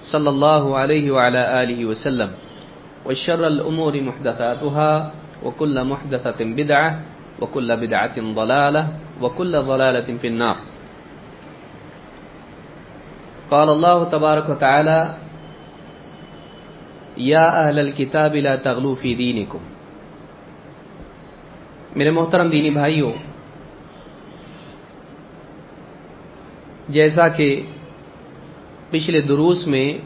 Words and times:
صلى 0.00 0.28
الله 0.28 0.78
عليه 0.78 1.10
وعلى 1.10 1.62
آله 1.62 1.80
وسلم. 1.86 2.30
والشر 3.06 3.46
الأمور 3.46 4.00
محدثاتها 4.00 5.12
وكل 5.44 5.84
محدثة 5.84 6.40
بدعة 6.44 7.00
وكل 7.40 7.76
بدعة 7.76 8.16
ضلالة 8.34 8.88
وكل 9.22 9.52
ضلالة 9.62 10.08
في 10.20 10.26
النار. 10.26 10.56
قال 13.50 13.68
الله 13.68 14.04
تبارك 14.04 14.48
وتعالى 14.48 15.14
يا 17.16 17.68
أهل 17.68 17.78
الكتاب 17.78 18.36
لا 18.36 18.56
تغلو 18.56 18.94
في 18.94 19.14
دينكم. 19.14 19.58
میرے 21.96 22.10
محترم 22.10 22.50
دینی 22.50 22.70
بھائیوں 22.70 23.10
جیسا 26.88 27.28
کہ 27.28 27.48
پچھلے 28.90 29.20
دروس 29.20 29.66
میں 29.66 29.98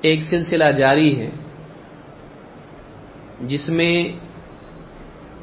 ایک 0.00 0.20
سلسلہ 0.22 0.64
جاری 0.64 1.20
ہے 1.20 1.30
جس 3.40 3.68
میں 3.68 4.08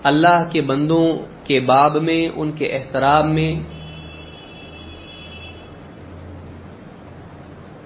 اللہ 0.04 0.50
کے 0.52 0.62
بندوں 0.62 1.08
کے 1.44 1.60
باب 1.60 1.96
میں، 1.96 2.30
ان 2.36 2.52
کے 2.52 2.66
احترام 2.66 3.34
میں، 3.34 3.54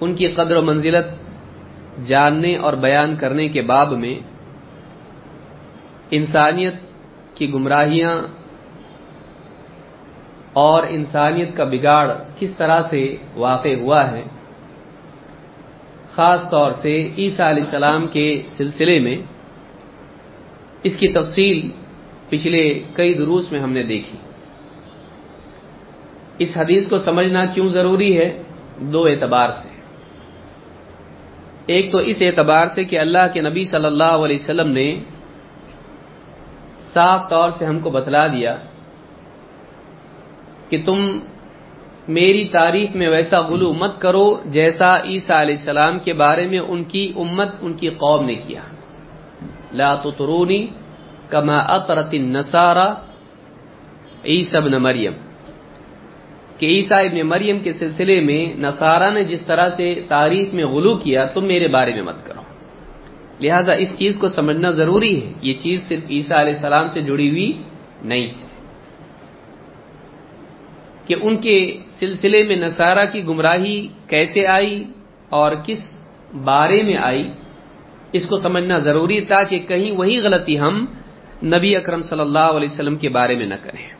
ان 0.00 0.14
کی 0.14 0.28
قدر 0.28 0.56
و 0.56 0.62
منزلت 0.62 1.06
جاننے 2.06 2.56
اور 2.56 2.72
بیان 2.72 3.16
کرنے 3.16 3.48
کے 3.48 3.62
باب 3.62 3.92
میں 3.92 4.14
انسانیت 6.10 6.74
کی 7.34 7.52
گمراہیاں 7.52 8.22
اور 10.54 10.82
انسانیت 10.88 11.56
کا 11.56 11.64
بگاڑ 11.64 12.12
کس 12.38 12.50
طرح 12.56 12.82
سے 12.90 13.16
واقع 13.34 13.74
ہوا 13.80 14.10
ہے؟ 14.10 14.22
خاص 16.12 16.50
طور 16.50 16.72
سے 16.82 17.08
عیسیٰ 17.18 17.46
علیہ 17.46 17.64
السلام 17.64 18.06
کے 18.06 18.42
سلسلے 18.56 19.00
میں 19.00 19.18
اس 20.82 20.96
کی 20.96 21.08
تفصیل 21.08 21.70
پچھلے 22.28 22.82
کئی 22.92 23.14
دروس 23.14 23.52
میں 23.52 23.60
ہم 23.60 23.72
نے 23.72 23.82
دیکھی۔ 23.82 24.18
اس 26.38 26.56
حدیث 26.56 26.88
کو 26.88 26.98
سمجھنا 26.98 27.44
کیوں 27.46 27.68
ضروری 27.68 28.18
ہے؟ 28.18 28.42
دو 28.80 29.04
اعتبار 29.04 29.48
سے۔ 29.48 29.68
ایک 31.66 31.92
تو 31.92 31.98
اس 31.98 32.16
اعتبار 32.20 32.66
سے 32.74 32.84
کہ 32.84 32.98
اللہ 32.98 33.26
کے 33.32 33.40
نبی 33.40 33.64
صلی 33.64 33.86
اللہ 33.86 34.16
علیہ 34.26 34.36
وسلم 34.36 34.70
نے 34.70 34.98
صاف 36.80 37.30
طور 37.30 37.50
سے 37.58 37.64
ہم 37.64 37.78
کو 37.78 37.90
بتلا 37.90 38.26
دیا 38.26 38.56
کہ 40.68 40.82
تم 40.86 41.18
میری 42.08 42.48
تعریف 42.48 42.94
میں 42.94 43.08
ویسا 43.08 43.40
غلو 43.40 43.72
مت 43.72 44.00
کرو 44.00 44.42
جیسا 44.44 44.96
عیسیٰ 44.96 45.36
علیہ 45.36 45.56
السلام 45.58 45.98
کے 45.98 46.12
بارے 46.12 46.46
میں 46.46 46.58
ان 46.58 46.84
کی 46.84 47.12
امت، 47.16 47.48
ان 47.60 47.72
کی 47.72 47.88
قوم 47.88 48.24
نے 48.24 48.34
کیا۔ 48.34 48.60
لا 49.72 49.94
تطرونی 49.94 50.66
کما 51.28 51.56
اطرت 51.56 52.08
النصارى 52.12 52.90
عیسی 54.36 54.56
ابن 54.56 54.72
مریم۔ 54.72 55.12
کہ 56.58 56.66
عیسیٰ 56.66 57.04
ابن 57.04 57.28
مریم 57.28 57.58
کے 57.58 57.72
سلسلے 57.72 58.20
میں 58.20 58.60
نصارہ 58.60 59.10
نے 59.10 59.24
جس 59.24 59.40
طرح 59.46 59.68
سے 59.76 60.02
تعریف 60.08 60.54
میں 60.54 60.64
غلو 60.64 60.96
کیا، 60.96 61.24
تم 61.24 61.44
میرے 61.44 61.68
بارے 61.68 61.92
میں 61.94 62.02
مت 62.02 62.26
کرو۔ 62.26 62.40
لہذا 63.40 63.72
اس 63.72 63.98
چیز 63.98 64.18
کو 64.18 64.28
سمجھنا 64.28 64.70
ضروری 64.70 65.26
ہے۔ 65.26 65.32
یہ 65.42 65.54
چیز 65.62 65.88
صرف 65.88 66.10
عیسیٰ 66.10 66.36
علیہ 66.36 66.54
السلام 66.54 66.86
سے 66.92 67.00
جڑی 67.00 67.30
ہوئی 67.30 67.62
نہیں۔ 68.02 68.43
کہ 71.06 71.14
ان 71.20 71.36
کے 71.36 71.78
سلسلے 71.98 72.42
میں 72.42 72.56
نصارہ 72.56 73.04
کی 73.12 73.24
گمراہی 73.24 73.88
کیسے 74.06 74.46
آئی 74.46 74.84
اور 75.28 75.52
کس 75.66 75.78
بارے 76.44 76.82
میں 76.82 76.96
آئی، 76.96 77.30
اس 78.12 78.26
کو 78.26 78.40
سمجھنا 78.40 78.78
ضروری 78.78 79.20
تھا 79.20 79.42
کہ 79.42 79.58
کہیں 79.58 79.90
وہی 79.90 80.20
غلطی 80.20 80.60
ہم 80.60 80.84
نبی 81.42 81.76
اکرم 81.76 82.02
صلی 82.02 82.20
اللہ 82.20 82.38
علیہ 82.38 82.68
وسلم 82.72 82.96
کے 82.96 83.08
بارے 83.08 83.34
میں 83.34 83.46
نہ 83.46 83.54
کریں۔ 83.62 83.94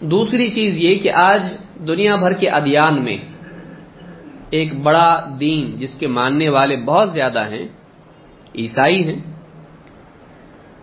دوسری 0.00 0.48
چیز 0.48 0.78
یہ 0.78 0.98
کہ 0.98 1.10
آج 1.12 1.42
دنیا 1.86 2.16
بھر 2.16 2.32
کے 2.32 2.48
ادیان 2.48 3.02
میں 3.02 3.18
ایک 4.50 4.74
بڑا 4.74 5.36
دین 5.40 5.78
جس 5.78 5.94
کے 5.94 6.06
ماننے 6.06 6.48
والے 6.48 6.76
بہت 6.76 7.12
زیادہ 7.12 7.50
ہیں، 7.50 7.68
عیسائی 8.54 9.08
ہیں۔ 9.08 9.20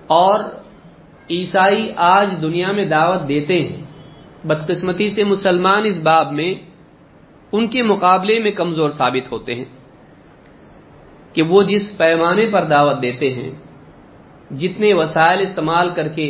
اور 0.08 0.40
عیسائی 1.30 1.92
آج 1.96 2.36
دنیا 2.42 2.72
میں 2.72 2.86
دعوت 2.86 3.30
دیتے 3.30 3.60
ہیں۔ 3.60 3.91
بدقسمتی 4.44 5.10
سے 5.10 5.24
مسلمان 5.24 5.86
اس 5.86 5.98
باب 5.98 6.32
میں 6.34 6.54
ان 7.52 7.68
کے 7.68 7.84
مقابلے 7.84 8.40
میں 8.40 8.52
کمزور 8.52 8.90
ثابت 8.90 9.32
ہوتے 9.32 9.56
ہیں 9.56 9.70
کہ 11.34 11.42
وہ 11.42 11.64
جس 11.64 11.98
پیمانے 11.98 12.46
پر 12.52 12.64
دعوت 12.64 13.02
دیتے 13.02 13.34
ہیں، 13.34 13.52
جتنے 14.52 14.94
وسائل 14.94 15.40
استعمال 15.42 15.90
کر 15.90 16.08
کے 16.08 16.30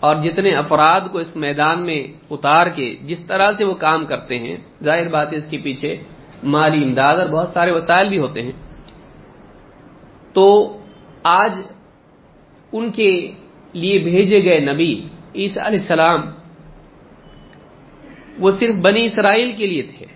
اور 0.00 0.14
جتنے 0.16 0.50
افراد 0.50 1.00
کو 1.12 1.18
اس 1.18 1.36
میدان 1.36 1.78
میں 1.80 2.02
اتار 2.30 2.66
کے 2.66 2.96
جس 3.02 3.20
طرح 3.26 3.52
سے 3.58 3.64
وہ 3.64 3.74
کام 3.74 4.06
کرتے 4.06 4.38
ہیں، 4.38 4.56
ظاہر 4.82 5.08
بات 5.08 5.32
ہے 5.32 5.38
اس 5.38 5.46
کے 5.50 5.58
پیچھے 5.58 5.96
مالی 6.44 6.84
امداد 6.84 7.16
اور 7.16 7.28
بہت 7.28 7.48
سارے 7.54 7.70
وسائل 7.70 8.08
بھی 8.08 8.18
ہوتے 8.18 8.42
ہیں۔ 8.42 8.56
تو 10.32 10.46
آج 11.22 11.52
ان 12.72 12.90
کے 12.90 13.32
لیے 13.72 13.98
بھیجے 13.98 14.44
گئے 14.44 14.60
نبی 14.60 14.92
عیسیٰ 15.34 15.66
علیہ 15.66 15.80
السلام 15.80 16.20
وہ 18.38 18.50
صرف 18.50 18.74
بنی 18.74 19.06
اسرائیل 19.06 19.52
کے 19.56 19.66
لیے 19.66 19.82
تھے۔ 19.82 20.06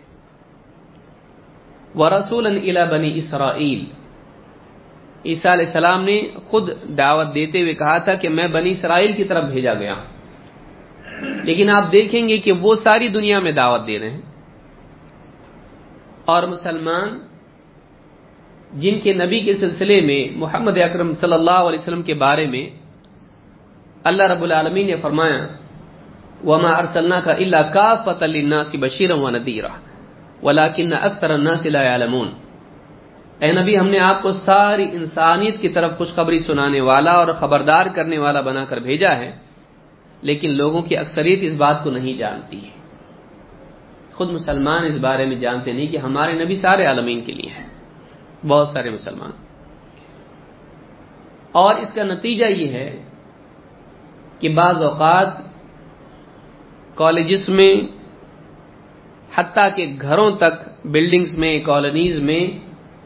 وہ 1.94 2.09
رسول 2.09 2.47
الا 2.47 2.84
بنی 2.84 3.19
اسرائیل 3.19 3.84
عیسیٰ 5.25 5.53
علیہ 5.53 5.66
السلام 5.66 6.04
نے 6.04 6.22
خود 6.47 6.71
دعوت 6.99 7.34
دیتے 7.34 7.62
ہوئے 7.62 7.75
کہا 7.75 7.99
تھا 7.99 8.15
کہ 8.15 8.28
میں 8.28 8.49
بنی 8.49 8.71
اسرائیل 8.71 9.12
کی 9.12 9.25
طرف 9.25 9.44
بھیجا 9.44 9.75
گیا 9.75 9.94
لیکن 11.44 11.69
آپ 11.69 11.93
دیکھیں 11.93 12.28
گے 12.28 12.38
کہ 12.38 12.53
وہ 12.53 12.75
ساری 12.75 13.09
دنیا 13.09 13.38
میں 13.38 13.53
دعوت 13.53 13.87
دے 13.87 13.99
رہے 13.99 14.10
ہیں۔ 14.10 14.21
اور 16.25 16.43
مسلمان 16.43 17.19
جن 18.72 19.00
کے 19.00 19.12
نبی 19.12 19.41
کے 19.41 19.56
سلسلے 19.56 20.00
میں 20.00 20.38
محمد 20.38 20.78
اکرم 20.78 21.15
صلی 21.15 21.32
اللہ 21.32 21.50
علیہ 21.50 21.78
وسلم 21.78 22.03
کے 22.03 22.15
بارے 22.15 22.47
میں 22.47 22.71
اللہ 24.05 24.22
رب 24.22 24.43
العالمین 24.43 24.87
نے 24.87 24.97
فرمایا 24.97 25.47
وما 26.45 26.69
ارسلنا 26.69 27.21
کا 27.21 27.33
اللہ 27.33 27.71
کا 27.73 27.95
فتح 27.95 28.25
الناس 28.25 28.75
بشیر 28.81 29.13
و 29.13 29.31
ندیرہ 29.31 29.69
ولاکن 30.43 30.93
اکثر 30.93 31.31
الناس 31.31 31.67
لا 31.67 31.83
يعلمون. 31.83 32.31
اے 33.39 33.53
نبی، 33.53 33.79
ہم 33.79 33.89
نے 33.89 33.99
آپ 33.99 34.23
کو 34.23 34.33
ساری 34.33 34.91
انسانیت 34.93 35.61
کی 35.61 35.69
طرف 35.69 35.99
خوشخبری 35.99 36.39
سنانے 36.39 36.81
والا 36.81 37.13
اور 37.13 37.33
خبردار 37.33 37.87
کرنے 37.95 38.19
والا 38.19 38.41
بنا 38.41 38.65
کر 38.65 38.77
بھیجا 38.77 39.17
ہے، 39.17 39.37
لیکن 40.23 40.57
لوگوں 40.57 40.83
کی 40.83 40.97
اکثریت 40.97 41.39
اس 41.43 41.55
بات 41.57 41.85
کو 41.85 41.91
نہیں 41.91 42.19
جانتی 42.19 42.65
ہے۔ 42.65 42.71
خود 44.13 44.31
مسلمان 44.31 44.85
اس 44.85 44.99
بارے 45.01 45.27
میں 45.27 45.37
جانتے 45.37 45.73
نہیں 45.73 45.87
کہ 45.87 45.97
ہمارے 45.97 46.45
نبی 46.45 46.57
سارے 46.57 46.87
عالمین 46.87 47.21
کے 47.21 47.33
لیے 47.33 47.51
ہیں۔ 47.51 47.67
بہت 48.47 48.69
سارے 48.69 48.91
مسلمان۔ 48.91 49.31
اور 51.53 51.75
اس 51.75 51.93
کا 51.94 52.03
نتیجہ 52.03 52.44
یہ 52.44 52.69
ہے 52.69 53.03
کہ 54.39 54.49
بعض 54.49 54.82
اوقات 54.82 55.29
کالجز 56.96 57.48
میں، 57.48 57.75
حتیٰ 59.34 59.76
کہ 59.76 59.96
گھروں 60.00 60.31
تک 60.31 60.87
بلڈنگز 60.87 61.38
میں 61.38 61.60
کالونیز 61.60 62.19
میں 62.19 62.43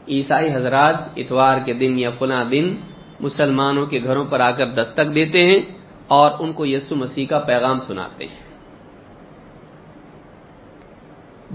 عیسائی 0.07 0.49
حضرات 0.53 0.95
اتوار 1.15 1.57
کے 1.65 1.73
دن 1.73 1.99
یا 1.99 2.09
فلاں 2.19 2.45
دن 2.45 2.75
مسلمانوں 3.19 3.85
کے 3.85 3.99
گھروں 4.03 4.25
پر 4.25 4.39
آ 4.39 4.51
کر 4.51 4.67
دستک 4.67 5.15
دیتے 5.15 5.39
ہیں 5.39 5.59
اور 6.07 6.31
ان 6.39 6.53
کو 6.53 6.65
یسو 6.65 6.95
مسیح 6.95 7.25
کا 7.25 7.39
پیغام 7.39 7.79
سناتے 7.79 8.25
ہیں۔ 8.25 8.41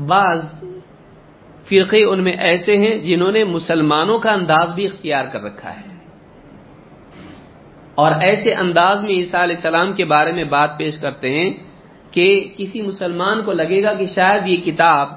بعض 0.06 0.64
فرقے 1.68 2.04
ان 2.04 2.22
میں 2.22 2.32
ایسے 2.32 2.78
ہیں 2.78 2.98
جنہوں 2.98 3.32
نے 3.32 3.44
مسلمانوں 3.44 4.18
کا 4.18 4.32
انداز 4.32 4.74
بھی 4.74 4.86
اختیار 4.86 5.24
کر 5.32 5.42
رکھا 5.42 5.80
ہے۔ 5.80 5.86
اور 7.94 8.12
ایسے 8.22 8.54
انداز 8.54 9.02
میں 9.02 9.10
عیسیٰ 9.10 9.40
علیہ 9.40 9.56
السلام 9.56 9.92
کے 9.92 10.04
بارے 10.04 10.32
میں 10.32 10.44
بات 10.44 10.78
پیش 10.78 10.98
کرتے 10.98 11.30
ہیں 11.30 11.65
کہ 12.16 12.48
کسی 12.56 12.82
مسلمان 12.82 13.42
کو 13.44 13.52
لگے 13.52 13.82
گا 13.82 13.94
کہ 13.94 14.06
شاید 14.06 14.48
یہ 14.48 14.56
کتاب 14.56 15.08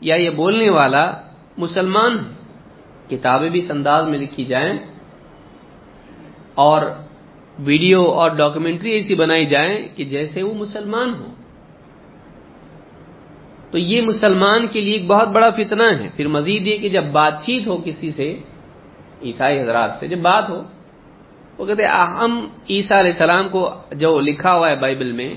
یا 0.00 0.14
یہ 0.14 0.30
بولنے 0.30 0.70
والا 0.70 1.12
مسلمان 1.56 2.18
ہیں 2.18 2.34
کتابیں 3.10 3.50
بھی 3.50 3.60
اس 3.60 3.70
انداز 3.70 4.08
میں 4.08 4.18
لکھی 4.18 4.44
جائیں 4.44 4.78
اور 6.54 6.82
ویڈیو 7.58 8.02
اور 8.02 8.30
ڈاکومنٹری 8.30 8.90
ایسی 8.90 9.14
بنائی 9.14 9.46
جائیں 9.46 9.88
کہ 9.96 10.04
جیسے 10.04 10.42
وہ 10.42 10.54
مسلمان 10.54 11.14
ہوں۔ 11.14 11.34
تو 13.70 13.78
یہ 13.78 14.02
مسلمان 14.02 14.66
کے 14.66 14.80
لیے 14.80 14.92
ایک 14.92 15.06
بہت 15.06 15.28
بڑا 15.28 15.50
فتنہ 15.50 15.82
ہے۔ 15.82 16.08
پھر 16.16 16.28
مزید 16.28 16.66
یہ 16.66 16.78
کہ 16.78 16.88
جب 16.88 17.04
بات 17.04 17.34
چیت 17.44 17.66
ہو 17.66 17.82
کسی 17.84 18.12
سے، 18.12 18.38
عیسائی 19.22 19.60
حضرات 19.60 19.90
سے 20.00 20.06
جب 20.06 20.18
بات 20.18 20.48
ہو، 20.48 20.62
وہ 21.58 21.66
کہتے 21.66 21.84
ہم 21.84 22.48
عیسیٰ 22.70 22.98
علیہ 22.98 23.12
السلام 23.12 23.48
کو 23.48 23.74
جو 23.92 24.20
لکھا 24.20 24.54
ہوا 24.54 24.70
ہے 24.70 24.76
بائبل 24.76 25.12
میں 25.12 25.34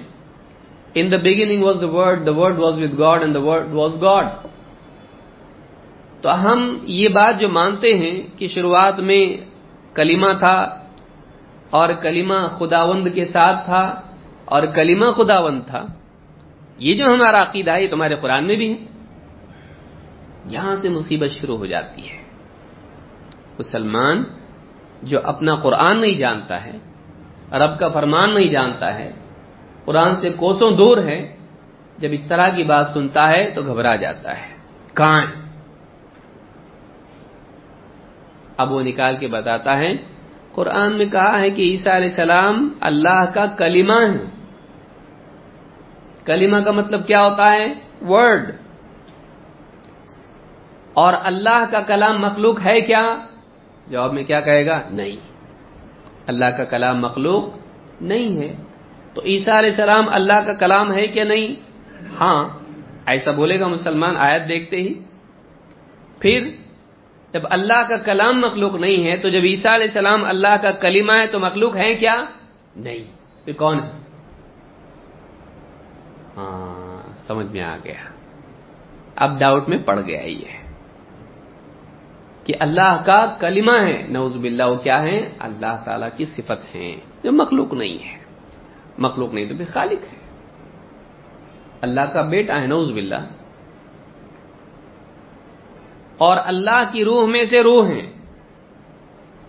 in 0.93 1.11
the 1.11 1.17
beginning 1.17 1.63
was 1.63 1.77
the 1.81 1.89
word 1.89 2.25
the 2.25 2.31
word 2.31 2.59
was 2.59 2.73
with 2.77 2.99
God 2.99 3.21
and 3.21 3.35
the 3.35 3.41
word 3.41 3.71
was 3.71 4.01
God 4.01 4.25
تو 6.21 6.29
ہم 6.43 6.77
یہ 6.83 7.07
بات 7.07 7.39
جو 7.39 7.49
مانتے 7.49 7.93
ہیں 7.93 8.37
کہ 8.37 8.47
شروعات 8.47 8.99
میں 8.99 9.23
کلمہ 9.95 10.31
تھا 10.39 10.57
اور 11.69 11.89
کلمہ 12.01 12.39
خداوند 12.57 13.07
کے 13.13 13.25
ساتھ 13.25 13.65
تھا 13.65 14.01
اور 14.45 14.63
کلمہ 14.63 15.05
خداوند 15.05 15.61
تھا، 15.67 15.85
یہ 16.77 16.93
جو 16.93 17.05
ہمارا 17.13 17.41
عقیدہ 17.41 17.71
ہے، 17.71 17.83
یہ 17.83 17.87
تمہارے 17.87 18.15
قرآن 18.15 18.43
میں 18.43 18.55
بھی 18.55 18.69
ہے۔ 18.71 18.85
یہاں 20.45 20.75
سے 20.81 20.89
مصیبت 20.89 21.31
شروع 21.31 21.57
ہو 21.57 21.65
جاتی 21.65 22.09
ہے۔ 22.09 22.17
مسلمان 23.59 24.23
جو 25.03 25.19
اپنا 25.23 25.55
قرآن 25.55 26.01
نہیں 26.01 26.13
جانتا 26.13 26.65
ہے، 26.65 26.77
رب 27.51 27.79
کا 27.79 27.87
فرمان 27.87 28.33
نہیں 28.33 28.49
جانتا 28.49 28.99
ہے 28.99 29.11
قرآن 29.89 30.15
سے 30.15 30.29
کوسوں 30.29 30.71
دور 30.71 30.97
ہے 30.97 31.35
جب 31.97 32.09
اس 32.11 32.23
طرح 32.27 32.49
کی 32.49 32.63
بات 32.63 32.87
سنتا 32.93 33.27
ہے 33.27 33.51
تو 33.55 33.61
گھبرا 33.61 33.95
جاتا 33.95 34.41
ہے۔ 34.41 34.55
کہاں 34.93 35.25
اب 38.57 38.71
وہ 38.71 38.81
نکال 38.81 39.17
کے 39.17 39.27
بتاتا 39.27 39.77
ہے، 39.77 39.93
قرآن 40.51 40.97
میں 40.97 41.05
کہا 41.05 41.39
ہے 41.39 41.49
کہ 41.49 41.61
عیسیٰ 41.61 41.93
علیہ 41.93 42.09
السلام 42.09 42.69
اللہ 42.79 43.25
کا 43.33 43.45
کلمہ 43.45 43.93
ہے 43.93 44.29
کلمہ 46.25 46.57
کا 46.57 46.71
مطلب 46.71 47.07
کیا 47.07 47.23
ہوتا 47.25 47.51
ہے؟ 47.51 47.73
ورڈ 48.07 48.51
اور 50.93 51.13
اللہ 51.23 51.63
کا 51.71 51.81
کلام 51.81 52.21
مخلوق 52.21 52.59
ہے 52.65 52.81
کیا؟ 52.81 53.17
جواب 53.87 54.13
میں 54.13 54.23
کیا 54.23 54.41
کہے 54.41 54.65
گا؟ 54.65 54.81
نہیں۔ 54.89 55.33
اللہ 56.27 56.45
کا 56.45 56.63
کلام 56.63 57.01
مخلوق 57.01 57.43
نہیں 58.01 58.37
ہے۔ 58.37 58.68
تو 59.13 59.21
عیسیٰ 59.25 59.57
علیہ 59.57 59.69
السلام 59.69 60.05
اللہ 60.09 60.45
کا 60.45 60.53
کلام 60.53 60.97
ہے 60.97 61.07
کیا 61.07 61.23
نہیں؟ 61.23 61.55
ہاں 62.19 62.49
ایسا 63.05 63.31
بولے 63.31 63.59
گا 63.59 63.67
مسلمان، 63.67 64.17
آیت 64.17 64.49
دیکھتے 64.49 64.77
ہی۔ 64.77 64.93
پھر 66.19 66.49
جب 67.33 67.41
اللہ 67.43 67.87
کا 67.89 67.97
کلام 67.97 68.41
مخلوق 68.41 68.75
نہیں 68.75 69.11
ہے، 69.11 69.17
تو 69.17 69.29
جب 69.29 69.39
عیسیٰ 69.43 69.73
علیہ 69.73 69.87
السلام 69.87 70.25
اللہ 70.25 70.57
کا 70.61 70.71
کلمہ 70.71 71.11
ہے 71.11 71.27
تو 71.27 71.39
مخلوق 71.39 71.75
ہے 71.75 71.95
کیا؟ 71.95 72.25
نہیں۔ 72.75 73.03
پھر 73.45 73.53
کون 73.53 73.79
ہے؟ 73.79 73.91
ہاں 76.37 77.19
سمجھ 77.27 77.47
میں 77.47 77.61
آ 77.61 77.77
گیا۔ 77.83 78.09
اب 79.15 79.39
ڈاؤٹ 79.39 79.69
میں 79.69 79.77
پڑ 79.85 80.01
گیا 80.01 80.21
یہ 80.21 80.59
کہ 82.43 82.53
اللہ 82.59 83.03
کا 83.05 83.37
کلمہ 83.39 83.71
ہے۔ 83.71 84.05
نوز 84.09 84.35
باللہ، 84.35 84.63
وہ 84.63 84.75
کیا 84.75 85.01
ہے؟ 85.03 85.33
اللہ 85.39 85.81
تعالی 85.85 86.05
کی 86.17 86.25
صفت 86.25 86.75
ہیں۔ 86.75 86.95
جو 87.23 87.31
مخلوق 87.31 87.73
نہیں 87.73 88.05
ہے۔ 88.05 88.28
مخلوق 88.99 89.33
نہیں، 89.33 89.45
تو 89.45 89.57
پھر 89.57 89.65
خالق 89.73 90.13
ہے۔ 90.13 90.19
اللہ 91.81 92.01
کا 92.01 92.21
بیٹا 92.21 92.61
ہے 92.61 92.67
نوز 92.67 92.91
باللہ۔ 92.91 93.29
اور 96.17 96.37
اللہ 96.45 96.83
کی 96.91 97.05
روح 97.05 97.25
میں 97.25 97.45
سے 97.45 97.63
روح 97.63 97.87
ہیں۔ 97.87 98.11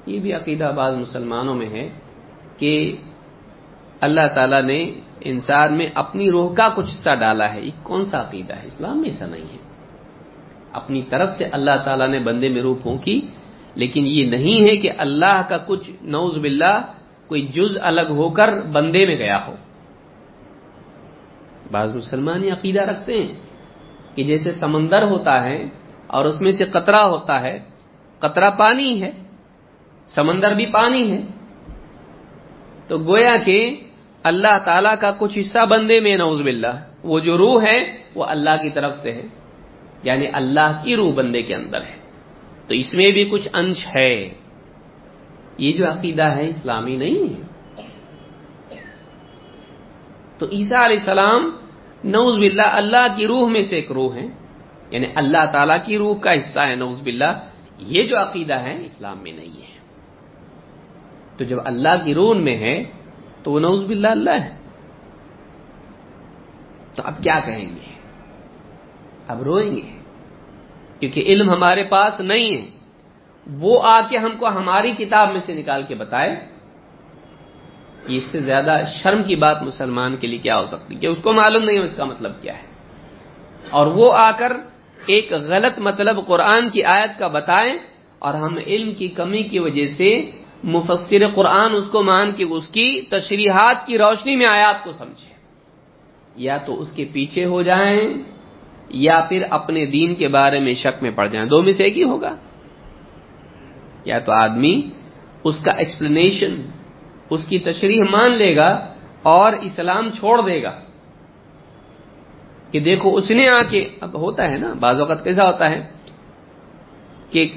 یہ 0.07 0.21
بھی 0.21 0.33
عقیدہ 0.33 0.73
بعض 0.77 0.97
مسلمانوں 0.97 1.55
میں 1.55 1.67
ہے 1.67 1.89
کہ 2.57 2.97
اللہ 4.01 4.27
تعالیٰ 4.35 4.63
نے 4.63 4.95
انسان 5.21 5.75
میں 5.75 5.87
اپنی 5.95 6.31
روح 6.31 6.55
کا 6.55 6.69
کچھ 6.77 6.91
حصہ 6.91 7.11
ڈالا 7.21 7.55
ہے۔ 7.55 7.61
یہ 7.61 7.71
کون 7.83 8.05
سا 8.05 8.21
عقیدہ 8.21 8.55
ہے؟ 8.55 8.67
اسلام 8.67 9.01
میں 9.01 9.11
ایسا 9.11 9.27
نہیں 9.27 9.53
ہے۔ 9.53 9.59
اپنی 10.73 11.03
طرف 11.03 11.31
سے 11.39 11.45
اللہ 11.45 11.71
تعالیٰ 11.85 12.09
نے 12.09 12.19
بندے 12.19 12.49
میں 12.49 12.63
روح 12.63 12.77
پھونکی، 12.83 13.21
لیکن 13.75 14.07
یہ 14.07 14.27
نہیں 14.27 14.71
ہے 14.71 14.77
کہ 14.77 14.91
اللہ 14.99 15.43
کا 15.49 15.59
کچھ 15.59 15.91
نوز 16.03 16.37
باللہ 16.37 16.93
کوئی 17.31 17.43
جز 17.43 17.79
الگ 17.81 18.11
ہو 18.11 18.31
کر 18.31 18.63
بندے 18.63 19.07
میں 19.07 19.17
گیا 19.17 19.47
ہو۔ 19.47 19.55
بعض 21.71 21.97
مسلمان 21.97 22.45
یہ 22.45 22.53
عقیدہ 22.53 22.83
رکھتے 22.83 23.23
ہیں 23.23 23.35
کہ 24.15 24.25
جیسے 24.25 24.53
سمندر 24.53 25.03
ہوتا 25.03 25.45
ہے 25.45 25.69
اور 26.07 26.25
اس 26.25 26.41
میں 26.41 26.53
سے 26.53 26.65
قطرہ 26.65 27.01
ہوتا 27.01 27.41
ہے، 27.41 27.59
قطرہ 28.19 28.51
پانی 28.51 29.03
ہے، 29.03 29.11
سمندر 30.07 30.55
بھی 30.55 30.67
پانی 30.67 31.13
ہے۔ 31.13 31.23
تو 32.89 32.99
گویا 32.99 33.37
کہ 33.45 33.81
اللہ 34.23 34.59
تعالیٰ 34.65 34.95
کا 35.01 35.11
کچھ 35.19 35.39
حصہ 35.39 35.67
بندے 35.67 36.01
میں 36.01 36.17
نوز 36.17 36.41
باللہ۔ 36.41 36.77
وہ 37.03 37.21
جو 37.21 37.39
روح 37.39 37.63
ہے، 37.63 37.79
وہ 38.15 38.25
اللہ 38.25 38.55
کی 38.63 38.71
طرف 38.71 38.97
سے 38.97 39.13
ہے 39.13 39.27
یعنی 40.03 40.27
اللہ 40.33 40.81
کی 40.83 40.97
روح 40.97 41.15
بندے 41.15 41.43
کے 41.43 41.55
اندر 41.55 41.81
ہے۔ 41.81 41.97
تو 42.67 42.75
اس 42.75 42.95
میں 42.95 43.11
بھی 43.11 43.25
کچھ 43.25 43.49
انش 43.53 43.87
ہے۔ 43.97 44.31
یہ 45.61 45.73
جو 45.73 45.91
عقیدہ 45.91 46.23
ہے 46.23 46.49
اسلامی 46.49 46.97
نہیں 46.97 47.35
ہے۔ 47.35 47.43
تو 50.39 50.47
عیسیٰ 50.47 50.85
علیہ 50.85 50.99
السلام 50.99 51.51
نوز 52.05 52.39
باللہ 52.39 52.63
اللہ 52.63 53.07
کی 53.17 53.27
روح 53.27 53.49
میں 53.49 53.63
سے 53.63 53.77
ایک 53.77 53.93
روح 53.93 54.15
ہے 54.15 54.27
یعنی 54.91 55.07
اللہ 55.15 55.45
تعالی 55.53 55.73
کی 55.85 55.99
روح 55.99 56.19
کا 56.19 56.33
حصہ 56.33 56.61
ہے 56.61 56.75
نوز 56.75 57.01
باللہ۔ 57.03 57.49
یہ 57.79 58.03
جو 58.03 58.19
عقیدہ 58.19 58.55
ہے 58.55 58.87
اسلام 58.87 59.19
میں 59.19 59.33
نہیں 59.33 59.63
ہے۔ 59.63 59.79
تو 61.37 61.45
جب 61.45 61.57
اللہ 61.65 62.05
کی 62.05 62.15
روح 62.15 62.35
میں 62.35 62.57
ہے 62.57 62.85
تو 63.43 63.53
وہ 63.53 63.61
نوز 63.61 63.85
باللہ 63.85 64.09
اللہ 64.09 64.31
ہے۔ 64.31 64.57
تو 66.95 67.03
اب 67.05 67.23
کیا 67.23 67.41
کہیں 67.47 67.75
گے؟ 67.77 67.95
اب 69.29 69.43
روئیں 69.43 69.77
گے۔ 69.77 69.99
کیونکہ 71.01 71.21
علم 71.21 71.51
ہمارے 71.51 71.85
پاس 71.85 72.21
نہیں 72.21 72.57
ہے۔ 72.57 72.80
وہ 73.47 73.83
آ 73.83 74.01
کے 74.11 74.19
ہم 74.19 74.31
کو 74.39 74.49
ہماری 74.49 74.93
کتاب 74.93 75.33
میں 75.33 75.41
سے 75.47 75.55
نکال 75.55 75.83
کے 75.89 75.95
بتائے 75.95 76.47
اس 78.07 78.23
سے 78.31 78.41
زیادہ 78.41 78.83
شرم 79.03 79.23
کی 79.23 79.37
بات 79.37 79.63
مسلمان 79.63 80.17
کے 80.17 80.27
لیے 80.27 80.39
کیا 80.39 80.59
ہو 80.59 80.67
سکتی 80.67 80.95
کہ 80.95 81.07
اس 81.07 81.19
کو 81.23 81.33
معلوم 81.33 81.65
نہیں 81.65 81.79
ہو 81.79 81.83
اس 81.83 81.97
کا 81.97 82.05
مطلب 82.05 82.33
کیا 82.43 82.59
ہے۔ 82.59 82.63
اور 83.71 83.87
وہ 83.87 84.13
آ 84.13 84.31
کر 84.31 84.53
ایک 85.07 85.33
غلط 85.33 85.79
مطلب 85.79 86.27
قرآن 86.27 86.71
کی 86.71 86.85
آیت 86.85 87.19
کا 87.19 87.29
بتائیں 87.29 87.75
اور 88.19 88.35
ہم 88.35 88.59
علم 88.67 88.95
کی 88.95 89.09
کمی 89.09 89.43
کی 89.43 89.59
وجہ 89.59 89.87
سے 89.87 90.31
مفسر 90.65 91.27
قرآن 91.35 91.75
اس 91.75 91.89
کو 91.93 92.03
مان 92.03 92.33
کے 92.33 92.45
اس 92.45 92.69
کی 92.69 93.03
تشریحات 93.03 93.87
کی 93.87 93.99
روشنی 93.99 94.37
میں 94.37 94.47
آیات 94.47 94.85
کو 94.85 94.93
سمجھے 94.93 95.35
یا 96.37 96.57
تو 96.57 96.81
اس 96.81 96.93
کے 96.93 97.05
پیچھے 97.13 97.45
ہو 97.45 97.63
جائیں 97.63 98.01
یا 98.89 99.27
پھر 99.29 99.43
اپنے 99.51 99.87
دین 99.87 100.15
کے 100.15 100.29
بارے 100.29 100.61
میں 100.61 100.75
شک 100.75 101.03
میں 101.03 101.11
پڑ 101.11 101.27
جائیں۔ 101.27 101.49
دو 101.49 101.63
میں 101.63 101.73
سے 101.73 101.85
ایک 101.85 101.99
ہی 101.99 102.03
ہوگا۔ 102.03 102.37
یا 104.05 104.19
تو 104.19 104.33
آدمی 104.33 104.91
اس 105.45 105.65
کا 105.65 105.71
ایکسپلینیشن 105.71 106.55
اس 107.31 107.47
کی 107.47 107.59
تشریح 107.59 108.03
مان 108.11 108.31
لے 108.31 108.57
گا 108.57 108.95
اور 109.23 109.53
اسلام 109.53 110.11
چھوڑ 110.19 110.41
دے 110.41 110.63
گا۔ 110.63 110.81
کہ 112.71 112.81
دیکھو 112.81 113.17
اس 113.17 113.31
نے 113.31 113.49
آ 113.49 113.63
کے، 113.71 113.89
اب 114.01 114.15
ہوتا 114.15 114.51
ہے 114.51 114.57
نا، 114.57 114.75
بعض 114.81 115.01
اوقات 115.01 115.25
کیسا 115.25 115.47
ہوتا 115.47 115.71
ہے 115.71 115.91
کہ 117.31 117.53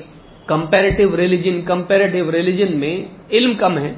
کمپیریٹو 0.46 1.18
ریلیجن 1.18 1.62
کمپیریٹو 1.62 2.32
ریلیجن 2.32 2.80
میں 2.80 3.06
علم 3.32 3.56
کم 3.56 3.78
ہے۔ 3.78 3.94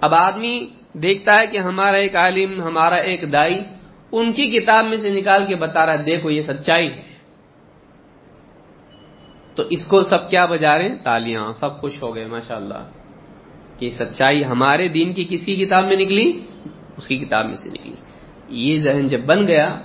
اب 0.00 0.14
آدمی 0.14 0.66
دیکھتا 0.92 1.40
ہے 1.40 1.46
کہ 1.46 1.58
ہمارا 1.58 1.96
ایک 1.96 2.16
عالم، 2.16 2.62
ہمارا 2.62 2.94
ایک 2.94 3.32
دائی، 3.32 3.60
ان 4.12 4.32
کی 4.32 4.60
کتاب 4.60 4.84
میں 4.84 4.96
سے 4.96 5.10
نکال 5.10 5.46
کے 5.48 5.54
بتا 5.54 5.86
رہا 5.86 5.92
ہے، 5.92 6.02
دیکھو 6.02 6.30
یہ 6.30 6.42
سچائی 6.42 6.92
ہے۔ 6.92 7.13
تو 9.54 9.62
اس 9.70 9.84
کو 9.84 10.00
سب 10.00 10.30
کیا 10.30 10.46
بجا 10.46 10.78
رہے 10.78 10.96
تالیاں، 10.96 11.52
سب 11.60 11.80
خوش 11.80 12.02
ہو 12.02 12.14
گئے 12.14 12.26
ماشاء 12.26 12.56
اللہ 12.56 12.90
کہ 13.78 13.90
سچائی 13.98 14.44
ہمارے 14.44 14.88
دین 14.88 15.12
کی 15.12 15.24
کسی 15.30 15.56
کتاب 15.56 15.84
میں 15.84 15.96
نکلی؟ 15.96 16.46
اس 16.96 17.08
کی 17.08 17.18
کتاب 17.18 17.46
میں 17.46 17.56
سے 17.56 17.70
نکلی۔ 17.70 17.94
یہ 18.48 18.80
ذہن 18.80 19.08
جب 19.08 19.20
بن 19.24 19.46
گیا، 19.46 19.80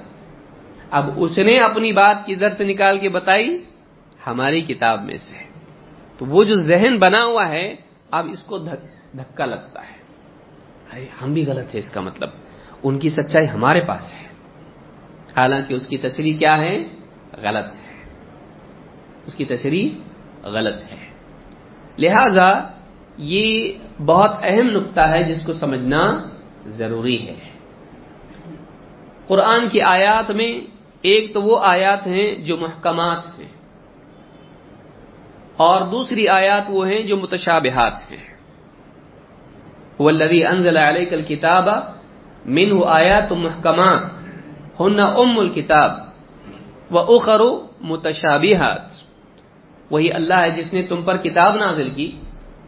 اب 0.92 1.10
اس 1.16 1.38
نے 1.38 1.60
اپنی 1.60 1.92
بات 1.92 2.26
کی 2.26 2.36
سے 2.58 2.64
نکال 2.64 3.00
کے 3.00 3.10
بتائی 3.10 3.64
ہماری 4.28 4.62
کتاب 4.62 5.04
میں 5.04 5.18
سے۔ 5.18 5.44
تو 6.18 6.26
وہ 6.26 6.44
جو 6.44 6.56
ذہن 6.56 6.98
بنا 7.00 7.26
ہوا 7.26 7.50
ہے، 7.50 7.76
اب 8.12 8.28
اس 8.32 8.44
کو 8.44 8.58
دھکا 8.58 9.46
لگتا 9.46 9.82
ہے۔ 9.82 10.00
ارے، 10.94 11.06
ہم 11.22 11.34
بھی 11.34 11.46
غلط 11.46 11.76
ہے 11.76 11.80
اس 11.80 11.92
کا 11.94 12.02
مطلب۔ 12.02 12.30
ان 12.84 13.00
کی 13.00 13.10
سچائی 13.10 13.50
ہمارے 13.50 13.82
پاس 13.82 14.14
ہے۔ 14.14 14.28
حالانکہ 15.38 15.74
اس 15.74 15.88
کی 15.88 15.98
تصریح 15.98 16.38
کیا 16.38 16.58
ہے؟ 16.58 16.84
غلط 17.42 17.74
ہے۔ 17.74 17.89
اس 19.30 19.36
کی 19.36 19.46
تصریح 19.46 19.88
غلط 20.50 20.78
ہے۔ 20.90 21.04
لہذا 21.98 22.50
یہ 23.30 23.46
بہت 24.06 24.34
اہم 24.44 24.68
نقطہ 24.70 25.04
ہے 25.12 25.22
جس 25.24 25.46
کو 25.46 25.54
سمجھنا 25.54 26.02
ضروری 26.78 27.20
ہے۔ 27.28 27.38
قرآن 29.28 29.68
کی 29.70 29.82
آیات 29.82 30.32
میں 30.32 30.52
ایک 31.02 31.34
تو 31.34 31.42
وہ 31.42 31.56
آیات 31.62 32.08
ہیں 32.08 32.30
جو 32.46 32.58
محکمات 32.58 33.40
ہیں، 33.40 33.52
اور 35.58 35.82
دوسری 35.92 36.28
آیات 36.28 36.66
وہ 36.70 36.88
ہیں 36.88 37.02
جو 37.02 37.18
متشابہات 37.18 37.98
ہیں۔ 38.12 38.26
والذی 40.00 40.42
انزل 40.46 40.78
علیک 40.78 41.14
الکتاب، 41.14 41.68
منہ 42.46 42.74
آیات 42.88 43.32
محکمات، 43.32 44.02
ہن 44.80 45.00
ام 45.00 45.40
الکتاب، 45.40 45.92
و 46.92 46.98
اخر 47.16 47.42
متشابہات۔ 47.82 49.09
وہی 49.90 50.12
اللہ 50.12 50.34
ہے 50.34 50.52
جس 50.52 50.74
نے 50.74 50.82
تم 50.82 51.02
پر 51.02 51.18
کتاب 51.18 51.56
نازل 51.56 51.90
کی، 51.90 52.12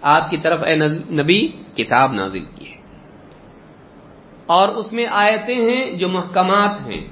آپ 0.01 0.29
کی 0.29 0.37
طرف 0.37 0.59
اے 0.63 0.75
نبی، 1.11 1.47
کتاب 1.75 2.13
نازل 2.13 2.45
کی 2.55 2.71
ہے۔ 2.71 2.77
اور 4.45 4.67
اس 4.67 4.93
میں 4.93 5.05
آیتیں 5.05 5.55
ہیں 5.55 5.91
جو 5.91 6.09
محکمات 6.09 6.87
ہیں، 6.87 7.07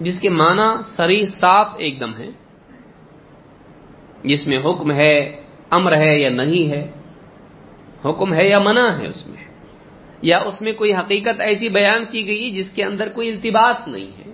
جس 0.00 0.20
کے 0.20 0.28
معنی 0.28 0.82
سری 0.96 1.26
صاف 1.26 1.68
ایک 1.76 2.00
دم 2.00 2.14
ہے 2.18 2.30
جس 4.24 4.46
میں 4.46 4.58
حکم 4.58 4.92
ہے 4.92 5.42
امر 5.70 5.96
ہے 5.96 6.18
یا 6.18 6.30
نہیں 6.30 6.70
ہے، 6.70 6.90
حکم 8.04 8.34
ہے 8.34 8.48
یا 8.48 8.58
منع 8.58 8.90
ہے 8.98 9.06
اس 9.06 9.26
میں۔ 9.26 9.52
یا 10.22 10.38
اس 10.38 10.62
میں 10.62 10.72
کوئی 10.72 10.94
حقیقت 10.94 11.40
ایسی 11.40 11.68
بیان 11.68 12.04
کی 12.10 12.26
گئی 12.26 12.50
جس 12.50 12.72
کے 12.72 12.84
اندر 12.84 13.08
کوئی 13.08 13.30
التباس 13.30 13.88
نہیں 13.88 14.18
ہے۔ 14.18 14.32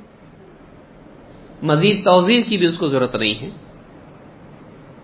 مزید 1.62 2.04
توضیح 2.04 2.42
کی 2.46 2.56
بھی 2.56 2.66
اس 2.66 2.78
کو 2.78 2.88
ضرورت 2.88 3.14
نہیں 3.14 3.42
ہے۔ 3.42 3.50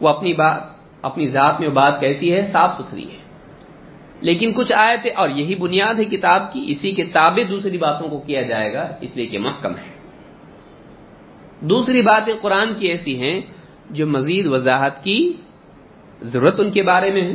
وہ 0.04 0.08
اپنی 0.08 0.34
بات، 0.34 0.60
اپنی 1.02 1.26
ذات 1.26 1.60
میں 1.60 1.68
بات 1.68 2.00
کیسی 2.00 2.34
ہے، 2.34 2.48
صاف 2.52 2.70
ستھری 2.78 3.10
ہے۔ 3.12 3.16
لیکن 4.20 4.52
کچھ 4.52 4.72
آیتیں 4.72 5.10
اور 5.16 5.28
یہی 5.28 5.54
بنیاد 5.54 5.94
ہے 5.94 6.04
کتاب 6.04 6.52
کی، 6.52 6.64
اسی 6.68 6.92
کے 6.92 7.04
تابع 7.04 7.42
دوسری 7.48 7.78
باتوں 7.78 8.08
کو 8.08 8.18
کیا 8.18 8.42
جائے 8.42 8.72
گا، 8.72 8.96
اس 9.00 9.16
لیے 9.16 9.26
کہ 9.26 9.38
محکم 9.38 9.70
ہے۔ 9.70 9.94
دوسری 11.60 12.02
باتیں 12.02 12.34
قرآن 12.42 12.74
کی 12.74 12.86
ایسی 12.86 13.20
ہیں 13.20 13.40
جو 13.90 14.06
مزید 14.06 14.46
وضاحت 14.46 15.04
کی 15.04 15.32
ضرورت 16.22 16.60
ان 16.60 16.70
کے 16.70 16.82
بارے 16.82 17.10
میں 17.10 17.22
ہے 17.22 17.34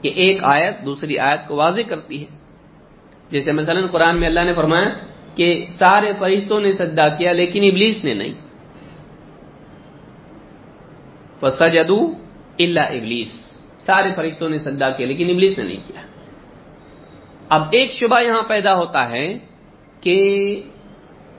کہ 0.00 0.08
ایک 0.08 0.38
آیت 0.42 0.84
دوسری 0.84 1.18
آیت 1.18 1.48
کو 1.48 1.56
واضح 1.56 1.80
کرتی 1.88 2.20
ہے۔ 2.20 2.38
جیسے 3.30 3.52
مثلا 3.52 3.80
قرآن 3.90 4.18
میں 4.18 4.28
اللہ 4.28 4.40
نے 4.40 4.54
فرمایا 4.54 4.88
کہ 5.34 5.66
سارے 5.78 6.12
فرشتوں 6.18 6.60
نے 6.60 6.72
سجدہ 6.72 7.08
کیا 7.18 7.32
لیکن 7.32 7.64
ابلیس 7.64 8.04
نے 8.04 8.14
نہیں۔ 8.14 8.43
سجدو 11.50 12.12
اللہ 12.58 12.80
ابلیس۔ 12.80 13.58
سارے 13.78 14.08
فرشتوں 14.16 14.48
نے 14.48 14.58
سجدہ 14.58 14.90
کیا، 14.96 15.06
لیکن 15.06 15.30
ابلیس 15.30 15.58
نے 15.58 15.64
نہیں 15.64 15.88
کیا۔ 15.88 16.00
اب 17.48 17.62
ایک 17.72 17.92
شبہ 17.92 18.20
یہاں 18.20 18.42
پیدا 18.42 18.76
ہوتا 18.76 19.10
ہے 19.10 19.38
کہ 20.00 20.62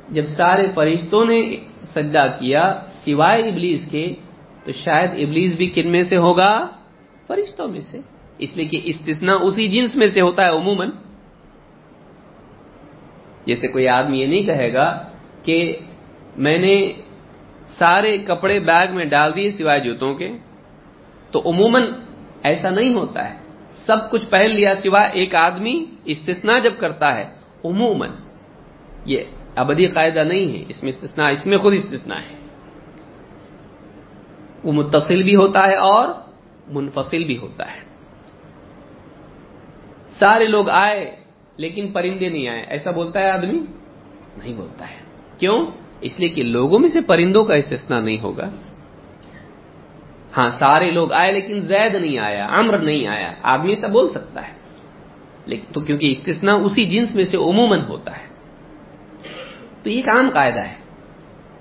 جب 0.10 0.24
سارے 0.28 0.68
فرشتوں 0.74 1.26
نے 1.26 1.56
سجدہ 1.94 2.28
کیا 2.40 2.82
سوائے 3.06 3.44
ابلیس 3.44 3.88
کے، 3.92 4.16
تو 4.64 4.72
شاید 4.72 5.12
ابلیس 5.12 5.56
بھی 5.56 5.68
کن 5.68 5.88
میں 5.88 6.04
سے 6.04 6.18
ہوگا؟ 6.18 6.68
فرشتوں 7.28 7.68
میں 7.68 7.82
سے۔ 7.82 8.00
اس 8.38 8.58
لیے 8.58 8.66
کہ 8.66 8.82
استثنا 8.84 9.34
اسی 9.34 9.68
جنس 9.68 9.96
میں 9.96 10.08
سے 10.08 10.22
ہوتا 10.22 10.46
ہے 10.46 10.52
عموماً۔ 10.52 10.90
جیسے 13.46 13.68
کوئی 13.68 13.88
آدمی 13.88 14.22
یہ 14.22 14.26
نہیں 14.26 14.44
کہے 14.44 14.74
گا 14.74 15.10
کہ 15.44 15.78
میں 16.38 16.58
نے 16.58 16.94
سارے 17.68 18.18
کپڑے 18.18 18.60
بیگ 18.60 18.88
میں 18.92 19.06
ڈال 19.06 19.36
دیے 19.36 19.52
سوائے 19.52 19.80
جوتوں 19.80 20.16
کے۔ 20.16 20.38
تو 21.32 21.42
عموماً 21.46 21.84
ایسا 22.44 22.70
نہیں 22.70 22.94
ہوتا 22.94 23.34
ہے۔ 23.34 23.40
سب 23.86 24.12
کچھ 24.12 24.26
پہن 24.30 24.50
لیا 24.50 24.74
سوائے 24.84 25.10
ایک 25.12 25.36
آدمی 25.36 25.86
استثنا 26.06 26.60
جب 26.60 26.74
کرتا 26.80 27.18
ہے، 27.18 27.24
عموماً 27.66 28.10
یہ 29.06 29.18
ابدی 29.56 29.86
قاعدہ 29.86 30.24
نہیں 30.24 30.60
ہے۔ 30.60 30.64
اس 30.68 30.84
میں 30.84 30.92
استثناء، 30.92 31.30
اس 31.30 31.46
میں 31.46 31.58
خود 31.58 31.74
استثناء 31.74 32.18
ہے۔ 32.18 32.36
وہ 34.64 34.72
متصل 34.72 35.24
بھی 35.24 35.36
ہوتا 35.36 35.68
ہے 35.68 35.76
اور 35.76 36.08
منفصل 36.68 37.24
بھی 37.24 37.38
ہوتا 37.38 37.74
ہے۔ 37.74 37.80
سارے 40.10 40.48
لوگ 40.48 40.70
آئے 40.70 41.16
لیکن 41.58 41.92
پرندے 41.94 42.30
نہیں 42.30 42.48
آئے۔ 42.48 42.64
ایسا 42.68 42.92
بولتا 42.92 43.20
ہے 43.20 43.30
آدمی؟ 43.30 43.60
نہیں 44.38 44.54
بولتا 44.54 44.90
ہے۔ 44.90 44.96
کیوں؟ 45.38 45.66
اس 46.06 46.20
لیے 46.20 46.30
کہ 46.30 46.44
لوگوں 46.44 46.80
میں 46.80 46.90
سے 46.90 47.02
پرندوں 47.02 47.46
کا 47.46 47.56
استثناء 47.56 48.00
نہیں 48.00 48.20
ہوگا۔ 48.20 48.50
ہاں 50.38 50.50
سارے 50.60 50.92
لوگ 50.92 51.14
آئے 51.14 51.32
لیکن 51.32 51.62
زید 51.62 51.96
نہیں 51.96 52.20
آیا 52.20 52.48
امر 52.48 52.78
نہیں 52.78 53.08
آیا، 53.08 53.34
آدمی 53.42 53.70
ایسا 53.70 53.88
بول 53.88 54.10
سکتا 54.10 54.48
ہے۔ 54.48 54.54
لیکن 55.46 55.74
تو 55.74 55.82
کیونکہ 55.82 56.06
استثناء 56.06 56.56
اسی 56.56 56.86
جنس 56.86 57.16
میں 57.16 57.26
سے 57.26 57.38
عموماً 57.38 57.80
ہوتا 57.80 58.12
ہے۔ 58.18 58.28
تو 59.84 59.90
یہ 59.90 59.96
ایک 59.96 60.10
عام 60.10 60.30
قاعدہ 60.34 60.60
ہے۔ 60.60 60.76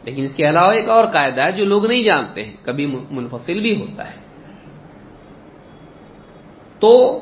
لیکن 0.05 0.25
اس 0.25 0.35
کے 0.35 0.49
علاوہ 0.49 0.73
ایک 0.73 0.89
اور 0.89 1.07
قاعدہ 1.07 1.43
ہے 1.43 1.53
جو 1.53 1.65
لوگ 1.65 1.87
نہیں 1.87 2.03
جانتے 2.03 2.45
ہیں، 2.45 2.53
کبھی 2.63 2.87
منفصل 3.11 3.61
بھی 3.61 3.81
ہوتا 3.81 4.11
ہے۔ 4.11 4.25
تو 6.81 7.21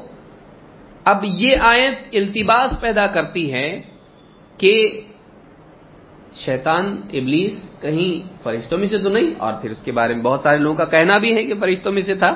اب 1.04 1.24
یہ 1.24 1.56
آیت 1.60 1.94
التباس 2.12 2.80
پیدا 2.80 3.06
کرتی 3.06 3.52
ہے 3.52 3.82
کہ 4.58 5.00
شیطان، 6.34 6.96
ابلیس 7.04 7.52
کہیں 7.80 8.42
فرشتوں 8.42 8.78
میں 8.78 8.86
سے 8.86 8.98
تو 8.98 9.08
نہیں، 9.08 9.34
اور 9.38 9.52
پھر 9.62 9.70
اس 9.70 9.78
کے 9.78 9.92
بارے 9.92 10.14
میں 10.14 10.22
بہت 10.22 10.40
سارے 10.40 10.58
لوگوں 10.58 10.76
کا 10.76 10.84
کہنا 10.84 11.18
بھی 11.18 11.36
ہے 11.36 11.44
کہ 11.44 11.54
فرشتوں 11.60 11.92
میں 11.92 12.02
سے 12.02 12.14
تھا۔ 12.14 12.34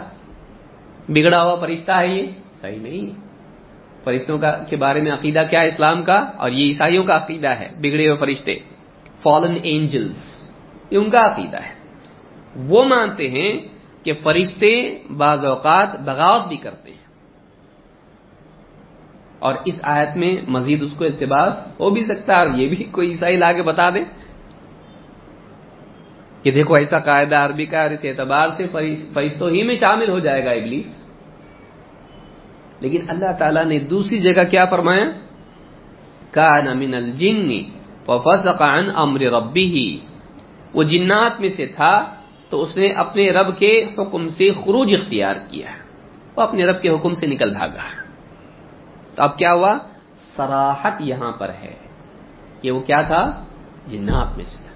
بگڑا 1.09 1.43
ہوا 1.43 1.55
فرشتہ 1.55 1.93
ہے 1.93 2.09
یہ، 2.09 2.23
صحیح 2.61 2.81
نہیں 2.81 3.07
ہے۔ 3.07 3.27
فرشتوں 4.05 4.39
کا 4.39 4.59
کے 4.69 4.77
بارے 4.77 5.03
میں 5.03 5.13
عقیدہ 5.13 5.43
کیا 5.51 5.61
ہے 5.61 5.69
اسلام 5.69 6.03
کا؟ 6.03 6.31
اور 6.37 6.51
یہ 6.51 6.65
عیسائیوں 6.65 7.05
کا 7.05 7.17
عقیدہ 7.17 7.49
ہے، 7.49 7.69
بگڑے 7.79 8.07
ہوئے 8.07 8.17
فرشتے۔ 8.17 8.59
فالن 9.23 9.57
اینجلس 9.63 10.51
یہ 10.91 10.99
ان 10.99 11.11
کا 11.11 11.27
عقیدہ 11.27 11.57
ہے۔ 11.57 11.75
وہ 12.57 12.85
مانتے 12.85 13.31
ہیں 13.31 13.61
کہ 14.05 14.13
فرشتے 14.23 14.99
بعض 15.17 15.45
اوقات 15.45 16.01
بغاوت 16.01 16.49
بھی 16.49 16.57
کرتے 16.57 16.91
ہیں۔ 16.91 17.06
اور 19.39 19.55
اس 19.65 19.75
آیت 19.83 20.17
میں 20.17 20.37
مزید 20.49 20.83
اس 20.83 20.93
کو 20.93 21.05
التباس 21.05 21.55
ہو 21.81 21.91
بھی 21.91 22.05
سکتا 22.05 22.33
ہے 22.33 22.39
اور 22.39 22.59
یہ 22.59 22.69
بھی 22.69 22.85
کوئی 22.85 23.11
عیسائی 23.11 23.37
لا 23.37 23.53
کے 23.53 23.63
بتا 23.63 23.91
دے 23.91 24.05
کہ 26.43 26.51
دیکھو 26.51 26.75
ایسا 26.75 26.99
قاعدہ 26.99 27.37
عربی 27.37 27.67
کا 27.67 27.83
اور 27.83 27.91
اس 27.91 28.05
اعتبار 28.05 28.49
سے 28.57 28.67
فرشتوں 29.13 29.51
ہی 29.51 29.63
میں 29.63 29.75
شامل 29.75 30.09
ہو 30.09 30.19
جائے 30.19 30.45
گا 30.45 30.51
ابلیس۔ 30.51 31.05
لیکن 32.81 33.01
اللہ 33.09 33.33
تعالیٰ 33.39 33.65
نے 33.65 33.79
دوسری 33.79 34.19
جگہ 34.19 34.45
کیا 34.51 34.65
فرمایا؟ 34.65 35.05
کا 36.31 36.61
من 36.75 36.95
الجن 36.95 37.51
وفسق 38.09 38.63
عن 38.63 38.91
امر 38.95 39.21
ربی 39.21 40.01
وہ 40.75 40.83
جنات 40.83 41.41
میں 41.41 41.49
سے 41.57 41.67
تھا 41.67 42.15
تو 42.49 42.63
اس 42.63 42.77
نے 42.77 42.89
اپنے 42.89 43.31
رب 43.31 43.59
کے 43.59 43.85
حکم 43.99 44.29
سے 44.29 44.51
خروج 44.65 44.95
اختیار 44.95 45.37
کیا۔ 45.49 45.71
وہ 46.37 46.43
اپنے 46.43 46.65
رب 46.65 46.83
کے 46.83 46.89
حکم 46.89 47.15
سے 47.15 47.27
نکل 47.27 47.51
بھاگا۔ 47.53 48.06
تو 49.17 49.23
اب 49.23 49.39
کیا 49.39 49.53
ہوا؟ 49.53 49.79
سراحت 50.37 50.93
یہاں 51.01 51.33
پر 51.33 51.49
ہے 51.49 51.75
کہ 52.61 52.71
وہ 52.71 52.81
کیا 52.81 53.03
تھا؟ 53.03 53.45
جنات 53.87 54.37
میں 54.37 54.45
سے 54.45 54.59
تھا۔ 54.59 54.73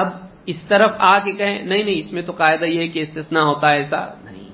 اب 0.00 0.08
اس 0.46 0.64
طرف 0.68 0.90
آ 0.98 1.18
کے 1.18 1.32
کہیں، 1.32 1.62
نہیں 1.62 1.84
نہیں، 1.84 1.98
اس 1.98 2.12
میں 2.12 2.22
تو 2.22 2.32
قاعدہ 2.32 2.64
یہ 2.64 2.80
ہے 2.80 2.88
کہ 2.88 2.98
استثناء 2.98 3.42
ہوتا 3.42 3.70
ہے 3.70 3.76
ایسا 3.76 4.06
نہیں۔ 4.24 4.48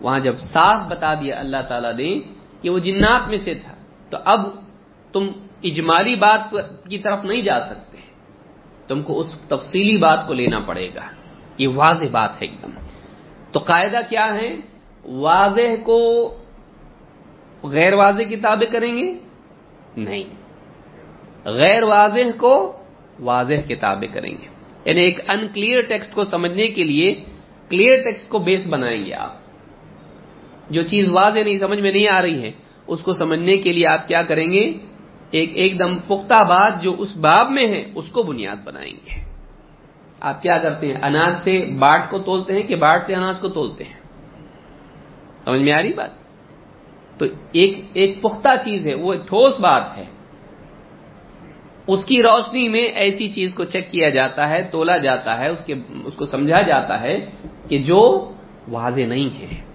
وہاں 0.00 0.20
جب 0.20 0.38
صاف 0.40 0.88
بتا 0.88 1.14
دیا 1.14 1.40
اللہ 1.40 1.56
تعالیٰ 1.68 1.94
نے 1.94 2.18
کہ 2.62 2.70
وہ 2.70 2.78
جنات 2.78 3.28
میں 3.28 3.38
سے 3.38 3.54
تھا، 3.54 3.74
تو 4.10 4.18
اب 4.24 4.40
تم 5.12 5.28
اجمالی 5.62 6.14
بات 6.14 6.40
کی 6.88 6.98
طرف 6.98 7.24
نہیں 7.24 7.42
جا 7.42 7.60
سکتے۔ 7.60 7.98
تم 8.86 9.02
کو 9.02 9.20
اس 9.20 9.34
تفصیلی 9.48 9.96
بات 9.96 10.26
کو 10.26 10.34
لینا 10.34 10.60
پڑے 10.66 10.88
گا۔ 10.94 11.00
یہ 11.58 11.68
واضح 11.68 12.04
بات 12.12 12.30
ہے 12.30 12.46
ایک 12.46 12.62
دم۔ 12.62 12.70
تو 13.52 13.60
قاعدہ 13.60 14.00
کیا 14.08 14.34
ہے؟ 14.34 14.56
واضح 15.04 15.84
کو 15.84 16.28
غیر 17.62 17.92
واضح 17.94 18.22
کتابیں 18.22 18.66
کریں 18.66 18.96
گے؟ 18.96 19.14
نہیں۔ 19.96 20.24
غیر 21.44 21.82
واضح 21.82 22.38
کو 22.40 22.76
واضح 23.20 23.54
کتابیں 23.68 24.08
کریں 24.12 24.30
گے۔ 24.30 24.46
یعنی 24.84 25.00
ایک 25.00 25.30
ان 25.30 25.48
کلیئر 25.54 25.80
ٹیکسٹ 25.80 26.14
کو 26.14 26.24
سمجھنے 26.24 26.68
کے 26.68 26.84
لیے 26.84 27.24
کلیئر 27.68 28.02
ٹیکسٹ 28.04 28.28
کو 28.28 28.38
بیس 28.38 28.66
بنائیں 28.66 29.06
گے 29.06 29.14
آپ۔ 29.14 29.34
جو 30.70 30.82
چیز 30.82 31.08
واضح 31.08 31.38
نہیں، 31.38 31.58
سمجھ 31.58 31.80
میں 31.80 31.92
نہیں 31.92 32.08
آ 32.08 32.22
رہی 32.22 32.42
ہے، 32.42 32.52
اس 32.86 33.00
کو 33.00 33.12
سمجھنے 33.12 33.56
کے 33.56 33.72
لیے 33.72 33.86
آپ 33.86 34.08
کیا 34.08 34.22
کریں 34.22 34.52
گے؟ 34.52 34.72
ایک 35.30 35.50
ایک 35.54 35.78
دم 35.78 35.98
پختہ 35.98 36.44
بات 36.48 36.82
جو 36.82 36.94
اس 36.98 37.16
باب 37.16 37.50
میں 37.50 37.66
ہے، 37.66 37.84
اس 37.94 38.08
کو 38.08 38.22
بنیاد 38.22 38.56
بنائیں 38.64 38.92
گے۔ 38.92 39.30
آپ 40.20 40.42
کیا 40.42 40.58
کرتے 40.58 40.86
ہیں؟ 40.86 40.94
اناج 41.02 41.44
سے 41.44 41.66
باٹ 41.78 42.10
کو 42.10 42.18
تولتے 42.18 42.52
ہیں 42.52 42.62
کہ 42.62 42.76
باٹ 42.76 43.06
سے 43.06 43.14
اناج 43.14 43.40
کو 43.40 43.48
تولتے 43.48 43.84
ہیں؟ 43.84 44.00
سمجھ 45.44 45.62
میں 45.62 45.72
آ 45.72 45.82
رہی 45.82 45.92
بات؟ 45.92 46.27
تو 47.18 47.26
ایک 47.52 47.84
ایک 47.92 48.22
پختہ 48.22 48.48
چیز 48.64 48.86
ہے، 48.86 48.94
وہ 48.94 49.12
ایک 49.12 49.28
ٹھوس 49.28 49.60
بات 49.60 49.98
ہے۔ 49.98 50.04
اس 51.86 52.04
کی 52.04 52.22
روشنی 52.22 52.68
میں 52.68 52.80
ایسی 52.80 53.32
چیز 53.32 53.54
کو 53.54 53.64
چیک 53.64 53.90
کیا 53.90 54.08
جاتا 54.08 54.48
ہے، 54.48 54.68
تولا 54.72 54.96
جاتا 54.96 55.38
ہے، 55.38 55.48
اس 55.48 55.64
کے، 55.64 55.74
اس 56.04 56.14
کو 56.14 56.26
سمجھا 56.26 56.62
جاتا 56.62 57.00
ہے 57.00 57.26
کہ 57.68 57.78
جو 57.78 58.32
واضح 58.68 59.00
نہیں 59.00 59.42
ہے۔ 59.42 59.68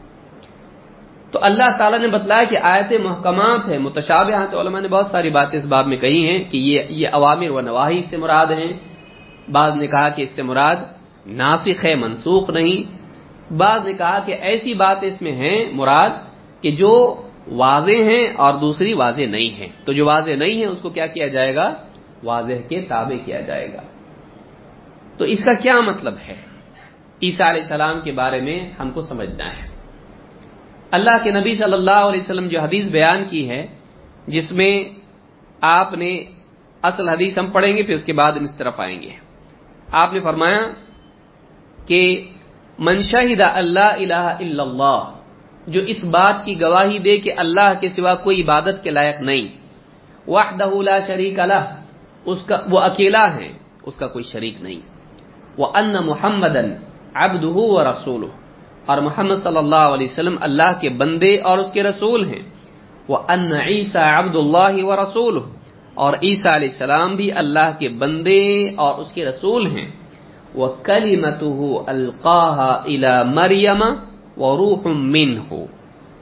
تو 1.32 1.40
اللہ 1.42 1.78
تعالیٰ 1.78 2.00
نے 2.00 2.08
بتلایا 2.08 2.44
کہ 2.44 2.58
آیت 2.62 2.94
محکمات 3.04 3.68
ہے 3.70 3.78
متشابہات 3.78 4.56
علماء 4.56 4.80
نے 4.80 4.88
بہت 4.88 5.08
ساری 5.12 5.30
باتیں 5.30 5.60
اس 5.60 5.66
باب 5.66 5.88
میں 5.88 5.98
کہی 5.98 6.28
ہیں 6.28 6.44
کہ 6.44 6.58
یہ 6.58 6.82
یہ 6.90 7.08
عوامر 7.12 7.50
و 7.50 7.62
نواحی 7.62 8.02
سے 8.10 8.18
مراد 8.18 8.46
ہیں۔ 8.46 8.74
بعض 9.52 9.76
نے 9.76 9.88
کہا 9.88 10.10
کہ 10.10 10.22
اس 10.22 10.30
سے 10.30 10.42
مراد 10.42 10.76
ناسخ 11.26 11.86
ہے، 11.86 11.96
منسوخ 11.96 12.50
نہیں۔ 12.50 13.04
بعض 13.54 13.86
نے 13.86 13.94
کہا 13.94 14.20
کہ 14.20 14.32
ایسی 14.32 14.74
بات 14.74 14.98
اس 15.02 15.22
میں 15.22 15.32
ہیں، 15.32 15.66
مراد 15.72 16.10
کہ 16.62 16.72
جو 16.72 17.23
واضح 17.48 18.04
ہیں 18.04 18.34
اور 18.38 18.54
دوسری 18.54 18.94
واضح 18.94 19.22
نہیں 19.22 19.60
ہیں۔ 19.60 19.68
تو 19.86 19.94
جو 19.94 20.06
واضح 20.06 20.32
نہیں 20.32 20.62
ہے 20.62 20.66
اس 20.66 20.78
کو 20.82 20.90
کیا 20.90 21.08
کیا 21.08 21.28
جائے 21.28 21.56
گا؟ 21.56 21.74
واضح 22.24 22.68
کے 22.70 22.82
تابع 22.82 23.26
کیا 23.26 23.40
جائے 23.42 23.74
گا۔ 23.74 23.82
تو 25.18 25.26
اس 25.26 25.44
کا 25.44 25.54
کیا 25.54 25.80
مطلب 25.80 26.14
ہے؟ 26.28 26.36
عیسیٰ 27.24 27.48
علیہ 27.50 27.62
السلام 27.62 28.02
کے 28.04 28.12
بارے 28.12 28.42
میں 28.42 28.72
ہم 28.80 28.92
کو 28.92 29.02
سمجھنا 29.02 29.46
ہے۔ 29.46 29.70
اللہ 30.92 31.24
کے 31.24 31.32
نبی 31.32 31.56
صلی 31.56 31.74
اللہ 31.74 31.92
علیہ 31.92 32.20
وسلم 32.20 32.48
جو 32.48 32.60
حدیث 32.60 32.86
بیان 32.88 33.24
کی 33.30 33.50
ہے، 33.50 33.68
جس 34.28 34.52
میں 34.52 34.84
آپ 35.62 35.94
نے 35.94 36.24
اصل 36.82 37.10
حدیث 37.10 37.38
ہم 37.38 37.48
پڑھیں 37.48 37.78
گے، 37.78 37.84
پھر 37.84 37.96
اس 37.96 38.04
کے 38.04 38.14
بعد 38.14 38.32
اس 38.42 38.58
طرف 38.58 38.80
آئیں 38.80 39.02
گے۔ 39.02 39.10
آپ 39.92 40.14
نے 40.14 40.20
فرمایا 40.20 40.62
کہ 41.86 42.28
منشاہد 42.80 43.42
اللہ 43.42 43.80
الہ 43.80 44.36
الا 44.40 44.64
اللہ 44.64 45.10
جو 45.68 45.82
اس 45.82 46.04
بات 46.04 46.46
کی 46.46 46.62
گواہی 46.62 47.00
دے 47.00 47.18
کہ 47.18 47.34
اللہ 47.38 47.74
کے 47.80 47.90
سوا 47.90 48.16
کوئی 48.16 48.42
عبادت 48.42 48.84
کے 48.84 48.90
لائق 48.90 49.22
نہیں۔ 49.22 49.48
وحدہ 50.28 50.82
لا 50.82 51.00
شریک 51.00 51.40
الہ 51.40 51.76
اس 52.26 52.40
کا، 52.46 52.58
وہ 52.70 52.80
اکیلا 52.80 53.36
ہے، 53.36 53.54
اس 53.84 53.98
کا 53.98 54.08
کوئی 54.08 54.24
شریک 54.24 54.62
نہیں۔ 54.62 54.82
وہ 55.58 55.68
ان 55.76 55.94
محمد 56.06 56.56
ابد 57.14 57.44
و 57.44 57.84
رسول 57.84 58.28
اور 58.86 58.98
محمد 58.98 59.36
صلی 59.44 59.58
اللہ 59.58 59.76
علیہ 59.76 60.08
وسلم 60.12 60.36
اللہ 60.42 60.72
کے 60.82 60.90
بندے 60.90 61.38
اور 61.38 61.58
اس 61.58 61.72
کے 61.72 61.84
رسول 61.84 62.28
ہیں۔ 62.28 62.44
وہ 63.08 63.18
ان 63.28 63.54
عیسیٰ 63.54 64.14
عبد 64.14 64.36
اللہ 64.36 64.84
و 64.84 64.96
رسول 64.96 65.40
اور 65.94 66.14
عیسیٰ 66.14 66.54
علیہ 66.54 66.70
السلام 66.70 67.16
بھی 67.16 67.32
اللہ 67.32 67.72
کے 67.80 67.90
بندے 67.90 68.76
اور 68.76 69.00
اس 69.00 69.14
کے 69.14 69.26
رسول 69.26 69.68
ہیں۔ 69.68 69.92
وہ 70.54 70.68
کلیمت 70.84 71.44
القاح 71.88 72.60
الا 72.60 73.24
مریم 73.24 73.84
و 74.38 74.58
روح 74.58 74.88
من 74.88 75.38
ہو 75.52 75.66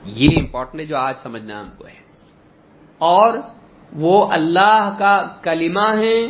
یہ 0.05 0.29
امپورٹنٹ 0.37 0.79
ہے 0.79 0.85
جو 0.85 0.97
آج 0.97 1.13
سمجھنا 1.23 1.61
ہم 1.61 1.69
کو 1.77 1.87
ہے۔ 1.87 2.01
اور 2.97 3.37
وہ 3.93 4.31
اللہ 4.31 4.95
کا 4.99 5.27
کلمہ 5.41 5.95
ہے 5.97 6.27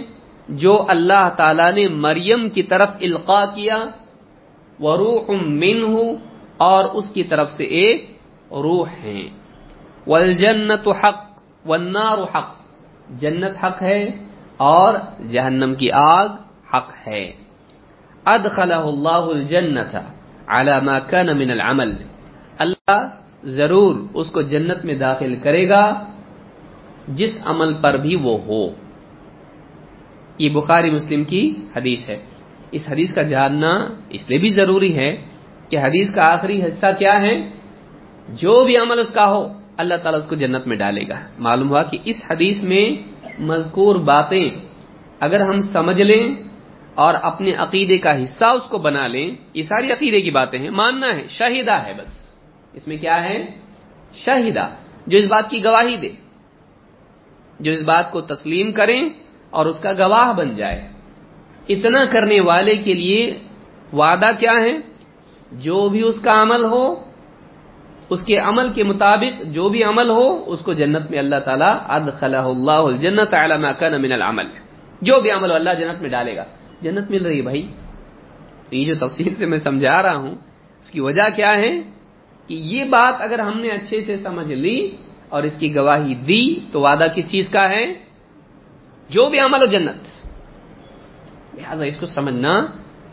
جو 0.49 0.85
اللہ 0.87 1.29
تعالی 1.37 1.71
نے 1.75 1.87
مریم 1.87 2.49
کی 2.49 2.63
طرف 2.63 2.89
القا 3.01 3.45
کیا۔ 3.45 3.85
وہ 4.79 4.97
روح 4.97 5.31
من 5.41 5.99
اور 6.57 6.83
اس 6.83 7.09
کی 7.13 7.23
طرف 7.23 7.51
سے 7.51 7.63
ایک 7.63 8.17
روح 8.51 8.87
ہے۔ 9.03 9.21
والجنت 10.07 10.87
حق، 10.87 11.41
والنار 11.65 12.17
حق۔ 12.35 12.55
جنت 13.09 13.65
حق 13.65 13.81
ہے 13.81 14.09
اور 14.57 14.93
جہنم 15.29 15.75
کی 15.75 15.91
آگ 15.91 16.27
حق 16.73 17.07
ہے۔ 17.07 17.33
ادخلہ 18.25 18.73
اللہ 18.73 19.09
الجنت 19.09 19.95
على 20.51 20.71
ما 20.83 20.99
كان 20.99 21.37
من 21.37 21.51
العمل۔ 21.51 21.91
اللہ 22.59 23.09
ضرور 23.43 23.95
اس 24.13 24.31
کو 24.31 24.41
جنت 24.41 24.85
میں 24.85 24.95
داخل 24.95 25.35
کرے 25.43 25.69
گا، 25.69 26.05
جس 27.07 27.37
عمل 27.45 27.73
پر 27.81 27.97
بھی 27.97 28.15
وہ 28.15 28.37
ہو۔ 28.45 28.69
یہ 30.37 30.49
بخاری 30.49 30.91
مسلم 30.91 31.23
کی 31.23 31.53
حدیث 31.75 32.09
ہے۔ 32.09 32.17
اس 32.71 32.81
حدیث 32.91 33.13
کا 33.13 33.21
جاننا 33.21 33.87
اس 34.09 34.29
لیے 34.29 34.39
بھی 34.39 34.49
ضروری 34.49 34.97
ہے 34.97 35.17
کہ 35.69 35.77
حدیث 35.77 36.13
کا 36.13 36.23
آخری 36.23 36.63
حصہ 36.63 36.85
کیا 36.99 37.21
ہے؟ 37.21 37.49
جو 38.29 38.63
بھی 38.63 38.77
عمل 38.77 38.99
اس 38.99 39.09
کا 39.09 39.31
ہو، 39.31 39.47
اللہ 39.77 39.93
تعالیٰ 40.03 40.21
اس 40.21 40.29
کو 40.29 40.35
جنت 40.35 40.67
میں 40.67 40.77
ڈالے 40.77 41.01
گا۔ 41.09 41.19
معلوم 41.39 41.69
ہوا 41.69 41.83
کہ 41.83 41.97
اس 42.05 42.15
حدیث 42.31 42.63
میں 42.63 43.11
مذکور 43.41 43.95
باتیں 43.95 44.49
اگر 45.19 45.39
ہم 45.39 45.59
سمجھ 45.73 46.01
لیں 46.01 46.35
اور 46.95 47.13
اپنے 47.21 47.53
عقیدے 47.53 47.97
کا 47.97 48.23
حصہ 48.23 48.45
اس 48.45 48.63
کو 48.69 48.77
بنا 48.77 49.07
لیں، 49.07 49.31
یہ 49.53 49.63
ساری 49.63 49.91
عقیدے 49.91 50.21
کی 50.21 50.31
باتیں 50.31 50.59
ہیں، 50.59 50.69
ماننا 50.69 51.15
ہے، 51.15 51.27
شاہدہ 51.29 51.71
ہے 51.71 51.93
بس۔ 51.93 52.35
اس 52.73 52.87
میں 52.87 52.97
کیا 52.97 53.23
ہے؟ 53.23 53.45
شاہدہ۔ 54.13 54.69
جو 55.07 55.17
اس 55.17 55.25
بات 55.25 55.49
کی 55.49 55.63
گواہی 55.63 55.95
دے، 55.95 56.09
جو 57.59 57.71
اس 57.71 57.81
بات 57.85 58.11
کو 58.11 58.21
تسلیم 58.21 58.71
کریں 58.71 59.09
اور 59.49 59.65
اس 59.65 59.79
کا 59.79 59.91
گواہ 59.93 60.33
بن 60.33 60.55
جائے۔ 60.55 60.87
اتنا 61.69 62.05
کرنے 62.05 62.39
والے 62.39 62.77
کے 62.77 62.93
لیے 62.93 63.39
وعدہ 63.93 64.31
کیا 64.39 64.61
ہے؟ 64.61 64.77
جو 65.51 65.89
بھی 65.89 66.01
اس 66.01 66.21
کا 66.21 66.41
عمل 66.41 66.63
ہو، 66.63 66.95
اس 68.09 68.23
کے 68.25 68.37
عمل 68.37 68.73
کے 68.73 68.83
مطابق 68.83 69.41
جو 69.41 69.69
بھی 69.69 69.83
عمل 69.83 70.09
ہو، 70.09 70.43
اس 70.47 70.59
کو 70.59 70.73
جنت 70.73 71.11
میں 71.11 71.19
اللہ 71.19 71.35
تعالیٰ 71.45 71.77
ادخلہ 71.87 72.37
اللہ 72.37 72.71
الجنت 72.71 73.35
ما 73.59 73.71
كان 73.71 74.01
من 74.01 74.11
العمل۔ 74.11 74.45
جو 75.01 75.21
بھی 75.21 75.31
عمل 75.31 75.49
ہو، 75.49 75.55
اللہ 75.55 75.69
جنت 75.79 76.01
میں 76.01 76.09
ڈالے 76.09 76.35
گا۔ 76.35 76.43
جنت 76.81 77.11
مل 77.11 77.25
رہی 77.25 77.37
ہے 77.37 77.41
بھائی۔ 77.41 77.67
تو 78.69 78.75
یہ 78.75 78.93
جو 78.93 79.07
تفصیل 79.07 79.35
سے 79.35 79.45
میں 79.45 79.59
سمجھا 79.59 80.03
رہا 80.03 80.15
ہوں، 80.15 80.35
اس 80.79 80.91
کی 80.91 80.99
وجہ 80.99 81.35
کیا 81.35 81.57
ہے؟ 81.57 81.81
کہ 82.47 82.53
یہ 82.53 82.83
بات 82.83 83.13
اگر 83.19 83.39
ہم 83.39 83.59
نے 83.59 83.67
اچھے 83.67 84.01
سے 84.01 84.17
سمجھ 84.17 84.47
لی 84.47 84.91
اور 85.29 85.43
اس 85.43 85.53
کی 85.59 85.75
گواہی 85.75 86.15
دی، 86.15 86.55
تو 86.71 86.81
وعدہ 86.81 87.07
کس 87.15 87.31
چیز 87.31 87.49
کا 87.49 87.69
ہے؟ 87.69 87.93
جو 89.09 89.29
بھی 89.29 89.39
عمل 89.39 89.61
ہو 89.61 89.65
جنت۔ 89.65 90.27
لہذا 91.55 91.83
اس 91.83 91.97
کو 91.97 92.05
سمجھنا 92.05 92.65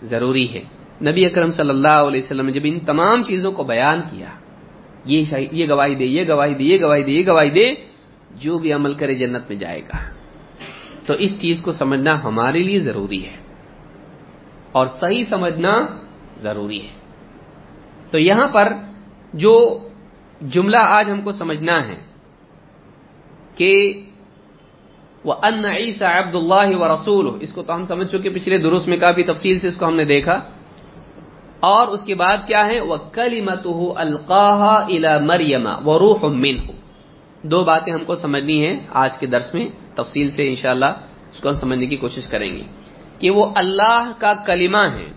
ضروری 0.02 0.52
ہے۔ 0.52 0.62
نبی 1.02 1.26
اکرم 1.26 1.52
صلی 1.52 1.70
اللہ 1.70 1.88
علیہ 1.88 2.22
وسلم 2.22 2.46
نے 2.46 2.52
جب 2.52 2.60
ان 2.64 2.80
تمام 2.80 3.22
چیزوں 3.24 3.52
کو 3.52 3.64
بیان 3.64 4.00
کیا، 4.10 4.28
یہ 5.04 5.22
یہ 5.52 5.68
گواہی 5.68 5.94
دے، 5.94 6.04
یہ 6.04 6.24
گواہی 6.28 6.54
دے، 6.54 6.64
یہ 6.64 6.80
گواہی 6.80 7.02
دے، 7.02 7.12
یہ 7.12 7.26
گواہی 7.26 7.50
دے، 7.50 7.74
جو 8.40 8.58
بھی 8.58 8.72
عمل 8.72 8.94
کرے 8.94 9.14
جنت 9.14 9.42
میں 9.48 9.56
جائے 9.56 9.80
گا۔ 9.80 9.96
تو 11.06 11.12
اس 11.12 11.40
چیز 11.40 11.60
کو 11.60 11.72
سمجھنا 11.72 12.24
ہمارے 12.24 12.58
لیے 12.58 12.80
ضروری 12.80 13.26
ہے۔ 13.26 13.47
اور 14.72 14.86
صحیح 14.86 15.22
سمجھنا 15.30 15.86
ضروری 16.42 16.82
ہے۔ 16.82 16.98
تو 18.10 18.18
یہاں 18.18 18.48
پر 18.48 18.72
جو 19.34 19.78
جملہ 20.40 20.76
آج 20.76 21.10
ہم 21.10 21.20
کو 21.20 21.32
سمجھنا 21.32 21.88
ہے 21.88 21.96
کہ 23.54 24.02
وہ 25.24 25.34
ان 25.42 25.64
عیسیٰ 25.64 26.22
عبد 26.22 26.34
اللہ 26.34 26.76
و 26.76 26.94
رسول 26.94 27.38
اس 27.40 27.52
کو 27.52 27.62
تو 27.62 27.74
ہم 27.74 27.84
سمجھ 27.84 28.08
چکے 28.08 28.30
پچھلے 28.30 28.58
درست 28.58 28.88
میں 28.88 28.96
کافی 28.96 29.22
تفصیل 29.22 29.60
سے 29.60 29.68
اس 29.68 29.76
کو 29.76 29.86
ہم 29.86 29.96
نے 29.96 30.04
دیکھا۔ 30.04 30.40
اور 31.60 31.88
اس 31.88 32.04
کے 32.04 32.14
بعد 32.14 32.36
کیا 32.46 32.66
ہے؟ 32.66 32.80
وہ 32.80 32.96
کلی 33.12 33.40
مت 33.40 33.66
القاح 33.96 34.84
الا 34.88 35.18
و 35.84 35.98
روح 35.98 36.24
من 36.24 36.54
دو 37.42 37.64
باتیں 37.64 37.92
ہم 37.92 38.04
کو 38.04 38.16
سمجھنی 38.16 38.66
ہیں 38.66 38.80
آج 38.88 39.18
کے 39.18 39.26
درس 39.26 39.54
میں، 39.54 39.68
تفصیل 39.94 40.30
سے 40.30 40.48
انشاءاللہ 40.48 40.92
اس 41.32 41.40
کو 41.40 41.48
ہم 41.48 41.54
سمجھنے 41.54 41.86
کی 41.86 41.96
کوشش 41.96 42.26
کریں 42.26 42.56
گے۔ 42.56 42.62
کہ 43.18 43.30
وہ 43.30 43.52
اللہ 43.54 44.12
کا 44.18 44.32
کلمہ 44.34 44.84
ہے 44.94 45.10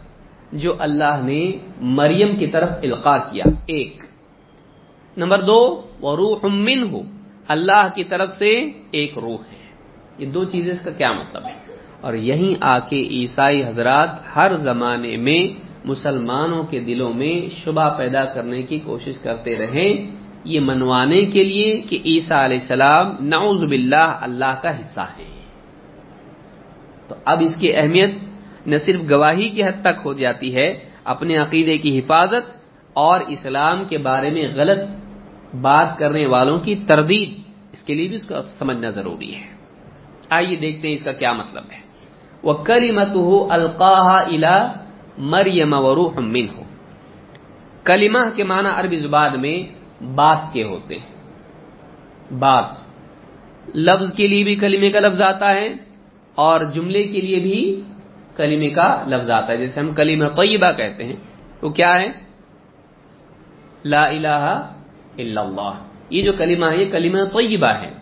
جو 0.52 0.76
اللہ 0.80 1.22
نے 1.24 1.58
مریم 1.82 2.36
کی 2.36 2.48
طرف 2.48 2.70
القا 2.84 3.18
کیا، 3.18 3.46
ایک۔ 3.66 4.04
نمبر 5.18 5.42
دو 5.42 5.82
وہ 6.02 6.16
روح 6.16 6.46
من 6.46 6.82
اللہ 7.48 7.88
کی 7.96 8.04
طرف 8.04 8.30
سے 8.38 8.72
ایک 8.92 9.18
روح 9.18 9.40
ہے۔ 9.52 9.62
یہ 10.18 10.26
دو 10.26 10.44
چیزیں 10.44 10.74
اس 10.74 10.82
کا 10.82 10.92
کیا 10.92 11.12
مطلب 11.12 11.46
ہے 11.46 11.56
اور 12.02 12.14
یہیں 12.14 12.56
آ 12.62 12.80
کے 12.80 12.98
عیسائی 12.98 13.64
حضرات 13.64 14.10
ہر 14.36 14.56
زمانے 14.56 15.18
میں 15.18 15.42
مسلمانوں 15.86 16.64
کے 16.64 16.80
دلوں 16.80 17.14
میں 17.14 17.36
شبہ 17.64 17.98
پیدا 17.98 18.26
کرنے 18.26 18.62
کی 18.62 18.80
کوشش 18.80 19.18
کرتے 19.18 19.56
رہے۔ 19.56 19.90
یہ 20.44 20.60
منوانے 20.60 21.26
کے 21.26 21.44
لیے 21.44 21.82
کہ 21.90 21.96
عیسیٰ 22.06 22.44
علیہ 22.44 22.60
السلام 22.62 23.08
نعوذ 23.26 23.62
باللہ 23.64 24.10
اللہ 24.22 24.54
کا 24.62 24.80
حصہ 24.80 25.06
ہے 25.18 25.41
تو 27.12 27.16
اب 27.26 27.44
اس 27.46 27.56
کی 27.60 27.76
اہمیت 27.76 28.10
نہ 28.66 28.76
صرف 28.86 29.00
گواہی 29.10 29.50
کی 29.50 29.64
حد 29.64 29.82
تک 29.82 30.02
ہو 30.06 30.14
جاتی 30.14 30.56
ہے، 30.56 30.80
اپنے 31.04 31.38
عقیدے 31.38 31.78
کی 31.78 32.00
حفاظت 32.00 32.52
اور 32.94 33.20
اسلام 33.20 33.84
کے 33.90 33.98
بارے 33.98 34.30
میں 34.30 34.48
غلط 34.56 34.80
بات 35.56 35.98
کرنے 35.98 36.26
والوں 36.26 36.60
کی 36.60 36.76
تردید۔ 36.88 37.52
اس 37.72 37.84
کے 37.84 37.94
لیے 37.94 38.08
بھی 38.08 38.16
اس 38.16 38.26
کو 38.26 38.36
سمجھنا 38.60 38.90
ضروری 38.90 39.36
ہے۔ 39.36 39.48
آئیے 40.30 40.56
دیکھتے 40.56 40.88
ہیں 40.88 40.96
اس 40.96 41.04
کا 41.04 41.12
کیا 41.12 41.34
مطلب 41.34 41.64
ہے۔ 41.72 41.80
وہ 42.44 42.54
کری 42.54 42.92
مت 42.92 43.16
ہو 43.16 43.52
القاح 43.52 44.24
الا 44.34 44.74
مریم 45.18 45.74
و 45.74 45.94
ہو 46.58 46.64
کلمہ 47.84 48.30
کے 48.36 48.44
معنی 48.44 48.70
عربی 48.76 48.98
زبان 48.98 49.42
میں 49.42 49.58
بات 50.04 50.54
کے 50.54 50.64
ہوتے 50.64 50.96
ہیں۔ 50.98 51.12
بات۔ 52.34 52.66
لفظ 53.76 54.14
کے 54.14 54.28
لیے 54.28 54.44
بھی 54.44 54.56
کلمے 54.56 54.90
کا 54.90 55.00
لفظ 55.00 55.22
آتا 55.22 55.54
ہے۔ 55.54 55.91
اور 56.42 56.62
جملے 56.62 57.04
کے 57.04 57.22
لیے 57.22 57.40
بھی 57.40 57.82
کلمے 58.36 58.70
کا 58.70 59.04
لفظ 59.08 59.30
آتا 59.30 59.48
ہے۔ 59.48 59.58
جیسے 59.58 59.80
ہم 59.80 59.94
کلمہ 59.94 60.30
طیبہ 60.30 60.72
کہتے 60.78 61.04
ہیں 61.04 61.16
وہ 61.62 61.70
کیا 61.70 61.94
ہے؟ 62.02 62.08
لا 63.86 64.06
الہ 64.06 64.72
الا 65.18 65.42
اللہ۔ 65.42 65.74
یہ 66.10 66.24
جو 66.24 66.34
کلمہ 66.34 66.66
ہے، 66.66 66.78
یہ 66.78 66.92
کلمہ 66.92 67.20
طیبہ 67.34 67.68
ہے۔ 67.68 67.94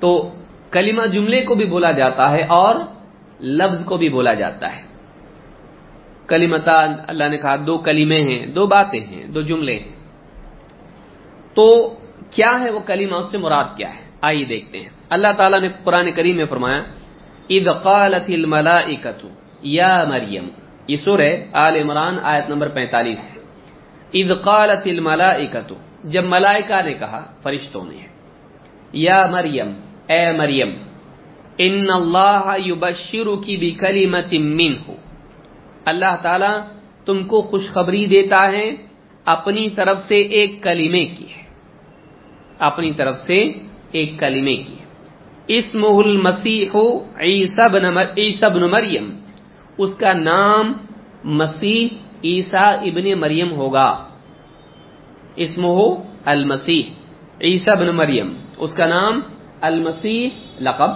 تو 0.00 0.34
کلمہ 0.70 1.06
جملے 1.06 1.44
کو 1.44 1.54
بھی 1.54 1.64
بولا 1.64 1.92
جاتا 1.92 2.30
ہے 2.30 2.44
اور 2.44 2.74
لفظ 3.40 3.84
کو 3.84 3.96
بھی 3.96 4.08
بولا 4.08 4.34
جاتا 4.34 4.76
ہے۔ 4.76 4.82
کلیمتان 6.26 6.94
اللہ 7.06 7.24
نے 7.30 7.38
کہا، 7.38 7.56
دو 7.66 7.78
کلمے 7.78 8.22
ہیں، 8.22 8.46
دو 8.46 8.66
باتیں 8.66 9.00
ہیں، 9.00 9.26
دو 9.26 9.40
جملے 9.40 9.74
ہیں۔ 9.74 9.96
تو 11.54 11.94
کیا 12.30 12.52
ہے 12.60 12.70
وہ 12.70 12.80
کلمہ؟ 12.80 13.14
اس 13.14 13.30
سے 13.30 13.38
مراد 13.38 13.64
کیا 13.76 13.88
ہے؟ 13.88 14.00
آئیے 14.20 14.44
دیکھتے 14.44 14.80
ہیں۔ 14.80 14.88
اللہ 15.08 15.32
تعالیٰ 15.36 15.60
نے 15.60 15.68
قرآن 15.84 16.12
کریم 16.12 16.36
میں 16.36 16.44
فرمایا 16.44 16.82
اذ 17.48 17.66
قالت 17.82 18.26
الملائکۃ، 18.38 19.22
یا 19.62 19.94
مریم۔ 20.08 20.46
یہ 20.88 20.96
سورہ 20.96 21.30
آل 21.52 21.74
عمران 21.76 22.14
آیت 22.22 22.46
نمبر 22.50 22.68
45 22.68 23.20
ہے۔ 23.30 23.38
اذ 24.12 24.30
قالت 24.42 24.84
الملائکۃ، 24.86 25.70
جب 26.04 26.24
ملائکہ 26.24 26.78
نے 26.84 26.94
کہا، 26.94 27.22
فرشتوں 27.42 27.84
نے 27.84 27.98
یا 28.92 29.20
مریم، 29.30 29.70
اے 30.12 30.24
مریم، 30.32 30.70
ان 31.58 31.86
اللہ 31.90 32.44
یبشرک 32.64 33.46
بکلمۃ 33.62 34.32
منہ۔ 34.58 34.86
اللہ 35.90 36.14
تعالی 36.22 36.54
تم 37.04 37.18
کو 37.24 37.42
خوشخبری 37.42 38.04
دیتا 38.06 38.42
ہے، 38.52 38.68
اپنی 39.24 39.70
طرف 39.70 39.98
سے 40.08 40.18
ایک 40.36 40.50
کلمے 40.62 41.04
کی 41.04 41.28
ہے۔ 41.36 41.42
اپنی 42.58 42.90
طرف 42.92 43.16
سے 43.26 43.38
ایک 43.96 44.10
کلمے 44.18 44.56
کی 44.56 44.76
ہے۔ 44.80 44.87
اسمہ 45.48 45.86
المسیح 45.86 46.70
عیسی 47.20 48.50
بن 48.52 48.70
مریم. 48.70 49.18
اس 49.78 49.94
کا 49.94 50.12
نام 50.12 50.72
مسیح 51.24 51.88
عیسیٰ 52.24 52.78
ابن 52.82 53.20
مریم 53.20 53.52
ہوگا. 53.52 54.08
اسمہ 55.36 55.80
المسیح 56.24 56.82
عیسیٰ 57.40 57.76
بن 57.76 57.96
مریم. 57.96 58.34
اس 58.56 58.74
کا 58.74 58.86
نام 58.86 59.20
المسیح 59.60 60.28
لقب 60.60 60.90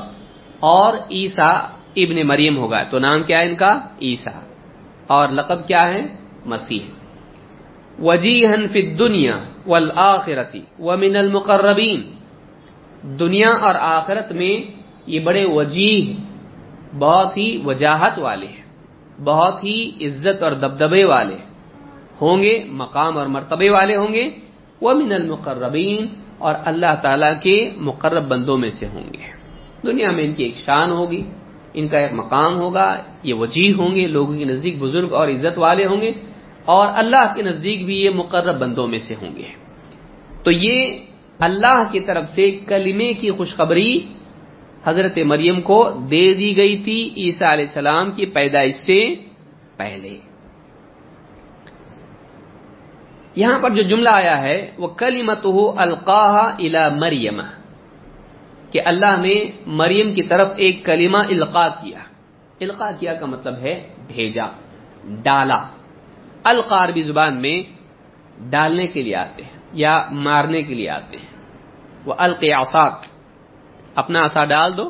اور 0.60 0.94
عیسیٰ 1.10 1.58
ابن 1.96 2.26
مریم 2.26 2.56
ہوگا. 2.56 2.82
تو 2.82 2.98
نام 2.98 3.22
کیا 3.22 3.40
ہے 3.40 3.48
ان 3.48 3.56
کا؟ 3.56 3.80
عیسیٰ. 4.02 4.40
اور 5.06 5.28
لقب 5.28 5.68
کیا 5.68 5.88
ہے؟ 5.88 6.02
مسیح. 6.46 6.84
وجیہن 8.02 8.66
فی 8.68 8.90
الدنیا 8.90 9.38
والآخرتی 9.66 10.60
ومن 10.78 11.16
المقربین. 11.16 12.00
دنیا 13.02 13.50
اور 13.50 13.74
آخرت 13.74 14.32
میں 14.32 14.54
یہ 15.06 15.20
بڑے 15.20 15.44
وجیح 15.44 16.12
بہت 16.98 17.36
ہی 17.36 17.62
وجاہت 17.64 18.18
والے 18.18 18.46
ہیں، 18.46 18.64
بہت 19.24 19.64
ہی 19.64 20.06
عزت 20.06 20.42
اور 20.42 20.52
دبدبے 20.52 21.04
والے 21.04 21.36
ہوں 22.20 22.42
گے، 22.42 22.64
مقام 22.68 23.18
اور 23.18 23.26
مرتبے 23.26 23.70
والے 23.70 23.96
ہوں 23.96 24.12
گے 24.12 24.30
وہ 24.80 24.94
من 24.94 25.12
المقربین 25.12 26.06
اور 26.38 26.54
اللہ 26.64 26.94
تعالی 27.02 27.32
کے 27.42 27.70
مقرب 27.76 28.24
بندوں 28.28 28.56
میں 28.56 28.70
سے 28.70 28.86
ہوں 28.86 29.06
گے۔ 29.12 29.26
دنیا 29.86 30.10
میں 30.10 30.24
ان 30.24 30.32
کی 30.34 30.42
ایک 30.44 30.56
شان 30.56 30.90
ہوگی، 30.90 31.22
ان 31.74 31.88
کا 31.88 31.98
ایک 31.98 32.12
مقام 32.12 32.52
ہوگا، 32.56 32.88
یہ 33.22 33.34
وجیح 33.34 33.72
ہوں 33.78 33.94
گے، 33.94 34.06
لوگوں 34.06 34.38
کے 34.38 34.44
نزدیک 34.44 34.78
بزرگ 34.78 35.14
اور 35.14 35.28
عزت 35.28 35.58
والے 35.58 35.86
ہوں 35.86 36.00
گے 36.00 36.12
اور 36.64 36.86
اللہ 36.94 37.24
کے 37.34 37.42
نزدیک 37.42 37.84
بھی 37.86 37.96
یہ 38.04 38.10
مقرب 38.10 38.58
بندوں 38.58 38.86
میں 38.86 38.98
سے 38.98 39.14
ہوں 39.22 39.36
گے۔ 39.36 39.48
تو 40.42 40.50
یہ 40.50 40.76
اللہ 41.42 41.82
کی 41.92 42.00
طرف 42.00 42.24
سے 42.34 42.50
کلمے 42.66 43.12
کی 43.12 43.30
خوشخبری 43.30 43.98
حضرت 44.84 45.18
مریم 45.18 45.60
کو 45.60 45.90
دے 46.10 46.34
دی 46.34 46.56
گئی 46.56 46.76
تھی، 46.84 47.00
عیسیٰ 47.16 47.48
علیہ 47.52 47.64
السلام 47.64 48.10
کی 48.10 48.26
پیدائش 48.26 48.74
سے 48.74 49.14
پہلے۔ 49.76 50.18
یہاں 53.34 53.58
پر 53.62 53.70
جو 53.70 53.82
جملہ 53.82 54.08
آیا 54.08 54.42
ہے، 54.42 54.70
وہ 54.78 54.88
کلیمت 54.88 55.44
ہو 55.44 55.80
القاح 55.80 56.34
الا 56.58 56.88
مریم، 56.88 57.40
کہ 58.70 58.80
اللہ 58.84 59.14
نے 59.22 59.50
مریم 59.66 60.14
کی 60.14 60.22
طرف 60.22 60.48
ایک 60.56 60.84
کلمہ 60.84 61.18
القا 61.18 61.68
کیا۔ 61.68 62.02
القا 62.60 62.90
کیا 63.00 63.14
کا 63.14 63.26
مطلب 63.26 63.56
ہے 63.58 63.74
بھیجا، 64.06 64.46
ڈالا۔ 65.04 65.60
القا 66.44 66.84
عربی 66.84 67.02
زبان 67.02 67.34
میں 67.36 67.56
ڈالنے 68.50 68.86
کے 68.86 69.02
لیے 69.02 69.16
آتے 69.16 69.42
ہیں 69.42 69.56
یا 69.72 69.94
مارنے 70.10 70.62
کے 70.62 70.74
لیے 70.74 70.90
آتے 70.90 71.16
ہیں۔ 71.16 71.31
وہ 72.06 72.14
القیاساک 72.18 72.94
اپنا 73.94 74.18
آسا 74.24 74.44
ڈال 74.44 74.70
دو، 74.76 74.86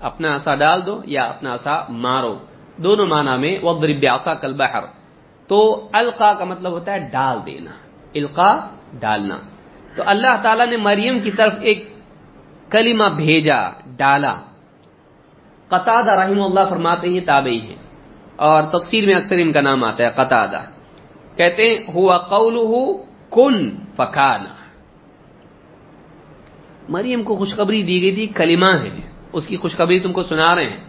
اپنا 0.00 0.28
آسا 0.34 0.54
ڈال 0.54 0.78
دو 0.86 0.94
یا 1.04 1.22
اپنا 1.24 1.50
آسا 1.52 1.74
مارو۔ 1.88 2.34
دونوں 2.76 3.06
معنی 3.06 3.34
میں 3.42 3.54
وہ 3.62 3.72
دربیاسا 3.80 4.32
کل 4.34 4.52
بحر 4.54 4.84
تو 5.48 5.58
القا 5.92 6.32
کا 6.38 6.44
مطلب 6.44 6.72
ہوتا 6.72 6.92
ہے 6.92 7.00
ڈال 7.12 7.36
دینا، 7.46 7.72
القا 8.14 8.52
ڈالنا۔ 9.00 9.38
تو 9.96 10.02
اللہ 10.06 10.34
تعالیٰ 10.42 10.66
نے 10.66 10.76
مریم 10.76 11.20
کی 11.20 11.30
طرف 11.30 11.54
ایک 11.60 11.80
کلمہ 12.70 13.08
بھیجا، 13.16 13.60
ڈالا۔ 13.96 14.34
قطع 15.68 15.96
رحم 16.02 16.40
اللہ 16.42 16.64
فرماتے 16.68 17.06
ہیں، 17.08 17.20
تابعی 17.20 17.60
ہے 17.68 17.76
اور 18.36 18.62
تفسیر 18.62 19.02
میں 19.06 19.14
اکثر 19.14 19.36
ان 19.38 19.52
کا 19.52 19.60
نام 19.60 19.84
آتا 19.84 20.00
ہے 20.04 20.10
قطع 20.14 20.44
کہتے 21.36 21.62
ہیں، 21.62 21.76
ہوا 21.94 22.16
قول 22.32 22.56
کن 23.30 23.56
فکانا 23.96 24.52
مریم 26.88 27.22
کو 27.22 27.36
خوشخبری 27.36 27.82
دی 27.82 28.02
گئی 28.02 28.14
تھی، 28.14 28.26
کلمہ 28.26 28.66
ہے۔ 28.66 29.00
اس 29.32 29.48
کی 29.48 29.56
خوشخبری 29.56 30.00
تم 30.00 30.12
کو 30.12 30.22
سنا 30.22 30.54
رہے 30.54 30.70
ہیں۔ 30.70 30.84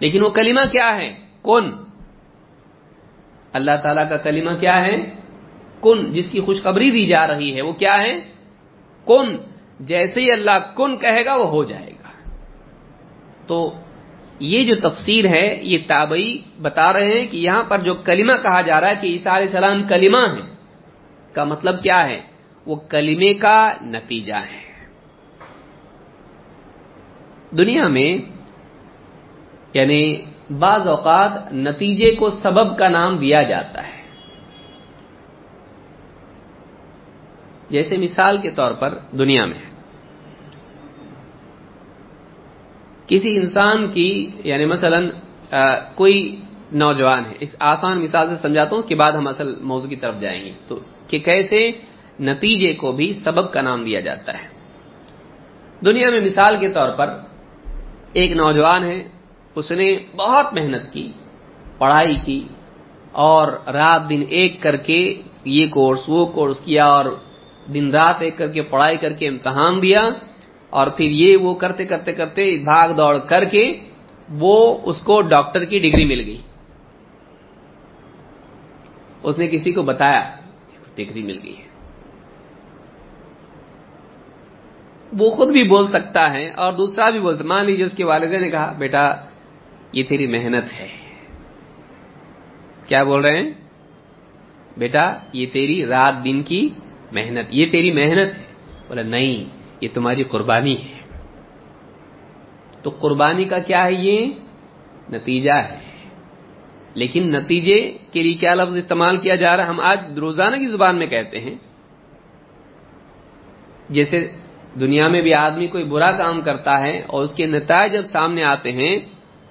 لیکن 0.00 0.22
وہ 0.22 0.30
کلمہ 0.30 0.60
کیا 0.72 0.96
ہے؟ 0.96 1.16
کن۔ 1.44 1.70
اللہ 3.52 3.70
تعالی 3.82 4.00
کا 4.08 4.16
کلمہ 4.16 4.56
کیا 4.60 4.86
ہے؟ 4.86 4.96
کن، 5.82 6.12
جس 6.12 6.30
کی 6.30 6.40
خوشخبری 6.40 6.90
دی 6.90 7.06
جا 7.06 7.26
رہی 7.26 7.56
ہے۔ 7.56 7.62
وہ 7.62 7.72
کیا 7.72 7.94
ہے؟ 7.94 8.20
کن۔ 9.06 9.36
جیسے 9.80 10.20
ہی 10.20 10.32
اللہ 10.32 10.74
کن 10.76 10.96
کہے 10.96 11.24
گا، 11.24 11.36
وہ 11.36 11.46
ہو 11.46 11.64
جائے 11.64 11.90
گا۔ 11.90 12.30
تو 13.46 13.74
یہ 14.40 14.64
جو 14.64 14.88
تفسیر 14.88 15.26
ہے، 15.26 15.60
یہ 15.62 15.78
تابعی 15.86 16.38
بتا 16.62 16.92
رہے 16.92 17.18
ہیں 17.18 17.26
کہ 17.26 17.36
یہاں 17.36 17.62
پر 17.62 17.78
جو 17.78 17.94
کلمہ 17.94 18.32
کہا 18.42 18.60
جا 18.60 18.80
رہا 18.80 18.88
ہے 18.88 18.94
کہ 19.00 19.06
عیسیٰ 19.06 19.32
علیہ 19.32 19.46
السلام 19.46 19.82
کلمہ 19.82 20.18
ہے۔ 20.18 20.54
کا 21.32 21.44
مطلب 21.44 21.82
کیا 21.82 22.08
ہے؟ 22.08 22.20
وہ 22.66 22.76
کلمے 22.76 23.34
کا 23.34 23.72
نتیجہ 23.82 24.34
ہے۔ 24.34 24.69
دنیا 27.50 27.88
میں 27.88 28.18
یعنی 29.74 30.24
بعض 30.58 30.88
اوقات 30.88 31.52
نتیجے 31.52 32.14
کو 32.14 32.30
سبب 32.30 32.78
کا 32.78 32.88
نام 32.88 33.18
دیا 33.18 33.42
جاتا 33.42 33.88
ہے۔ 33.88 34.00
جیسے 37.70 37.96
مثال 37.96 38.38
کے 38.42 38.50
طور 38.50 38.72
پر 38.72 38.98
دنیا 39.18 39.44
میں۔ 39.44 39.70
کسی 43.06 43.36
انسان 43.36 43.92
کی 43.92 44.30
یعنی 44.44 44.64
مثلا 44.64 45.00
کوئی 45.94 46.40
نوجوان 46.72 47.26
ہے، 47.26 47.32
ایک 47.38 47.50
آسان 47.58 48.02
مثال 48.02 48.28
سے 48.28 48.34
سمجھاتا 48.42 48.70
ہوں، 48.70 48.78
اس 48.78 48.88
کے 48.88 48.94
بعد 48.94 49.12
ہم 49.12 49.26
اصل 49.26 49.60
موضوع 49.60 49.88
کی 49.88 49.96
طرف 49.96 50.14
جائیں 50.20 50.44
گے۔ 50.44 50.52
تو 50.68 50.80
کہ 51.06 51.18
کیسے 51.18 51.72
نتیجے 52.20 52.74
کو 52.74 52.92
بھی 52.92 53.12
سبب 53.12 53.52
کا 53.52 53.60
نام 53.60 53.84
دیا 53.84 54.00
جاتا 54.00 54.42
ہے۔ 54.42 54.48
دنیا 55.84 56.10
میں 56.10 56.20
مثال 56.20 56.56
کے 56.60 56.68
طور 56.68 56.88
پر 56.96 57.18
ایک 58.12 58.30
نوجوان 58.32 58.84
ہے، 58.84 58.98
اس 59.56 59.70
نے 59.70 59.88
بہت 60.16 60.46
محنت 60.54 60.92
کی، 60.92 61.06
پڑھائی 61.78 62.16
کی، 62.24 62.42
اور 63.12 63.46
رات 63.72 64.08
دن 64.10 64.22
ایک 64.28 64.52
کر 64.62 64.76
کے 64.76 65.00
یہ 65.44 65.66
کورس، 65.66 66.02
وہ 66.08 66.26
کورس 66.26 66.58
کیا، 66.64 66.86
اور 66.86 67.06
دن 67.74 67.90
رات 67.90 68.22
ایک 68.22 68.36
کر 68.38 68.48
کے 68.52 68.62
پڑھائی 68.62 68.96
کر 68.96 69.12
کے 69.12 69.28
امتحان 69.28 69.82
دیا، 69.82 70.02
اور 70.72 70.86
پھر 70.96 71.10
یہ 71.12 71.36
وہ 71.36 71.54
کرتے 71.54 71.84
کرتے 71.84 72.12
کرتے 72.12 72.42
بھاگ 72.64 72.88
دوڑ 72.96 73.14
کر 73.26 73.44
کے 73.44 73.64
وہ 74.40 74.56
اس 74.84 74.98
کو 75.02 75.20
ڈاکٹر 75.28 75.64
کی 75.64 75.78
ڈگری 75.78 76.04
مل 76.04 76.20
گئی۔ 76.26 76.40
اس 79.22 79.38
نے 79.38 79.46
کسی 79.48 79.72
کو 79.72 79.82
بتایا 79.82 80.22
ڈگری 80.94 81.22
مل 81.22 81.38
گئی 81.42 81.56
ہے۔ 81.58 81.68
وہ 85.18 85.30
خود 85.30 85.48
بھی 85.48 85.62
بول 85.62 85.88
سکتا 85.88 86.32
ہے 86.32 86.50
اور 86.50 86.72
دوسرا 86.72 87.10
بھی 87.10 87.20
بول 87.20 87.42
مان 87.42 87.64
لیجیے 87.64 87.84
اس 87.84 87.92
کے 87.92 88.04
والدے 88.04 88.38
نے 88.38 88.50
کہا، 88.50 88.72
بیٹا، 88.72 89.14
یہ 89.92 90.02
تیری 90.08 90.26
محنت 90.26 90.80
ہے۔ 90.80 90.88
کیا 92.84 93.02
بول 93.02 93.20
رہے 93.20 93.42
ہیں؟ 93.42 93.50
بیٹا، 94.76 95.18
یہ 95.32 95.46
تیری 95.52 95.86
رات 95.86 96.24
دن 96.24 96.42
کی 96.42 96.68
محنت، 97.12 97.46
یہ 97.50 97.66
تیری 97.66 97.92
محنت 97.92 98.38
ہے۔ 98.38 98.42
بولا، 98.88 99.02
نہیں، 99.02 99.56
یہ 99.80 99.88
تمہاری 99.94 100.24
قربانی 100.24 100.76
ہے۔ 100.82 101.00
تو 102.82 102.90
قربانی 102.90 103.44
کا 103.44 103.58
کیا 103.58 103.84
ہے 103.84 103.92
یہ؟ 103.92 104.26
نتیجہ 105.10 105.52
ہے۔ 105.52 105.78
لیکن 106.94 107.32
نتیجے 107.32 107.96
کے 108.12 108.22
لیے 108.22 108.34
کیا 108.34 108.54
لفظ 108.54 108.76
استعمال 108.76 109.16
کیا 109.16 109.34
جا 109.34 109.56
رہا 109.56 109.64
ہے؟ 109.64 109.68
ہم 109.68 109.80
آج 109.80 110.18
روزانہ 110.18 110.56
کی 110.56 110.66
زبان 110.66 110.96
میں 110.96 111.06
کہتے 111.06 111.40
ہیں، 111.40 111.54
جیسے 113.88 114.32
دنیا 114.74 115.08
میں 115.08 115.20
بھی 115.20 115.34
آدمی 115.34 115.66
کوئی 115.66 115.84
برا 115.84 116.12
کام 116.12 116.40
کرتا 116.40 116.80
ہے 116.80 117.02
اور 117.06 117.24
اس 117.24 117.34
کے 117.34 117.46
نتائج 117.46 117.92
جب 117.92 118.06
سامنے 118.06 118.44
آتے 118.44 118.72
ہیں، 118.72 118.98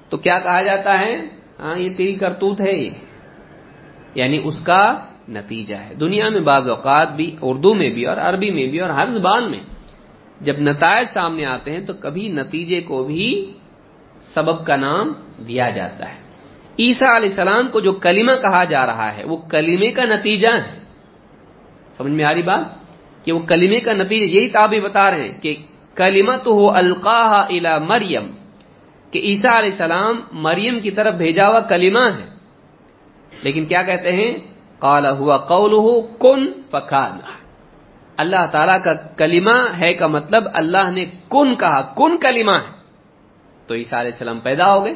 تو 0.10 0.18
کیا 0.18 0.40
کہا 0.40 0.62
جاتا 0.62 1.00
ہے؟ 1.00 1.26
ہاں 1.60 1.78
یہ 1.78 1.90
تیری 1.98 2.16
کرتوت 2.16 2.62
ہے 2.62 2.72
یہ۔ 2.72 2.90
یعنی 4.16 4.42
اس 4.44 4.62
کا 4.64 5.06
نتیجہ 5.30 5.76
ہے۔ 5.76 5.94
دنیا 5.94 6.30
میں 6.30 6.40
بعض 6.40 6.70
اوقات 6.70 7.16
بھی، 7.16 7.36
اردو 7.42 7.74
میں 7.74 7.90
بھی 7.90 8.06
اور 8.06 8.18
عربی 8.18 8.52
میں 8.52 8.68
بھی 8.68 8.80
اور 8.80 8.90
ہر 8.90 9.06
زبان 9.12 9.52
میں 9.52 9.60
جب 10.42 10.54
نتائج 10.60 11.08
سامنے 11.14 11.46
آتے 11.46 11.72
ہیں، 11.72 11.80
تو 11.80 11.94
کبھی 11.94 12.28
نتیجے 12.28 12.82
کو 12.82 13.04
بھی 13.04 13.54
سبب 14.34 14.66
کا 14.66 14.76
نام 14.76 15.14
دیا 15.48 15.70
جاتا 15.70 16.10
ہے۔ 16.10 16.20
عیسیٰ 16.80 17.16
علیہ 17.16 17.30
السلام 17.30 17.68
کو 17.68 17.80
جو 17.80 17.92
کلمہ 17.92 18.32
کہا 18.42 18.64
جا 18.64 18.86
رہا 18.86 19.18
ہے، 19.18 19.24
وہ 19.24 19.38
کلمے 19.38 19.92
کا 19.92 20.06
نتیجہ 20.06 20.48
ہے۔ 20.48 20.80
سمجھ 21.98 22.12
میں 22.12 22.26
آ 22.26 22.34
رہی 22.34 22.42
بات؟ 22.42 22.79
کہ 23.24 23.32
وہ 23.32 23.40
کلمے 23.40 23.80
کا 23.80 23.94
نتیجہ 23.94 24.26
یہی 24.26 24.50
تابع 24.50 24.80
بتا 24.84 25.12
رہے 25.12 25.24
ہیں 25.24 25.42
کہ 25.42 25.56
کلیمت 25.96 26.48
ہو 26.48 26.72
القاح 26.72 27.34
الا 27.50 27.78
مریم، 27.78 28.32
کہ 29.12 29.20
عیسیٰ 29.20 29.58
علیہ 29.58 29.72
السلام 29.72 30.22
مریم 30.32 30.80
کی 30.80 30.92
طرف 30.92 31.14
بھیجا 31.14 31.50
ہوا 31.50 31.60
کلمہ 31.60 32.06
ہے۔ 32.18 32.26
لیکن 33.44 33.66
کیا 33.66 33.82
کہتے 33.84 34.12
ہیں؟ 34.12 34.38
کالا 34.80 35.12
ہوا 35.12 35.38
قول 35.38 35.74
کن 36.20 36.62
فکان 36.72 37.20
اللہ 38.18 38.46
تعالی 38.52 38.78
کا 38.84 38.94
کلمہ 38.94 39.58
ہے 39.78 39.94
کا 39.94 40.08
مطلب 40.08 40.44
اللہ 40.54 40.92
نے 40.92 41.06
کن 41.30 41.56
کہا، 41.56 41.82
کن 41.82 42.18
کلمہ 42.18 42.52
ہے۔ 42.52 42.72
تو 43.68 43.76
عیسیٰ 43.76 44.00
علیہ 44.00 44.12
السلام 44.12 44.40
پیدا 44.40 44.74
ہو 44.74 44.86
گئے۔ 44.86 44.94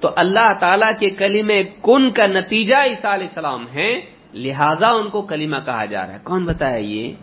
تو 0.00 0.08
اللہ 0.16 0.52
تعالیٰ 0.60 0.92
کے 0.98 1.10
کلمے 1.10 1.62
کن 1.62 2.10
کا 2.10 2.26
نتیجہ 2.26 2.76
عیسیٰ 2.76 3.12
علیہ 3.12 3.26
السلام 3.26 3.66
ہے 3.74 4.00
لہذا 4.34 4.90
ان 4.90 5.08
کو 5.08 5.22
کلمہ 5.22 5.56
کہا 5.64 5.84
جا 5.84 6.06
رہا 6.06 6.14
ہے۔ 6.14 6.18
کون 6.22 6.44
بتایا 6.44 6.76
یہ؟ 6.76 7.14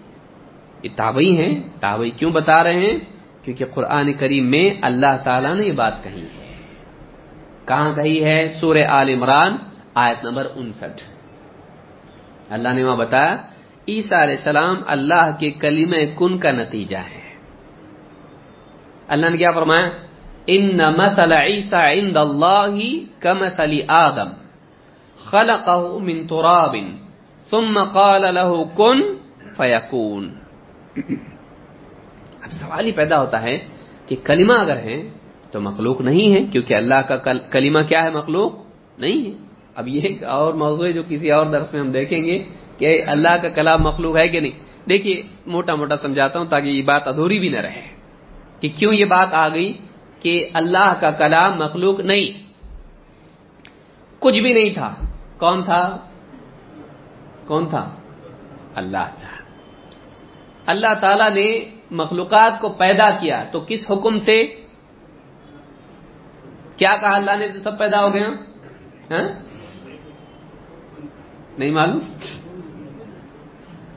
یہ 0.84 0.90
تابعی 0.96 1.38
ہیں، 1.38 1.62
تابعی 1.80 2.10
کیوں 2.10 2.32
بتا 2.32 2.63
رہے 2.63 2.74
ہیں؟ 2.74 2.98
کیونکہ 3.44 3.66
قرآن 3.74 4.13
کریم 4.13 4.52
میں 4.52 4.70
اللہ 4.82 5.18
تعالیٰ 5.24 5.56
نے 5.56 5.66
یہ 5.66 5.72
بات 5.72 6.04
کہی 6.04 6.22
ہے۔ 6.22 6.56
کہاں 7.66 7.96
کہی 7.96 8.24
ہے؟ 8.24 8.48
سورہ 8.62 8.86
آل 8.90 9.10
عمران، 9.10 9.58
آیت 9.94 10.26
نمبر 10.26 10.48
انسٹھ۔ 10.56 11.02
اللہ 12.50 12.70
نے 12.70 12.84
وہاں 12.84 12.96
بتایا، 12.96 13.38
عیسیٰ 13.88 14.22
علیہ 14.22 14.36
السلام 14.36 14.76
اللہ 14.88 15.32
کے 15.40 15.52
کلیم 15.52 15.94
کن 16.18 16.38
کا 16.38 16.52
نتیجہ 16.52 16.98
ہے۔ 16.98 17.28
اللہ 19.08 19.30
نے 19.30 19.38
کیا 19.38 19.52
فرمایا؟ 19.52 19.90
ان 20.48 20.78
مثل 20.78 21.32
عیسیٰ 21.32 21.98
عند 21.98 22.18
اللہ 22.18 22.76
کمثل 23.20 23.82
آدم، 23.88 24.30
خلقه 25.26 25.98
من 26.04 26.28
تراب، 26.28 26.76
ثم 27.50 27.84
قال 27.84 28.22
له 28.22 28.63
کن 28.78 29.02
فیکون۔ 29.58 30.46
اب 32.43 32.51
سوال 32.51 32.86
ہی 32.86 32.91
پیدا 32.91 33.19
ہوتا 33.19 33.41
ہے 33.41 33.67
کہ 34.05 34.15
کلمہ 34.23 34.53
اگر 34.53 34.77
ہے 34.77 35.10
تو 35.51 35.62
مخلوق 35.62 36.01
نہیں 36.01 36.33
ہے، 36.33 36.45
کیونکہ 36.51 36.73
اللہ 36.73 37.01
کا 37.07 37.17
کلمہ 37.33 37.79
کیا 37.88 38.03
ہے؟ 38.03 38.10
مخلوق 38.10 38.53
نہیں 38.97 39.25
ہے۔ 39.25 39.38
اب 39.75 39.88
یہ 39.88 40.01
ایک 40.01 40.23
اور 40.23 40.53
موضوع 40.53 40.86
ہے 40.86 40.91
جو 40.91 41.03
کسی 41.07 41.31
اور 41.31 41.45
درس 41.45 41.73
میں 41.73 41.81
ہم 41.81 41.91
دیکھیں 41.91 42.23
گے 42.23 42.43
کہ 42.77 43.03
اللہ 43.07 43.38
کا 43.41 43.49
کلام 43.49 43.83
مخلوق 43.83 44.17
ہے 44.17 44.27
کہ 44.27 44.39
نہیں۔ 44.39 44.88
دیکھیے، 44.89 45.21
موٹا 45.45 45.75
موٹا 45.75 45.97
سمجھاتا 45.97 46.39
ہوں 46.39 46.45
تاکہ 46.45 46.67
یہ 46.67 46.81
بات 46.81 47.07
ادھوری 47.07 47.39
بھی 47.39 47.49
نہ 47.49 47.57
رہے 47.57 47.88
کہ 48.60 48.69
کیوں 48.75 48.93
یہ 48.93 49.05
بات 49.05 49.33
آ 49.33 49.49
گئی 49.49 49.77
کہ 50.19 50.49
اللہ 50.53 50.93
کا 50.99 51.12
کلام 51.12 51.57
مخلوق 51.60 51.99
نہیں۔ 51.99 52.47
کچھ 54.19 54.39
بھی 54.39 54.53
نہیں 54.53 54.73
تھا۔ 54.73 54.95
کون 55.38 55.63
تھا؟ 55.63 55.97
کون 57.47 57.69
تھا؟ 57.69 57.95
اللہ 58.75 59.10
تھا۔ 59.19 59.37
اللہ 60.67 60.93
تعالی 61.01 61.41
نے 61.41 61.69
مخلوقات 61.91 62.62
کو 62.62 62.69
پیدا 62.69 63.10
کیا 63.10 63.43
تو 63.51 63.65
کس 63.67 63.91
حکم 63.91 64.19
سے؟ 64.19 64.65
کیا 66.77 66.97
کہا 67.01 67.15
اللہ 67.15 67.32
نے 67.39 67.47
تو 67.47 67.60
سب 67.60 67.80
پیدا 67.80 68.03
ہو 68.03 68.13
گیا 68.13 68.30
ہاں؟ 69.12 69.30
نہیں 71.58 71.71
معلوم؟ 71.71 71.99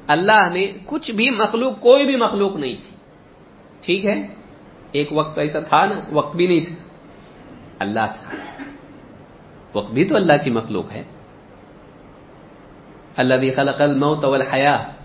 اللہ 0.06 0.48
نے 0.52 0.72
کچھ 0.86 1.10
بھی 1.10 1.30
مخلوق، 1.30 1.80
کوئی 1.80 2.06
بھی 2.06 2.16
مخلوق 2.16 2.56
نہیں 2.56 2.76
تھی۔ 2.76 2.96
ٹھیک 3.80 4.04
ہے؟ 4.04 4.26
ایک 4.92 5.08
وقت 5.12 5.38
ایسا 5.38 5.60
تھا 5.60 5.86
نا، 5.86 6.00
وقت 6.12 6.36
بھی 6.36 6.46
نہیں 6.46 6.60
تھا۔ 6.60 6.74
اللہ 7.78 8.06
تھا۔ 8.20 8.36
وقت 9.74 9.92
بھی 9.92 10.04
تو 10.04 10.16
اللہ 10.16 10.32
کی 10.44 10.50
مخلوق 10.50 10.92
ہے۔ 10.92 11.04
اللہ 13.16 13.34
بھی 13.34 13.50
خلق 13.50 13.80
الموت 13.80 14.24
والحیاء۔ 14.24 14.99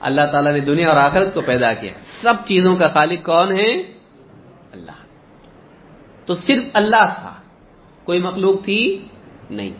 اللہ 0.00 0.20
تعالیٰ 0.32 0.52
نے 0.52 0.60
دنیا 0.60 0.88
اور 0.88 0.96
آخرت 0.96 1.34
کو 1.34 1.40
پیدا 1.40 1.74
کیا 1.74 1.92
سب 2.22 2.34
چیزوں 2.46 2.76
کا 2.76 2.88
خالق 2.88 3.26
کون 3.26 3.52
ہے؟ 3.52 3.72
اللہ۔ 4.72 4.92
تو 6.26 6.34
صرف 6.34 6.62
اللہ 6.72 7.14
تھا۔ 7.20 7.34
کوئی 8.04 8.22
مخلوق 8.22 8.64
تھی؟ 8.64 9.08
نہیں۔ 9.50 9.70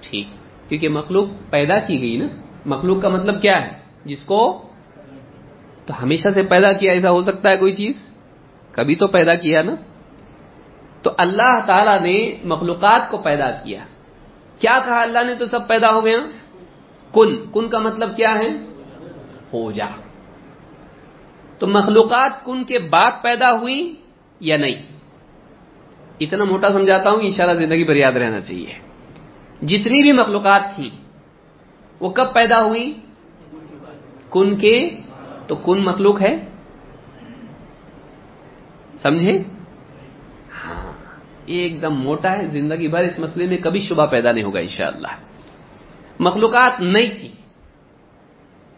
ٹھیک۔ 0.00 0.26
کیونکہ 0.68 0.88
مخلوق 0.88 1.28
پیدا 1.50 1.78
کی 1.78 2.00
گئی 2.00 2.16
نا۔ 2.16 2.26
مخلوق 2.66 3.02
کا 3.02 3.08
مطلب 3.08 3.42
کیا 3.42 3.66
ہے؟ 3.66 3.72
جس 4.04 4.22
کو 4.22 4.68
تو 5.86 6.02
ہمیشہ 6.02 6.28
سے 6.34 6.42
پیدا 6.42 6.72
کیا 6.72 6.92
ایسا 6.92 7.10
ہو 7.10 7.22
سکتا 7.22 7.50
ہے 7.50 7.56
کوئی 7.56 7.74
چیز؟ 7.74 8.12
کبھی 8.72 8.94
تو 8.94 9.06
پیدا 9.06 9.34
کیا 9.34 9.62
نا۔ 9.62 9.74
تو 11.02 11.10
اللہ 11.18 11.60
تعالی 11.66 12.10
نے 12.10 12.36
مخلوقات 12.44 13.10
کو 13.10 13.18
پیدا 13.18 13.50
کیا۔ 13.50 13.84
کیا 14.58 14.78
کہا 14.84 15.02
اللہ 15.02 15.18
نے 15.26 15.34
تو 15.34 15.46
سب 15.46 15.68
پیدا 15.68 15.92
ہو 15.92 16.04
گیا 16.04 16.18
کن۔ 17.12 17.36
کن 17.52 17.68
کا 17.68 17.78
مطلب 17.78 18.16
کیا 18.16 18.34
ہے؟ 18.38 18.73
ہو 19.62 19.72
جا۔ 19.72 19.86
تو 21.58 21.66
مخلوقات 21.66 22.44
کن 22.44 22.64
کے 22.64 22.78
بعد 22.78 23.10
پیدا 23.22 23.52
ہوئی 23.52 23.94
یا 24.40 24.56
نہیں؟ 24.56 24.82
اتنا 26.20 26.44
موٹا 26.44 26.72
سمجھاتا 26.72 27.10
ہوں، 27.10 27.20
انشاءاللہ 27.20 27.60
زندگی 27.60 27.84
پر 27.84 27.96
یاد 27.96 28.12
رہنا 28.12 28.40
چاہیے۔ 28.40 28.74
جتنی 29.66 30.02
بھی 30.02 30.12
مخلوقات 30.12 30.62
تھیں، 30.74 30.90
وہ 32.00 32.10
کب 32.10 32.34
پیدا 32.34 32.64
ہوئی؟ 32.64 33.00
کن 34.30 34.56
کے؟ 34.56 35.00
تو 35.46 35.56
کن 35.56 35.84
مخلوق 35.84 36.22
ہے؟ 36.22 36.48
سمجھے؟ 38.98 39.42
ہاں 40.64 40.92
ایک 41.46 41.82
دم 41.82 41.94
موٹا 41.94 42.36
ہے۔ 42.36 42.46
زندگی 42.46 42.88
بھر 42.88 43.02
اس 43.02 43.18
مسئلے 43.18 43.46
میں 43.46 43.58
کبھی 43.58 43.80
شبہ 43.80 44.06
پیدا 44.06 44.32
نہیں 44.32 44.44
ہوگا، 44.44 44.60
انشاءاللہ۔ 44.60 45.08
مخلوقات 46.18 46.80
نہیں 46.80 47.10
تھی 47.20 47.28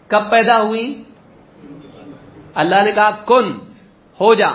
کب 0.08 0.30
پیدا 0.30 0.62
ہوئی؟ 0.62 1.04
اللہ 2.54 2.82
نے 2.84 2.92
کہا، 2.92 3.10
کن، 3.10 3.52
ہو 4.20 4.34
جا۔ 4.34 4.48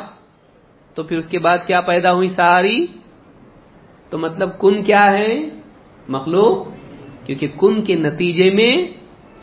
تو 0.94 1.04
پھر 1.04 1.18
اس 1.18 1.28
کے 1.28 1.40
بعد 1.40 1.58
کیا 1.66 1.82
پیدا 1.82 2.14
ہوئی 2.14 2.30
ساری؟ 2.30 2.86
تو 4.10 4.18
مطلب 4.18 4.60
کن 4.60 4.84
کیا 4.84 5.12
ہے؟ 5.12 5.40
مخلوق۔ 6.08 6.68
کیونکہ 7.26 7.48
کن 7.48 7.82
کے 7.82 7.96
نتیجے 7.96 8.52
میں 8.52 8.88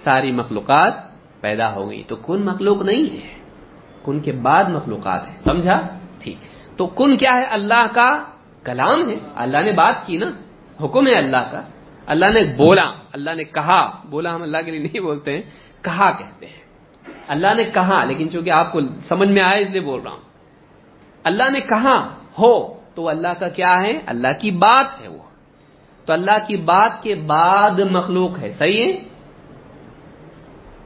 ساری 0.05 0.33
مخلوقات 0.33 0.93
پیدا 1.41 1.75
ہو 1.75 1.91
گئی۔ 1.91 2.03
تو 2.03 2.17
کن 2.17 2.45
مخلوق 2.45 2.83
نہیں 2.83 3.15
ہے، 3.15 3.35
کن 4.05 4.21
کے 4.21 4.33
بعد 4.33 4.65
مخلوقات 4.65 5.29
ہے 5.29 5.33
سمجھا؟ 5.45 5.99
ٹھیک۔ 6.19 6.37
تو 6.79 6.87
کن 6.87 7.17
کیا 7.17 7.37
ہے؟ 7.37 7.45
اللہ 7.45 7.87
کا 7.95 8.25
کلام 8.63 9.09
ہے۔ 9.09 9.15
اللہ 9.35 9.59
نے 9.65 9.73
بات 9.73 10.07
کی 10.07 10.17
نا۔ 10.17 10.31
حکم 10.85 11.07
ہے 11.07 11.15
اللہ 11.15 11.49
کا۔ 11.51 11.63
اللہ 12.07 12.27
نے 12.27 12.57
بولا۔ 12.57 12.93
اللہ 13.13 13.31
نے 13.37 13.45
کہا۔ 13.45 14.03
بولا 14.05 14.35
ہم 14.35 14.43
اللہ 14.43 14.57
کے 14.65 14.71
لیے 14.71 14.81
نہیں 14.81 15.01
بولتے 15.01 15.33
ہیں۔ 15.33 15.43
کہا 15.83 16.11
کہتے 16.19 16.47
ہیں۔ 16.47 16.59
اللہ 17.29 17.55
نے 17.57 17.65
کہا، 17.65 18.05
لیکن 18.05 18.31
چونکہ 18.31 18.51
آپ 18.51 18.73
کو 18.73 18.81
سمجھ 19.09 19.29
میں 19.29 19.43
آئے 19.43 19.63
اس 19.63 19.71
لیے 19.71 19.81
بول 19.81 20.01
رہا 20.01 20.11
ہوں۔ 20.11 20.21
اللہ 21.25 21.51
نے 21.51 21.61
کہا، 21.61 22.15
ہو، 22.39 22.81
تو 22.95 23.09
اللہ 23.09 23.29
کا 23.39 23.49
کیا 23.49 23.83
ہے؟ 23.83 24.01
اللہ 24.07 24.29
کی 24.41 24.51
بات 24.51 25.01
ہے 25.01 25.09
وہ۔ 25.09 25.23
تو 26.05 26.13
اللہ 26.13 26.47
کی 26.47 26.57
بات 26.57 27.03
کے 27.03 27.15
بعد 27.15 27.79
مخلوق 27.91 28.39
ہے، 28.39 28.53
صحیح 28.53 28.93
ہے؟ 28.93 28.99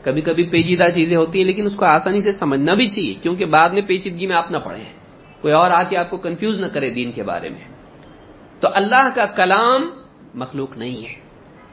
کبھی 0.02 0.20
کبھی 0.20 0.42
پیچیدہ 0.42 0.88
چیزیں 0.94 1.16
ہوتی 1.16 1.38
ہیں، 1.38 1.46
لیکن 1.46 1.66
اس 1.66 1.76
کو 1.76 1.84
آسانی 1.84 2.20
سے 2.20 2.32
سمجھنا 2.32 2.74
بھی 2.74 2.88
چاہیے، 2.88 3.14
کیونکہ 3.14 3.44
بعد 3.44 3.68
میں 3.68 3.82
پیچیدگی 3.82 4.26
میں 4.26 4.36
آپ 4.36 4.50
نہ 4.50 4.56
پڑھے 4.56 4.82
کوئی 5.40 5.54
اور 5.54 5.70
آ 5.70 5.82
کے 5.82 5.96
آپ 5.96 6.10
کو 6.10 6.16
کنفیوز 6.16 6.60
نہ 6.60 6.66
کرے 6.66 6.90
دین 6.90 7.12
کے 7.12 7.22
بارے 7.22 7.48
میں۔ 7.48 7.74
تو 8.60 8.68
اللہ 8.72 9.08
کا 9.14 9.26
کلام 9.26 9.90
مخلوق 10.34 10.76
نہیں 10.76 11.08
ہے، 11.08 11.20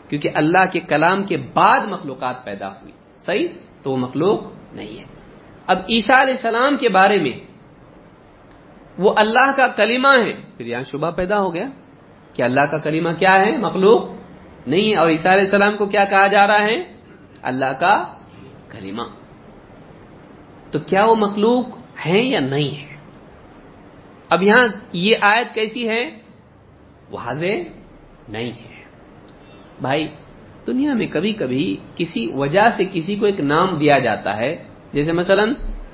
کیونکہ 0.09 0.29
اللہ 0.35 0.65
کے 0.71 0.79
کلام 0.79 1.23
کے 1.23 1.37
بعد 1.37 1.79
مخلوقات 1.79 2.45
پیدا 2.45 2.67
ہوئی۔ 2.67 2.91
صحیح 3.29 3.47
تو 3.81 3.91
وہ 3.91 3.97
مخلوق 3.97 4.41
نہیں 4.73 4.99
ہے۔ 4.99 5.03
اب 5.67 5.77
عیسیٰ 5.89 6.21
علیہ 6.21 6.33
السلام 6.33 6.77
کے 6.77 6.89
بارے 6.89 7.21
میں 7.21 7.39
وہ 8.97 9.13
اللہ 9.15 9.51
کا 9.51 9.67
کلمہ 9.67 10.07
ہے، 10.07 10.33
پھر 10.57 10.65
یہاں 10.65 10.83
شبہ 10.83 11.11
پیدا 11.11 11.39
ہو 11.39 11.53
گیا 11.53 11.63
کہ 12.33 12.41
اللہ 12.41 12.61
کا 12.61 12.77
کلمہ 12.77 13.09
کیا 13.19 13.39
ہے، 13.39 13.57
مخلوق 13.57 14.09
نہیں 14.67 14.91
ہے۔ 14.91 14.95
اور 14.95 15.09
عیسیٰ 15.09 15.31
علیہ 15.31 15.45
السلام 15.45 15.77
کو 15.77 15.85
کیا 15.85 16.05
کہا 16.05 16.27
جا 16.27 16.47
رہا 16.47 16.59
ہے؟ 16.59 16.95
اللہ 17.41 17.79
کا 17.79 18.13
کلمہ۔ 18.69 19.03
تو 20.71 20.79
کیا 20.79 21.05
وہ 21.05 21.15
مخلوق 21.15 21.65
ہے 22.05 22.19
یا 22.19 22.39
نہیں 22.39 22.81
ہے 22.81 22.95
اب 24.29 24.43
یہاں 24.43 24.67
یہ 24.93 25.15
آیت 25.21 25.53
کیسی 25.53 25.89
ہے؟ 25.89 26.19
واضح 27.11 27.55
نہیں 28.27 28.51
ہے۔ 28.51 28.83
بھائی 29.81 30.07
دنیا 30.71 30.93
میں 30.93 31.07
کبھی 31.11 31.33
کبھی 31.33 31.77
کسی 31.95 32.31
وجہ 32.31 32.69
سے 32.77 32.83
کسی 32.93 33.15
کو 33.15 33.25
ایک 33.25 33.39
نام 33.39 33.75
دیا 33.79 33.99
جاتا 33.99 34.37
ہے، 34.37 34.63
جیسے 34.93 35.11
مثلا 35.11 35.45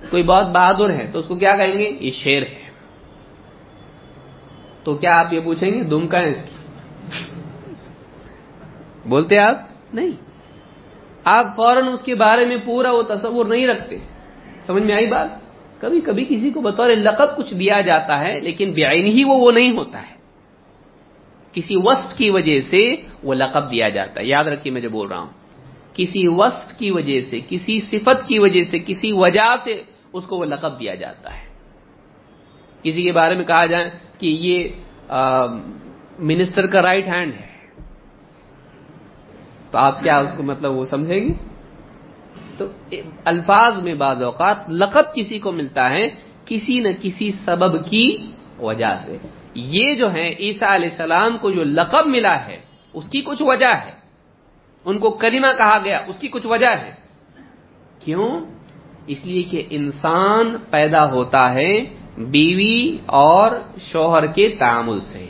کوئی 0.09 0.23
بہت 0.23 0.47
بہادر 0.47 0.89
ہے 0.89 1.09
تو 1.13 1.19
اس 1.19 1.25
کو 1.25 1.35
کیا 1.35 1.55
کہیں 1.55 1.79
گے؟ 1.79 1.97
یہ 1.99 2.11
شیر 2.11 2.41
ہے۔ 2.41 2.65
تو 4.83 4.95
کیا 4.95 5.19
آپ 5.19 5.33
یہ 5.33 5.39
پوچھیں 5.39 5.71
گے؟ 5.71 5.83
دم 5.83 6.07
کا 6.07 6.21
ہے 6.21 6.31
اس 6.31 6.41
کی؟ 6.41 6.55
بولتے 9.09 9.39
آپ؟ 9.39 9.55
نہیں۔ 9.93 10.11
آپ 11.23 11.55
فوراً 11.55 11.87
اس 11.87 12.01
کے 12.01 12.15
بارے 12.15 12.45
میں 12.45 12.57
پورا 12.65 12.91
وہ 12.91 13.01
تصور 13.01 13.45
نہیں 13.45 13.67
رکھتے۔ 13.67 13.97
سمجھ 14.65 14.83
میں 14.83 14.93
آئی 14.93 15.05
بات؟ 15.05 15.27
کبھی 15.81 16.01
کبھی 16.01 16.25
کسی 16.25 16.49
کو 16.49 16.61
بطور 16.61 16.89
لقب 16.89 17.37
کچھ 17.37 17.53
دیا 17.53 17.81
جاتا 17.81 18.19
ہے، 18.19 18.39
لیکن 18.39 18.73
بےآئی 18.73 19.09
ہی 19.09 19.23
وہ 19.23 19.37
وہ 19.37 19.51
نہیں 19.51 19.77
ہوتا 19.77 20.01
ہے۔ 20.01 20.14
کسی 21.55 21.75
وسط 21.77 22.17
کی 22.17 22.29
وجہ 22.29 22.61
سے 22.69 22.95
وہ 23.23 23.33
لقب 23.33 23.71
دیا 23.71 23.89
جاتا 23.89 24.21
ہے۔ 24.21 24.25
یاد 24.25 24.45
رکھیے 24.45 24.73
میں 24.73 24.81
جو 24.81 24.89
بول 24.89 25.07
رہا 25.07 25.19
ہوں۔ 25.19 25.29
کسی 25.93 26.27
وصف 26.27 26.77
کی 26.77 26.91
وجہ 26.91 27.21
سے، 27.29 27.39
کسی 27.49 27.79
صفت 27.79 28.27
کی 28.27 28.39
وجہ 28.39 28.63
سے، 28.71 28.79
کسی 28.79 29.11
وجہ 29.11 29.55
سے 29.63 29.81
اس 30.13 30.23
کو 30.25 30.37
وہ 30.37 30.45
لقب 30.45 30.79
دیا 30.79 30.95
جاتا 30.95 31.41
ہے۔ 31.41 31.47
کسی 32.83 33.03
کے 33.03 33.11
بارے 33.11 33.35
میں 33.35 33.45
کہا 33.45 33.65
جائے 33.65 33.89
کہ 34.17 34.27
یہ 34.27 34.67
منسٹر 36.19 36.67
کا 36.67 36.81
رائٹ 36.81 37.07
ہینڈ 37.07 37.33
ہے۔ 37.33 37.47
تو 39.71 39.77
آپ 39.77 40.01
کیا 40.01 40.17
اس 40.17 40.29
کو 40.37 40.43
مطلب 40.43 40.71
وہ 40.71 40.85
سمجھیں 40.89 41.27
گے؟ 41.27 41.33
تو 42.57 42.67
الفاظ 43.25 43.83
میں 43.83 43.93
بعض 43.93 44.23
اوقات 44.23 44.57
لقب 44.69 45.15
کسی 45.15 45.39
کو 45.39 45.51
ملتا 45.51 45.89
ہے 45.89 46.09
کسی 46.45 46.79
نہ 46.79 46.89
کسی 47.01 47.31
سبب 47.45 47.89
کی 47.89 48.31
وجہ 48.59 48.95
سے۔ 49.05 49.17
یہ 49.55 49.95
جو 49.95 50.13
ہے 50.13 50.29
عیسیٰ 50.39 50.69
علیہ 50.69 50.89
السلام 50.89 51.37
کو 51.37 51.51
جو 51.51 51.63
لقب 51.63 52.07
ملا 52.07 52.45
ہے، 52.45 52.61
اس 52.93 53.09
کی 53.09 53.21
کچھ 53.21 53.43
وجہ 53.45 53.75
ہے۔ 53.85 53.91
ان 54.85 54.99
کو 54.99 55.11
کلمہ 55.11 55.47
کہا 55.57 55.77
گیا، 55.83 56.01
اس 56.07 56.19
کی 56.19 56.27
کچھ 56.27 56.47
وجہ 56.47 56.69
ہے۔ 56.81 56.95
کیوں؟ 57.99 58.45
اس 59.07 59.25
لیے 59.25 59.43
کہ 59.43 59.63
انسان 59.69 60.57
پیدا 60.69 61.11
ہوتا 61.11 61.53
ہے 61.53 61.79
بیوی 62.17 62.97
اور 63.05 63.51
شوہر 63.79 64.25
کے 64.25 64.55
تعامل 64.59 65.01
سے۔ 65.01 65.25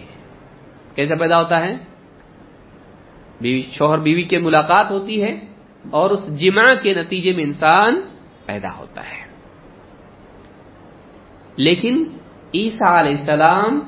کیسے 0.96 1.16
پیدا 1.16 1.40
ہوتا 1.40 1.66
ہے؟ 1.66 1.78
بیوی، 3.42 3.62
شوہر 3.72 3.98
بیوی 3.98 4.24
کے 4.24 4.40
ملاقات 4.40 4.92
ہوتی 4.92 5.24
ہے 5.24 5.40
اور 5.92 6.10
اس 6.10 6.40
جمع 6.40 6.74
کے 6.84 6.94
نتیجے 6.94 7.34
میں 7.34 7.44
انسان 7.44 8.02
پیدا 8.46 8.78
ہوتا 8.78 9.02
ہے۔ 9.02 9.26
لیکن 11.56 12.04
عیسیٰ 12.54 12.94
علیہ 12.94 13.18
السلام 13.20 13.80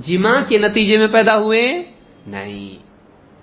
جمع 0.00 0.40
کے 0.48 0.58
نتیجے 0.58 0.98
میں 0.98 1.06
پیدا 1.12 1.38
ہوئے 1.38 1.82
نہیں، 2.26 2.86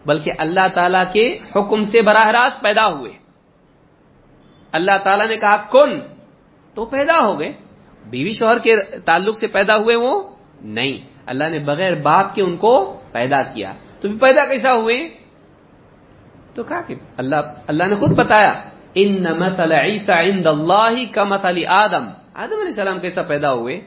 بلکہ 0.07 0.31
اللہ 0.37 0.67
تعالی 0.73 0.97
کے 1.13 1.37
حکم 1.55 1.83
سے 1.83 2.01
براہ 2.01 2.27
راست 2.27 2.61
پیدا 2.61 2.87
ہوئے۔ 2.87 3.11
اللہ 4.71 4.91
تعالیٰ 5.03 5.27
نے 5.27 5.37
کہا، 5.37 5.55
کن؟ 5.55 5.99
تو 6.73 6.85
پیدا 6.85 7.19
ہو 7.19 7.39
گئے۔ 7.39 7.53
بیوی 8.05 8.33
شوہر 8.33 8.59
کے 8.59 8.75
تعلق 9.05 9.39
سے 9.39 9.47
پیدا 9.47 9.77
ہوئے 9.77 9.95
وہ 9.95 10.35
نہیں۔ 10.61 11.07
اللہ 11.25 11.43
نے 11.43 11.59
بغیر 11.59 11.95
باپ 11.95 12.35
کے 12.35 12.41
ان 12.41 12.57
کو 12.57 12.99
پیدا 13.11 13.41
کیا۔ 13.41 13.73
تو 14.01 14.07
پیدا 14.21 14.45
کیسا 14.45 14.73
ہوئے؟ 14.73 15.09
تو 16.53 16.63
کہا 16.63 16.81
کہ 16.81 16.95
اللہ 17.17 17.35
اللہ 17.67 17.83
نے 17.83 17.95
خود 17.95 18.11
بتایا، 18.11 18.63
ان 18.95 19.23
مسل 19.23 19.71
عیسا 19.71 20.21
عند 20.21 20.47
اللہ 20.47 21.13
کا 21.13 21.23
مسلی 21.23 21.65
آدم۔ 21.65 22.07
آدم 22.33 22.53
علیہ 22.53 22.67
السلام 22.67 22.99
کیسا 22.99 23.21
پیدا 23.21 23.53
ہوئے؟ 23.53 23.81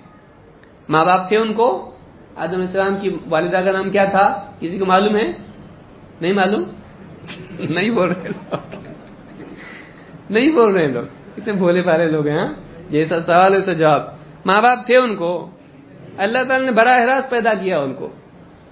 ماں 0.89 1.05
باپ 1.05 1.29
تھے 1.29 1.37
ان 1.37 1.55
کو؟ 1.55 1.96
آدم 2.37 2.53
علیہ 2.53 2.67
السلام 2.67 2.97
کی 3.01 3.17
والدہ 3.29 3.57
کا 3.57 3.73
نام 3.73 3.91
کیا 3.91 4.05
تھا؟ 4.05 4.53
کسی 4.61 4.79
کو 4.79 4.85
معلوم 4.85 5.17
ہے؟ 5.17 5.33
نہیں 6.21 6.33
معلوم؟ 6.33 6.63
نہیں 7.59 7.91
بول 7.91 8.09
رہے 8.09 8.29
لوگ۔ 8.29 8.57
نہیں 10.31 10.53
بول 10.53 10.75
رہے 10.75 10.89
لوگ۔ 10.89 11.05
اتنے 11.37 11.53
بھولے 11.53 11.83
پالے 11.83 12.11
لوگ 12.11 12.27
ہیں 12.27 12.39
ہاں؟ 12.39 12.55
جیسا 12.91 13.21
سوال، 13.21 13.55
ایسا 13.55 13.73
جواب۔ 13.73 14.03
ماں 14.47 14.63
باپ 14.63 14.87
تھے 14.87 14.97
ان 14.97 15.17
کو۔ 15.17 15.51
اللہ 16.17 16.39
تعالی 16.49 16.65
نے 16.65 16.73
براہ 16.73 17.01
راست 17.01 17.31
پیدا 17.31 17.55
کیا 17.55 17.81
ان 17.81 17.95
کو۔ 17.95 18.09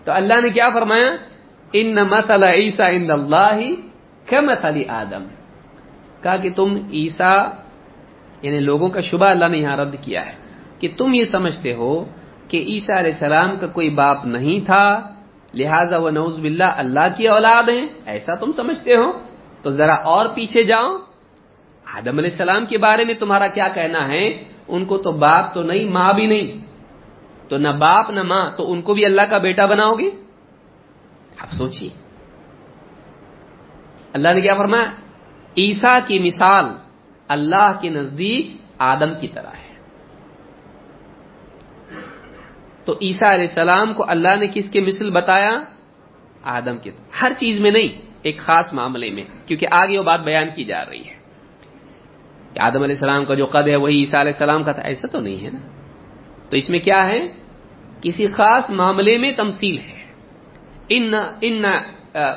تو 0.05 0.13
اللہ 0.13 0.41
نے 0.43 0.49
کیا 0.51 0.69
فرمایا؟ 0.75 1.17
ان 1.73 1.95
مسل 1.95 2.43
عیسا 2.43 2.87
ان 2.87 3.11
اللہ 3.11 3.59
کمت 4.27 4.65
علی 4.65 4.85
آدم 4.89 5.25
کہا 6.23 6.37
کہ 6.37 6.51
تم 6.51 6.79
عیسا 6.93 7.51
یعنی 8.43 8.61
لوگوں 8.61 8.89
کا 8.89 9.01
شبہ 9.01 9.27
اللہ 9.27 9.45
نے 9.45 9.59
یہاں 9.59 9.77
رد 9.77 9.95
کیا 10.01 10.27
ہے 10.27 10.33
کہ 10.79 10.89
تم 10.97 11.15
یہ 11.15 11.25
سمجھتے 11.25 11.75
ہو 11.75 12.05
کہ 12.49 12.57
عیسیٰ 12.57 12.97
علیہ 12.97 13.13
السلام 13.13 13.57
کا 13.61 13.67
کوئی 13.67 13.91
باپ 13.91 14.25
نہیں 14.25 14.67
تھا، 14.67 15.01
لہذا 15.55 15.99
وہ 15.99 16.11
نوز 16.11 16.41
باللہ 16.41 16.65
اللہ 16.65 17.07
کی 17.17 17.29
اولاد 17.29 17.69
ہیں۔ 17.69 17.89
ایسا 18.07 18.35
تم 18.35 18.53
سمجھتے 18.53 18.97
ہو؟ 18.97 19.13
تو 19.63 19.71
ذرا 19.71 19.95
اور 19.95 20.27
پیچھے 20.35 20.63
جاؤ۔ 20.63 20.99
آدم 21.95 22.19
علیہ 22.19 22.31
السلام 22.31 22.67
کے 22.67 22.79
بارے 22.79 23.05
میں 23.05 23.15
تمہارا 23.15 23.47
کیا 23.47 23.69
کہنا 23.69 24.09
ہے؟ 24.09 24.45
ان 24.69 24.85
کو 24.85 24.99
تو 24.99 25.13
باپ 25.13 25.55
تو 25.55 25.63
نہیں، 25.63 25.85
ماں 25.85 26.13
بھی 26.13 26.27
نہیں۔ 26.27 26.67
تو 27.49 27.59
نہ 27.59 27.69
باپ 27.69 28.11
نہ 28.11 28.23
ماں، 28.23 28.51
تو 28.57 28.73
ان 28.73 28.83
کو 28.83 28.95
بھی 28.95 29.05
اللہ 29.05 29.23
کا 29.31 29.39
بیٹا 29.39 29.67
بناؤ 29.67 29.95
گے؟ 29.95 30.11
آپ 31.39 31.53
سوچیے۔ 31.53 31.89
اللہ 34.13 34.29
نے 34.35 34.41
کیا 34.41 34.55
فرمایا؟ 34.55 34.85
عیسا 35.57 35.99
کی 36.07 36.19
مثال 36.19 36.65
اللہ 37.29 37.73
کے 37.81 37.89
نزدیک 37.89 38.57
آدم 38.79 39.21
کی 39.21 39.29
طرح 39.29 39.51
ہے۔ 39.51 39.64
تو 42.85 42.93
عیسا 42.93 43.35
علیہ 43.35 43.49
السلام 43.49 43.95
کو 43.95 44.05
اللہ 44.09 44.37
نے 44.41 44.47
کس 44.55 44.71
کے 44.71 44.81
مثل 44.81 45.11
بتایا؟ 45.11 45.65
آدم 46.43 46.79
کے 46.79 46.91
ہر 47.23 47.33
چیز 47.39 47.61
میں 47.61 47.71
نہیں، 47.71 48.03
ایک 48.23 48.39
خاص 48.39 48.73
معاملے 48.73 49.11
میں، 49.11 49.25
کیونکہ 49.47 49.67
آگے 49.71 49.99
وہ 49.99 50.03
بات 50.03 50.21
بیان 50.21 50.49
کی 50.55 50.65
جا 50.65 50.85
رہی 50.85 51.01
ہے 51.01 51.15
کہ 52.53 52.59
آدم 52.59 52.83
علیہ 52.83 52.95
السلام 52.95 53.25
کا 53.25 53.35
جو 53.35 53.47
قد 53.47 53.69
ہے 53.69 53.77
وہی 53.77 54.01
عیسیٰ 54.01 54.21
علیہ 54.21 54.33
السلام 54.33 54.65
کا 54.65 54.73
تھا۔ 54.73 54.83
ایسا 54.83 55.07
تو 55.07 55.21
نہیں 55.21 55.45
ہے 55.45 55.51
نا۔ 55.51 55.69
تو 56.51 56.57
اس 56.57 56.71
میں 56.71 56.79
کیا 56.79 57.07
ہے؟ 57.07 57.29
کسی 58.01 58.27
خاص 58.27 58.71
معاملے 58.71 59.19
میں 59.19 59.33
تمثیل 59.37 59.79
ہے۔ 59.79 60.05
ان 60.89 61.15
ان 61.41 61.63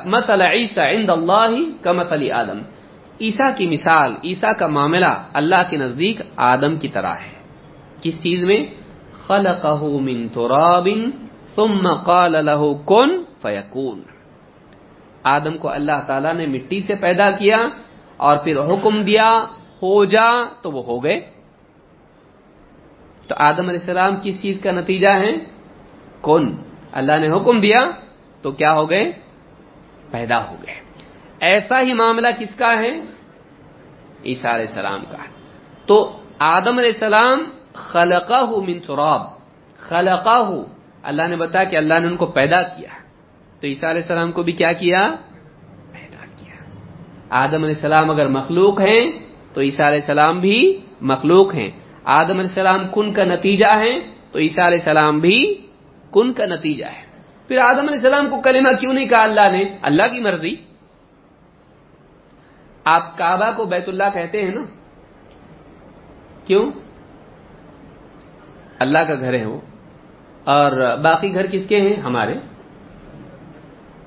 مسل 0.04 0.40
عیسیٰ 0.40 0.94
عند 0.94 1.10
اللہ 1.10 1.84
کا 1.84 1.92
مسل 1.92 2.32
آدم۔ 2.32 2.58
عیسیٰ 3.20 3.56
کی 3.56 3.66
مثال، 3.66 4.14
عیسیٰ 4.24 4.52
کا 4.58 4.66
معاملہ 4.66 5.28
اللہ 5.32 5.70
کے 5.70 5.76
نزدیک 5.76 6.20
آدم 6.36 6.76
کی 6.76 6.88
طرح 6.88 7.14
ہے۔ 7.14 7.38
کس 8.02 8.22
چیز 8.22 8.42
میں؟ 8.42 8.66
خلقه 9.28 9.86
من 9.86 10.28
تراب 10.28 10.88
ثم 11.56 11.94
قال 11.94 12.32
له 12.32 12.72
كن 12.84 13.22
فيكون۔ 13.42 14.02
آدم 15.22 15.58
کو 15.58 15.68
اللہ 15.68 16.02
تعالی 16.06 16.32
نے 16.32 16.46
مٹی 16.46 16.80
سے 16.80 16.94
پیدا 16.94 17.30
کیا 17.30 17.68
اور 18.16 18.36
پھر 18.36 18.56
حکم 18.56 19.02
دیا، 19.02 19.44
ہو 19.82 20.04
جا، 20.04 20.30
تو 20.62 20.70
وہ 20.70 20.84
ہو 20.84 21.04
گئے۔ 21.04 21.30
تو 23.28 23.34
آدم 23.38 23.68
علیہ 23.68 23.80
السلام 23.80 24.14
کس 24.22 24.42
چیز 24.42 24.60
کا 24.60 24.72
نتیجہ 24.72 25.08
ہے؟ 25.08 25.32
کن۔ 26.22 26.56
اللہ 26.92 27.18
نے 27.18 27.30
حکم 27.30 27.60
دیا، 27.60 27.90
تو 28.42 28.52
کیا 28.52 28.72
ہو 28.72 28.90
گئے؟ 28.90 29.12
پیدا 30.10 30.48
ہو 30.48 30.56
گئے۔ 30.66 30.74
ایسا 31.40 31.82
ہی 31.82 31.92
معاملہ 31.92 32.28
کس 32.40 32.54
کا 32.54 32.78
ہے؟ 32.78 33.00
عیسیٰ 34.24 34.54
علیہ 34.54 34.66
السلام 34.68 35.00
کا۔ 35.10 35.24
تو 35.86 36.20
آدم 36.38 36.78
علیہ 36.78 36.90
السلام 36.94 37.44
خلقہ 37.78 38.50
من 38.66 38.78
تراب. 38.86 39.22
خلقہ 39.78 40.40
اللہ 41.02 41.26
نے 41.28 41.36
بتایا 41.36 41.64
کہ 41.64 41.76
اللہ 41.76 41.96
نے 42.00 42.06
ان 42.06 42.16
کو 42.16 42.26
پیدا 42.26 42.60
کیا. 42.62 42.92
تو 43.60 43.66
عیسیٰ 43.66 43.88
علیہ 43.90 44.02
السلام 44.02 44.30
کو 44.32 44.42
بھی 44.42 44.52
کیا 44.52 44.72
کیا؟ 44.72 45.00
پیدا 45.92 46.22
کیا. 46.36 46.56
آدم 47.42 47.60
علیہ 47.64 47.78
السلام 47.78 48.10
اگر 48.10 48.26
مخلوق 48.28 48.80
ہیں، 48.80 49.04
تو 49.52 49.60
عیسیٰ 49.60 49.86
علیہ 49.86 50.00
السلام 50.00 50.40
بھی 50.40 50.58
مخلوق 51.00 51.54
ہیں. 51.54 51.70
آدم 52.04 52.36
علیہ 52.38 52.52
السلام 52.52 52.82
کن 52.94 53.12
کا 53.12 53.24
نتیجہ 53.24 53.70
ہے؟ 53.82 53.94
تو 54.32 54.36
عیسیٰ 54.38 54.64
علیہ 54.66 54.78
السلام 54.78 55.14
بھی 55.20 55.38
کن 56.12 56.32
کا 56.32 56.46
نتیجہ 56.46 56.88
ہے. 56.96 57.02
پھر 57.48 57.58
آدم 57.58 57.84
علیہ 57.88 58.00
السلام 58.02 58.26
کو 58.30 58.36
کلمہ 58.40 58.72
کیوں 58.80 58.92
نہیں 58.92 59.08
کہا 59.08 59.22
اللہ 59.22 59.46
نے؟ 59.52 59.62
اللہ 59.82 60.06
کی 60.12 60.20
مرضی. 60.20 60.54
آپ 62.86 63.04
کعبہ 63.18 63.50
کو 63.56 63.64
بیت 63.64 63.88
اللہ 63.88 64.08
کہتے 64.14 64.36
ہیں 64.42 64.54
نا؟ 64.54 64.64
کیوں؟ 66.46 66.64
اللہ 68.78 68.98
کا 68.98 69.14
گھر 69.14 69.34
ہے 69.34 69.46
وہ 69.46 69.60
اور 70.44 70.96
باقی 70.96 71.34
گھر 71.34 71.46
کس 71.46 71.66
کے 71.68 71.80
ہیں؟ 71.80 71.96
ہمارے۔ 71.96 72.34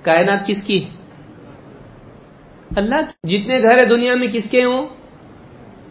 کائنات 0.01 0.47
کس 0.47 0.63
کی؟ 0.63 0.85
اللہ 2.75 2.95
کی۔ 2.95 3.37
جتنے 3.37 3.61
گھر 3.61 3.77
ہے 3.77 3.85
دنیا 3.85 4.15
میں 4.15 4.27
کس 4.27 4.43
کے 4.51 4.63
ہوں 4.63 4.87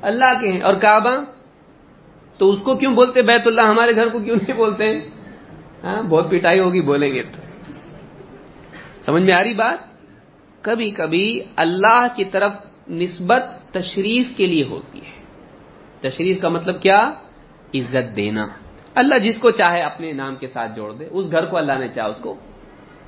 اللہ 0.03 0.41
کے 0.41 0.53
ہیں۔ 0.53 0.61
اور 0.61 0.75
کعبہ؟ 0.75 1.17
تو 2.39 2.51
اس 2.51 2.63
کو 2.63 2.77
کیوں 2.77 2.95
بولتے؟ 2.95 3.23
بیت 3.23 3.47
اللہ 3.47 3.61
ہمارے 3.61 3.97
گھر 3.97 4.09
کو 4.09 4.19
کیوں 4.19 4.37
نہیں 4.37 4.57
بولتے؟ 4.57 4.85
ہیں 4.85 5.01
ہاں 5.85 6.03
بہت 6.03 6.31
پٹائی 6.31 6.61
ہوگی، 6.61 6.81
بولیں 6.81 7.15
گے 7.15 7.23
تو۔ 7.23 7.43
سمجھ 9.07 9.23
میں 9.23 9.33
آ 9.33 9.43
رہی 9.43 9.55
بات؟ 9.55 9.79
کبھی 10.61 10.91
کبھی 10.91 11.41
اللہ 11.57 12.07
کی 12.17 12.25
طرف 12.25 12.53
نسبت 12.91 13.43
تشریف 13.71 14.27
کے 14.37 14.47
لیے 14.47 14.65
ہوتی 14.65 14.99
ہے۔ 14.99 15.23
تشریف 16.01 16.41
کا 16.43 16.49
مطلب 16.49 16.83
کیا؟ 16.83 17.11
عزت 17.75 18.17
دینا۔ 18.17 18.47
اللہ 18.95 19.19
جس 19.19 19.39
کو 19.39 19.51
چاہے 19.51 19.83
اپنے 19.83 20.13
نام 20.13 20.37
کے 20.37 20.49
ساتھ 20.49 20.77
جوڑ 20.77 20.93
دے۔ 20.93 21.09
اس 21.11 21.27
گھر 21.31 21.45
کو 21.45 21.57
اللہ 21.57 21.73
نے 21.79 21.89
چاہا، 21.89 22.07
اس 22.07 22.17
کو 22.21 22.35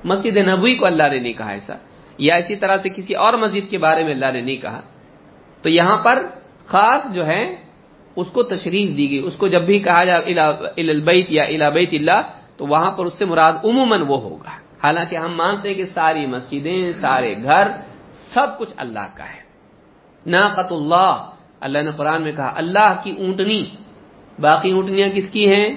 مسجد 0.03 0.37
نبوی 0.37 0.75
کو 0.75 0.85
اللہ 0.85 1.03
نے 1.11 1.19
نہیں 1.19 1.33
کہا 1.33 1.49
ایسا۔ 1.49 1.73
یا 2.17 2.35
اسی 2.35 2.55
طرح 2.55 2.77
سے 2.83 2.89
کسی 2.89 3.15
اور 3.15 3.33
مسجد 3.33 3.71
کے 3.71 3.77
بارے 3.77 4.03
میں 4.03 4.11
اللہ 4.11 4.25
نے 4.33 4.41
نہیں 4.41 4.57
کہا۔ 4.57 4.81
تو 5.61 5.69
یہاں 5.69 5.97
پر 5.97 6.25
خاص 6.67 7.13
جو 7.13 7.27
ہے، 7.27 7.55
اس 8.15 8.27
کو 8.27 8.43
تشریف 8.43 8.97
دی 8.97 9.09
گئی۔ 9.09 9.19
اس 9.19 9.35
کو 9.37 9.47
جب 9.47 9.61
بھی 9.61 9.79
کہا 9.79 10.03
جائے 10.03 10.33
البیت 10.89 11.25
یا 11.29 11.43
الابیت 11.43 11.89
اللہ، 11.91 12.21
تو 12.57 12.67
وہاں 12.67 12.91
پر 12.91 13.05
اس 13.05 13.19
سے 13.19 13.25
مراد 13.25 13.53
عموماً 13.63 14.01
وہ 14.01 14.21
ہوگا۔ 14.21 14.51
حالانکہ 14.83 15.15
ہم 15.15 15.35
مانتے 15.35 15.67
ہیں 15.67 15.75
کہ 15.75 15.85
ساری 15.85 16.25
مسجدیں، 16.25 16.91
سارے 17.01 17.35
گھر، 17.43 17.67
سب 18.33 18.59
کچھ 18.59 18.73
اللہ 18.77 19.07
کا 19.17 19.23
ہے۔ 19.23 19.43
ناقت 20.25 20.71
اللہ 20.71 21.29
اللہ 21.59 21.77
نے 21.77 21.91
قرآن 21.91 22.21
میں 22.21 22.31
کہا، 22.31 22.53
اللہ 22.55 23.01
کی 23.03 23.11
اونٹنی 23.11 23.65
باقی 24.39 24.71
اونٹنیاں 24.71 25.09
کس 25.09 25.29
کی 25.29 25.53
ہیں؟ 25.53 25.75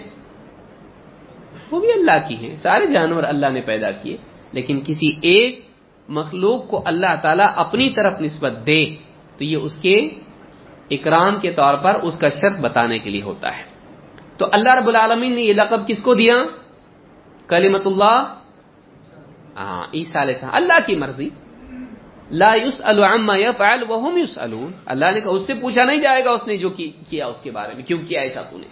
وہ 1.70 1.80
بھی 1.80 1.92
اللہ 1.92 2.28
کی 2.28 2.34
ہیں۔ 2.34 2.57
سارے 2.57 2.86
جانور 2.86 3.22
اللہ 3.22 3.46
نے 3.52 3.61
پیدا 3.61 3.90
کیے، 3.90 4.16
لیکن 4.52 4.80
کسی 4.86 5.18
ایک 5.22 5.66
مخلوق 6.09 6.68
کو 6.68 6.82
اللہ 6.86 7.14
تعالیٰ 7.22 7.48
اپنی 7.57 7.90
طرف 7.90 8.20
نسبت 8.20 8.52
دے 8.66 8.84
تو 9.38 9.44
یہ 9.44 9.57
اس 9.57 9.76
کے 9.76 10.09
اکرام 10.90 11.40
کے 11.40 11.52
طور 11.52 11.74
پر 11.74 11.94
اس 12.02 12.18
کا 12.18 12.28
شرط 12.28 12.61
بتانے 12.61 12.98
کے 12.98 13.11
لیے 13.11 13.22
ہوتا 13.22 13.59
ہے۔ 13.59 13.62
تو 14.36 14.46
اللہ 14.52 14.74
رب 14.74 14.88
العالمین 14.88 15.32
نے 15.32 15.40
یہ 15.40 15.52
لقب 15.52 15.86
کس 15.86 16.02
کو 16.02 16.14
دیا؟ 16.14 16.34
کلیمت 17.46 17.86
اللہ 17.86 18.34
ہاں 19.57 19.86
عیسیٰ 19.94 20.22
علیہ 20.22 20.34
السلام، 20.34 20.54
اللہ 20.54 20.86
کی 20.86 20.94
مرضی۔ 20.94 21.28
لا 22.30 22.54
يسأل 22.54 23.04
عما 23.04 23.36
يفعل 23.36 23.82
وهم 23.88 24.18
يسألون 24.18 24.72
اللہ 24.86 25.04
نے 25.14 25.20
کہا، 25.20 25.30
اس 25.30 25.46
سے 25.46 25.54
پوچھا 25.54 25.84
نہیں 25.84 25.96
جائے 25.96 26.24
گا 26.24 26.30
اس 26.30 26.46
نے 26.46 26.56
جو 26.56 26.70
کیا 27.08 27.26
اس 27.26 27.42
کے 27.42 27.50
بارے 27.50 27.74
میں، 27.74 27.82
کیوں 27.82 27.98
کیا 28.08 28.20
ایسا 28.20 28.42
تو 28.42 28.58
نے؟ 28.58 28.66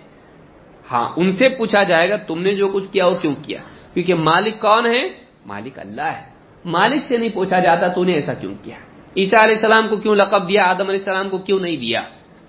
ہاں 0.90 1.12
ان 1.16 1.32
سے 1.32 1.48
پوچھا 1.48 1.82
جائے 1.82 2.10
گا، 2.10 2.16
تم 2.16 2.42
نے 2.42 2.52
جو 2.52 2.68
کچھ 2.68 2.84
کیا 2.92 3.06
وہ 3.06 3.16
کیوں 3.22 3.34
کیا؟ 3.42 3.58
کیونکہ 3.94 4.14
مالک 4.14 4.60
کون 4.60 4.86
ہے؟ 4.86 5.08
مالک 5.46 5.78
اللہ 5.78 6.02
ہے۔ 6.02 6.22
مالک 6.64 7.02
سے 7.08 7.16
نہیں 7.16 7.28
پوچھا 7.34 7.58
جاتا 7.58 7.88
تو 7.88 8.04
نے 8.04 8.12
ایسا 8.12 8.34
کیوں 8.34 8.54
کیا؟ 8.62 8.76
عیسیٰ 9.16 9.42
علیہ 9.42 9.54
السلام 9.54 9.88
کو 9.88 9.96
کیوں 9.96 10.16
لقب 10.16 10.48
دیا؟ 10.48 10.64
آدم 10.64 10.88
علیہ 10.88 10.98
السلام 10.98 11.28
کو 11.28 11.38
کیوں 11.38 11.60
نہیں 11.60 11.76
دیا؟ 11.76 12.02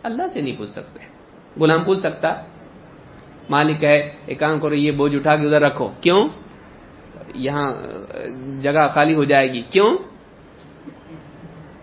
اللہ 0.03 0.23
سے 0.33 0.41
نہیں 0.41 0.57
پوچھ 0.57 0.71
سکتے۔ 0.71 1.05
غلام 1.59 1.83
پوچھ 1.83 1.99
سکتا۔ 1.99 2.33
مالک 3.49 3.83
ہے 3.83 4.13
ایک 4.25 4.39
کام 4.39 4.59
کرو، 4.59 4.73
یہ 4.73 4.91
بوجھ 4.91 5.15
اٹھا 5.15 5.35
کے 5.35 5.45
ادھر 5.45 5.61
رکھو۔ 5.61 5.89
کیوں؟ 6.01 6.27
یہاں، 7.35 7.75
جگہ 8.61 8.87
خالی 8.93 9.13
ہو 9.13 9.23
جائے 9.23 9.53
گی۔ 9.53 9.61
کیوں؟ 9.69 9.97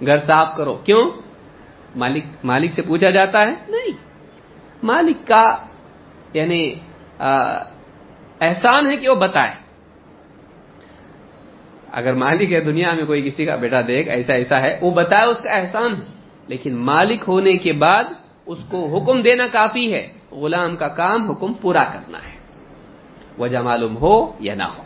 گھر 0.06 0.16
صاف 0.16 0.48
کرو۔ 0.56 0.74
کیوں؟ 0.74 1.10
مالک 1.96 2.24
مالک 2.44 2.72
سے 2.72 2.82
پوچھا 2.82 3.10
جاتا 3.10 3.40
ہے۔ 3.40 3.54
نہیں۔ 3.68 3.92
مالک 4.82 5.26
کا 5.26 5.56
یعنی 6.32 6.74
احسان 8.40 8.90
ہے 8.90 8.96
کہ 8.96 9.08
وہ 9.08 9.14
بتائے۔ 9.14 9.50
اگر 11.92 12.14
مالک 12.14 12.52
ہے 12.52 12.60
دنیا 12.60 12.92
میں 12.92 13.04
کوئی 13.04 13.30
کسی 13.30 13.46
کا 13.46 13.56
بیٹا 13.56 13.80
دیکھ 13.86 14.08
ایسا 14.08 14.32
ایسا 14.32 14.60
ہے 14.60 14.78
وہ 14.82 14.90
بتائے 14.90 15.24
اس 15.24 15.38
کا 15.38 15.50
احسان 15.50 15.94
ہے۔ 15.94 16.12
لیکن 16.46 16.74
مالک 16.76 17.24
ہونے 17.28 17.56
کے 17.56 17.72
بعد 17.72 18.04
اس 18.46 18.58
کو 18.70 18.98
حکم 18.98 19.20
دینا 19.20 19.46
کافی 19.52 19.94
ہے۔ 19.94 20.12
غلام 20.32 20.76
کا 20.76 20.88
کام 20.88 21.30
حکم 21.30 21.52
پورا 21.52 21.84
کرنا 21.84 22.18
ہے۔ 22.18 22.38
وجہ 23.38 23.58
معلوم 23.58 23.96
ہو 23.96 24.32
یا 24.40 24.54
نہ 24.54 24.64
ہو۔ 24.78 24.82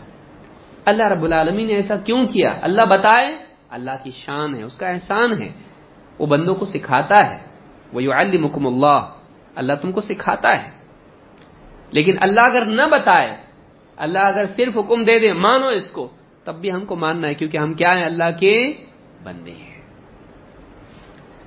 اللہ 0.85 1.03
رب 1.03 1.23
العالمین 1.23 1.67
نے 1.67 1.73
ایسا 1.73 1.95
کیوں 1.95 2.27
کیا؟ 2.27 2.59
اللہ 2.61 2.81
بتائے 2.89 3.46
اللہ 3.69 3.91
کی 4.03 4.11
شان 4.11 4.55
ہے، 4.55 4.63
اس 4.63 4.77
کا 4.77 4.87
احسان 4.87 5.41
ہے۔ 5.41 5.53
وہ 6.19 6.25
بندوں 6.25 6.55
کو 6.55 6.65
سکھاتا 6.65 7.33
ہے۔ 7.33 7.37
وہ 7.93 8.03
یو 8.03 8.11
اللہ 8.13 9.09
اللہ 9.55 9.73
تم 9.81 9.91
کو 9.91 10.01
سکھاتا 10.01 10.63
ہے۔ 10.63 10.71
لیکن 11.91 12.15
اللہ 12.21 12.41
اگر 12.41 12.65
نہ 12.65 12.81
بتائے، 12.91 13.37
اللہ 13.95 14.19
اگر 14.19 14.43
صرف 14.55 14.77
حکم 14.77 15.03
دے 15.03 15.19
دے، 15.19 15.33
مانو 15.33 15.67
اس 15.67 15.91
کو، 15.91 16.07
تب 16.43 16.55
بھی 16.55 16.71
ہم 16.71 16.85
کو 16.85 16.95
ماننا 16.95 17.27
ہے، 17.27 17.33
کیونکہ 17.33 17.57
ہم 17.57 17.73
کیا 17.73 17.97
ہیں؟ 17.97 18.05
اللہ 18.05 18.39
کے 18.39 18.85
بندے 19.23 19.51
ہیں۔ 19.51 19.67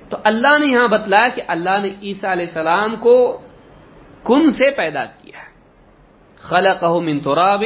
تو 0.09 0.17
اللہ 0.23 0.57
نے 0.57 0.65
یہاں 0.65 0.87
بتلایا 0.87 1.27
کہ 1.35 1.41
اللہ 1.47 1.77
نے 1.81 1.87
عیسیٰ 2.03 2.31
علیہ 2.31 2.45
السلام 2.45 2.95
کو 2.99 3.41
کن 4.23 4.51
سے 4.51 4.71
پیدا 4.71 5.05
کیا 5.05 5.39
خلقہ 6.35 6.99
من 6.99 7.19
تراب 7.19 7.63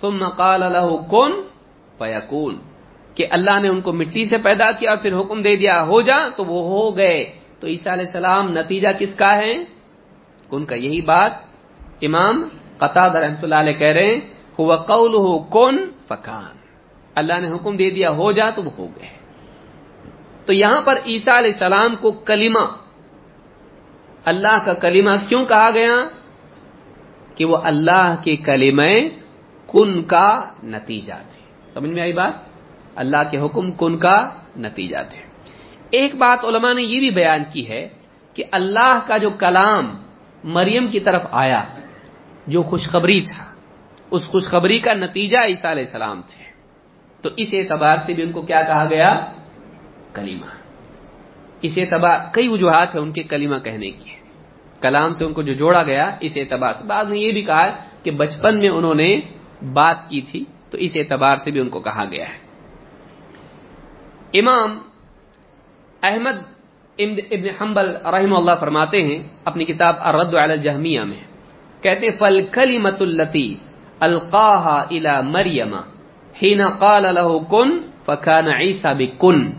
ثم 0.00 0.28
قال 0.28 0.60
له 0.60 0.96
کن 1.10 1.32
فیکون 1.98 2.67
کہ 3.18 3.26
اللہ 3.30 3.60
نے 3.60 3.68
ان 3.68 3.80
کو 3.80 3.92
مٹی 3.92 4.26
سے 4.26 4.38
پیدا 4.38 4.72
کیا 4.72 4.90
اور 4.90 4.98
پھر 4.98 5.20
حکم 5.20 5.42
دے 5.42 5.56
دیا 5.56 5.82
ہو 5.82 6.00
جا 6.00 6.28
تو 6.36 6.44
وہ 6.44 6.68
ہو 6.68 6.96
گئے۔ 6.96 7.32
تو 7.60 7.66
عیسیٰ 7.66 7.92
علیہ 7.92 8.04
السلام 8.06 8.50
نتیجہ 8.50 8.88
کس 8.98 9.14
کا 9.14 9.38
ہے؟ 9.38 9.64
کن 10.50 10.64
کا 10.64 10.74
یہی 10.74 11.00
بات 11.00 11.32
امام 12.02 12.48
قطع 12.78 13.20
رحمت 13.20 13.44
اللہ 13.44 13.54
علیہ 13.54 13.72
کہہ 13.72 13.86
رہے 13.86 14.06
ہیں، 14.06 14.20
ہوا 14.58 14.76
قول 14.76 15.14
ہو 15.14 15.38
کون 15.38 15.90
فکان۔ 16.06 16.56
اللہ 17.14 17.38
نے 17.40 17.56
حکم 17.56 17.76
دے 17.76 17.90
دیا 17.90 18.10
ہو 18.10 18.32
جا 18.32 18.50
تو 18.50 18.62
وہ 18.62 18.70
ہو 18.78 18.86
گئے۔ 18.86 19.08
تو 20.46 20.52
یہاں 20.52 20.82
پر 20.84 20.98
عیسیٰ 21.06 21.36
علیہ 21.36 21.52
السلام 21.52 21.96
کو 22.00 22.10
کلمہ، 22.10 22.64
اللہ 24.24 24.58
کا 24.64 24.74
کلمہ 24.74 25.10
کیوں 25.28 25.44
کہا 25.44 25.70
گیا؟ 25.70 26.08
کہ 27.34 27.44
وہ 27.44 27.56
اللہ 27.56 28.14
کے 28.24 28.36
کلمے 28.36 29.08
کن 29.72 30.02
کا 30.02 30.44
نتیجہ 30.64 31.12
تھے۔ 31.12 31.70
سمجھ 31.74 31.90
میں 31.90 32.02
آئی 32.02 32.12
بات؟ 32.12 32.47
اللہ 32.98 33.22
کے 33.30 33.38
حکم 33.38 33.70
کن 33.70 33.98
کا 33.98 34.28
نتیجہ 34.56 34.96
تھے۔ 35.10 35.22
ایک 35.90 36.14
بات 36.14 36.44
علماء 36.44 36.72
نے 36.72 36.82
یہ 36.82 37.00
بھی 37.00 37.10
بیان 37.10 37.42
کی 37.52 37.68
ہے 37.68 37.88
کہ 38.34 38.44
اللہ 38.50 38.98
کا 39.06 39.18
جو 39.18 39.30
کلام 39.30 39.96
مریم 40.44 40.86
کی 40.86 41.00
طرف 41.00 41.22
آیا، 41.30 41.64
جو 42.46 42.62
خوشخبری 42.62 43.20
تھا، 43.20 43.44
اس 44.10 44.26
خوشخبری 44.26 44.78
کا 44.78 44.92
نتیجہ 44.94 45.38
عیسیٰ 45.38 45.70
علیہ 45.70 45.84
السلام 45.84 46.20
تھے۔ 46.26 46.44
تو 47.22 47.30
اس 47.36 47.48
اعتبار 47.52 47.96
سے 48.06 48.12
بھی 48.12 48.22
ان 48.22 48.32
کو 48.32 48.42
کیا 48.42 48.62
کہا 48.62 48.84
گیا؟ 48.90 49.32
کلیمہ 50.12 50.46
اس 51.62 51.72
اعتبار، 51.76 52.18
کئی 52.32 52.48
وجوہات 52.48 52.94
ہیں 52.94 53.02
ان 53.02 53.12
کے 53.12 53.22
کلمہ 53.22 53.56
کہنے 53.56 53.90
کی۔ 53.90 54.10
کلام 54.80 55.14
سے 55.14 55.24
ان 55.24 55.32
کو 55.32 55.42
جو 55.42 55.54
جوڑا 55.54 55.82
گیا، 55.82 56.16
اس 56.20 56.32
اعتبار 56.36 56.72
سے۔ 56.72 56.84
بعد 56.86 57.04
نے 57.04 57.18
یہ 57.18 57.32
بھی 57.32 57.42
کہا 57.42 57.70
کہ 58.02 58.10
بچپن 58.10 58.58
میں 58.58 58.68
انہوں 58.68 58.94
نے 58.94 59.20
بات 59.72 60.08
کی 60.08 60.20
تھی، 60.20 60.44
تو 60.70 60.78
اس 60.78 60.90
اعتبار 60.94 61.36
سے 61.36 61.50
بھی 61.50 61.60
ان 61.60 61.68
کو 61.68 61.80
کہا 61.80 62.04
گیا 62.10 62.28
ہے۔ 62.28 62.47
امام 64.32 64.78
احمد 66.02 66.58
ابن 66.98 67.46
حنبل 67.60 67.96
رحم 68.06 68.34
اللہ 68.34 68.50
فرماتے 68.60 69.02
ہیں، 69.02 69.28
اپنی 69.44 69.64
کتاب 69.64 69.96
الرد 69.98 70.34
علی 70.34 70.52
الجہمیہ 70.52 71.00
میں۔ 71.00 71.20
کہتے 71.82 72.06
ہیں 72.06 72.16
فل 72.18 72.46
کلیمت 72.52 73.02
التی 73.02 73.54
القاہ 74.00 74.66
الا 74.66 75.20
مریم 75.20 75.74
حين 76.42 76.68
قال 76.70 77.02
له 77.02 77.38
كن 77.50 77.70
فكان 78.06 78.48
عيسى 78.48 78.88
بكن، 78.98 79.50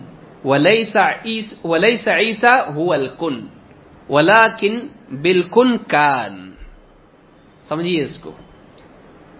وليس 0.45 0.95
عيسى 0.95 1.55
وليس 1.63 2.07
عيسى 2.07 2.57
هو 2.75 2.93
الكن، 2.93 3.41
ولكن 4.09 4.79
بالكن 5.21 5.77
كان۔ 5.77 6.51
سمجھیے 7.61 8.03
اس 8.03 8.17
کو۔ 8.17 8.31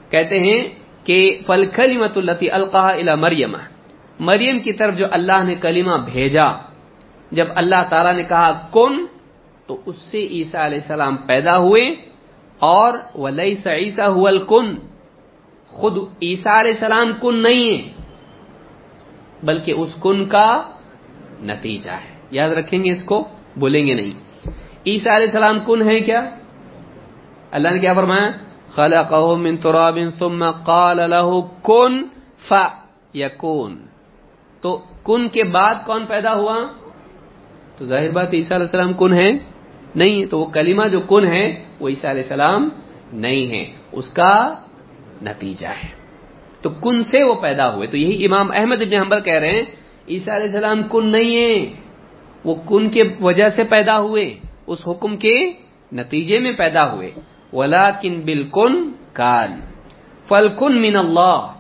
کہتے 0.10 0.40
ہیں 0.40 0.70
کہ 1.04 1.40
فل 1.48 1.66
کلیمت 1.66 2.18
التی 2.18 2.52
القاہ 2.52 2.86
الا 2.86 3.16
مریم 3.16 3.56
مریم 4.20 4.60
کی 4.60 4.74
طرف 4.74 4.98
جو 4.98 5.06
اللہ 5.12 5.44
نے 5.44 5.56
کلمہ 5.56 5.96
بھیجا، 6.06 6.46
جب 7.32 7.46
اللہ 7.56 7.84
تعالی 7.90 8.12
نے 8.12 8.24
کہا 8.24 8.68
کن، 8.74 9.06
تو 9.68 9.82
اس 9.86 9.96
سے 9.96 10.18
عیسیٰ 10.18 10.66
علیہ 10.66 10.78
السلام 10.78 11.16
پیدا 11.16 11.58
ہوئے 11.58 11.96
اور 12.60 12.98
ولی 13.16 13.56
عیسیٰ 13.66 14.08
ہوا 14.08 14.30
الکن۔ 14.30 14.76
خود 15.68 15.98
عیسیٰ 15.98 16.60
علیہ 16.60 16.72
السلام 16.72 17.12
کن 17.22 17.44
نہیں 17.44 17.78
ہے، 17.78 17.94
بلکہ 19.44 19.72
اس 19.72 19.90
کن 20.02 20.26
کا 20.26 20.64
نتیجہ 21.42 21.92
ہے۔ 21.92 22.20
یاد 22.32 22.50
رکھیں 22.50 22.84
گے 22.84 22.92
اس 22.92 23.04
کو، 23.04 23.28
بولیں 23.56 23.88
گے 23.88 23.94
نہیں۔ 23.94 24.12
عیسیٰ 24.88 25.16
علیہ 25.16 25.28
السلام 25.28 25.60
کن 25.66 25.90
ہے 25.90 26.00
کیا؟ 26.00 26.30
اللہ 27.52 27.68
نے 27.68 27.80
کیا 27.80 27.94
فرمایا؟ 27.94 28.30
خلقه 28.76 29.42
من 29.42 29.58
تراب 29.58 30.00
ثم 30.20 30.52
قال 30.52 30.98
له 30.98 31.40
کن 31.64 32.04
فیکون۔ 32.48 33.89
تو 34.62 34.84
کن 35.04 35.28
کے 35.30 35.44
بعد 35.44 35.76
کون 35.86 36.06
پیدا 36.08 36.34
ہوا؟ 36.34 36.58
تو 37.78 37.86
ظاہر 37.86 38.12
بات 38.12 38.34
عیسیٰ 38.34 38.58
علیہ 38.58 38.66
السلام 38.66 38.94
کن 38.94 39.14
ہے 39.14 39.32
نہیں 39.96 40.26
تو 40.26 40.40
وہ 40.40 40.46
کلمہ 40.46 40.88
جو 40.88 41.00
کن 41.00 41.28
ہے، 41.28 41.66
وہ 41.80 41.90
عیسیٰ 41.90 42.10
علیہ 42.10 42.22
السلام 42.22 42.70
نہیں 43.14 43.46
ہے، 43.52 43.74
اس 43.92 44.10
کا 44.14 44.54
نتیجہ 45.22 45.68
ہے۔ 45.68 45.90
تو 46.62 46.70
کن 46.70 47.04
سے 47.04 47.24
وہ 47.24 47.36
پیدا 47.42 47.76
ہوئے؟ 47.76 47.88
تو 47.88 47.98
یہی 47.98 48.26
امام 48.26 48.48
احمد 48.54 48.82
ابن 48.82 48.94
حنبل 48.94 49.22
کہہ 49.22 49.34
رہے 49.34 49.52
ہیں، 49.52 49.66
عیسیٰ 50.10 50.36
علیہ 50.36 50.46
السلام 50.46 50.84
کن 50.84 51.06
نہیں 51.08 51.36
ہے 51.36 51.74
وہ 52.44 52.56
کن 52.56 52.90
کے 52.90 53.04
وجہ 53.22 53.50
سے 53.50 53.64
پیدا 53.64 54.00
ہوئے، 54.00 54.40
اس 54.68 54.88
حکم 54.88 55.18
کے 55.18 55.52
نتیجے 55.92 56.40
میں 56.40 56.52
پیدا 56.58 56.94
ہوئے۔ 56.94 57.12
ولاکن 57.54 58.22
بالکن 58.26 58.92
کان 59.14 59.60
فلکن 60.28 60.82
من 60.82 60.96
اللہ 60.96 61.54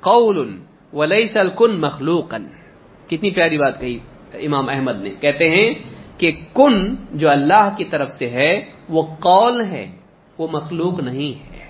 قول 0.00 0.56
ولیس 0.94 1.36
الکن 1.36 1.80
مخلوقن 1.80 2.46
کتنی 3.06 3.30
پیاری 3.30 3.58
بات 3.58 3.80
کہی 3.80 3.98
امام 4.32 4.68
احمد 4.68 5.02
نے۔ 5.02 5.10
کہتے 5.20 5.50
ہیں 5.50 5.74
کہ 6.18 6.32
کن 6.54 6.94
جو 7.10 7.30
اللہ 7.30 7.68
کی 7.76 7.84
طرف 7.84 8.10
سے 8.10 8.30
ہے، 8.30 8.64
وہ 8.88 9.02
قول 9.02 9.64
ہے، 9.64 9.90
وہ 10.38 10.48
مخلوق 10.52 11.00
نہیں 11.00 11.52
ہے۔ 11.52 11.66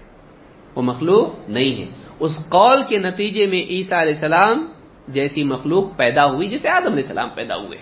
وہ 0.75 0.83
مخلوق 0.83 1.51
نہیں 1.51 1.81
ہے۔ 1.81 1.87
اس 2.21 2.31
قول 2.49 2.83
کے 2.89 2.99
نتیجے 2.99 3.47
میں 3.47 3.63
عیسیٰ 3.71 4.01
علیہ 4.01 4.13
السلام 4.13 4.67
جیسی 5.09 5.45
مخلوق 5.45 5.97
پیدا 5.97 6.27
ہوئی، 6.27 6.49
جیسے 6.49 6.69
آدم 6.69 6.93
علیہ 6.93 7.03
السلام 7.03 7.29
پیدا 7.35 7.57
ہوئے۔ 7.57 7.79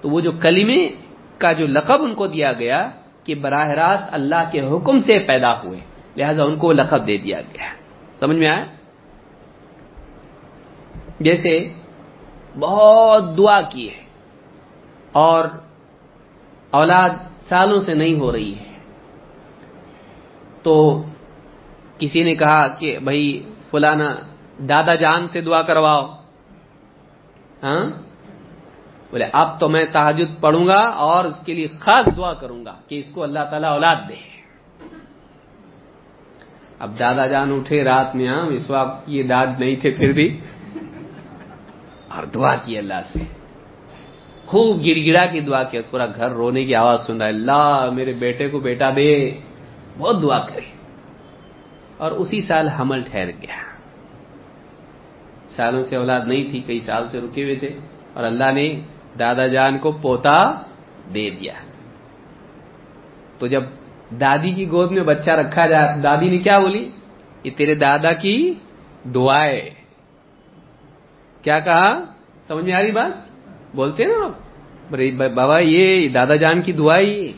تو 0.00 0.08
وہ 0.08 0.20
جو 0.20 0.32
کلمے 0.32 0.88
کا 1.38 1.52
جو 1.52 1.66
لقب 1.66 2.02
ان 2.02 2.14
کو 2.14 2.26
دیا 2.26 2.52
گیا 2.52 2.90
کہ 3.24 3.34
براہ 3.34 3.68
راست 3.68 4.08
اللہ 4.12 4.48
کے 4.52 4.60
حکم 4.60 5.00
سے 5.00 5.18
پیدا 5.18 5.62
ہوئے، 5.62 5.80
لہذا 6.16 6.42
ان 6.42 6.56
کو 6.56 6.72
لقب 6.72 7.06
دے 7.06 7.16
دیا 7.16 7.40
گیا۔ 7.40 7.66
سمجھ 8.20 8.36
میں 8.36 8.48
آیا؟ 8.48 8.64
جیسے 11.20 11.72
بہت 12.58 13.38
دعا 13.38 13.60
کی 13.60 13.90
ہے 13.90 14.02
اور 15.12 15.44
اولاد 16.70 17.10
سالوں 17.48 17.80
سے 17.80 17.94
نہیں 17.94 18.20
ہو 18.20 18.32
رہی 18.32 18.58
ہے۔ 18.58 18.72
تو 20.62 21.04
کسی 21.98 22.22
نے 22.22 22.34
کہا 22.34 22.68
کہ 22.68 22.98
بھائی 22.98 23.50
فلانا 23.70 24.14
دادا 24.58 24.94
جان 24.94 25.28
سے 25.28 25.40
دعا 25.40 25.62
کرواؤ۔ 25.62 26.06
ہاں؟ 27.62 27.84
بولے، 29.10 29.24
اب 29.32 29.60
تو 29.60 29.68
میں 29.68 29.84
تحجد 29.92 30.40
پڑھوں 30.40 30.66
گا 30.66 30.78
اور 30.78 31.24
اس 31.24 31.40
کے 31.46 31.54
لیے 31.54 31.68
خاص 31.68 32.08
دعا 32.16 32.32
کروں 32.32 32.64
گا 32.64 32.74
کہ 32.88 32.98
اس 32.98 33.08
کو 33.14 33.22
اللہ 33.22 33.40
تعالیٰ 33.50 33.70
اولاد 33.70 33.96
دے۔ 34.08 34.36
اب 36.78 36.98
دادا 36.98 37.26
جان 37.26 37.52
اٹھے 37.52 37.84
رات 37.84 38.16
میں 38.16 38.28
ہاں 38.28 38.46
اس 38.46 38.70
وقت 38.70 39.08
یہ 39.08 39.22
داد 39.22 39.46
نہیں 39.58 39.76
تھے 39.76 39.90
پھر 39.90 40.12
بھی۔ 40.12 40.40
اور 42.16 42.24
دعا 42.24 42.56
کی 42.56 42.78
اللہ 42.78 43.00
سے۔ 43.12 43.18
خوب 44.46 44.86
گڑ 44.86 45.06
گڑا 45.06 45.26
کی 45.26 45.40
دعا 45.40 45.62
کیا 45.62 45.80
پورا 45.90 46.06
گھر 46.06 46.30
رونے 46.30 46.64
کی 46.64 46.74
آواز 46.74 47.06
سن 47.06 47.16
رہا 47.16 47.26
ہے، 47.26 47.30
اللہ 47.30 47.90
میرے 47.92 48.12
بیٹے 48.12 48.48
کو 48.48 48.58
بیٹا 48.58 48.90
دے۔ 48.96 49.40
بہت 49.98 50.22
دعا 50.22 50.38
کرے 50.38 50.76
اور 51.96 52.10
اسی 52.10 52.40
سال 52.40 52.68
حمل 52.68 53.02
ٹھہر 53.02 53.26
گیا۔ 53.26 53.56
سالوں 55.48 55.82
سے 55.82 55.96
اولاد 55.96 56.20
نہیں 56.26 56.50
تھی، 56.50 56.60
کئی 56.66 56.80
سال 56.80 57.08
سے 57.10 57.20
رکے 57.20 57.42
ہوئے 57.42 57.54
تھے۔ 57.54 57.78
اور 58.14 58.24
اللہ 58.24 58.52
نے 58.52 58.80
دادا 59.18 59.46
جان 59.46 59.78
کو 59.78 59.92
پوتا 59.92 60.54
دے 61.14 61.30
دیا۔ 61.30 61.52
تو 63.38 63.46
جب 63.46 63.62
دادی 64.20 64.54
کی 64.54 64.70
گود 64.70 64.92
میں 64.92 65.02
بچہ 65.02 65.30
رکھا 65.30 65.66
جا، 65.66 65.96
دادی 66.02 66.30
نے 66.30 66.38
کیا 66.38 66.58
بولی؟ 66.58 66.90
یہ 67.44 67.50
تیرے 67.56 67.74
دادا 67.74 68.12
کی 68.12 68.54
دعا 69.14 69.44
ہے۔ 69.44 69.70
کیا 71.46 71.60
کہا؟ 71.60 72.04
سمجھ 72.48 72.64
میں 72.64 72.72
آ 72.72 72.82
رہی 72.82 72.90
بات؟ 72.90 73.12
بولتے 73.76 74.04
ہیں 74.04 74.10
نا 74.10 75.26
بابا، 75.34 75.58
یہ 75.58 76.08
دادا 76.08 76.36
جان 76.36 76.62
کی 76.62 76.72
دعا 76.72 76.98
ہی 76.98 77.32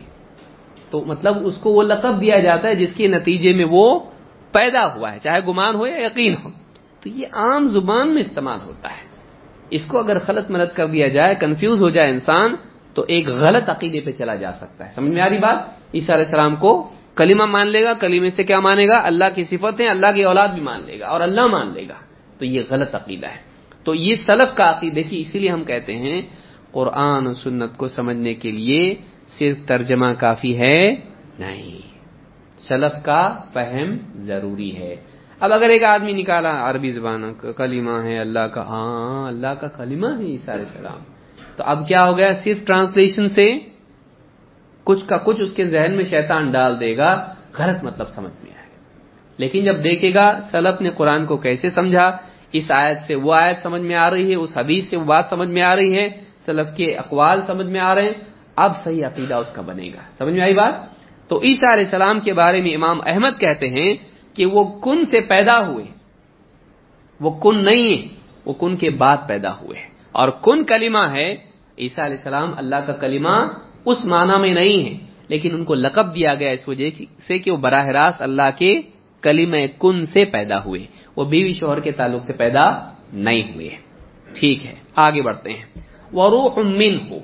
تو 0.90 1.04
مطلب 1.04 1.46
اس 1.46 1.56
کو 1.56 1.70
وہ 1.70 1.82
لقب 1.82 2.20
دیا 2.20 2.38
جاتا 2.38 2.68
ہے 2.68 2.74
جس 2.74 2.94
کے 2.94 3.08
نتیجے 3.08 3.52
میں 3.52 3.64
وہ 3.64 4.00
پیدا 4.52 4.94
ہوا 4.94 5.12
ہے، 5.12 5.18
چاہے 5.22 5.40
گمان 5.48 5.74
ہو 5.74 5.86
یا 5.86 5.96
یقین 5.96 6.34
ہو۔ 6.44 6.50
تو 7.00 7.08
یہ 7.08 7.26
عام 7.32 7.68
زبان 7.68 8.14
میں 8.14 8.22
استعمال 8.22 8.58
ہوتا 8.64 8.90
ہے۔ 8.90 9.02
اس 9.70 9.84
کو 9.84 9.98
اگر 9.98 10.16
غلط 10.28 10.50
مدد 10.50 10.76
کر 10.76 10.86
دیا 10.86 11.08
جائے، 11.08 11.34
کنفیوز 11.34 11.80
ہو 11.80 11.90
جائے 11.90 12.10
انسان، 12.10 12.54
تو 12.94 13.04
ایک 13.08 13.28
غلط 13.28 13.70
عقیدے 13.70 14.00
پہ 14.00 14.10
چلا 14.10 14.34
جا 14.34 14.52
سکتا 14.52 14.86
ہے۔ 14.86 14.90
سمجھ 14.94 15.12
میں 15.12 15.22
آ 15.22 15.28
رہی 15.28 15.38
بات؟ 15.38 15.56
عیسیٰ 15.94 16.14
علیہ 16.14 16.24
السلام 16.24 16.56
کو 16.56 16.90
کلمہ 17.16 17.44
مان 17.44 17.68
لے 17.68 17.84
گا۔ 17.84 17.92
کلیمے 17.92 18.30
سے 18.30 18.44
کیا 18.44 18.60
مانے 18.60 18.86
گا؟ 18.86 19.00
اللہ 19.04 19.24
کی 19.34 19.44
صفتیں 19.44 19.88
اللہ 19.88 20.06
کی 20.14 20.22
اولاد 20.22 20.48
بھی 20.48 20.62
مان 20.62 20.82
لے 20.86 21.00
گا 21.00 21.06
اور 21.06 21.20
اللہ 21.20 21.46
مان 21.46 21.70
لے 21.74 21.82
گا۔ 21.88 21.94
تو 22.38 22.44
یہ 22.44 22.62
غلط 22.70 22.94
عقیدہ 22.94 23.26
ہے۔ 23.26 23.47
تو 23.88 23.94
یہ 23.94 24.14
سلف 24.26 24.56
کا 24.56 24.70
عقید 24.70 24.94
دیکھیے، 24.94 25.20
اسی 25.20 25.38
لیے 25.38 25.48
ہم 25.48 25.64
کہتے 25.64 25.96
ہیں 25.96 26.22
قرآن 26.72 27.26
و 27.26 27.34
سنت 27.34 27.76
کو 27.76 27.88
سمجھنے 27.88 28.34
کے 28.34 28.50
لیے 28.50 28.94
صرف 29.38 29.68
ترجمہ 29.68 30.06
کافی 30.18 30.58
ہے 30.58 30.96
نہیں۔ 31.38 31.80
سلف 32.58 33.04
کا 33.04 33.38
فہم 33.52 33.96
ضروری 34.22 34.76
ہے۔ 34.76 34.96
اب 35.40 35.52
اگر 35.52 35.68
ایک 35.68 35.84
آدمی 35.84 36.12
نکالا، 36.12 36.70
عربی 36.70 36.90
زبان 36.90 37.34
کلیمہ 37.56 38.02
ہے، 38.04 38.18
اللہ 38.18 38.46
کا 38.54 38.60
ہاں 38.60 39.28
اللہ 39.28 39.54
کا 39.60 39.68
کلیمہ 39.68 40.08
ہے 40.18 40.24
عیسیٰ 40.24 40.54
علیہ 40.54 40.66
السلام 40.66 41.00
تو 41.56 41.62
اب 41.66 41.88
کیا 41.88 42.08
ہو 42.08 42.16
گیا؟ 42.16 42.32
صرف 42.44 42.66
ٹرانسلیشن 42.66 43.28
سے 43.28 43.58
کچھ 44.84 45.08
کا 45.08 45.16
کچھ 45.16 45.40
اس 45.40 45.52
کے 45.52 45.66
ذہن 45.66 45.92
میں 45.96 46.04
شیطان 46.04 46.52
ڈال 46.52 46.80
دے 46.80 46.96
گا، 46.96 47.34
غلط 47.58 47.84
مطلب 47.84 48.08
سمجھ 48.08 48.44
میں 48.44 48.52
آئے 48.58 48.68
گا۔ 48.72 48.80
لیکن 49.38 49.64
جب 49.64 49.84
دیکھے 49.84 50.14
گا، 50.14 50.40
سلف 50.50 50.80
نے 50.80 50.90
قرآن 50.90 51.26
کو 51.26 51.36
کیسے 51.36 51.70
سمجھا؟ 51.70 52.16
اس 52.52 52.70
آیت 52.70 52.98
سے 53.06 53.14
وہ 53.14 53.34
آیت 53.34 53.62
سمجھ 53.62 53.82
میں 53.82 53.96
آ 53.96 54.10
رہی 54.10 54.30
ہے، 54.30 54.34
اس 54.34 54.56
حدیث 54.56 54.90
سے 54.90 54.96
وہ 54.96 55.04
بات 55.04 55.24
سمجھ 55.30 55.48
میں 55.48 55.62
آ 55.62 55.76
رہی 55.76 55.94
ہے، 55.94 56.08
سلف 56.44 56.76
کے 56.76 56.96
اقوال 56.96 57.40
سمجھ 57.46 57.66
میں 57.66 57.80
آ 57.80 57.94
رہے 57.94 58.04
ہیں۔ 58.04 58.12
اب 58.56 58.72
صحیح 58.84 59.06
عقیدہ 59.06 59.34
اس 59.34 59.52
کا 59.52 59.62
بنے 59.62 59.90
گا۔ 59.94 60.00
سمجھ 60.18 60.32
میں 60.32 60.40
آئی 60.40 60.54
بات؟ 60.54 60.74
تو 61.28 61.38
عیسیٰ 61.42 61.72
علیہ 61.72 61.84
السلام 61.84 62.20
کے 62.20 62.32
بارے 62.32 62.60
میں 62.60 62.74
امام 62.74 63.00
احمد 63.06 63.40
کہتے 63.40 63.68
ہیں 63.68 63.94
کہ 64.34 64.46
وہ 64.46 64.80
کن 64.80 65.04
سے 65.04 65.20
پیدا 65.20 65.66
ہوئے۔ 65.66 65.84
وہ 67.20 67.40
کن 67.40 67.64
نہیں 67.64 68.02
ہے، 68.02 68.08
وہ 68.44 68.52
کن 68.52 68.76
کے 68.76 68.90
بعد 68.90 69.16
پیدا 69.26 69.52
ہوئے۔ 69.52 69.80
اور 70.12 70.28
کن 70.28 70.64
کلمہ 70.64 71.10
ہے؟ 71.12 71.36
عیسیٰ 71.78 72.04
علیہ 72.04 72.16
السلام 72.16 72.52
اللہ 72.56 72.76
کا 72.76 72.92
کلمہ 72.92 73.48
اس 73.84 74.04
معنی 74.04 74.40
میں 74.40 74.54
نہیں 74.54 74.90
ہے، 74.90 74.98
لیکن 75.28 75.54
ان 75.54 75.64
کو 75.64 75.74
لقب 75.74 76.14
دیا 76.14 76.34
گیا 76.34 76.50
اس 76.50 76.68
وجہ 76.68 76.90
سے 77.26 77.38
کہ 77.38 77.50
وہ 77.50 77.56
براہ 77.56 77.86
راست 77.86 78.22
اللہ 78.22 78.50
کے 78.58 78.80
کلمہ 79.20 79.56
کن 79.78 80.06
سے 80.06 80.24
پیدا 80.24 80.64
ہوئے۔ 80.64 80.86
وہ 81.18 81.24
بیوی 81.24 81.52
شوہر 81.52 81.80
کے 81.80 81.92
تعلق 81.92 82.24
سے 82.24 82.32
پیدا 82.32 82.90
نہیں 83.12 83.54
ہوئے 83.54 83.70
ٹھیک 84.34 84.66
ہے، 84.66 84.74
آگے 84.94 85.22
بڑھتے 85.22 85.50
ہیں۔ 85.52 85.64
وہ 86.12 86.30
روح 86.30 86.58
من 86.58 87.10
ہو 87.10 87.18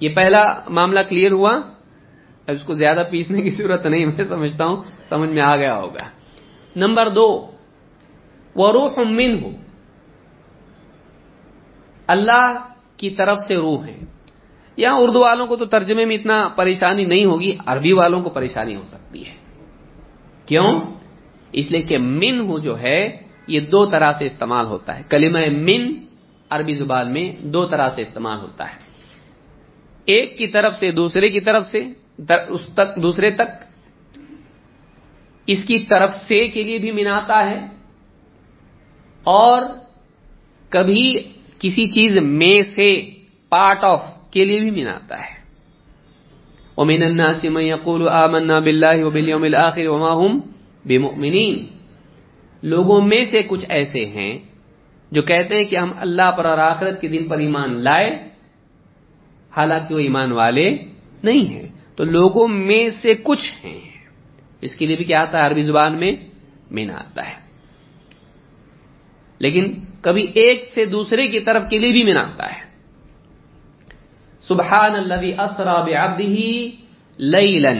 یہ 0.00 0.08
پہلا 0.14 0.60
معاملہ 0.68 1.00
کلیئر 1.08 1.32
ہوا۔ 1.32 1.52
اب 2.46 2.54
اس 2.54 2.62
کو 2.62 2.74
زیادہ 2.74 3.02
پیسنے 3.10 3.42
کی 3.42 3.50
ضرورت 3.50 3.86
نہیں، 3.86 4.06
میں 4.06 4.24
سمجھتا 4.24 4.66
ہوں، 4.66 4.82
سمجھ 5.08 5.30
میں 5.30 5.42
آ 5.42 5.56
گیا 5.56 5.76
ہوگا۔ 5.76 6.08
نمبر 6.76 7.08
دو 7.08 7.50
وہ 8.54 8.72
روح 8.72 8.98
من 8.98 9.42
ہو 9.42 9.50
اللہ 12.06 12.68
کی 12.96 13.10
طرف 13.10 13.38
سے 13.48 13.56
روح 13.56 13.86
ہے۔ 13.86 13.98
یہاں 14.76 14.98
اردو 14.98 15.20
والوں 15.20 15.46
کو 15.46 15.56
تو 15.56 15.64
ترجمے 15.64 16.04
میں 16.04 16.16
اتنا 16.16 16.48
پریشانی 16.56 17.04
نہیں 17.04 17.24
ہوگی، 17.24 17.56
عربی 17.66 17.92
والوں 17.92 18.22
کو 18.22 18.30
پریشانی 18.30 18.76
ہو 18.76 18.84
سکتی 18.84 19.26
ہے۔ 19.26 19.34
کیوں؟ 20.46 20.80
اس 21.52 21.70
لیے 21.70 21.82
کہ 21.82 21.98
من 21.98 22.40
ہو 22.40 22.58
جو 22.58 22.80
ہے، 22.80 23.16
یہ 23.46 23.60
دو 23.60 23.86
طرح 23.86 24.12
سے 24.18 24.24
استعمال 24.24 24.66
ہوتا 24.66 24.98
ہے۔ 24.98 25.02
کلمہ 25.08 25.38
من 25.50 25.92
عربی 26.50 26.74
زبان 26.74 27.12
میں 27.12 27.32
دو 27.46 27.66
طرح 27.66 27.88
سے 27.94 28.02
استعمال 28.02 28.40
ہوتا 28.40 28.70
ہے۔ 28.70 28.76
ایک 30.04 30.38
کی 30.38 30.46
طرف 30.46 30.76
سے، 30.76 30.90
دوسرے 30.90 31.28
کی 31.28 31.40
طرف 31.40 31.66
سے 31.66 31.84
اس 32.48 32.60
تک، 32.74 33.02
دوسرے 33.02 33.30
تک۔ 33.30 33.64
اس 35.46 35.64
کی 35.64 35.78
طرف 35.78 36.14
سے 36.14 36.48
کے 36.48 36.62
لیے 36.62 36.78
بھی 36.78 36.92
من 36.92 37.06
آتا 37.06 37.50
ہے۔ 37.50 37.66
اور 39.24 39.62
کبھی 40.68 41.32
کسی 41.58 41.88
چیز 41.88 42.18
میں 42.18 42.62
سے 42.74 43.10
پارٹ 43.48 43.84
آف 43.84 44.02
کے 44.30 44.44
لیے 44.44 44.60
بھی 44.60 44.70
من 44.70 44.88
آتا 44.88 45.20
ہے۔ 45.20 45.36
ومن 46.76 47.02
الناس 47.02 47.44
من 47.44 47.62
يقول 47.62 48.08
آمنا 48.08 48.58
بالله 48.58 49.06
وباليوم 49.06 49.42
الآخر 49.42 49.86
وما 49.86 50.26
هم 50.26 50.55
بمؤمنين 50.86 51.66
لوگوں 52.62 53.00
میں 53.00 53.24
سے 53.30 53.42
کچھ 53.42 53.66
ایسے 53.68 54.06
ہیں 54.06 54.38
جو 55.10 55.22
کہتے 55.22 55.54
ہیں 55.54 55.64
کہ 55.64 55.76
ہم 55.76 55.92
اللہ 55.96 56.30
پر 56.36 56.44
اور 56.44 56.58
آخرت 56.58 57.00
کے 57.00 57.08
دن 57.08 57.28
پر 57.28 57.38
ایمان 57.38 57.72
لائے، 57.72 58.28
حالانکہ 59.56 59.94
وہ 59.94 60.00
ایمان 60.00 60.32
والے 60.32 60.76
نہیں 61.22 61.44
ہیں۔ 61.52 61.68
تو 61.96 62.04
لوگوں 62.04 62.48
میں 62.48 62.90
سے 63.02 63.14
کچھ 63.22 63.66
ہیں۔ 63.66 63.80
اس 64.60 64.76
کے 64.76 64.86
لیے 64.86 64.96
بھی 64.96 65.04
کیا 65.04 65.22
آتا 65.22 65.40
ہے؟ 65.40 65.46
عربی 65.46 65.62
زبان 65.62 65.94
میں 65.94 66.12
مین 66.70 66.90
آتا 66.90 67.28
ہے۔ 67.28 67.34
لیکن 69.38 69.74
کبھی 70.00 70.26
ایک 70.34 70.70
سے 70.74 70.84
دوسرے 70.84 71.28
کی 71.28 71.40
طرف 71.40 71.62
کے 71.70 71.78
لیے 71.78 71.92
بھی 71.92 72.04
مین 72.04 72.16
آتا 72.16 72.56
ہے۔ 72.56 72.66
سبحان 74.40 74.94
الذي 74.94 75.32
اسرا 75.32 75.84
بعبده 75.84 76.66
ليلا 77.18 77.72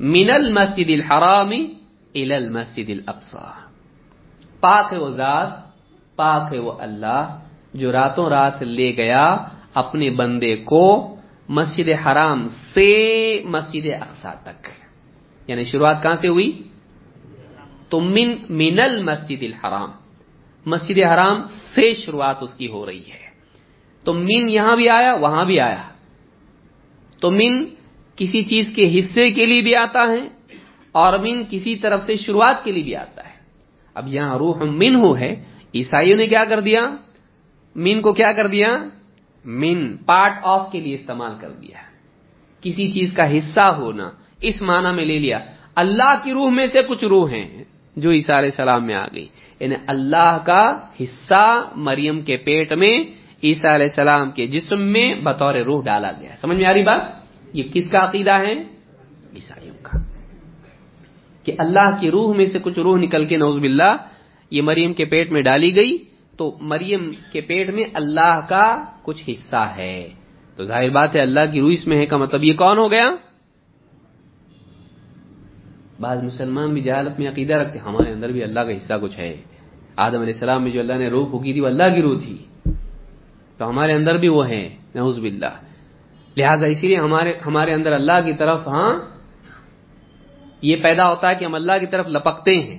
من 0.00 0.30
المسجد 0.30 0.90
الحرام 0.90 1.52
الى 2.16 2.34
المسجد 2.34 2.90
الاقصى 2.90 3.66
پاک 4.60 4.92
ہے 4.92 4.98
وہ 4.98 5.08
ذات، 5.08 5.48
پاک 6.16 6.54
ہے 6.54 6.58
وہ 6.58 6.72
اللہ 6.78 7.38
جو 7.74 7.92
راتوں 7.92 8.28
رات 8.28 8.62
لے 8.62 8.96
گیا 8.96 9.36
اپنے 9.74 10.10
بندے 10.10 10.56
کو 10.56 11.16
مسجد 11.48 11.88
حرام 11.88 12.48
سے 12.74 13.42
مسجد 13.44 13.86
اقصا 14.00 14.32
تک۔ 14.32 14.68
یعنی 15.46 15.64
شروعات 15.64 16.02
کہاں 16.02 16.16
سے 16.20 16.28
ہوئی؟ 16.28 16.62
تو 17.88 18.00
من 18.00 18.34
من 18.48 18.80
المسجد 18.80 19.42
الحرام۔ 19.42 19.90
مسجد 20.66 20.98
حرام 20.98 21.42
سے 21.74 21.94
شروعات 21.94 22.42
اس 22.42 22.54
کی 22.54 22.68
ہو 22.68 22.86
رہی 22.86 23.06
ہے۔ 23.08 23.26
تو 24.04 24.12
من 24.12 24.48
یہاں 24.48 24.76
بھی 24.76 24.88
آیا، 24.88 25.14
وہاں 25.14 25.44
بھی 25.44 25.60
آیا۔ 25.60 25.82
تو 27.20 27.30
من 27.30 27.64
کسی 28.16 28.42
چیز 28.44 28.72
کے 28.76 29.00
حصے 29.00 29.30
کے 29.30 29.46
لیے 29.46 29.62
بھی 29.62 29.74
آتا 29.74 30.12
ہے 30.12 30.35
اور 30.96 31.18
من 31.18 31.42
کسی 31.50 31.76
طرف 31.76 32.02
سے 32.06 32.16
شروعات 32.16 32.64
کے 32.64 32.72
لیے 32.72 32.82
بھی 32.82 32.96
آتا 32.96 33.24
ہے۔ 33.24 33.34
اب 33.94 34.14
یہاں 34.14 34.38
روح 34.38 34.62
من 34.62 34.96
ہو 34.96 35.16
ہے۔ 35.16 35.44
عیسائیوں 35.74 36.16
نے 36.16 36.26
کیا 36.26 36.44
کر 36.44 36.60
دیا؟ 36.60 36.90
من 37.76 38.00
کو 38.00 38.12
کیا 38.12 38.32
کر 38.32 38.46
دیا؟ 38.46 38.84
من 39.44 39.96
پارٹ 39.96 40.32
آف 40.42 40.72
کے 40.72 40.80
لیے 40.80 40.94
استعمال 40.94 41.32
کر 41.40 41.50
دیا۔ 41.50 41.78
کسی 42.60 42.88
چیز 42.88 43.12
کا 43.12 43.38
حصہ 43.38 43.60
ہونا۔ 43.60 44.10
اس 44.40 44.62
معنی 44.62 44.96
میں 44.96 45.04
لے 45.04 45.18
لیا۔ 45.18 45.38
اللہ 45.74 46.14
کی 46.24 46.32
روح 46.32 46.50
میں 46.50 46.66
سے 46.66 46.82
کچھ 46.82 47.04
روح 47.04 47.30
ہیں 47.30 47.64
جو 47.96 48.10
عیسیٰ 48.10 48.36
علیہ 48.36 48.50
السلام 48.50 48.84
میں 48.86 48.94
آ 48.94 49.06
گئی۔ 49.14 49.26
یعنی 49.60 49.74
اللہ 49.86 50.38
کا 50.46 50.78
حصہ 51.00 51.72
مریم 51.76 52.20
کے 52.20 52.36
پیٹ 52.36 52.72
میں 52.72 52.96
عیسیٰ 53.42 53.74
علیہ 53.74 53.86
السلام 53.86 54.30
کے 54.30 54.46
جسم 54.46 54.80
میں 54.80 55.14
بطور 55.14 55.54
روح 55.54 55.84
ڈالا 55.84 56.12
گیا۔ 56.20 56.30
سمجھ 56.40 56.56
میں 56.56 56.66
آ 56.66 56.72
رہی 56.72 56.82
بات؟ 56.82 57.00
یہ 57.52 57.62
کس 57.72 57.90
کا 57.90 57.98
عقیدہ 58.04 58.32
ہے؟ 58.32 58.52
عیسائیوں 59.34 59.74
کا۔ 59.82 60.05
کہ 61.46 61.52
اللہ 61.58 61.96
کی 62.00 62.10
روح 62.10 62.34
میں 62.36 62.46
سے 62.46 62.58
کچھ 62.62 62.78
روح 62.78 62.98
نکل 62.98 63.26
کے 63.26 63.36
نوز 63.36 63.58
باللہ 63.58 63.96
یہ 64.50 64.62
مریم 64.62 64.92
کے 64.92 65.04
پیٹ 65.04 65.32
میں 65.32 65.42
ڈالی 65.42 65.76
گئی 65.76 65.98
تو 66.36 66.56
مریم 66.60 67.10
کے 67.32 67.40
پیٹ 67.40 67.74
میں 67.74 67.84
اللہ 67.94 68.40
کا 68.48 68.84
کچھ 69.02 69.22
حصہ 69.30 69.62
ہے۔ 69.76 70.08
تو 70.56 70.64
ظاہر 70.64 70.90
بات 70.90 71.14
ہے 71.16 71.20
اللہ 71.20 71.44
کی 71.52 71.60
روح 71.60 71.72
اس 71.72 71.86
میں 71.86 71.96
ہے 71.96 72.06
کا 72.06 72.16
مطلب 72.16 72.44
یہ 72.44 72.54
کون 72.54 72.78
ہو 72.78 72.90
گیا؟ 72.90 73.10
بعض 76.00 76.22
مسلمان 76.22 76.68
بھی 76.74 76.80
جہالت 76.80 77.20
میں 77.20 77.28
عقیدہ 77.28 77.54
رکھتے 77.54 77.78
ہمارے 77.78 78.10
اندر 78.10 78.28
بھی 78.32 78.42
اللہ 78.42 78.60
کا 78.60 78.72
حصہ 78.76 78.94
کچھ 79.02 79.18
ہے۔ 79.18 79.36
آدم 79.96 80.20
علیہ 80.20 80.34
السلام 80.34 80.62
میں 80.62 80.70
جو 80.70 80.80
اللہ 80.80 80.92
نے 80.92 81.08
روح 81.08 81.30
پھونکی 81.30 81.52
تھی 81.52 81.60
وہ 81.60 81.66
اللہ 81.66 81.88
کی 81.94 82.02
روح 82.02 82.16
تھی۔ 82.20 82.36
تو 83.58 83.68
ہمارے 83.68 83.92
اندر 83.92 84.16
بھی 84.16 84.28
وہ 84.28 84.48
ہے 84.48 84.76
نعوذ 84.94 85.18
باللہ۔ 85.18 85.54
لہذا 86.36 86.66
اسی 86.66 86.86
لیے 86.86 86.96
ہمارے 86.96 87.32
ہمارے 87.46 87.72
اندر 87.72 87.92
اللہ 87.92 88.18
کی 88.24 88.32
طرف 88.32 88.68
ہاں 88.68 89.15
یہ 90.66 90.76
پیدا 90.82 91.08
ہوتا 91.08 91.30
ہے 91.30 91.34
کہ 91.34 91.44
ہم 91.44 91.54
اللہ 91.54 91.72
کی 91.80 91.86
طرف 91.86 92.06
لپکتے 92.06 92.60
ہیں۔ 92.60 92.78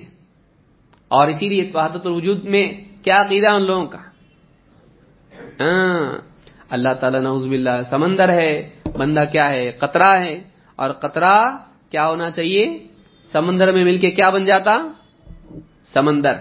اور 1.08 1.26
اسی 1.26 1.48
لیے 1.48 1.70
وحدت 1.74 2.06
الوجود 2.06 2.44
میں 2.44 2.72
کیا 3.04 3.20
عقیدہ 3.20 3.50
ان 3.50 3.62
لوگوں 3.62 3.86
کا؟ 3.86 3.98
ہاں 5.60 6.18
اللہ 6.70 6.88
تعالیٰ 7.00 7.20
نعوذ 7.20 7.46
باللہ 7.46 7.82
سمندر 7.90 8.28
ہے، 8.28 8.70
بندہ 8.96 9.24
کیا 9.32 9.48
ہے؟ 9.48 9.72
قطرہ 9.72 10.18
ہے۔ 10.20 10.42
اور 10.76 10.90
قطرہ 10.90 11.56
کیا 11.90 12.08
ہونا 12.08 12.30
چاہیے؟ 12.30 12.86
سمندر 13.32 13.72
میں 13.72 13.84
مل 13.84 13.98
کے 13.98 14.10
کیا 14.10 14.30
بن 14.30 14.44
جاتا؟ 14.44 14.88
سمندر۔ 15.84 16.34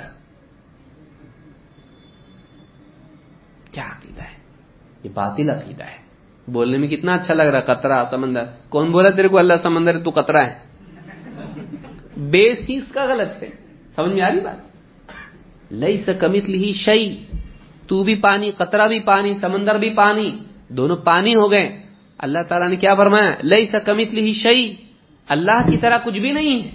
کیا 3.72 3.84
عقیدہ 3.84 4.22
ہے؟ 4.22 4.38
یہ 5.04 5.10
باطل 5.14 5.50
عقیدہ 5.50 5.84
ہے۔ 5.84 5.98
بولنے 6.48 6.78
میں 6.78 6.88
کتنا 6.88 7.14
اچھا 7.14 7.34
لگ 7.34 7.44
رہا 7.44 7.60
قطرہ، 7.60 8.04
سمندر۔ 8.10 8.44
کون 8.70 8.92
بولا 8.92 9.10
تیرے 9.10 9.28
کو 9.28 9.38
اللہ 9.38 9.54
سمندر 9.62 10.00
تو 10.00 10.12
قطرہ 10.16 10.38
ہے؟ 10.38 10.67
بیس 12.18 12.70
ہی 12.70 12.78
اس 12.78 12.92
کا 12.92 13.06
غلط 13.06 13.44
ہے۔ 13.44 13.50
سمجھ 13.96 14.12
میں 14.12 14.22
آ 14.22 14.30
رہی 14.32 14.40
بات؟ 14.40 14.58
لئی 15.74 15.98
سکمت 15.98 16.50
لی 16.50 16.74
شعی 16.74 17.16
تو 17.88 18.04
بھی 18.04 18.16
پانی، 18.16 18.52
قطرہ 18.58 18.88
بھی 18.88 19.00
پانی، 19.00 19.34
سمندر 19.34 19.76
بھی 19.76 19.90
پانی، 19.90 20.40
دونوں 20.68 20.96
پانی 20.96 21.36
ہو 21.36 21.52
گئے۔ 21.52 21.84
اللہ 22.18 22.40
تعالیٰ 22.48 22.70
نے 22.70 22.76
کیا 22.76 22.96
فرمایا؟ 22.96 23.32
لئی 23.44 23.66
سکمت 23.66 24.14
لی 24.14 24.34
شعی 24.34 24.74
اللہ 25.28 25.70
کی 25.70 25.78
طرح 25.78 25.98
کچھ 26.06 26.20
بھی 26.20 26.32
نہیں 26.32 26.64
ہے۔ 26.64 26.70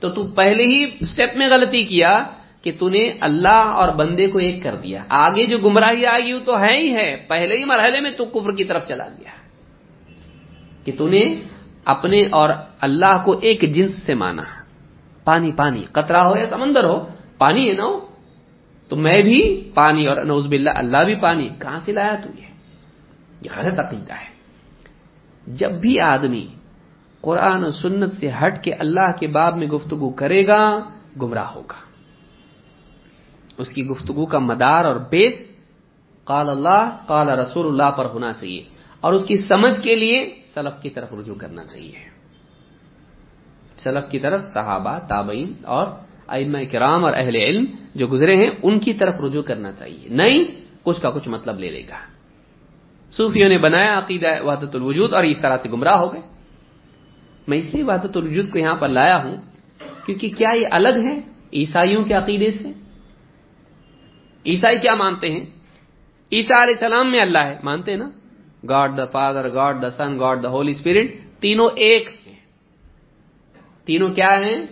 تو 0.00 0.10
تو 0.10 0.26
پہلے 0.26 0.62
ہی 0.62 0.90
سٹیپ 1.04 1.36
میں 1.36 1.48
غلطی 1.48 1.84
کیا 1.84 2.24
کہ 2.62 2.72
تو 2.78 2.88
نے 2.88 3.12
اللہ 3.20 3.48
اور 3.48 3.88
بندے 3.88 4.26
کو 4.26 4.38
ایک 4.38 4.62
کر 4.62 4.74
دیا۔ 4.74 5.04
آگے 5.08 5.46
جو 5.46 5.58
گمراہی 5.58 6.06
آئی 6.06 6.32
وہ 6.32 6.38
تو 6.44 6.60
ہے 6.60 6.76
ہی 6.76 6.94
ہے۔ 6.94 7.24
پہلے 7.28 7.58
ہی 7.58 7.64
مرحلے 7.64 8.00
میں 8.00 8.10
تو 8.10 8.24
کفر 8.24 8.52
کی 8.52 8.64
طرف 8.64 8.88
چلا 8.88 9.08
گیا۔ 9.08 9.30
کہ 10.84 10.92
تو 10.98 11.08
نے 11.08 11.34
اپنے 11.84 12.24
اور 12.30 12.50
اللہ 12.80 13.22
کو 13.24 13.38
ایک 13.42 13.74
جنس 13.74 14.02
سے 14.02 14.14
مانا۔ 14.14 14.42
پانی 15.24 15.50
پانی. 15.56 15.82
قطرہ 15.92 16.20
ہو 16.26 16.34
یا 16.36 16.46
سمندر 16.50 16.84
ہو، 16.84 16.98
پانی 17.38 17.62
ہے 17.68 17.74
نا 17.74 17.88
تو 18.90 18.96
میں 18.96 19.20
بھی 19.22 19.40
پانی 19.74 20.02
اور 20.06 20.16
نوز 20.24 20.44
باللہ 20.46 20.74
اللہ 20.76 21.02
بھی 21.08 21.16
پانی. 21.20 21.48
کہاں 21.58 21.80
سے 21.84 21.92
لایا 21.92 22.14
تو 22.22 22.28
یہ 22.36 22.48
غلط 23.56 23.76
عقیدہ 23.80 24.14
ہے. 24.14 24.30
جب 25.46 25.72
بھی 25.82 25.94
آدمی 26.00 26.46
قرآن 27.24 27.64
و 27.64 27.70
سنت 27.72 28.12
سے 28.20 28.28
ہٹ 28.40 28.54
کے 28.64 28.72
اللہ 28.74 29.08
کے 29.18 29.26
باب 29.28 29.52
میں 29.56 29.66
گفتگو 29.66 30.08
کرے 30.20 30.46
گا، 30.46 30.62
گمراہ 31.20 31.50
ہوگا. 31.54 31.80
اس 33.58 33.68
کی 33.74 33.82
گفتگو 33.86 34.24
کا 34.26 34.38
مدار 34.38 34.84
اور 34.84 34.98
بیس 35.10 35.36
قال 36.26 36.48
اللہ، 36.48 36.82
قال 37.06 37.28
رسول 37.28 37.66
اللہ 37.66 37.90
پر 37.96 38.04
ہونا 38.12 38.32
چاہیے 38.32 38.62
اور 39.02 39.12
اس 39.12 39.24
کی 39.24 39.36
سمجھ 39.48 39.76
کے 39.84 39.94
لیے 39.94 40.18
سلف 40.54 40.74
کی 40.82 40.90
طرف 40.90 41.12
رجوع 41.12 41.34
کرنا 41.34 41.64
چاہیے. 41.64 41.98
سلف 43.78 44.10
کی 44.10 44.18
طرف 44.18 44.44
صحابہ، 44.44 44.98
تابعین 45.08 45.52
اور 45.64 45.86
ائمہ 46.28 46.58
کرام 46.70 47.04
اور 47.04 47.12
اہل 47.16 47.36
علم 47.36 47.64
جو 47.94 48.06
گزرے 48.06 48.36
ہیں، 48.36 48.50
ان 48.62 48.78
کی 48.78 48.92
طرف 48.92 49.20
رجوع 49.20 49.42
کرنا 49.42 49.72
چاہیے۔ 49.72 50.08
نہیں، 50.08 50.44
کچھ 50.82 51.00
کا 51.00 51.10
کچھ 51.10 51.28
مطلب 51.28 51.58
لے 51.58 51.70
لے 51.70 51.82
گا۔ 51.88 51.98
صوفیوں 53.12 53.48
نے 53.48 53.58
بنایا 53.58 53.98
عقیدہ 53.98 54.42
وحدت 54.42 54.74
الوجود 54.74 55.14
اور 55.14 55.22
اس 55.22 55.38
طرح 55.40 55.56
سے 55.62 55.70
گمراہ 55.70 55.96
ہو 55.96 56.12
گئے۔ 56.12 56.20
میں 57.48 57.58
اس 57.58 57.74
لیے 57.74 57.82
وحدت 57.82 58.16
الوجود 58.16 58.50
کو 58.50 58.58
یہاں 58.58 58.76
پر 58.76 58.88
لایا 58.88 59.24
ہوں 59.24 59.36
کیونکہ 60.06 60.30
کیا 60.38 60.50
یہ 60.50 60.66
الگ 60.70 60.98
ہے 61.02 61.20
عیسائیوں 61.52 62.04
کے 62.04 62.14
عقیدے 62.14 62.50
سے؟ 62.50 62.72
عیسائی 64.46 64.78
کیا 64.78 64.94
مانتے 64.94 65.32
ہیں؟ 65.32 65.46
عیسا 66.32 66.62
علیہ 66.62 66.74
السلام 66.74 67.10
میں 67.10 67.20
اللہ 67.20 67.38
ہے، 67.38 67.58
مانتے 67.64 67.90
ہیں 67.90 67.98
نا؟ 67.98 68.10
God 68.68 68.96
the 68.96 69.04
father 69.04 69.54
God 69.54 69.82
the 69.82 69.90
son 69.90 70.18
God 70.20 70.42
the 70.42 70.48
holy 70.48 70.72
spirit 70.72 71.40
تینوں 71.40 71.68
ایک۔ 71.76 72.23
تینوں 73.84 74.14
کیا 74.14 74.38
ہیں؟ 74.38 74.66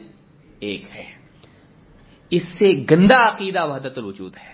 ایک 0.61 0.85
ہے۔ 0.95 1.05
اس 2.31 2.43
سے 2.59 2.85
گندا 2.91 3.29
عقیدہ 3.29 3.67
وحدت 3.67 3.99
الوجود 3.99 4.37
ہے۔ 4.37 4.53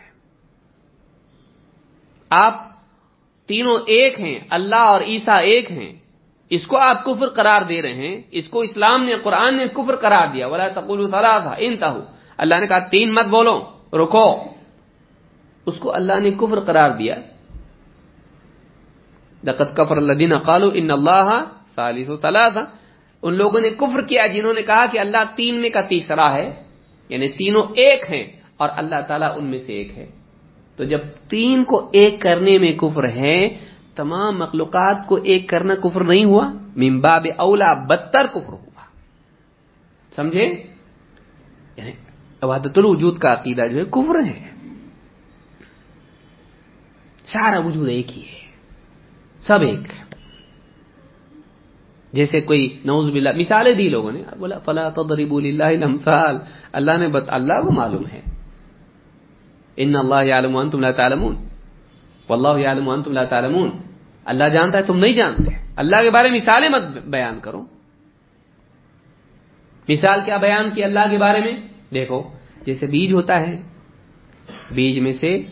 آپ 2.30 2.68
تینوں 3.46 3.76
ایک 3.76 4.20
ہیں، 4.20 4.38
اللہ 4.50 4.74
اور 4.74 5.00
عیسا 5.00 5.36
ایک 5.36 5.70
ہیں۔ 5.70 5.94
اس 6.50 6.66
کو 6.66 6.76
آپ 6.76 7.04
کفر 7.04 7.28
قرار 7.28 7.62
دے 7.62 7.82
رہے 7.82 7.94
ہیں۔ 7.94 8.22
اس 8.30 8.48
کو 8.48 8.60
اسلام 8.60 9.04
نے، 9.04 9.12
قرآن 9.22 9.56
نے 9.56 9.68
کفر 9.68 9.96
قرار 9.96 10.26
دیا۔ 10.32 10.46
ولا 10.46 10.68
تقول 10.68 11.10
تھا 11.10 11.54
ان 11.58 11.76
اللہ 12.36 12.54
نے 12.54 12.66
کہا 12.66 12.78
تین 12.78 13.14
مت 13.14 13.24
بولو، 13.24 13.64
رکو۔ 13.92 14.34
اس 15.66 15.78
کو 15.78 15.94
اللہ 15.94 16.20
نے 16.20 16.30
کفر 16.30 16.60
قرار 16.60 16.90
دیا۔ 16.90 17.14
دقت 19.46 19.76
کفر 19.76 19.96
اللہ 19.96 20.34
قالو 20.44 20.70
ان 20.74 20.90
اللہ 20.90 21.44
ثالث 21.74 22.06
ثلاثہ 22.22 22.58
ان 23.22 23.34
لوگوں 23.34 23.60
نے 23.60 23.70
کفر 23.70 24.02
کیا 24.02 24.26
جنہوں 24.26 24.54
نے 24.54 24.62
کہا 24.62 24.86
کہ 24.86 24.98
اللہ 24.98 25.16
تین 25.36 25.60
میں 25.60 25.70
کا 25.70 25.80
تیسرا 25.80 26.34
ہے 26.34 26.62
یعنی 27.08 27.28
تینوں 27.28 27.62
ایک 27.62 28.10
ہیں 28.10 28.24
اور 28.56 28.68
اللہ 28.76 28.94
تعالیٰ 29.08 29.38
ان 29.38 29.44
میں 29.44 29.58
سے 29.58 29.72
ایک 29.72 29.98
ہے۔ 29.98 30.06
تو 30.76 30.84
جب 30.84 30.98
تین 31.28 31.64
کو 31.64 31.90
ایک 31.92 32.20
کرنے 32.20 32.58
میں 32.58 32.72
کفر 32.72 33.08
ہے، 33.08 33.58
تمام 33.94 34.38
مخلوقات 34.38 34.96
کو 35.06 35.18
ایک 35.24 35.48
کرنا 35.48 35.74
کفر 35.74 36.04
نہیں 36.04 36.24
ہوا 36.24 36.52
ممباب 36.76 37.26
اولا 37.36 37.72
بدتر 37.72 38.26
کفر 38.26 38.52
ہوا۔ 38.52 38.82
سمجھے؟ 40.16 40.44
یعنی 41.76 41.90
عبادت 42.42 42.78
الوجود 42.78 43.18
کا 43.18 43.32
عقیدہ 43.32 43.66
جو 43.70 43.76
ہے، 43.76 43.84
کفر 43.84 44.16
ہے۔ 44.26 44.48
سارا 47.24 47.58
وجود 47.58 47.88
ایک 47.88 48.18
ہی 48.18 48.22
ہے۔ 48.22 48.50
سب 49.40 49.60
ایک۔ 49.62 50.07
جیسے 52.12 52.40
کوئی 52.40 52.78
نوز 52.84 53.10
باللہ 53.10 53.28
مثالیں 53.36 53.72
دی 53.72 53.88
لوگوں 53.88 54.12
نے، 54.12 54.22
بولا، 54.38 54.58
فلا 54.58 54.88
تضربوا 54.88 55.40
اللہ 55.44 55.64
الامثال 55.64 56.36
اللہ 56.72 56.92
نے 56.98 57.08
بت، 57.08 57.24
اللہ 57.26 57.60
کو 57.62 57.72
معلوم 57.72 58.06
ہے۔ 58.12 58.20
ان 59.76 59.96
اللہ 59.96 60.24
یعلم 60.24 60.56
وانتم 60.56 60.80
لا 60.80 60.90
تعلمون۔ 60.90 61.36
واللہ 62.28 62.60
یعلم 62.60 62.88
وانتم 62.88 63.12
لا 63.12 63.24
تعلمون۔ 63.24 63.70
اللہ 64.24 64.44
جانتا 64.44 64.78
ہے، 64.78 64.82
تم 64.82 64.98
نہیں 64.98 65.12
جانتے۔ 65.12 65.56
اللہ 65.76 65.96
کے 66.02 66.10
بارے 66.10 66.28
میں 66.28 66.36
مثالیں 66.36 66.68
مت 66.68 66.82
بیان 67.06 67.38
کرو۔ 67.42 67.64
مثال 69.88 70.20
کیا 70.24 70.36
بیان 70.36 70.70
کی 70.74 70.84
اللہ 70.84 71.10
کے 71.10 71.18
بارے 71.18 71.40
میں؟ 71.40 71.52
دیکھو، 71.94 72.22
جیسے 72.66 72.86
بیج 72.86 73.12
ہوتا 73.12 73.40
ہے، 73.40 73.62
بیج 74.70 74.98
میں 74.98 75.12
سے 75.12 75.42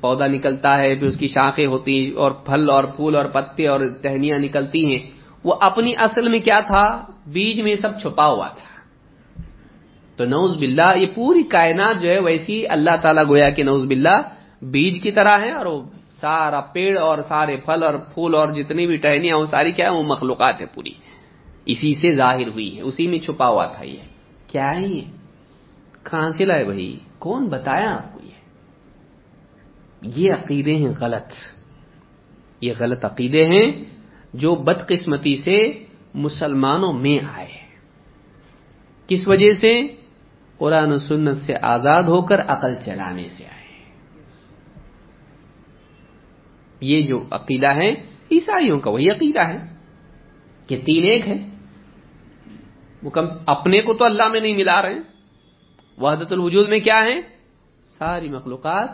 پودا 0.00 0.26
نکلتا 0.26 0.80
ہے، 0.80 0.94
پھر 0.94 1.06
اس 1.06 1.16
کی 1.16 1.28
شاخیں 1.28 1.66
ہوتی 1.66 2.10
اور 2.10 2.30
پھل 2.30 2.70
اور 2.70 2.84
پھول 2.84 3.16
اور 3.16 3.24
پتے 3.24 3.66
اور 3.66 3.80
ٹہنیاں 4.02 4.38
نکلتی 4.38 4.86
ہیں۔ 4.86 5.19
وہ 5.44 5.54
اپنی 5.60 5.94
اصل 5.98 6.28
میں 6.28 6.40
کیا 6.40 6.60
تھا؟ 6.60 7.04
بیج 7.26 7.60
میں 7.60 7.76
سب 7.76 8.00
چھپا 8.00 8.26
ہوا 8.26 8.48
تھا۔ 8.48 8.70
تو 10.16 10.24
نوز 10.24 10.56
باللہ، 10.56 10.96
یہ 10.96 11.06
پوری 11.14 11.42
کائنات 11.42 12.02
جو 12.02 12.08
ہے 12.08 12.18
ویسی 12.18 12.68
اللہ 12.68 12.96
تعالیٰ 13.02 13.24
گویا 13.28 13.50
کہ 13.50 13.62
نوز 13.62 13.86
باللہ 13.86 14.22
بیج 14.62 15.02
کی 15.02 15.10
طرح 15.10 15.38
ہے 15.38 15.50
اور 15.50 15.66
وہ 15.66 15.82
سارا 16.12 16.60
پیڑ 16.60 16.98
اور 16.98 17.18
سارے 17.28 17.56
پھل 17.56 17.82
اور 17.82 17.94
پھول 17.94 18.34
اور 18.34 18.48
جتنی 18.48 18.86
بھی 18.86 18.96
ٹہنیاں 18.96 19.36
وہ 19.36 19.46
ساری 19.46 19.72
کیا 19.72 19.86
ہے، 19.86 19.90
وہ 19.90 20.02
مخلوقات 20.02 20.60
ہے 20.60 20.66
پوری۔ 20.66 20.92
اسی 21.66 21.94
سے 21.94 22.12
ظاہر 22.14 22.48
ہوئی 22.48 22.76
ہے، 22.76 22.82
اسی 22.82 23.06
میں 23.06 23.18
چھپا 23.18 23.48
ہوا 23.48 23.66
تھا 23.66 23.84
یہ۔ 23.84 23.96
کیا 24.46 24.74
ہے 24.76 24.86
یہ؟ 24.86 25.00
کہاں 26.02 26.30
سے 26.30 26.44
لائے 26.44 26.64
بھائی؟ 26.64 26.98
کون 27.18 27.48
بتایا 27.48 27.94
آپ 27.94 28.14
کو 28.14 28.20
یہ؟ 28.24 28.30
یہ 30.02 30.32
عقیدے 30.32 30.76
ہیں 30.76 30.92
غلط۔ 31.00 31.32
یہ 32.60 32.72
غلط 32.78 33.04
عقیدے 33.04 33.46
ہیں۔ 33.46 33.99
جو 34.34 34.54
بدقسمتی 34.54 35.36
سے 35.36 35.84
مسلمانوں 36.14 36.92
میں 36.92 37.24
آئے 37.34 37.52
کس 39.06 39.28
وجہ 39.28 39.52
سے؟ 39.60 39.86
قرآن 40.58 40.92
و 40.92 40.98
سنت 40.98 41.38
سے 41.38 41.54
آزاد 41.62 42.02
ہو 42.02 42.22
کر 42.22 42.40
عقل 42.40 42.74
چلانے 42.84 43.28
سے 43.36 43.44
آئے 43.44 43.60
یہ 46.80 47.02
جو 47.02 47.24
عقیدہ 47.30 47.66
ہے، 47.66 47.90
عیسائیوں 48.32 48.80
کا 48.80 48.90
وہی 48.90 49.10
عقیدہ 49.10 49.40
ہے 49.40 49.74
کہ 50.66 50.82
تین 50.84 51.02
ایک 51.02 51.28
ہے۔ 51.28 51.48
وہ 53.02 53.10
کم، 53.10 53.24
اپنے 53.46 53.80
کو 53.80 53.94
تو 53.94 54.04
اللہ 54.04 54.28
میں 54.28 54.40
نہیں 54.40 54.56
ملا 54.56 54.82
رہے 54.82 54.94
وحدت 55.98 56.32
الوجود 56.32 56.68
میں 56.68 56.80
کیا 56.80 57.00
ہے؟ 57.00 57.20
ساری 57.98 58.28
مخلوقات 58.28 58.88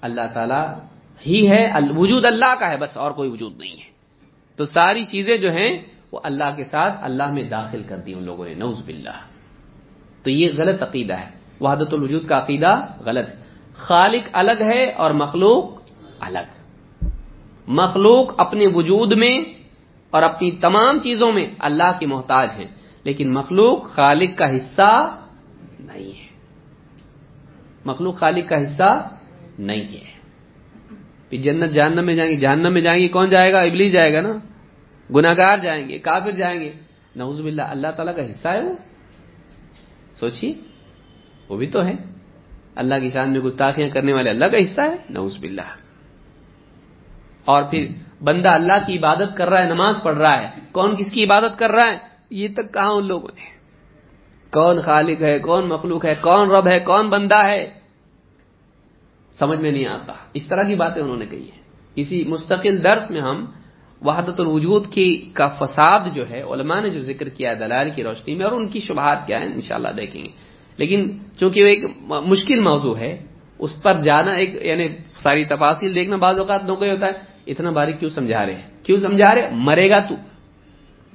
اللہ 0.00 0.20
تعالی 0.34 0.80
ہی 1.26 1.48
ہے۔ 1.50 1.70
وجود 1.96 2.24
اللہ 2.24 2.54
کا 2.58 2.70
ہے، 2.70 2.76
بس 2.76 2.96
اور 2.96 3.12
کوئی 3.12 3.30
وجود 3.30 3.58
نہیں 3.58 3.80
ہے۔ 3.80 3.89
تو 4.60 4.66
ساری 4.66 5.04
چیزیں 5.04 5.36
جو 5.36 5.52
ہیں 5.52 5.78
وہ 6.12 6.20
اللہ 6.22 6.56
کے 6.56 6.64
ساتھ 6.64 6.98
اللہ 7.02 7.32
میں 7.32 7.42
داخل 7.42 7.82
کر 7.82 7.96
دی 7.96 8.12
ان 8.12 8.22
لوگوں 8.22 8.44
نے 8.48 8.54
نوز 8.54 8.80
باللہ۔ 8.86 9.20
تو 10.22 10.30
یہ 10.30 10.50
غلط 10.58 10.82
عقیدہ 10.82 11.12
ہے۔ 11.12 11.30
وحدت 11.60 11.94
الوجود 11.94 12.26
کا 12.26 12.38
عقیدہ 12.38 12.86
غلط 13.04 13.28
ہے۔ 13.28 13.34
خالق 13.74 14.28
الگ 14.32 14.62
ہے 14.74 14.92
اور 14.92 15.10
مخلوق 15.10 15.80
الگ۔ 16.20 16.72
مخلوق 17.66 18.40
اپنے 18.40 18.66
وجود 18.74 19.12
میں 19.12 19.40
اور 20.10 20.22
اپنی 20.22 20.50
تمام 20.50 20.98
چیزوں 20.98 21.32
میں 21.32 21.46
اللہ 21.58 21.98
کی 21.98 22.06
محتاج 22.06 22.48
ہیں، 22.56 22.68
لیکن 23.04 23.32
مخلوق 23.32 23.90
خالق 23.90 24.38
کا 24.38 24.56
حصہ 24.56 25.20
نہیں 25.80 26.18
ہے۔ 26.18 26.28
مخلوق 27.84 28.18
خالق 28.18 28.48
کا 28.48 28.62
حصہ 28.62 29.16
نہیں 29.58 29.92
ہے۔ 29.92 30.19
پھر 31.30 31.38
جنت 31.38 31.72
جہنم 31.72 32.06
میں 32.06 32.14
جائیں 32.14 32.32
گے 32.32 32.36
جہنم 32.36 32.72
میں 32.72 32.80
جائیں 32.80 33.02
گے 33.02 33.08
کون 33.08 33.28
جائے 33.28 33.52
گا؟ 33.52 33.60
ابلی 33.60 33.90
جائے 33.90 34.14
گا 34.14 34.20
نا؟ 34.20 34.32
گناگار 35.14 35.58
جائیں 35.58 35.88
گے، 35.88 35.98
کافر 35.98 36.30
جائیں 36.30 36.60
گے۔ 36.60 36.72
نعوذ 37.16 37.40
باللہ، 37.40 37.62
اللہ 37.62 37.86
تعالیٰ 37.96 38.16
کا 38.16 38.30
حصہ 38.30 38.48
ہے 38.48 38.62
وہ۔ 38.62 38.74
سوچیے، 40.12 40.54
وہ 41.48 41.56
بھی 41.56 41.66
تو 41.66 41.86
ہے 41.86 41.92
اللہ 42.74 42.94
کی 42.94 43.10
شان 43.10 43.30
میں 43.30 43.40
گستاخیاں 43.40 43.88
کرنے 43.88 44.12
والے 44.12 44.30
اللہ 44.30 44.44
کا 44.44 44.58
حصہ 44.58 44.80
ہے۔ 44.80 44.96
نعوذ 45.10 45.36
باللہ۔ 45.36 45.80
اور 47.44 47.62
پھر 47.62 47.86
بندہ 48.24 48.48
اللہ 48.54 48.86
کی 48.86 48.98
عبادت 48.98 49.36
کر 49.36 49.48
رہا 49.48 49.62
ہے، 49.62 49.68
نماز 49.68 49.94
پڑھ 50.02 50.18
رہا 50.18 50.42
ہے۔ 50.42 50.48
کون 50.72 50.96
کس 50.96 51.12
کی 51.12 51.24
عبادت 51.24 51.58
کر 51.58 51.70
رہا 51.70 51.92
ہے؟ 51.92 51.98
یہ 52.30 52.48
تک 52.48 52.74
کہاں 52.74 52.90
ان 52.90 53.06
لوگوں 53.06 53.28
نے؟ 53.34 53.60
کون 54.50 54.80
خالق 54.80 55.22
ہے، 55.22 55.38
کون 55.38 55.68
مخلوق 55.68 56.04
ہے، 56.04 56.14
کون 56.20 56.50
رب 56.50 56.66
ہے، 56.66 56.80
کون 56.80 57.08
بندہ 57.08 57.44
ہے؟ 57.44 57.79
سمجھ 59.38 59.58
میں 59.58 59.70
نہیں 59.70 59.86
آتا۔ 59.86 60.12
اس 60.34 60.42
طرح 60.42 60.62
کی 60.62 60.74
باتیں 60.74 61.02
انہوں 61.02 61.16
نے 61.16 61.26
کہی 61.26 61.44
ہے 61.44 61.60
اسی 61.94 62.24
مستقل 62.24 62.84
درس 62.84 63.10
میں 63.10 63.20
ہم 63.20 63.44
وحدت 64.02 64.40
الوجود 64.40 64.92
کی 64.92 65.30
کا 65.34 65.48
فساد 65.48 66.00
جو 66.14 66.30
ہے، 66.30 66.42
علماء 66.42 66.80
نے 66.80 66.90
جو 66.90 67.00
ذکر 67.00 67.28
کیا 67.28 67.54
دلال 67.54 67.90
کی 67.94 68.02
روشنی 68.02 68.34
میں 68.34 68.44
اور 68.44 68.52
ان 68.52 68.68
کی 68.68 68.80
شبہات 68.80 69.26
کیا 69.26 69.42
ہیں، 69.42 69.54
انشاءاللہ 69.54 69.88
دیکھیں 69.96 70.24
گے۔ 70.24 70.28
لیکن 70.76 71.18
چونکہ 71.36 71.62
وہ 71.62 71.68
ایک 71.68 71.84
مشکل 72.02 72.60
موضوع 72.60 72.96
ہے، 72.96 73.26
اس 73.58 73.82
پر 73.82 74.00
جانا 74.02 74.32
ایک 74.32 74.50
یعنی 74.62 74.88
ساری 75.22 75.44
تفاصیل 75.44 75.94
دیکھنا 75.94 76.16
بعض 76.16 76.38
اوقات 76.38 76.64
نو 76.64 76.74
ہوتا 76.74 77.06
ہے۔ 77.06 77.12
اتنا 77.46 77.70
باریک 77.70 78.00
کیوں 78.00 78.10
سمجھا 78.10 78.46
رہے 78.46 78.54
ہیں؟ 78.54 78.70
کیوں 78.82 79.00
سمجھا 79.00 79.34
رہے 79.34 79.48
مرے 79.52 79.90
گا 79.90 79.98
تو۔ 79.98 80.14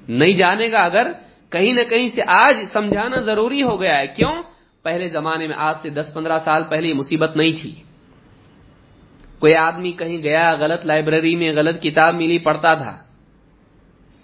نہیں 0.07 0.33
جانے 0.33 0.71
گا 0.71 0.83
اگر 0.83 1.11
کہیں 1.49 1.73
نہ 1.73 1.81
کہیں 1.89 2.09
سے 2.09 2.21
آج 2.27 2.57
سمجھانا 2.73 3.21
ضروری 3.21 3.63
ہو 3.63 3.81
گیا 3.81 3.97
ہے۔ 3.97 4.07
کیوں؟ 4.07 4.43
پہلے 4.83 5.07
زمانے 5.07 5.47
میں 5.47 5.55
آج 5.57 5.75
سے 5.81 5.89
دس 5.89 6.13
پندرہ 6.13 6.39
سال 6.45 6.63
پہلے 6.69 6.87
یہ 6.87 6.93
مصیبت 6.93 7.37
نہیں 7.37 7.51
تھی۔ 7.61 7.75
کوئی 9.45 9.55
آدمی 9.55 9.91
کہیں 9.91 10.23
گیا 10.23 10.55
غلط 10.59 10.85
لائبریری 10.85 11.35
میں 11.35 11.51
غلط 11.55 11.81
کتاب 11.81 12.15
ملی، 12.15 12.37
پڑھتا 12.37 12.73
تھا۔ 12.73 12.97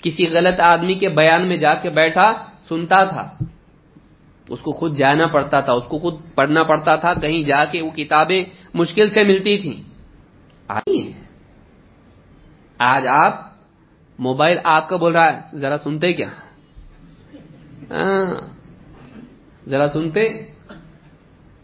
کسی 0.02 0.28
غلط 0.28 0.60
آدمی 0.60 0.96
کے 0.96 1.10
بیان 1.10 1.48
میں 1.48 1.58
جا 1.58 1.74
کے 1.74 1.90
بیٹھا، 1.90 2.46
سنتا 2.70 3.04
تھا۔ 3.04 3.38
اس 4.50 4.60
کو 4.60 4.72
خود 4.72 4.98
جانا 4.98 5.28
پڑتا 5.28 5.62
تھا، 5.62 5.74
اس 5.74 5.84
کو 5.88 6.00
خود 6.00 6.14
پڑھنا 6.36 6.64
پڑتا 6.64 6.96
تھا، 6.96 7.14
کہیں 7.14 7.44
جا 7.44 7.66
کے 7.66 7.82
وہ 7.82 7.92
کتابیں 7.92 8.44
مشکل 8.74 9.10
سے 9.10 9.24
ملتی 9.24 9.58
تھیں۔ 9.58 9.84
آج 12.78 13.08
آپ 13.08 13.52
موبائل 14.20 14.58
آپ 14.64 14.90
کا 14.90 14.96
بول 14.96 15.14
رہا 15.14 15.38
ہے، 15.38 15.58
ذرا 15.58 15.78
سنتے 15.78 16.14
کیا؟ 16.14 16.30
ہاں۔ 17.90 18.36
ذرا 19.70 19.90
سنتے۔ 19.90 20.30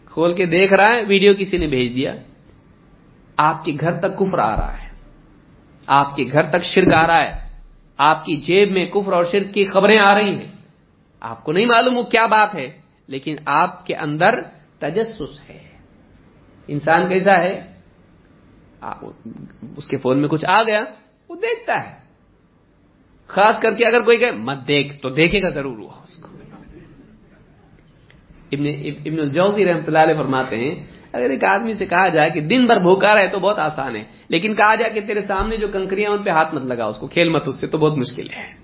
کھول 0.04 0.34
کے 0.34 0.46
دیکھ 0.46 0.72
رہا 0.72 0.94
ہے، 0.94 1.04
ویڈیو 1.04 1.34
کسی 1.38 1.58
نے 1.58 1.66
بھیج 1.66 1.96
دیا۔ 1.96 2.14
آپ 3.38 3.64
کے 3.64 3.72
گھر 3.80 3.98
تک 4.00 4.18
کفر 4.18 4.38
آ 4.38 4.56
رہا 4.56 4.82
ہے۔ 4.82 4.88
آپ 5.86 6.16
کے 6.16 6.24
گھر 6.32 6.42
تک 6.42 6.62
شرک 6.62 6.94
آ 6.94 7.06
رہا 7.06 7.22
ہے۔ 7.22 7.48
آپ 7.98 8.24
کی 8.24 8.36
جیب 8.36 8.70
میں 8.70 8.86
کفر 8.86 9.12
اور 9.12 9.24
شرک 9.24 9.54
کی 9.54 9.66
خبریں 9.66 9.98
آ 9.98 10.14
رہی 10.14 10.34
ہیں۔ 10.38 10.52
آپ 11.20 11.44
کو 11.44 11.52
نہیں 11.52 11.66
معلوم 11.66 11.98
وہ 11.98 12.02
کیا 12.02 12.26
بات 12.26 12.54
ہے، 12.54 12.80
لیکن 13.06 13.36
آپ 13.46 13.86
کے 13.86 13.94
اندر 13.94 14.40
تجسس 14.78 15.50
ہے۔ 15.50 15.68
انسان 16.68 17.08
کیسا 17.08 17.38
ہے؟ 17.38 17.72
اس 19.76 19.88
کے 19.88 19.96
فون 19.96 20.18
میں 20.18 20.28
کچھ 20.28 20.44
آ 20.48 20.62
گیا، 20.62 20.84
وہ 21.28 21.36
دیکھتا 21.36 21.90
ہے۔ 21.90 21.98
خاص 23.26 23.62
کر 23.62 23.74
کے 23.74 23.84
اگر 23.86 24.02
کوئی 24.02 24.16
کہ 24.16 24.30
مت 24.32 24.68
دیکھ، 24.68 25.02
تو 25.02 25.10
دیکھے 25.10 25.42
گا 25.42 25.48
ضرور 25.48 25.78
ہوا 25.78 25.92
اس 26.02 26.18
کو۔ 26.18 26.28
ابن 28.52 28.66
ابن 29.06 29.18
الجوزی 29.18 29.64
رحمۃ 29.64 29.86
اللہ 29.86 29.98
علیہ 29.98 30.14
فرماتے 30.14 30.56
ہیں 30.56 30.84
اگر 31.12 31.30
ایک 31.30 31.44
آدمی 31.44 31.74
سے 31.74 31.86
کہا 31.86 32.08
جائے 32.08 32.30
کہ 32.30 32.40
دن 32.40 32.66
بھر 32.66 32.78
بھوکا 32.78 33.14
رہے 33.14 33.26
تو 33.26 33.38
بہت 33.38 33.58
آسان 33.58 33.96
ہے، 33.96 34.04
لیکن 34.28 34.54
کہا 34.54 34.74
جائے 34.74 34.92
کہ 34.92 35.00
تیرے 35.00 35.22
سامنے 35.22 35.56
جو 35.56 35.68
کنکریاں 35.68 36.10
ان 36.10 36.22
پہ 36.22 36.30
ہاتھ 36.30 36.54
مت 36.54 36.62
لگا، 36.62 36.84
اس 36.84 36.96
کو 36.96 37.06
کھیل 37.06 37.28
مت، 37.28 37.48
اس 37.48 37.60
سے 37.60 37.66
تو 37.66 37.78
بہت 37.78 37.98
مشکل 37.98 38.28
ہے۔ 38.36 38.54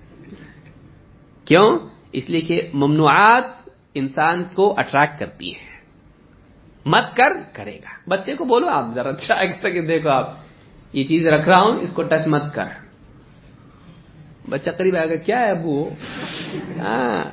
کیوں؟ 1.45 1.79
اس 2.11 2.29
لیے 2.29 2.41
کہ 2.41 2.61
ممنوعات 2.73 3.69
انسان 3.93 4.43
کو 4.43 4.79
اٹریکٹ 4.79 5.19
کرتی 5.19 5.55
ہیں۔ 5.55 5.75
مت 6.85 7.17
کر، 7.17 7.33
کرے 7.53 7.75
گا۔ 7.75 8.09
بچے 8.09 8.35
کو 8.35 8.45
بولو 8.45 8.67
آپ 8.67 8.85
ذرا 8.95 9.09
اچھا 9.09 9.45
کر 9.61 9.69
کے 9.69 9.81
دیکھو 9.81 10.09
آپ۔ 10.09 10.33
یہ 10.93 11.03
چیز 11.03 11.27
رکھ 11.27 11.49
رہا 11.49 11.61
ہوں، 11.61 11.79
اس 11.79 11.93
کو 11.93 12.03
ٹچ 12.03 12.27
مت 12.27 12.43
کر۔ 12.53 12.65
بچہ 14.49 14.69
قریب 14.69 14.95
آئے 14.95 15.09
گا، 15.09 15.15
کیا 15.15 15.39
ہے 15.39 15.49
ابو؟ 15.49 15.89
ہاں 16.77 17.23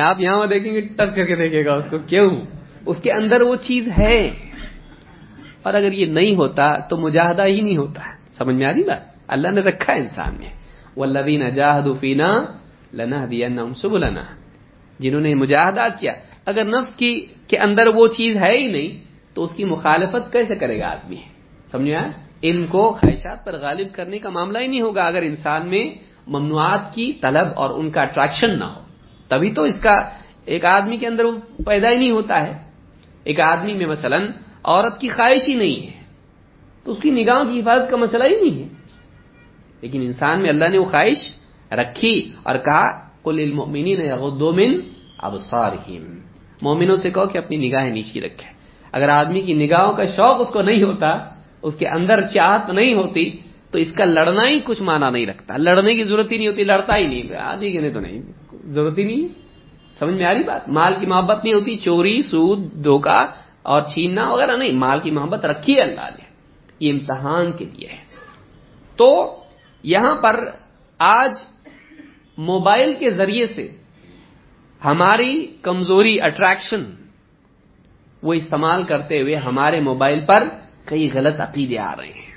آپ 0.00 0.20
یہاں 0.20 0.46
دیکھیں 0.46 0.74
گے 0.74 0.80
ٹچ 0.80 1.14
کر 1.14 1.26
کے 1.26 1.36
دیکھے 1.36 1.64
گا 1.64 1.74
اس 1.74 1.84
کو۔ 1.90 1.98
کیوں؟ 1.98 2.30
اس 2.86 2.96
کے 3.02 3.12
اندر 3.12 3.42
وہ 3.42 3.56
چیز 3.56 3.88
ہے۔ 3.98 4.30
اور 5.62 5.74
اگر 5.74 5.92
یہ 5.92 6.06
نہیں 6.06 6.36
ہوتا 6.36 6.78
تو 6.78 6.96
مجاہدہ 6.96 7.44
ہی 7.44 7.60
نہیں 7.60 7.76
ہوتا 7.76 8.02
سمجھ 8.38 8.56
میں 8.56 8.66
آ 8.66 8.72
رہی 8.72 8.82
بات؟ 8.82 9.00
اللہ 9.28 9.48
نے 9.48 9.60
رکھا 9.60 9.92
ہے 9.92 9.98
انسان 9.98 10.34
میں۔ 10.34 10.48
وہ 10.96 11.02
اللہ 11.02 11.18
دین 11.18 11.42
فینا 12.00 12.44
لنا 12.94 13.26
دیا 13.30 13.48
لنا 13.82 14.22
جنہوں 14.98 15.20
نے 15.20 15.34
مجاہدہ 15.34 15.86
کیا، 16.00 16.12
اگر 16.44 16.64
نفس 16.64 16.94
کی 16.96 17.26
کے 17.46 17.58
اندر 17.58 17.86
وہ 17.86 18.08
چیز 18.08 18.36
ہے 18.36 18.56
ہی 18.58 18.66
نہیں، 18.66 19.04
تو 19.34 19.44
اس 19.44 19.50
کی 19.56 19.64
مخالفت 19.64 20.32
کیسے 20.32 20.54
کرے 20.54 20.80
گا 20.80 20.86
آدمی؟ 20.86 21.16
سمجھے 21.70 21.96
ان 22.42 22.66
کو 22.66 22.92
خواہشات 22.92 23.44
پر 23.44 23.58
غالب 23.58 23.86
کرنے 23.92 24.18
کا 24.18 24.30
معاملہ 24.30 24.58
ہی 24.58 24.66
نہیں 24.66 24.80
ہوگا۔ 24.80 25.06
اگر 25.06 25.22
انسان 25.22 25.68
میں 25.68 25.94
ممنوعات 26.26 26.94
کی 26.94 27.12
طلب 27.12 27.46
اور 27.56 27.70
ان 27.70 27.90
کا 27.90 28.02
اٹریکشن 28.02 28.58
نہ 28.58 28.64
ہو، 28.64 28.80
تبھی 29.28 29.52
تو 29.52 29.62
اس 29.62 29.80
کا 29.80 30.10
ایک 30.44 30.64
آدمی 30.64 30.96
کے 30.96 31.06
اندر 31.06 31.24
پیدا 31.66 31.90
ہی 31.90 31.96
نہیں 31.96 32.10
ہوتا 32.10 32.46
ہے۔ 32.46 32.71
ایک 33.24 33.40
آدمی 33.40 33.74
میں 33.74 33.86
مثلا 33.86 34.18
عورت 34.64 35.00
کی 35.00 35.08
خواہش 35.08 35.48
ہی 35.48 35.54
نہیں 35.54 35.86
ہے، 35.86 36.02
تو 36.84 36.92
اس 36.92 36.98
کی 37.02 37.10
نگاہوں 37.10 37.44
کی 37.44 37.60
حفاظت 37.60 37.90
کا 37.90 37.96
مسئلہ 37.96 38.24
ہی 38.24 38.36
نہیں 38.40 38.62
ہے۔ 38.62 38.68
لیکن 39.80 40.00
انسان 40.00 40.40
میں 40.40 40.48
اللہ 40.48 40.68
نے 40.68 40.78
وہ 40.78 40.84
خواہش 40.84 41.18
رکھی 41.72 42.32
اور 42.42 42.54
کہا 42.64 43.08
کل 43.24 43.38
المؤمنین 43.38 44.00
یغضوا 44.00 44.52
من 44.52 44.80
ابصارہم 45.18 46.18
مومنوں 46.62 46.96
سے 46.96 47.10
کہو 47.10 47.26
کہ 47.26 47.38
اپنی 47.38 47.56
نگاہیں 47.56 47.90
نیچی 47.90 48.20
رکھے 48.20 48.46
اگر 48.92 49.08
آدمی 49.08 49.40
کی 49.40 49.54
نگاہوں 49.54 49.92
کا 49.92 50.04
شوق 50.04 50.40
اس 50.40 50.52
کو 50.52 50.62
نہیں 50.62 50.82
ہوتا، 50.82 51.18
اس 51.62 51.74
کے 51.74 51.88
اندر 51.88 52.26
چاہت 52.26 52.70
نہیں 52.70 52.94
ہوتی، 52.94 53.30
تو 53.70 53.78
اس 53.78 53.92
کا 53.92 54.04
لڑنا 54.04 54.48
ہی 54.48 54.60
کچھ 54.64 54.82
مانا 54.82 55.10
نہیں 55.10 55.26
رکھتا۔ 55.26 55.56
لڑنے 55.56 55.94
کی 55.94 56.04
ضرورت 56.04 56.32
ہی 56.32 56.36
نہیں 56.36 56.48
ہوتی، 56.48 56.64
لڑتا 56.64 56.96
ہی 56.96 57.06
نہیں۔ 57.06 57.36
آدھی 57.36 57.72
کے 57.72 57.90
تو 57.90 58.00
نہیں، 58.00 58.22
ضرورت 58.66 58.98
ہی 58.98 59.04
نہیں 59.04 59.41
سمجھ 60.02 60.14
میں 60.14 60.24
آ 60.24 60.34
رہی 60.34 60.42
بات؟ 60.42 60.68
مال 60.68 60.94
کی 61.00 61.06
محبت 61.06 61.44
نہیں 61.44 61.54
ہوتی، 61.54 61.76
چوری، 61.76 62.22
سود 62.22 62.84
دھوکا 62.84 63.26
اور 63.62 63.82
چھیننا 63.82 64.32
وغیرہ 64.32 64.56
نہیں، 64.56 64.72
مال 64.72 65.00
کی 65.00 65.10
محبت 65.10 65.44
رکھی 65.44 65.76
ہے 65.76 65.82
اللہ 65.82 66.00
نے، 66.00 66.24
یہ 66.80 66.92
امتحان 66.92 67.52
کے 67.52 67.64
لیے 67.64 67.88
ہے۔ 67.88 68.04
تو 68.96 69.40
یہاں 69.82 70.14
پر 70.14 70.44
آج 70.98 71.38
موبائل 72.38 72.94
کے 72.94 73.10
ذریعے 73.10 73.46
سے 73.46 73.76
ہماری 74.84 75.56
کمزوری 75.62 76.20
اٹریکشن 76.20 76.84
وہ 78.22 78.34
استعمال 78.34 78.82
کرتے 78.82 79.22
ہوئے 79.22 79.36
ہمارے 79.36 79.80
موبائل 79.80 80.20
پر 80.20 80.48
کئی 80.84 81.08
غلط 81.14 81.40
عقیدے 81.40 81.78
آ 81.78 81.94
رہے 81.98 82.06
ہیں۔ 82.06 82.34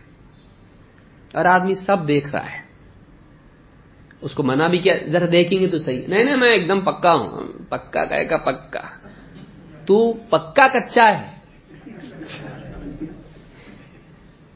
اور 1.33 1.45
آدمی 1.45 1.73
سب 1.73 2.07
دیکھ 2.07 2.35
رہا 2.35 2.51
ہے۔ 2.51 2.64
اس 4.25 4.35
کو 4.35 4.43
منع 4.43 4.67
بھی 4.67 4.77
کیا، 4.77 4.93
ذرا 5.11 5.25
دیکھیں 5.31 5.59
گے 5.59 5.67
تو 5.67 5.77
صحیح۔ 5.77 6.01
نہیں 6.07 6.23
نہیں، 6.23 6.37
میں 6.37 6.49
ایک 6.49 6.69
دم 6.69 6.81
پکا 6.81 7.13
ہوں۔ 7.13 7.47
پکا 7.69 8.05
کہے 8.05 8.25
کا 8.25 8.37
پکا۔ 8.37 8.81
تو 9.85 10.13
پکا 10.13 10.67
کچا 10.67 11.19
ہے۔ 11.19 11.35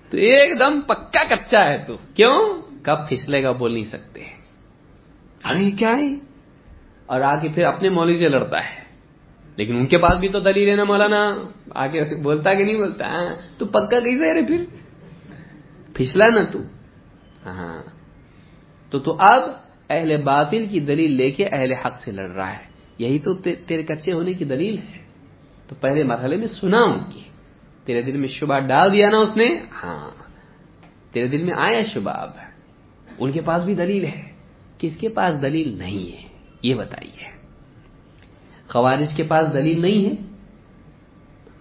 تو 0.10 0.18
ایک 0.18 0.60
دم 0.60 0.82
پکا 0.82 1.36
کچا 1.36 1.70
ہے 1.70 1.84
تو۔ 1.88 1.98
کیوں؟ 2.14 2.62
کب 2.84 3.10
پھسلے 3.10 3.44
گا 3.44 3.52
بول 3.52 3.74
نہیں 3.74 3.86
سکتے۔ 3.86 4.24
ہاں، 5.46 5.52
ارے 5.52 5.72
کیا 5.72 5.92
ہے؟ 5.92 6.16
اور 7.06 7.22
آگے 7.22 7.48
پھر 7.56 7.64
اپنے 7.64 7.90
مولوی 7.90 8.18
سے 8.18 8.30
لڑتا 8.30 8.58
ہے۔ 8.58 8.84
لیکن 9.56 9.76
ان 9.76 9.88
کے 9.88 9.98
پاس 9.98 10.18
بھی 10.20 10.30
تو 10.30 10.40
دلیل 10.40 10.70
ہے 10.70 10.76
نا 10.76 10.84
مولانا۔ 10.84 11.36
آگے 11.70 12.22
بولتا 12.22 12.54
کہ 12.54 12.64
نہیں 12.64 12.78
بولتا؟ 12.78 13.08
ہاں، 13.08 13.36
تو 13.58 13.66
پکا 13.66 14.00
کیسے 14.00 14.42
ہے 14.42 14.46
پھر؟ 14.46 14.66
پھسلا 15.94 16.28
نا 16.28 16.42
تو۔ 16.52 16.60
ہاں 17.46 17.99
تو 18.90 19.00
تو 19.00 19.16
اب 19.20 19.42
اہل 19.90 20.22
باطل 20.22 20.66
کی 20.72 20.80
دلیل 20.80 21.12
لے 21.12 21.32
کے 21.32 21.46
اہل 21.46 21.74
حق 21.74 22.00
سے 22.06 22.12
لڑ 22.12 22.30
رہا 22.30 22.54
ہے۔ 22.54 22.64
یہی 22.98 23.20
تو 23.20 23.34
تیرے 23.34 23.84
کچے 23.84 24.14
ہونے 24.14 24.34
کی 24.34 24.46
دلیل 24.46 24.78
ہے۔ 24.78 25.00
تو 25.68 25.76
پہلے 25.82 26.04
مرحلے 26.04 26.36
میں 26.36 26.48
سنا 26.48 26.82
ان 26.82 27.00
کی۔ 27.14 27.20
تیرے 27.86 28.02
دل 28.02 28.18
میں 28.18 28.28
شبہ 28.28 28.60
ڈال 28.60 28.94
دیا 28.94 29.10
نا 29.10 29.18
اس 29.18 29.38
نے۔ 29.38 29.60
ہاں۔ 29.84 30.10
تیرے 31.14 31.28
دل 31.28 31.44
میں 31.44 31.54
آیا 31.58 31.82
شبہ 31.94 32.12
اب۔ 32.12 32.30
ان 33.20 33.32
کے 33.32 33.42
پاس 33.42 33.64
بھی 33.64 33.76
دلیل 33.76 34.06
ہے۔ 34.06 34.32
کس 34.78 34.98
کے 34.98 35.10
پاس 35.10 35.42
دلیل 35.42 35.78
نہیں 35.78 36.12
ہے؟ 36.12 36.28
یہ 36.64 36.76
بتائیے۔ 36.76 37.32
خوارج 38.68 39.16
کے 39.16 39.24
پاس 39.24 39.54
دلیل 39.54 39.82
نہیں 39.82 40.06
ہے۔ 40.06 40.16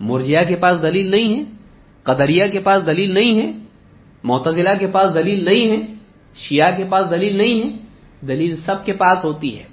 مرجیا 0.01 0.43
کے 0.43 0.57
پاس 0.57 0.83
دلیل 0.83 1.11
نہیں 1.11 1.39
ہے۔ 1.39 1.43
قدریا 2.03 2.47
کے 2.47 2.61
پاس 2.61 2.87
دلیل 2.87 3.15
نہیں 3.15 3.41
ہے۔ 3.41 3.53
معتزلہ 4.25 4.71
کے 4.81 4.87
پاس 4.87 5.15
دلیل 5.15 5.45
نہیں 5.45 5.71
ہے۔ 5.71 5.98
شیعہ 6.39 6.77
کے 6.77 6.85
پاس 6.85 7.11
دلیل 7.11 7.37
نہیں 7.37 7.59
ہے، 7.63 7.71
دلیل 8.27 8.57
سب 8.57 8.85
کے 8.85 8.93
پاس 8.93 9.25
ہوتی 9.25 9.59
ہے، 9.59 9.65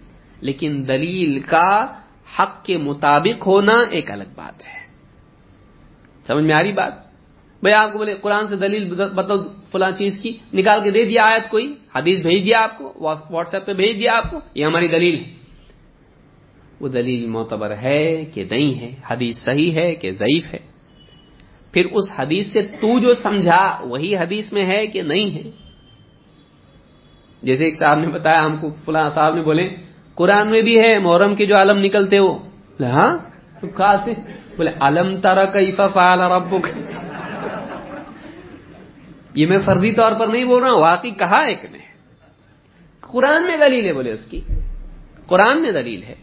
لیکن 0.41 0.83
دلیل 0.87 1.39
کا 1.39 1.87
حق 2.39 2.65
کے 2.65 2.77
مطابق 2.77 3.47
ہونا 3.47 3.77
ایک 3.89 4.11
الگ 4.11 4.29
بات 4.35 4.67
ہے۔ 4.67 4.81
سمجھ 6.27 6.43
میں 6.43 6.55
آ 6.55 6.63
رہی 6.63 6.71
بات؟ 6.71 6.93
بھائی 7.61 7.73
آپ 7.73 7.91
کو 7.91 7.97
بولے 7.97 8.15
قرآن 8.21 8.47
سے 8.47 8.55
دلیل 8.55 8.91
مطلب 8.91 9.13
بتاؤ 9.13 9.37
فلاں 9.71 9.91
چیز 9.97 10.19
کی، 10.19 10.37
نکال 10.53 10.83
کے 10.83 10.91
دے 10.91 11.05
دیا 11.05 11.23
آیت 11.25 11.49
کوئی، 11.49 11.75
حدیث 11.95 12.19
بھیج 12.19 12.45
دیا 12.45 12.61
آپ 12.61 12.77
کو، 12.77 12.93
واٹس 13.29 13.53
ایپ 13.53 13.65
پہ 13.65 13.73
بھیج 13.73 13.99
دیا 13.99 14.17
آپ 14.17 14.31
کو، 14.31 14.39
یہ 14.55 14.65
ہماری 14.65 14.87
دلیل 14.87 15.15
ہے۔ 15.15 15.33
وہ 16.79 16.87
دلیل 16.87 17.25
معتبر 17.25 17.75
ہے 17.75 18.25
کہ 18.33 18.43
نہیں 18.51 18.79
ہے، 18.79 18.95
حدیث 19.07 19.35
صحیح 19.39 19.71
ہے 19.71 19.95
کہ 19.95 20.11
ضعیف 20.11 20.53
ہے۔ 20.53 20.59
پھر 21.71 21.85
اس 21.85 22.05
حدیث 22.15 22.47
سے 22.47 22.61
تو 22.61 22.99
جو 22.99 23.13
سمجھا، 23.15 23.79
وہی 23.83 24.17
حدیث 24.17 24.53
میں 24.53 24.65
ہے 24.65 24.87
کہ 24.87 25.01
نہیں 25.01 25.29
ہے۔ 25.35 25.43
جیسے 27.41 27.65
ایک 27.65 27.77
صاحب 27.77 27.99
نے 27.99 28.07
بتایا 28.07 28.45
ہم 28.45 28.57
کو 28.57 28.69
فلاں 28.85 29.09
صاحب 29.13 29.35
نے 29.35 29.41
بولے، 29.41 29.69
قرآن 30.15 30.49
میں 30.49 30.61
بھی 30.61 30.79
ہے، 30.79 30.99
محرم 30.99 31.35
کے 31.35 31.45
جو 31.45 31.55
عالم 31.55 31.77
نکلتے 31.77 32.19
وہ 32.19 32.39
ہاں؟ 32.79 33.17
سے 34.05 34.13
بولے، 34.57 34.71
علم 34.79 35.21
تارا 35.21 35.45
کیفا 35.45 35.87
فعال 35.87 36.21
رب 36.21 36.55
یہ 39.33 39.45
میں 39.45 39.57
فرضی 39.65 39.91
طور 39.91 40.11
پر 40.19 40.27
نہیں 40.27 40.45
بول 40.45 40.63
رہا 40.63 40.71
ہوں، 40.71 40.81
واقعی 40.81 41.11
کہا 41.11 41.39
ایک 41.39 41.65
نے۔ 41.71 41.77
قرآن 43.01 43.43
میں 43.43 43.57
دلیل 43.57 43.85
ہے، 43.85 43.93
بولے 43.93 44.11
اس 44.11 44.25
کی۔ 44.25 44.41
قرآن 45.27 45.61
میں 45.61 45.71
دلیل 45.71 46.03
ہے 46.03 46.15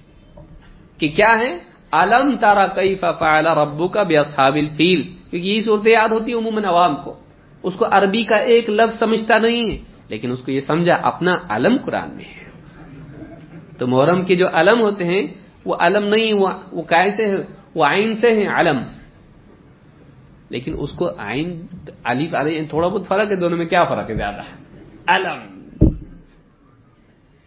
کہ 0.99 1.09
کیا 1.09 1.39
ہے؟ 1.39 1.59
علم 1.93 2.37
تارا 2.37 2.67
کئی 2.67 2.95
فعال 2.95 3.47
ربو 3.47 3.89
کا 3.89 4.03
بے 4.03 4.17
اصحابل 4.17 4.67
فیل 4.77 5.03
کیونکہ 5.03 5.37
یہی 5.37 5.63
صورت 5.63 5.87
یاد 5.87 6.09
ہوتی 6.09 6.33
ہے 6.33 6.37
عموماً 6.37 6.65
عوام 6.65 6.97
کو۔ 6.97 7.21
اس 7.63 7.75
کو 7.75 7.85
عربی 7.91 8.25
کا 8.25 8.37
ایک 8.37 8.71
لفظ 8.71 8.99
سمجھتا 8.99 9.39
نہیں 9.39 9.71
ہے۔ 9.71 9.92
لیکن 10.13 10.31
اس 10.31 10.43
کو 10.45 10.51
یہ 10.51 10.61
سمجھا، 10.61 10.95
اپنا 10.95 11.39
علم 11.49 11.77
قرآن 11.85 12.11
میں 12.11 12.25
ہے۔ 12.25 12.51
تو 13.79 13.87
محرم 13.87 14.25
کے 14.25 14.37
جو 14.37 14.49
علم 14.49 14.81
ہوتے 14.81 15.05
ہیں، 15.05 15.27
وہ 15.65 15.77
علم 15.81 16.09
نہیں، 16.09 16.33
وہ 16.73 16.83
کیسے 16.83 17.37
وہ 17.75 17.85
آئین 17.85 18.17
سے 18.17 18.35
ہیں، 18.35 18.49
علم۔ 18.49 18.77
لیکن 20.49 20.75
اس 20.79 20.91
کو 20.91 21.11
آئین 21.19 21.67
علی 22.05 22.25
یعنی 22.25 22.67
تھوڑا 22.67 22.89
بہت 22.89 23.09
فرق 23.09 23.31
ہے، 23.31 23.37
دونوں 23.37 23.59
میں 23.59 23.67
کیا 23.67 23.85
فرق 23.85 24.11
ہے؟ 24.11 24.15
زیادہ۔ 24.15 24.43
علم۔ 25.07 25.63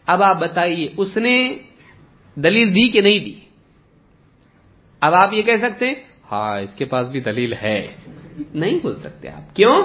اب 0.06 0.24
آپ 0.24 0.40
بتائیے، 0.40 0.88
اس 0.98 1.18
نے 1.18 1.58
دلیل 2.36 2.76
دی 2.76 2.90
کہ 2.90 3.02
نہیں 3.02 3.20
دی؟ 3.20 3.34
اب 5.02 5.14
آپ 5.14 5.34
یہ 5.34 5.42
کہہ 5.42 5.58
سکتے 5.62 5.88
ہیں 5.88 5.96
ہاں 6.32 6.62
اس 6.62 6.76
کے 6.76 6.86
پاس 6.86 7.10
بھی 7.10 7.20
دلیل 7.20 7.54
ہے۔ 7.54 7.88
نہیں 8.54 8.80
بول 8.84 9.00
سکتے 9.00 9.30
آپ۔ 9.30 9.56
کیوں؟ 9.56 9.82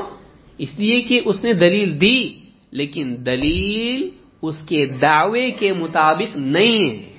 اس 0.58 0.78
لیے 0.78 1.02
کہ 1.02 1.20
اس 1.24 1.44
نے 1.44 1.52
دلیل 1.52 2.00
دی۔ 2.00 2.39
لیکن 2.70 3.16
دلیل 3.26 4.10
اس 4.42 4.62
کے 4.62 4.86
دعوے 4.86 5.50
کے 5.50 5.72
مطابق 5.72 6.36
نہیں 6.36 6.90
ہے۔ 6.90 7.12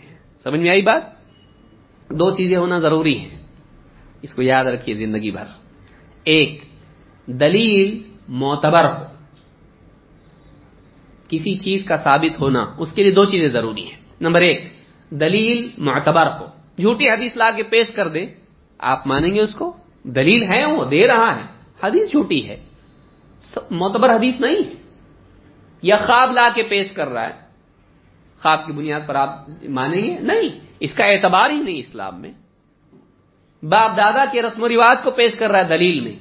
سمجھ 0.44 0.60
میں 0.60 0.70
آئی 0.70 0.82
بات؟ 0.82 1.02
دو 2.10 2.36
چیزیں 2.36 2.58
ہونا 2.58 2.80
ضروری 2.80 3.20
ہیں۔ 3.20 3.38
اس 4.22 4.34
کو 4.34 4.42
یاد 4.42 4.66
رکھیے 4.66 4.96
زندگی 4.96 5.32
بھر۔ 5.32 5.44
ایک، 6.24 6.62
دلیل 7.26 8.04
معتبر 8.28 8.84
ہو۔ 8.84 9.04
کسی 11.28 11.56
چیز 11.56 11.86
کا 11.86 11.98
ثابت 11.98 12.42
ہونا 12.42 12.74
اس 12.78 12.94
کے 12.94 13.04
لیے 13.04 13.12
دو 13.12 13.26
چیزیں 13.26 13.50
ضروری 13.50 13.86
ہیں۔ 13.86 14.00
نمبر 14.22 14.42
ایک، 14.42 14.64
دلیل 15.10 15.70
معتبر 15.78 16.28
ہو۔ 16.40 16.46
جھوٹی 16.78 17.10
حدیث 17.10 17.38
لا 17.38 17.52
کے 17.52 17.64
پیش 17.64 17.92
کر 17.92 18.08
دے 18.08 18.26
آپ 18.78 19.08
مانیں 19.08 19.36
گے 19.36 19.42
اس 19.42 19.56
کو؟ 19.56 19.78
دلیل 20.04 20.44
ہے 20.44 20.66
وہ، 20.66 20.86
دے 20.86 21.08
رہا 21.08 21.36
ہے۔ 21.36 21.48
حدیث 21.84 22.12
جھوٹی 22.12 22.48
ہے۔ 22.48 22.64
معتبر 23.72 24.16
حدیث 24.16 24.42
نہیں 24.42 24.82
یا 25.82 25.98
خواب 25.98 26.32
لا 26.32 26.50
کے 26.56 26.64
پیش 26.64 26.92
کر 26.92 27.08
رہا 27.08 27.28
ہے۔ 27.28 27.34
خواب 28.42 28.68
کی 28.68 28.74
بنیاد 28.74 29.00
پر 29.08 29.16
آپ 29.16 29.50
مانیں 29.70 30.04
گے؟ 30.04 30.16
نہیں، 30.20 30.60
اس 30.80 30.94
کا 30.94 31.06
اعتبار 31.06 31.50
ہی 31.50 31.58
نہیں 31.58 31.78
اسلام 31.78 32.22
میں۔ 32.22 32.32
باپ 33.66 33.98
دادا 33.98 34.26
کے 34.32 34.42
رسم 34.42 34.64
و 34.64 34.70
رواج 34.70 35.04
کو 35.04 35.12
پیش 35.12 35.36
کر 35.36 35.52
رہا 35.52 35.60
ہے 35.60 35.64
دلیل 35.64 36.00
میں۔ 36.00 36.14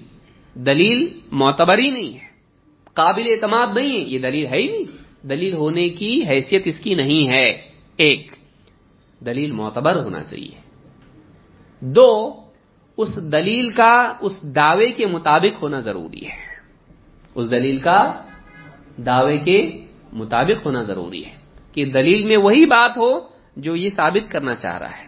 دلیل 0.59 1.21
معتبر 1.33 1.79
ہی 1.79 1.91
نہیں 1.91 2.15
ہے۔ 2.15 2.29
قابل 2.95 3.23
اعتماد 3.27 3.67
نہیں 3.75 3.91
ہے۔ 3.91 4.01
یہ 4.01 4.19
دلیل 4.19 4.47
ہے 4.47 4.57
ہی 4.57 4.69
نہیں۔ 4.69 5.27
دلیل 5.27 5.55
ہونے 5.55 5.89
کی 5.89 6.25
حیثیت 6.29 6.63
اس 6.65 6.81
کی 6.81 6.95
نہیں 6.95 7.29
ہے۔ 7.29 7.71
ایک، 7.97 8.33
دلیل 9.27 9.53
معتبر 9.53 9.97
ہونا 9.97 10.25
چاہیے۔ 10.25 10.61
دو، 11.81 12.41
اس 12.97 13.33
دلیل 13.33 13.71
کا، 13.71 14.15
اس 14.21 14.43
دعوے 14.43 14.93
کے 14.93 15.07
مطابق 15.07 15.63
ہونا 15.63 15.81
ضروری 15.81 16.27
ہے۔ 16.27 16.51
اس 17.35 17.51
دلیل 17.51 17.79
کا 17.79 18.23
دعوے 19.07 19.39
کے 19.39 19.87
مطابق 20.13 20.67
ہونا 20.67 20.83
ضروری 20.83 21.25
ہے 21.25 21.35
کہ 21.73 21.85
دلیل 21.85 22.27
میں 22.27 22.37
وہی 22.37 22.67
بات 22.67 22.97
ہو 22.97 23.21
جو 23.57 23.77
یہ 23.77 23.89
ثابت 23.97 24.33
کرنا 24.33 24.55
چاہ 24.55 24.79
رہا 24.79 24.99
ہے۔ 24.99 25.05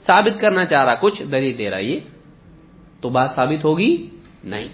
ثابت 0.00 0.40
کرنا 0.40 0.64
چاہ 0.64 0.84
رہا 0.84 0.94
کچھ، 0.94 1.22
دلیل 1.22 1.58
دے 1.58 1.70
رہا 1.70 1.78
یہ۔ 1.78 2.00
تو 3.00 3.08
بات 3.08 3.30
ثابت 3.34 3.64
ہوگی؟ 3.64 4.10
نہیں۔ 4.44 4.68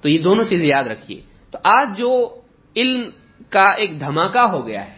تو 0.00 0.08
یہ 0.08 0.18
دونوں 0.18 0.44
چیزیں 0.44 0.66
یاد 0.66 0.84
رکھیے۔ 0.84 1.20
تو 1.50 1.58
آج 1.64 1.98
جو 1.98 2.40
علم 2.76 3.10
کا 3.50 3.64
ایک 3.64 4.00
دھماکہ 4.00 4.38
ہو 4.38 4.66
گیا 4.66 4.86
ہے، 4.86 4.96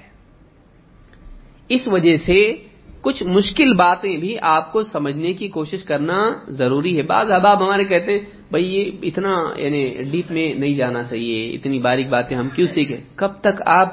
اس 1.69 1.89
وجہ 1.89 2.17
سے 2.17 2.55
کچھ 3.01 3.23
مشکل 3.23 3.75
باتیں 3.75 4.17
بھی 4.17 4.37
آپ 4.43 4.73
کو 4.73 4.83
سمجھنے 4.83 5.33
کی 5.33 5.49
کوشش 5.49 5.85
کرنا 5.85 6.33
ضروری 6.49 6.97
ہے۔ 6.97 7.03
بعض 7.03 7.31
احباب 7.31 7.65
ہمارے 7.65 7.85
کہتے 7.85 8.13
ہیں 8.13 8.21
بھائی 8.51 8.77
یہ 8.77 8.91
اتنا 9.03 9.35
یعنی 9.57 9.95
ڈیپ 10.11 10.31
میں 10.31 10.55
نہیں 10.55 10.77
جانا 10.77 11.05
چاہیے، 11.05 11.51
اتنی 11.51 11.79
باریک 11.79 12.09
باتیں 12.09 12.37
ہم 12.37 12.49
کیوں 12.55 12.69
سیکھیں؟ 12.69 12.97
کب 13.15 13.29
تک 13.41 13.63
آپ 13.67 13.93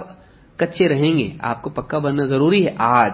کچے 0.58 0.90
رہیں 0.90 1.18
گے؟ 1.18 1.32
آپ 1.40 1.62
کو 1.62 1.70
پکا 1.70 1.98
بننا 1.98 2.26
ضروری 2.26 2.66
ہے۔ 2.66 2.74
آج، 2.78 3.14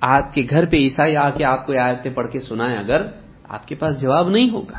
آپ 0.00 0.34
کے 0.34 0.46
گھر 0.50 0.64
پہ 0.64 0.76
عیسائی 0.76 1.16
آ 1.16 1.30
کے 1.30 1.44
آپ 1.44 1.66
کو 1.66 1.72
آیتیں 1.80 2.10
پڑھ 2.14 2.28
کے 2.32 2.40
سنائے 2.40 2.76
اگر 2.76 3.06
آپ 3.48 3.68
کے 3.68 3.74
پاس 3.74 4.00
جواب 4.00 4.28
نہیں 4.28 4.50
ہوگا۔ 4.50 4.78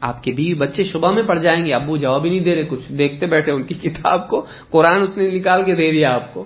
آپ 0.00 0.22
کے 0.22 0.32
بیوی 0.32 0.54
بچے 0.54 0.84
شبہ 0.84 1.12
میں 1.12 1.22
پڑ 1.22 1.38
جائیں 1.38 1.66
گے، 1.66 1.74
ابو 1.74 1.96
جواب 1.96 2.24
ہی 2.24 2.30
نہیں 2.30 2.40
دے 2.40 2.54
رہے، 2.54 2.62
کچھ 2.62 2.92
دیکھتے 2.92 3.26
بیٹھے 3.26 3.52
ان 3.52 3.62
کی 3.62 3.74
کتاب 3.74 4.28
کو، 4.28 4.46
قرآن 4.70 5.02
اس 5.02 5.16
نے 5.16 5.30
نکال 5.30 5.64
کے 5.64 5.74
دے 5.74 5.90
دیا 5.90 6.14
آپ 6.14 6.34
کو۔ 6.34 6.44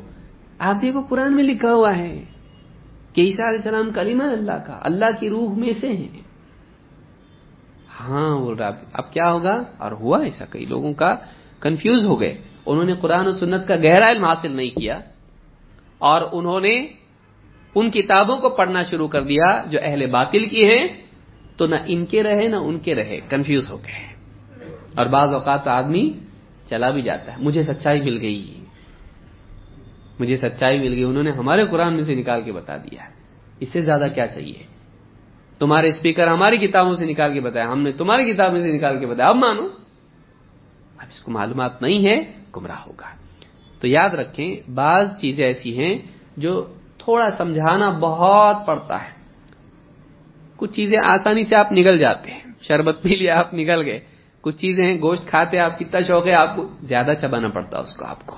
آپ 0.59 0.83
دیکھو، 0.83 1.01
قرآن 1.09 1.37
میں 1.37 1.45
لکھا 1.45 1.75
ہوا 1.75 1.97
ہے 1.97 2.25
کہ 3.13 3.21
عیسیٰ 3.21 3.47
علیہ 3.47 3.59
السلام 3.59 3.91
کلیمہ 3.95 4.25
اللہ 4.25 4.65
کا، 4.67 4.79
اللہ 4.83 5.21
کی 5.21 5.29
روح 5.29 5.55
میں 5.55 5.73
سے 5.81 5.93
ہیں۔ 5.93 6.26
ہاں 8.01 8.39
بول 8.39 8.57
رہا 8.57 8.71
اب 8.93 9.13
کیا 9.13 9.33
ہوگا؟ 9.33 9.63
اور 9.79 9.93
ہوا 9.93 10.23
ایسا، 10.23 10.45
کئی 10.45 10.65
لوگوں 10.65 10.93
کا 10.93 11.15
کنفیوز 11.61 12.05
ہو 12.05 12.21
گئے۔ 12.21 12.39
انہوں 12.67 12.85
نے 12.85 12.95
قرآن 13.01 13.27
و 13.27 13.33
سنت 13.33 13.69
کا 13.69 13.77
گہرا 13.77 14.11
علم 14.11 14.25
حاصل 14.25 14.53
نہیں 14.53 14.79
کیا 14.79 15.01
اور 15.99 16.23
انہوں 16.33 16.61
نے 16.61 16.87
ان 17.75 17.91
کتابوں 17.91 18.37
کو 18.37 18.49
پڑھنا 18.49 18.83
شروع 18.83 19.09
کر 19.09 19.23
دیا 19.23 19.63
جو 19.71 19.79
اہل 19.83 20.07
باطل 20.07 20.45
کی 20.45 20.65
ہیں، 20.65 20.89
تو 21.57 21.67
نہ 21.67 21.75
ان 21.87 22.07
کے 22.07 22.23
رہے، 22.23 22.49
نہ 22.49 22.57
ان 22.57 22.79
کے 22.79 22.95
رہے۔ 22.95 23.21
کنفیوز 23.29 23.71
ہو 23.71 23.77
گئے۔ 23.77 24.07
اور 24.97 25.07
بعض 25.07 25.33
اوقات 25.33 25.69
آدمی 25.69 26.13
چلا 26.71 26.91
بھی 26.91 27.03
جاتا 27.03 27.33
ہے۔ 27.33 27.37
مجھے 27.41 27.63
سچائی 27.63 28.01
مل 28.01 28.21
گئی۔ 28.21 28.65
مجھے 30.21 30.37
سچائی 30.37 30.79
مل 30.79 30.93
گئی۔ 30.93 31.05
انہوں 31.05 31.23
نے 31.23 31.31
ہمارے 31.31 31.67
قرآن 31.67 31.95
میں 31.95 32.05
سے 32.05 32.15
نکال 32.15 32.43
کے 32.43 32.53
بتا 32.53 32.77
دیا۔ 32.77 33.03
اس 33.61 33.69
سے 33.73 33.81
زیادہ 33.81 34.07
کیا 34.15 34.27
چاہیے؟ 34.27 34.76
تمہارے 35.59 35.89
اسپیکر 35.89 36.27
ہماری 36.27 36.59
کتابوں 36.59 36.97
سے 36.97 37.07
نکال 37.07 37.35
کے 37.35 37.41
بتایا، 37.41 37.73
ہم 37.73 37.83
نے 37.83 37.93
تمہاری 37.93 38.33
کتاب 38.33 38.53
میں 38.53 38.61
سے 38.61 38.69
نکال 38.69 39.01
کے 39.01 39.07
بتایا۔ 39.07 39.29
اب 39.29 39.37
مانو۔ 39.37 39.69
اب 40.99 41.07
اس 41.11 41.21
کو 41.21 41.31
معلومات 41.31 41.83
نہیں 41.83 42.07
ہے، 42.07 42.33
گمراہ 42.57 42.81
ہوگا۔ 42.87 43.09
تو 43.81 43.87
یاد 43.87 44.11
رکھیں، 44.11 44.71
بعض 44.71 45.21
چیزیں 45.21 45.47
ایسی 45.47 45.79
ہیں 45.79 45.99
جو 46.37 46.67
تھوڑا 46.99 47.29
سمجھانا 47.31 47.91
بہت 47.91 48.57
پڑتا 48.67 49.03
ہے۔ 49.03 49.11
کچھ 50.57 50.73
چیزیں 50.73 50.99
آسانی 51.05 51.45
سے 51.45 51.57
آپ 51.57 51.73
نگل 51.73 51.99
جاتے 51.99 52.31
ہیں۔ 52.31 52.41
شربت 52.63 52.99
پی 53.03 53.09
لیا، 53.09 53.39
آپ 53.39 53.55
نگل 53.55 53.83
گئے۔ 53.85 54.01
کچھ 54.41 54.57
چیزیں 54.57 54.87
ہیں، 54.87 54.97
گوشت 54.97 55.27
کھاتے، 55.27 55.59
آپ 55.59 55.79
کتنا 55.79 56.01
شوق 56.01 56.27
ہے، 56.27 56.33
آپ 56.33 56.57
کو 56.57 56.69
زیادہ 56.83 57.11
چبانا 57.21 57.49
پڑتا 57.49 57.79
اس 57.79 57.97
کو، 57.97 58.05
آپ 58.05 58.27
کو۔ 58.27 58.37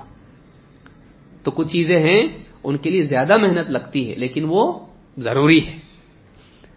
تو 1.42 1.50
کچھ 1.50 1.68
چیزیں 1.68 1.98
ہیں، 1.98 2.28
ان 2.64 2.76
کے 2.76 2.90
لیے 2.90 3.02
زیادہ 3.02 3.36
محنت 3.36 3.70
لگتی 3.70 4.10
ہے، 4.10 4.14
لیکن 4.14 4.44
وہ 4.48 4.86
ضروری 5.18 5.66
ہے۔ 5.66 5.87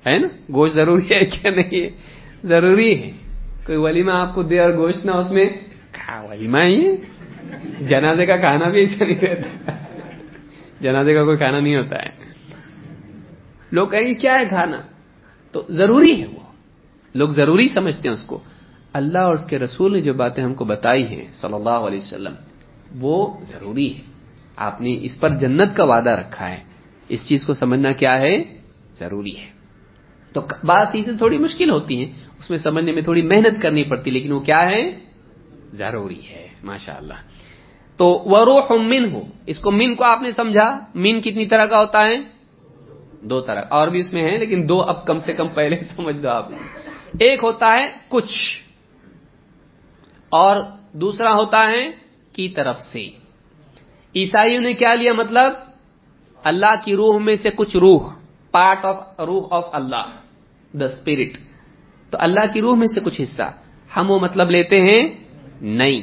ہے 0.08 0.20
نا؟ 0.20 0.28
گوشت 0.54 0.74
ضروری 0.74 1.16
ہے 1.16 1.26
کیا 1.26 1.52
نہیں 1.52 1.82
ہے؟ 1.82 1.90
ضروری 2.44 3.04
ہے۔ 3.04 3.12
کوئی 3.66 3.78
ولیمہ 3.78 4.12
آپ 4.12 4.36
کو 4.36 4.44
دے 4.44 4.60
اور 4.60 4.74
گوشت 4.74 5.06
نہ 5.06 5.12
اس 5.12 5.32
میں؟ 5.32 5.50
ولیمہ 6.30 6.58
ہی 6.58 6.88
ہے 6.88 6.96
جنازے 7.88 8.26
کا 8.26 8.38
کھانا 8.38 8.70
بھی 8.70 8.80
ایسا 8.80 9.06
نہیں 9.06 9.22
رہتا۔ 9.22 9.72
جنازے 10.82 11.14
کا 11.14 11.24
کوئی 11.24 11.38
کھانا 11.38 11.60
نہیں 11.60 11.76
ہوتا 11.76 12.04
ہے۔ 12.04 12.10
لوگ 13.72 13.88
کہیں 13.88 14.02
گے، 14.02 14.14
کیا 14.14 14.34
ہے 14.34 14.46
کھانا؟ 14.46 14.82
تو 15.52 15.64
ضروری 15.70 16.22
ہے 16.22 16.28
وہ۔ 16.28 16.40
لوگ 17.16 17.30
ضروری 17.30 17.70
سمجھتے 17.74 18.08
ہیں 18.08 18.16
اس 18.16 18.24
کو۔ 18.24 18.40
اللہ 18.94 19.18
اور 19.18 19.34
اس 19.34 19.46
کے 19.46 19.60
رسول 19.60 19.94
نے 19.94 20.02
جو 20.02 20.14
باتیں 20.14 20.44
ہم 20.44 20.54
کو 20.54 20.66
بتائی 20.66 21.06
ہیں 21.08 21.26
صلی 21.34 21.54
اللہ 21.54 21.70
علیہ 21.70 22.00
وسلم، 22.00 22.34
وہ 23.00 23.40
ضروری 23.42 23.96
ہے۔ 23.96 24.02
آپ 24.56 24.82
نے 24.82 25.00
اس 25.02 25.20
پر 25.20 25.30
جنت 25.30 25.76
کا 25.76 25.84
وعدہ 25.84 26.10
رکھا 26.10 26.50
ہے۔ 26.50 26.64
اس 27.10 27.26
چیز 27.26 27.46
کو 27.46 27.54
سمجھنا 27.54 27.92
کیا 27.92 28.20
ہے؟ 28.20 28.44
ضروری 29.00 29.38
ہے۔ 29.38 29.61
تو 30.34 30.42
بعض 30.64 30.86
چیزیں 30.92 31.14
تھوڑی 31.18 31.38
مشکل 31.38 31.70
ہوتی 31.70 31.94
ہیں، 32.00 32.10
اس 32.40 32.50
میں 32.50 32.58
سمجھنے 32.58 32.92
میں 32.92 33.02
تھوڑی 33.02 33.22
محنت 33.22 33.62
کرنی 33.62 33.84
پڑتی 33.84 34.12
لیکن 34.12 34.32
وہ 34.32 34.40
کیا 34.40 34.62
ہے؟ 34.70 34.82
ضروری 35.74 36.22
ہے 36.30 36.46
ماشاء 36.64 36.98
اللہ 36.98 37.20
تو 38.00 38.06
وہ 38.26 38.40
روح 38.46 38.68
من 38.82 39.04
ہو 39.14 39.22
اس 39.46 39.60
کو 39.60 39.72
من 39.72 39.96
کو 39.96 40.04
آپ 40.04 40.22
نے 40.22 40.32
سمجھا؟ 40.32 40.68
من 40.96 41.22
کتنی 41.22 41.46
طرح 41.46 41.66
کا 41.66 41.80
ہوتا 41.80 42.00
ہے؟ 42.06 42.18
دو 43.22 43.40
طرح، 43.42 43.62
اور 43.70 43.88
بھی 43.88 44.00
اس 44.00 44.14
میں 44.14 44.24
ہے 44.24 44.38
لیکن 44.38 44.60
دو 44.70 44.82
اب 44.82 45.06
کم 45.06 45.20
سے 45.20 45.34
کم 45.34 45.48
پہلے 45.54 45.76
سمجھ 45.96 46.16
دو 46.16 46.30
آپ۔ 46.30 46.46
ایک 47.20 47.40
ہوتا 47.44 47.68
ہے 47.74 47.86
کچھ، 48.08 48.38
اور 50.32 50.56
دوسرا 50.94 51.34
ہوتا 51.34 51.62
ہے 51.68 51.84
کی 52.34 52.48
طرف 52.50 52.82
سے۔ 52.82 53.04
عیسائیوں 54.16 54.62
نے 54.62 54.74
کیا 54.74 54.94
لیا 54.96 55.14
مطلب؟ 55.14 55.52
اللہ 56.44 56.74
کی 56.84 56.96
روح 56.96 57.20
میں 57.20 57.36
سے 57.36 57.50
کچھ 57.56 57.76
روح 57.78 58.10
پارٹ 58.52 58.86
آف 58.86 59.20
روح 59.20 59.48
آف 59.52 59.66
اللہ 59.72 60.06
دا 60.74 60.86
اسپرٹ 60.86 61.38
تو 62.10 62.18
اللہ 62.22 62.54
کی 62.54 62.62
روح 62.62 62.76
میں 62.76 62.88
سے 62.88 63.00
کچھ 63.00 63.22
حصہ 63.22 63.54
ہم 63.96 64.12
وہ 64.12 64.20
مطلب 64.20 64.50
لیتے 64.50 64.82
ہیں 64.82 65.08
نہیں۔ 65.62 66.02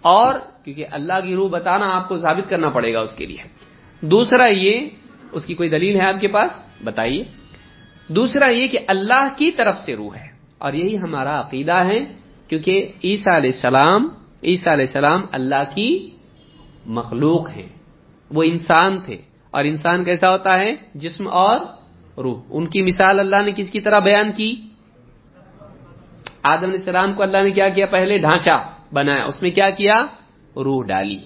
اور 0.00 0.34
کیونکہ 0.64 0.86
اللہ 0.90 1.12
کی 1.24 1.34
روح 1.34 1.48
بتانا 1.50 1.96
آپ 1.96 2.08
کو 2.08 2.18
ثابت 2.18 2.50
کرنا 2.50 2.68
پڑے 2.68 2.94
گا 2.94 3.00
اس 3.00 3.14
کے 3.16 3.26
لیے۔ 3.26 3.36
دوسرا 4.00 4.46
یہ، 4.46 4.88
اس 5.32 5.46
کی 5.46 5.54
کوئی 5.54 5.68
دلیل 5.68 6.00
ہے 6.00 6.04
آپ 6.06 6.20
کے 6.20 6.28
پاس؟ 6.28 6.50
بتائیے۔ 6.84 7.24
دوسرا 8.08 8.48
یہ 8.48 8.68
کہ 8.68 8.78
اللہ 8.86 9.28
کی 9.36 9.50
طرف 9.50 9.78
سے 9.78 9.96
روح 9.96 10.16
ہے۔ 10.16 10.26
اور 10.58 10.72
یہی 10.72 10.98
ہمارا 10.98 11.40
عقیدہ 11.40 11.72
ہے، 11.72 11.98
کیونکہ 12.48 12.92
عیسیٰ 13.04 13.34
علیہ 13.34 13.50
السلام، 13.54 14.08
عیسیٰ 14.44 14.72
علیہ 14.72 14.86
السلام 14.86 15.20
اللہ 15.32 15.74
کی 15.74 16.10
مخلوق 16.86 17.50
ہیں۔ 17.50 17.68
وہ 18.30 18.42
انسان 18.42 19.00
تھے۔ 19.00 19.16
اور 19.50 19.64
انسان 19.64 20.04
کیسا 20.04 20.30
ہوتا 20.30 20.58
ہے؟ 20.58 20.74
جسم 20.94 21.28
اور 21.28 21.60
روح۔ 22.16 22.42
ان 22.50 22.66
کی 22.66 22.82
مثال 22.82 23.20
اللہ 23.20 23.36
نے 23.44 23.52
کس 23.56 23.70
کی 23.70 23.80
طرح 23.80 23.98
بیان 23.98 24.32
کی؟ 24.32 24.56
آدم 26.42 26.64
علیہ 26.64 26.78
السلام 26.78 27.12
کو 27.12 27.22
اللہ 27.22 27.38
نے 27.42 27.50
کیا 27.50 27.68
کیا؟ 27.68 27.86
پہلے 27.86 28.18
ڈھانچہ 28.18 28.68
بنایا۔ 28.92 29.24
اس 29.24 29.42
میں 29.42 29.50
کیا 29.50 29.70
کیا؟ 29.70 30.06
روح 30.56 30.84
ڈالی۔ 30.86 31.18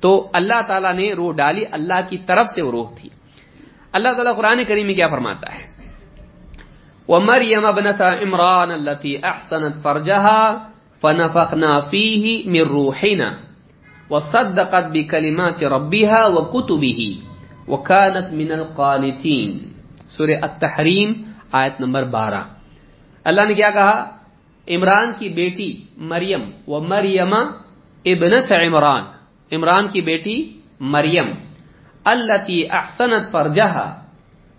تو 0.00 0.30
اللہ 0.32 0.62
تعالیٰ 0.66 0.94
نے 0.94 1.12
روح 1.12 1.32
ڈالی، 1.32 1.64
اللہ 1.70 2.00
کی 2.10 2.18
طرف 2.18 2.48
سے 2.54 2.62
وہ 2.62 2.70
روح 2.70 2.90
تھی۔ 2.96 3.08
اللہ 3.92 4.08
تعالیٰ 4.08 4.36
قرآن 4.36 4.60
کریم 4.68 4.86
میں 4.86 4.94
کیا 4.94 5.08
فرماتا 5.08 5.54
ہے؟ 5.54 5.68
وَمَرْيَمَ 7.08 7.66
ابْنَةَ 7.66 8.02
عِمْرَانَ 8.02 8.72
الَّتِي 8.72 9.16
أَحْسَنَتْ 9.16 9.82
فَرْجَهَا 9.82 10.68
فَنَفَخْنَا 11.00 11.80
فِيهِ 11.80 12.46
مِنْ 12.46 12.68
رُوحِنَا 12.68 13.32
وَصَدَّقَتْ 14.10 14.90
بِكَلِمَاتِ 14.90 15.64
رَبِّهَا 15.64 16.26
وَكُتُبِهِ 16.26 17.14
وَكَانَتْ 17.68 18.32
مِنَ 18.32 18.52
الْقَانِتِينَ۔ 18.52 19.77
سورہ 20.08 20.30
التحریم، 20.42 21.12
آیت 21.52 21.80
نمبر 21.80 22.02
بارہ۔ 22.02 22.42
اللہ 23.24 23.40
نے 23.48 23.54
کیا 23.54 23.70
کہا؟ 23.70 24.16
عمران 24.68 25.12
کی 25.18 25.28
بیٹی 25.28 25.82
مریم 25.96 26.50
و 26.66 26.80
مریم 26.80 27.34
ابنت 28.04 28.52
عمران۔ 28.52 29.02
عمران 29.52 29.88
کی 29.88 30.00
بیٹی 30.00 30.60
مریم۔ 30.80 31.26
اللہ 32.04 32.50
احسنت 32.70 33.32
فرجہ 33.32 34.00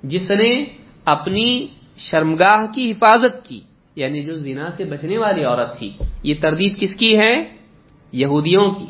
جس 0.03 0.31
نے 0.31 0.65
اپنی 1.05 1.67
شرمگاہ 1.97 2.73
کی 2.75 2.91
حفاظت 2.91 3.45
کی 3.45 3.61
یعنی 3.95 4.23
جو 4.23 4.35
زنا 4.35 4.69
سے 4.77 4.85
بچنے 4.85 5.17
والی 5.17 5.43
عورت 5.43 5.77
تھی۔ 5.77 5.97
یہ 6.23 6.33
تردید 6.41 6.79
کس 6.79 6.95
کی 6.95 7.19
ہے؟ 7.19 7.55
یہودیوں 8.11 8.71
کی۔ 8.71 8.85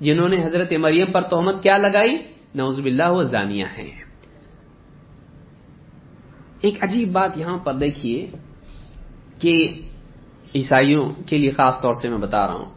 جنہوں 0.00 0.28
نے 0.28 0.44
حضرت 0.44 0.72
مریم 0.72 1.06
پر 1.12 1.22
تہمت 1.22 1.62
کیا 1.62 1.78
لگائی؟ 1.78 2.16
نوز 2.54 2.80
باللہ 2.80 3.10
وہ 3.10 3.22
زانیہ 3.22 3.64
ہیں۔ 3.78 4.03
ایک 6.64 6.82
عجیب 6.84 7.08
بات 7.12 7.36
یہاں 7.36 7.58
پر 7.58 7.74
دیکھیے 7.74 8.18
کہ 9.38 9.54
عیسائیوں 10.54 11.04
کے 11.26 11.38
لیے 11.38 11.50
خاص 11.50 11.82
طور 11.82 11.94
سے 11.94 12.08
میں 12.08 12.18
بتا 12.18 12.46
رہا 12.46 12.54
ہوں 12.54 12.70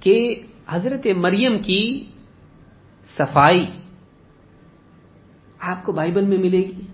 کہ 0.00 0.16
حضرت 0.68 1.06
مریم 1.16 1.58
کی 1.58 1.82
صفائی 3.16 3.66
آپ 5.60 5.84
کو 5.84 5.92
بائبل 5.92 6.24
میں 6.24 6.38
ملے 6.38 6.62
گی 6.68 6.86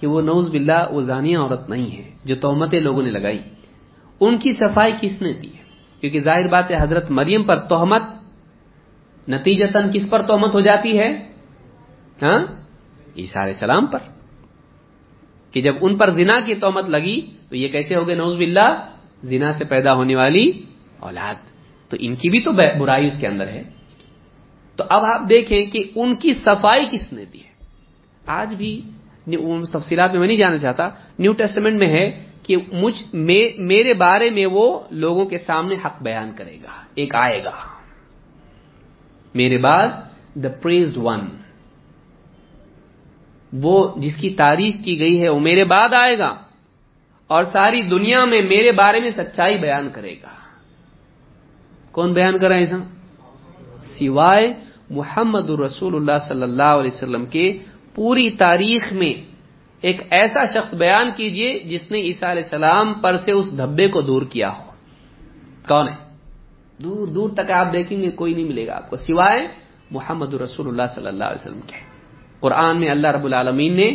کہ 0.00 0.06
وہ 0.06 0.20
نوز 0.22 0.48
باللہ 0.48 0.80
وہ 0.90 1.00
زانیہ 1.00 1.38
عورت 1.38 1.68
نہیں 1.68 1.90
ہے 1.96 2.10
جو 2.24 2.34
تہمتیں 2.36 2.80
لوگوں 2.80 3.02
نے 3.02 3.10
لگائی۔ 3.10 3.42
ان 4.20 4.38
کی 4.38 4.52
صفائی 4.52 4.92
کس 5.00 5.22
نے 5.22 5.32
دی 5.32 5.52
ہے 5.56 5.62
کیونکہ 6.00 6.20
ظاہر 6.20 6.48
بات 6.48 6.70
ہے 6.70 6.76
حضرت 6.80 7.10
مریم 7.10 7.42
پر 7.42 7.58
تہمت 7.68 8.02
نتیجتاً 9.28 9.90
کس 9.92 10.10
پر 10.10 10.22
تہمت 10.22 10.54
ہو 10.54 10.60
جاتی 10.60 10.98
ہے؟ 10.98 11.10
ہاں؟ 12.22 12.40
عیسیٰ 13.16 13.42
علیہ 13.42 13.54
السلام 13.54 13.86
پر۔ 13.86 13.98
کہ 15.50 15.62
جب 15.62 15.74
ان 15.80 15.96
پر 15.96 16.10
زنا 16.10 16.40
کی 16.46 16.54
تومت 16.54 16.84
لگی 16.88 17.20
تو 17.48 17.56
یہ 17.56 17.68
کیسے 17.68 17.94
ہو 17.94 18.06
گئے؟ 18.06 18.14
نوز 18.14 18.36
باللہ، 18.36 18.88
زنا 19.24 19.52
سے 19.52 19.64
پیدا 19.64 19.94
ہونے 19.94 20.16
والی 20.16 20.50
اولاد۔ 20.98 21.34
تو 21.88 21.96
ان 22.00 22.16
کی 22.16 22.30
بھی 22.30 22.40
تو 22.40 22.52
برائی 22.52 23.06
اس 23.06 23.18
کے 23.20 23.26
اندر 23.26 23.48
ہے۔ 23.48 23.62
تو 24.76 24.84
اب 24.88 25.04
آپ 25.04 25.28
دیکھیں 25.28 25.66
کہ 25.66 25.84
ان 25.94 26.14
کی 26.16 26.32
صفائی 26.32 26.86
کس 26.90 27.12
نے 27.12 27.24
دی 27.24 27.38
ہے؟ 27.38 27.50
آج 28.26 28.54
بھی 28.54 28.82
تفصیلات 29.72 30.10
میں 30.10 30.18
میں 30.18 30.26
نہیں 30.26 30.36
جانا 30.36 30.58
چاہتا، 30.58 30.88
نیو 31.18 31.32
ٹیسٹمنٹ 31.32 31.78
میں 31.78 31.88
ہے 31.88 32.24
کہ 32.42 32.56
مجھ 32.72 33.14
میرے 33.58 33.94
بارے 33.94 34.30
میں 34.30 34.46
وہ 34.46 34.80
لوگوں 34.90 35.24
کے 35.26 35.38
سامنے 35.38 35.74
حق 35.84 36.02
بیان 36.02 36.32
کرے 36.36 36.56
گا، 36.64 36.80
ایک 36.94 37.14
آئے 37.14 37.44
گا۔ 37.44 37.56
میرے 39.34 39.58
بعد 39.58 39.88
دا 40.34 40.48
پریز 40.62 40.96
ون 40.96 41.20
وہ 43.52 44.00
جس 44.00 44.16
کی 44.16 44.30
تعریف 44.30 44.76
کی 44.84 45.00
گئی 45.00 45.22
ہے 45.22 45.28
وہ 45.28 45.40
میرے 45.40 45.64
بعد 45.64 45.88
آئے 45.94 46.18
گا 46.18 46.36
اور 47.26 47.44
ساری 47.44 47.82
دنیا 47.82 48.24
میں 48.24 48.42
میرے 48.42 48.72
بارے 48.72 49.00
میں 49.00 49.10
سچائی 49.16 49.58
بیان 49.58 49.88
کرے 49.92 50.14
گا۔ 50.22 50.28
کون 51.92 52.12
بیان 52.12 52.38
کرا 52.38 52.54
ایسا 52.54 52.76
سوائے 53.98 54.54
محمد 54.90 55.50
الرسول 55.50 55.94
اللہ 55.94 56.28
صلی 56.28 56.42
اللہ 56.42 56.62
علیہ 56.62 56.90
وسلم 56.94 57.26
کے 57.26 57.58
پوری 57.94 58.30
تاریخ 58.30 58.92
میں 58.92 59.30
ایک 59.80 60.00
ایسا 60.10 60.44
شخص 60.44 60.74
بیان 60.74 61.10
کیجیے 61.16 61.58
جس 61.58 61.90
نے 61.90 61.98
عیسیٰ 61.98 62.30
علیہ 62.30 62.42
السلام 62.42 62.94
پر 62.94 63.16
سے 63.24 63.32
اس 63.32 63.52
دھبے 63.52 63.88
کو 63.88 64.00
دور 64.00 64.22
کیا 64.22 64.52
ہو۔ 64.52 64.70
کون 65.68 65.88
ہے؟ 65.88 65.94
دور 66.82 67.06
دور 67.06 67.30
تک 67.30 67.50
آپ 67.50 67.72
دیکھیں 67.72 68.02
گے 68.02 68.10
کوئی 68.10 68.34
نہیں 68.34 68.44
ملے 68.44 68.66
گا 68.66 68.76
آپ 68.76 68.90
کو۔ 68.90 68.96
سوائے 68.96 69.48
محمد 69.90 70.34
الرسول 70.34 70.68
اللہ 70.68 70.94
صلی 70.94 71.06
اللہ 71.06 71.24
علیہ 71.24 71.48
وسلم 71.48 71.60
کے۔ 71.60 71.89
قرآن 72.40 72.80
میں 72.80 72.90
اللہ 72.90 73.08
رب 73.08 73.24
العالمین 73.24 73.76
نے 73.76 73.94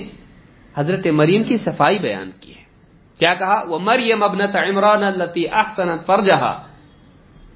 حضرت 0.75 1.07
مریم 1.07 1.43
کی 1.43 1.57
صفائی 1.57 1.99
بیان 1.99 2.31
کی 2.39 2.55
ہے۔ 2.55 2.63
کیا 3.19 3.33
کہا؟ 3.33 3.63
وہ 3.67 3.79
مریم 3.79 4.23
ابنت 4.23 4.55
عمران 4.55 5.03
التی 5.03 5.43
احسنت 5.51 6.05
فرجہا۔ 6.05 6.67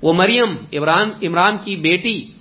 وہ 0.01 0.13
مریم 0.13 0.55
عمران 0.73 1.09
عمران 1.23 1.57
کی 1.63 1.75
بیٹی 1.75 2.31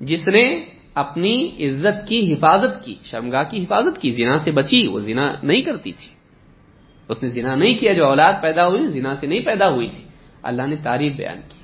جس 0.00 0.28
نے 0.28 0.64
اپنی 0.94 1.48
عزت 1.60 2.08
کی 2.08 2.32
حفاظت 2.32 2.84
کی، 2.84 2.94
شرمگاہ 3.04 3.42
کی 3.50 3.64
حفاظت 3.64 4.00
کی، 4.00 4.10
زنا 4.10 4.38
سے 4.38 4.50
بچی، 4.50 4.86
وہ 4.86 5.00
زنا 5.00 5.34
نہیں 5.42 5.62
کرتی 5.62 5.92
تھی۔ 5.92 6.10
اس 7.08 7.22
نے 7.22 7.28
زنا 7.28 7.54
نہیں 7.54 7.78
کیا، 7.78 7.92
جو 7.92 8.06
اولاد 8.06 8.32
پیدا 8.40 8.66
ہوئی، 8.66 8.86
زنا 8.86 9.14
سے 9.20 9.26
نہیں 9.26 9.40
پیدا 9.40 9.68
ہوئی 9.68 9.88
تھی۔ 9.88 10.04
اللہ 10.42 10.62
نے 10.62 10.76
تعریف 10.76 11.12
بیان 11.12 11.40
کی۔ 11.48 11.58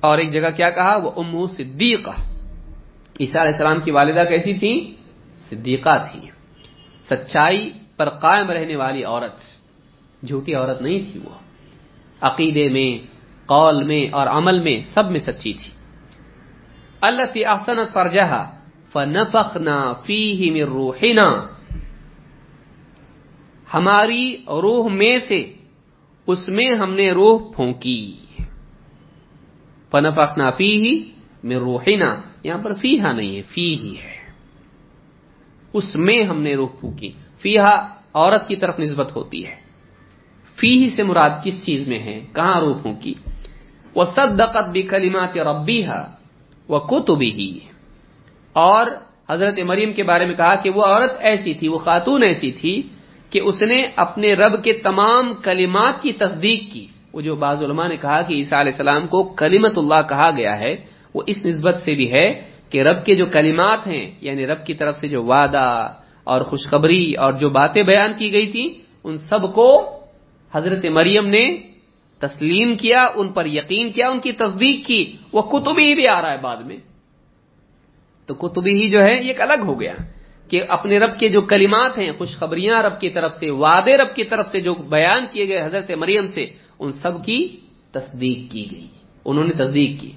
اور 0.00 0.18
ایک 0.18 0.32
جگہ 0.32 0.50
کیا 0.56 0.70
کہا؟ 0.70 0.96
وہ 0.96 1.10
امو 1.16 1.46
صدیقہ۔ 1.46 2.10
عیسیٰ 3.20 3.40
علیہ 3.40 3.52
السلام 3.52 3.80
کی 3.84 3.90
والدہ 3.90 4.24
کیسی 4.28 4.54
تھی؟ 4.54 4.94
صدیقہ 5.52 6.06
تھی۔ 6.10 6.30
سچائی 7.08 7.70
پر 7.96 8.08
قائم 8.08 8.50
رہنے 8.50 8.76
والی 8.76 9.04
عورت، 9.04 9.40
جھوٹی 10.26 10.54
عورت 10.54 10.82
نہیں 10.82 11.12
تھی 11.12 11.20
وہ۔ 11.24 11.34
عقیدے 12.20 12.68
میں، 12.68 13.06
قول 13.46 13.84
میں 13.84 14.14
اور 14.14 14.26
عمل 14.26 14.60
میں 14.60 14.80
سب 14.94 15.10
میں 15.10 15.20
سچی 15.20 15.52
تھی۔ 15.52 15.70
اللہ 17.00 17.22
تی 17.32 17.44
احسن 17.44 17.84
فرجہ 17.92 18.50
فنفخنا 18.92 19.92
فیہ 19.92 20.52
من 20.52 20.60
روحنا۔ 20.60 21.46
ہماری 23.74 24.36
روح 24.48 24.88
میں 24.88 25.18
سے 25.28 25.52
اس 26.26 26.48
میں 26.48 26.74
ہم 26.74 26.94
نے 26.94 27.10
روح 27.10 27.52
پھونکی۔ 27.56 28.16
فنفخنا 29.90 30.50
فیہ 30.50 31.04
من 31.44 31.52
روحنا۔ 31.52 32.20
یہاں 32.42 32.58
پر 32.58 32.72
فیہا 32.72 33.12
نہیں 33.12 33.36
ہے 33.36 33.42
فی 33.42 33.74
ہی 33.74 33.94
ہے۔ 34.02 34.11
اس 35.72 35.96
میں 35.96 36.24
ہم 36.24 36.42
نے 36.42 36.54
روح 36.54 36.68
پھونکی 36.80 37.10
فیہا 37.40 37.88
عورت 38.14 38.48
کی 38.48 38.56
طرف 38.56 38.78
نسبت 38.78 39.16
ہوتی 39.16 39.46
ہے۔ 39.46 39.54
فی 40.56 40.84
ہی 40.84 40.90
سے 40.90 41.02
مراد 41.02 41.30
کس 41.44 41.64
چیز 41.64 41.88
میں 41.88 41.98
ہے؟ 41.98 42.20
کہاں 42.32 42.60
روح 42.60 42.76
پھونکی 42.82 43.14
وہ 43.94 44.04
صدقت 44.04 44.68
بھی 44.68 44.82
کلیمات 44.82 45.38
ربی 45.38 45.82
وہ 46.68 46.78
کتبی 46.78 47.58
اور 48.52 48.86
حضرت 49.30 49.58
مریم 49.58 49.92
کے 49.92 50.02
بارے 50.02 50.26
میں 50.26 50.34
کہا 50.34 50.54
کہ 50.54 50.70
وہ 50.70 50.84
عورت 50.84 51.12
ایسی 51.18 51.54
تھی، 51.54 51.68
وہ 51.68 51.78
خاتون 51.78 52.22
ایسی 52.22 52.50
تھی 52.52 52.82
کہ 53.30 53.40
اس 53.44 53.62
نے 53.62 53.82
اپنے 53.96 54.34
رب 54.34 54.64
کے 54.64 54.72
تمام 54.72 55.34
کلمات 55.42 56.02
کی 56.02 56.12
تصدیق 56.12 56.72
کی۔ 56.72 56.86
وہ 57.12 57.20
جو 57.20 57.36
بعض 57.36 57.62
علماء 57.62 57.88
نے 57.88 57.96
کہا 57.96 58.22
کہ 58.22 58.34
عیسیٰ 58.34 58.58
علیہ 58.58 58.72
السلام 58.72 59.06
کو 59.06 59.22
کلیمت 59.22 59.78
اللہ 59.78 60.00
کہا 60.08 60.30
گیا 60.36 60.58
ہے، 60.58 60.76
وہ 61.14 61.22
اس 61.26 61.44
نسبت 61.44 61.76
سے 61.84 61.94
بھی 61.94 62.12
ہے 62.12 62.51
کہ 62.72 62.82
رب 62.82 63.04
کے 63.04 63.14
جو 63.14 63.26
کلمات 63.26 63.86
ہیں 63.86 64.10
یعنی 64.20 64.46
رب 64.46 64.66
کی 64.66 64.74
طرف 64.74 64.96
سے 64.96 65.08
جو 65.08 65.24
وعدہ 65.24 65.94
اور 66.24 66.40
خوشخبری 66.40 67.14
اور 67.14 67.32
جو 67.32 67.50
باتیں 67.50 67.82
بیان 67.82 68.12
کی 68.18 68.32
گئی 68.32 68.46
تھی، 68.46 68.74
ان 69.04 69.16
سب 69.16 69.54
کو 69.54 69.98
حضرت 70.52 70.84
مریم 70.84 71.26
نے 71.26 71.56
تسلیم 72.18 72.76
کیا، 72.76 73.08
ان 73.14 73.28
پر 73.28 73.46
یقین 73.46 73.92
کیا، 73.92 74.08
ان 74.08 74.20
کی 74.20 74.32
تصدیق 74.32 74.86
کی۔ 74.86 75.16
وہ 75.32 75.42
کتبی 75.42 75.94
بھی 75.94 76.08
آ 76.08 76.22
رہا 76.22 76.32
ہے 76.32 76.36
بعد 76.40 76.56
میں۔ 76.56 76.76
تو 78.26 78.34
کتبی 78.34 78.82
ہی 78.82 78.90
جو 78.90 79.02
ہے، 79.02 79.12
یہ 79.12 79.28
ایک 79.28 79.40
الگ 79.40 79.60
ہو 79.64 79.80
گیا 79.80 79.94
کہ 80.48 80.62
اپنے 80.68 80.98
رب 80.98 81.18
کے 81.18 81.28
جو 81.28 81.40
کلمات 81.40 81.98
ہیں، 81.98 82.10
خوشخبریاں 82.18 82.82
رب 82.82 83.00
کی 83.00 83.08
طرف 83.08 83.32
سے، 83.32 83.50
وعدے 83.50 83.96
رب 83.96 84.14
کی 84.14 84.24
طرف 84.24 84.46
سے 84.46 84.60
جو 84.60 84.74
بیان 84.74 85.24
کیے 85.32 85.48
گئے 85.48 85.62
حضرت 85.62 85.90
مریم 85.90 86.26
سے، 86.26 86.46
ان 86.78 86.92
سب 86.92 87.24
کی 87.24 87.48
تصدیق 87.92 88.52
کی 88.52 88.66
گئی۔ 88.72 88.86
انہوں 89.24 89.44
نے 89.44 89.52
تصدیق 89.52 90.00
کی۔ 90.00 90.10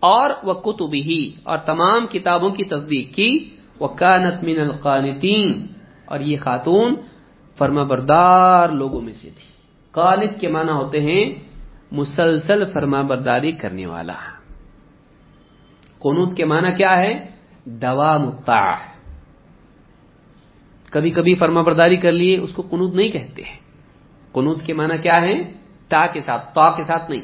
اور 0.00 0.30
وہ 0.42 0.54
کتب 0.54 0.94
ہی 0.94 1.32
اور 1.42 1.58
تمام 1.58 2.06
کتابوں 2.06 2.50
کی 2.50 2.64
تصدیق 2.64 3.14
کی۔ 3.14 3.56
وہ 3.80 3.88
کانت 3.88 4.44
من 4.44 4.60
القانتین۔ 4.60 5.66
اور 6.04 6.20
یہ 6.20 6.36
خاتون 6.40 6.94
فرما 7.58 7.82
بردار 7.82 8.68
لوگوں 8.68 9.00
میں 9.00 9.12
سے 9.12 9.30
تھی۔ 9.30 9.48
قانت 9.90 10.40
کے 10.40 10.48
معنی 10.48 10.70
ہوتے 10.70 11.02
ہیں 11.02 11.34
مسلسل 11.92 12.64
فرما 12.72 13.02
برداری 13.02 13.52
کرنے 13.52 13.86
والا۔ 13.86 14.12
قنوت 15.98 16.36
کے 16.36 16.44
معنی 16.44 16.74
کیا 16.76 16.98
ہے؟ 16.98 17.30
دوا 17.64 18.16
متا 18.16 18.74
کبھی 20.90 21.10
کبھی 21.10 21.34
فرما 21.34 21.62
برداری 21.62 21.96
کر 21.96 22.12
لیے، 22.12 22.38
اس 22.38 22.52
کو 22.52 22.62
قنوت 22.70 22.94
نہیں 22.94 23.08
کہتے 23.08 23.42
ہیں۔ 23.42 23.58
قنوت 24.32 24.62
کے 24.62 24.74
معنی 24.74 24.98
کیا 24.98 25.20
ہے؟ 25.22 25.52
تا 25.88 26.06
کے 26.06 26.20
ساتھ، 26.20 26.54
تا 26.54 26.76
کے 26.76 26.82
ساتھ 26.82 27.10
نہیں۔ 27.10 27.22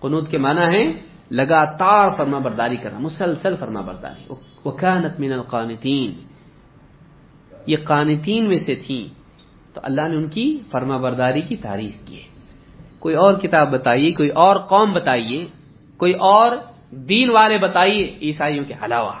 قنوت 0.00 0.30
کے 0.30 0.38
معنی 0.38 0.76
ہے 0.76 0.92
لگاتار 1.30 2.08
فرما 2.16 2.38
برداری 2.38 2.76
کرنا، 2.76 2.98
مسلسل 2.98 3.56
فرما 3.56 3.80
برداری۔ 3.80 4.32
وکانت 4.64 5.20
من 5.20 5.32
القانتین۔ 5.32 6.12
یہ 7.66 7.76
قانتین 7.84 8.48
میں 8.48 8.58
سے 8.58 8.74
تھیں۔ 8.74 9.14
تو 9.74 9.80
اللہ 9.84 10.08
نے 10.08 10.16
ان 10.16 10.28
کی 10.28 10.58
فرما 10.70 10.96
برداری 10.96 11.40
کی 11.40 11.56
تعریف 11.56 11.94
کی۔ 12.04 12.20
کوئی 12.98 13.14
اور 13.14 13.34
کتاب 13.34 13.70
بتائیے، 13.70 14.12
کوئی 14.12 14.28
اور 14.28 14.56
قوم 14.56 14.92
بتائیے، 14.92 15.46
کوئی 15.96 16.12
اور 16.12 16.56
دین 16.90 17.30
والے 17.30 17.58
بتائیے 17.58 18.18
عیسائیوں 18.22 18.64
کے 18.64 18.74
علاوہ، 18.80 19.12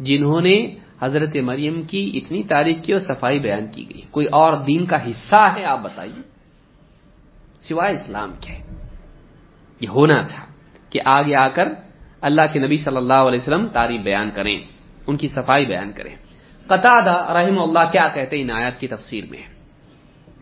جنہوں 0.00 0.40
نے 0.40 0.74
حضرت 1.00 1.36
مریم 1.36 1.82
کی 1.82 2.10
اتنی 2.14 2.42
تعریف 2.42 2.76
کی 2.82 2.92
اور 2.92 3.00
صفائی 3.00 3.38
بیان 3.38 3.66
کی 3.72 3.86
گئی۔ 3.94 4.00
کوئی 4.10 4.26
اور 4.26 4.64
دین 4.64 4.86
کا 4.86 5.06
حصہ 5.06 5.52
ہے، 5.56 5.64
آپ 5.64 5.78
بتائیے۔ 5.82 6.22
سوائے 7.60 7.94
اسلام 7.94 8.32
کے۔ 8.40 8.74
یہ 9.80 9.88
ہونا 9.88 10.22
تھا۔ 10.22 10.49
کہ 10.90 11.00
آگے 11.04 11.34
آ 11.34 11.48
کر 11.48 11.68
اللہ 12.20 12.42
کے 12.52 12.58
نبی 12.58 12.78
صلی 12.78 12.96
اللہ 12.96 13.22
علیہ 13.28 13.38
وسلم 13.38 13.66
تعریف 13.66 14.00
بیان 14.00 14.30
کریں، 14.34 14.60
ان 15.06 15.16
کی 15.16 15.28
صفائی 15.28 15.66
بیان 15.66 15.92
کریں۔ 15.92 16.16
قطع 16.66 17.00
رحم 17.34 17.58
اللہ 17.58 17.92
کیا 17.92 18.08
کہتے 18.14 18.36
ہیں 18.36 18.42
ان 18.42 18.50
آیات 18.50 18.80
کی 18.80 18.86
تفسیر 18.86 19.24
میں؟ 19.30 19.42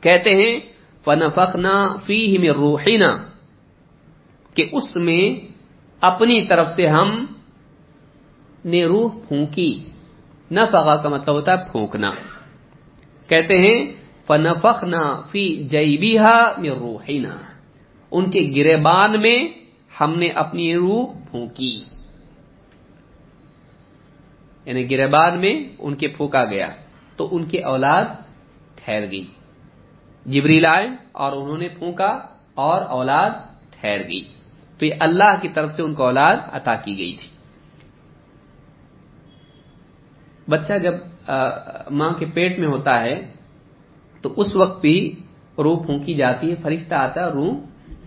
کہتے 0.00 0.30
ہیں 0.30 0.60
فن 1.04 1.20
فخنا 1.34 1.96
فی 2.06 2.38
میں 2.38 2.48
روحینا 2.48 3.16
کہ 4.54 4.68
اس 4.72 4.96
میں 4.96 5.46
اپنی 6.00 6.46
طرف 6.46 6.68
سے 6.76 6.86
ہم 6.86 7.24
نے 8.64 8.84
روح 8.84 9.10
پھونکی۔ 9.28 9.84
نہ 10.50 10.60
کا 10.70 11.08
مطلب 11.08 11.34
ہوتا 11.34 11.52
ہے 11.52 11.70
پھونکنا۔ 11.70 12.10
کہتے 13.26 13.58
ہیں 13.58 13.78
فن 14.26 14.46
فخنا 14.62 15.20
فی 15.30 15.62
جیبیہ 15.62 16.28
میں 16.58 16.70
روحینا 16.70 17.36
ان 18.10 18.30
کے 18.30 18.40
گربان 18.56 19.20
میں 19.20 19.67
ہم 20.00 20.14
نے 20.18 20.28
اپنی 20.28 20.74
روح 20.74 21.12
پھونکی۔ 21.30 21.84
یعنی 24.64 24.90
گربان 24.90 25.40
میں 25.40 25.76
ان 25.78 25.94
کے 25.94 26.08
پھونکا 26.08 26.44
گیا، 26.44 26.68
تو 27.16 27.28
ان 27.32 27.44
کے 27.44 27.62
اولاد 27.62 28.04
ٹھہر 28.74 29.10
گئی۔ 29.10 29.26
جبریل 30.26 30.66
آئے 30.66 30.88
اور 31.12 31.32
انہوں 31.32 31.58
نے 31.58 31.68
پھونکا 31.68 32.18
اور 32.54 32.82
اولاد 32.82 33.30
ٹھہر 33.70 33.98
گئی۔ 34.08 34.24
تو 34.78 34.84
یہ 34.84 34.94
اللہ 35.00 35.34
کی 35.40 35.48
طرف 35.48 35.72
سے 35.72 35.82
ان 35.82 35.94
کو 35.94 36.04
اولاد 36.04 36.36
عطا 36.52 36.74
کی 36.74 36.98
گئی 36.98 37.12
تھی۔ 37.12 37.28
بچہ 40.48 40.72
جب 40.82 40.92
ماں 41.90 42.12
کے 42.18 42.26
پیٹ 42.34 42.58
میں 42.58 42.68
ہوتا 42.68 43.00
ہے، 43.00 43.32
تو 44.22 44.34
اس 44.36 44.56
وقت 44.56 44.80
بھی 44.80 45.14
روح 45.58 45.86
پھونکی 45.86 46.14
جاتی 46.14 46.50
ہے، 46.50 46.54
فرشتہ 46.62 46.94
آتا 46.94 47.20
ہے 47.20 47.30
روح 47.30 47.54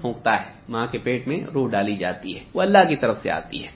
پھونکتا 0.02 0.42
ہے۔ 0.42 0.61
ماں 0.72 0.88
کے 0.92 0.98
پیٹ 0.98 1.28
میں 1.28 1.40
روح 1.54 1.68
ڈالی 1.70 1.96
جاتی 1.96 2.30
ہے، 2.36 2.42
وہ 2.54 2.62
اللہ 2.62 2.84
کی 2.90 2.96
طرف 2.96 3.18
سے 3.18 3.30
آتی 3.32 3.64
ہے۔ 3.64 3.70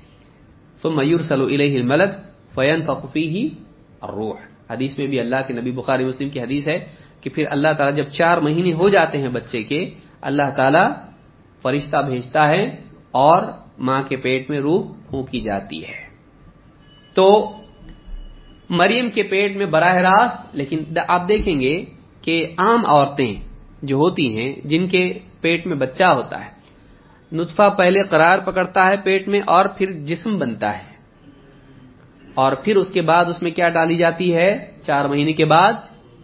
سو 0.81 0.91
میور 0.91 1.21
سلو 1.27 1.45
الہ 1.45 1.73
ملک 1.83 2.11
فین 2.55 2.79
فقفی 2.81 3.25
ہی 3.27 3.43
روح 4.03 4.37
حدیث 4.71 4.97
میں 4.97 5.07
بھی 5.07 5.19
اللہ 5.19 5.41
کے 5.47 5.53
نبی 5.53 5.71
بخاری 5.71 6.03
مسلم 6.05 6.29
کی 6.29 6.39
حدیث 6.39 6.67
ہے 6.67 6.79
کہ 7.21 7.29
پھر 7.29 7.43
اللہ 7.49 7.71
تعالیٰ 7.77 7.95
جب 7.97 8.07
چار 8.09 8.37
مہینے 8.37 8.73
ہو 8.73 8.89
جاتے 8.89 9.17
ہیں 9.17 9.29
بچے 9.29 9.63
کے، 9.63 9.79
اللہ 10.21 10.49
تعالیٰ 10.55 10.87
فرشتہ 11.61 11.97
بھیجتا 12.09 12.49
ہے 12.49 12.63
اور 13.11 13.43
ماں 13.77 14.01
کے 14.07 14.15
پیٹ 14.15 14.49
میں 14.49 14.59
روح 14.59 14.81
پھونکی 15.09 15.39
جاتی 15.39 15.79
ہے۔ 15.87 15.99
تو 17.13 17.25
مریم 18.69 19.09
کے 19.09 19.23
پیٹ 19.23 19.55
میں 19.55 19.65
براہ 19.65 19.95
راست، 19.95 20.55
لیکن 20.55 20.77
آپ 21.07 21.27
دیکھیں 21.27 21.61
گے 21.61 21.85
کہ 22.21 22.35
عام 22.57 22.81
عورتیں 22.85 23.33
جو 23.81 23.95
ہوتی 23.95 24.25
ہیں، 24.37 24.51
جن 24.63 24.87
کے 24.87 25.03
پیٹ 25.41 25.67
میں 25.67 25.77
بچہ 25.77 26.07
ہوتا 26.13 26.45
ہے 26.45 26.51
نطفہ 27.35 27.69
پہلے 27.77 28.03
قرار 28.03 28.39
پکڑتا 28.39 28.87
ہے 28.87 28.95
پیٹ 29.03 29.27
میں 29.27 29.41
اور 29.45 29.65
پھر 29.65 29.91
جسم 29.91 30.37
بنتا 30.37 30.77
ہے۔ 30.77 30.95
اور 32.33 32.51
پھر 32.63 32.75
اس 32.75 32.91
کے 32.91 33.01
بعد 33.01 33.25
اس 33.25 33.41
میں 33.41 33.51
کیا 33.51 33.69
ڈالی 33.69 33.97
جاتی 33.97 34.35
ہے؟ 34.35 34.71
چار 34.85 35.05
مہینے 35.05 35.33
کے 35.33 35.45
بعد 35.45 35.73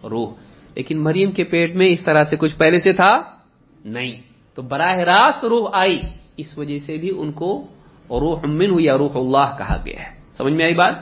روح۔ 0.02 0.34
لیکن 0.74 1.02
مریم 1.02 1.32
کے 1.32 1.44
پیٹ 1.44 1.74
میں 1.74 1.88
اس 1.88 2.00
طرح 2.04 2.24
سے 2.24 2.36
کچھ 2.36 2.56
پہلے 2.56 2.80
سے 2.80 2.92
تھا 2.92 3.22
نہیں۔ 3.84 4.22
تو 4.54 4.62
براہ 4.62 4.96
راست 4.96 5.44
روح 5.44 5.70
آئی۔ 5.72 6.00
اس 6.36 6.58
وجہ 6.58 6.78
سے 6.78 6.96
بھی 6.96 7.12
ان 7.16 7.32
کو 7.32 7.66
روح 8.10 8.40
من 8.44 8.80
یا 8.80 8.98
روح 8.98 9.10
اللہ 9.14 9.56
کہا 9.58 9.82
گیا 9.86 10.00
ہے۔ 10.00 10.16
سمجھ 10.36 10.52
میں 10.52 10.64
آئی 10.64 10.74
بات؟ 10.74 10.94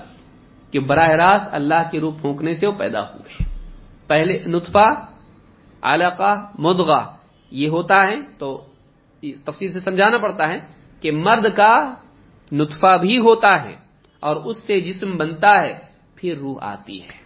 کہ 0.70 0.80
براہ 0.80 1.10
راست 1.10 1.48
اللہ 1.52 1.82
کی 1.90 2.00
روح 2.00 2.14
پھونکنے 2.20 2.54
سے 2.54 2.66
وہ 2.66 2.72
پیدا 2.72 3.00
ہوئے۔ 3.00 3.44
پہلے 4.06 4.38
نطفہ، 4.46 5.06
علاقہ 5.82 6.46
مدغہ 6.58 7.16
یہ 7.50 7.68
ہوتا 7.68 8.08
ہے 8.08 8.16
تو 8.38 8.66
تفصیل 9.20 9.72
سے 9.72 9.80
سمجھانا 9.80 10.18
پڑتا 10.18 10.48
ہے 10.48 10.58
کہ 11.00 11.12
مرد 11.12 11.56
کا 11.56 11.94
نطفہ 12.52 12.96
بھی 12.96 13.18
ہوتا 13.18 13.64
ہے 13.64 13.76
اور 14.20 14.36
اس 14.36 14.56
سے 14.66 14.80
جسم 14.80 15.16
بنتا 15.16 15.60
ہے، 15.60 15.78
پھر 16.14 16.36
روح 16.36 16.56
آتی 16.60 17.02
ہے۔ 17.02 17.20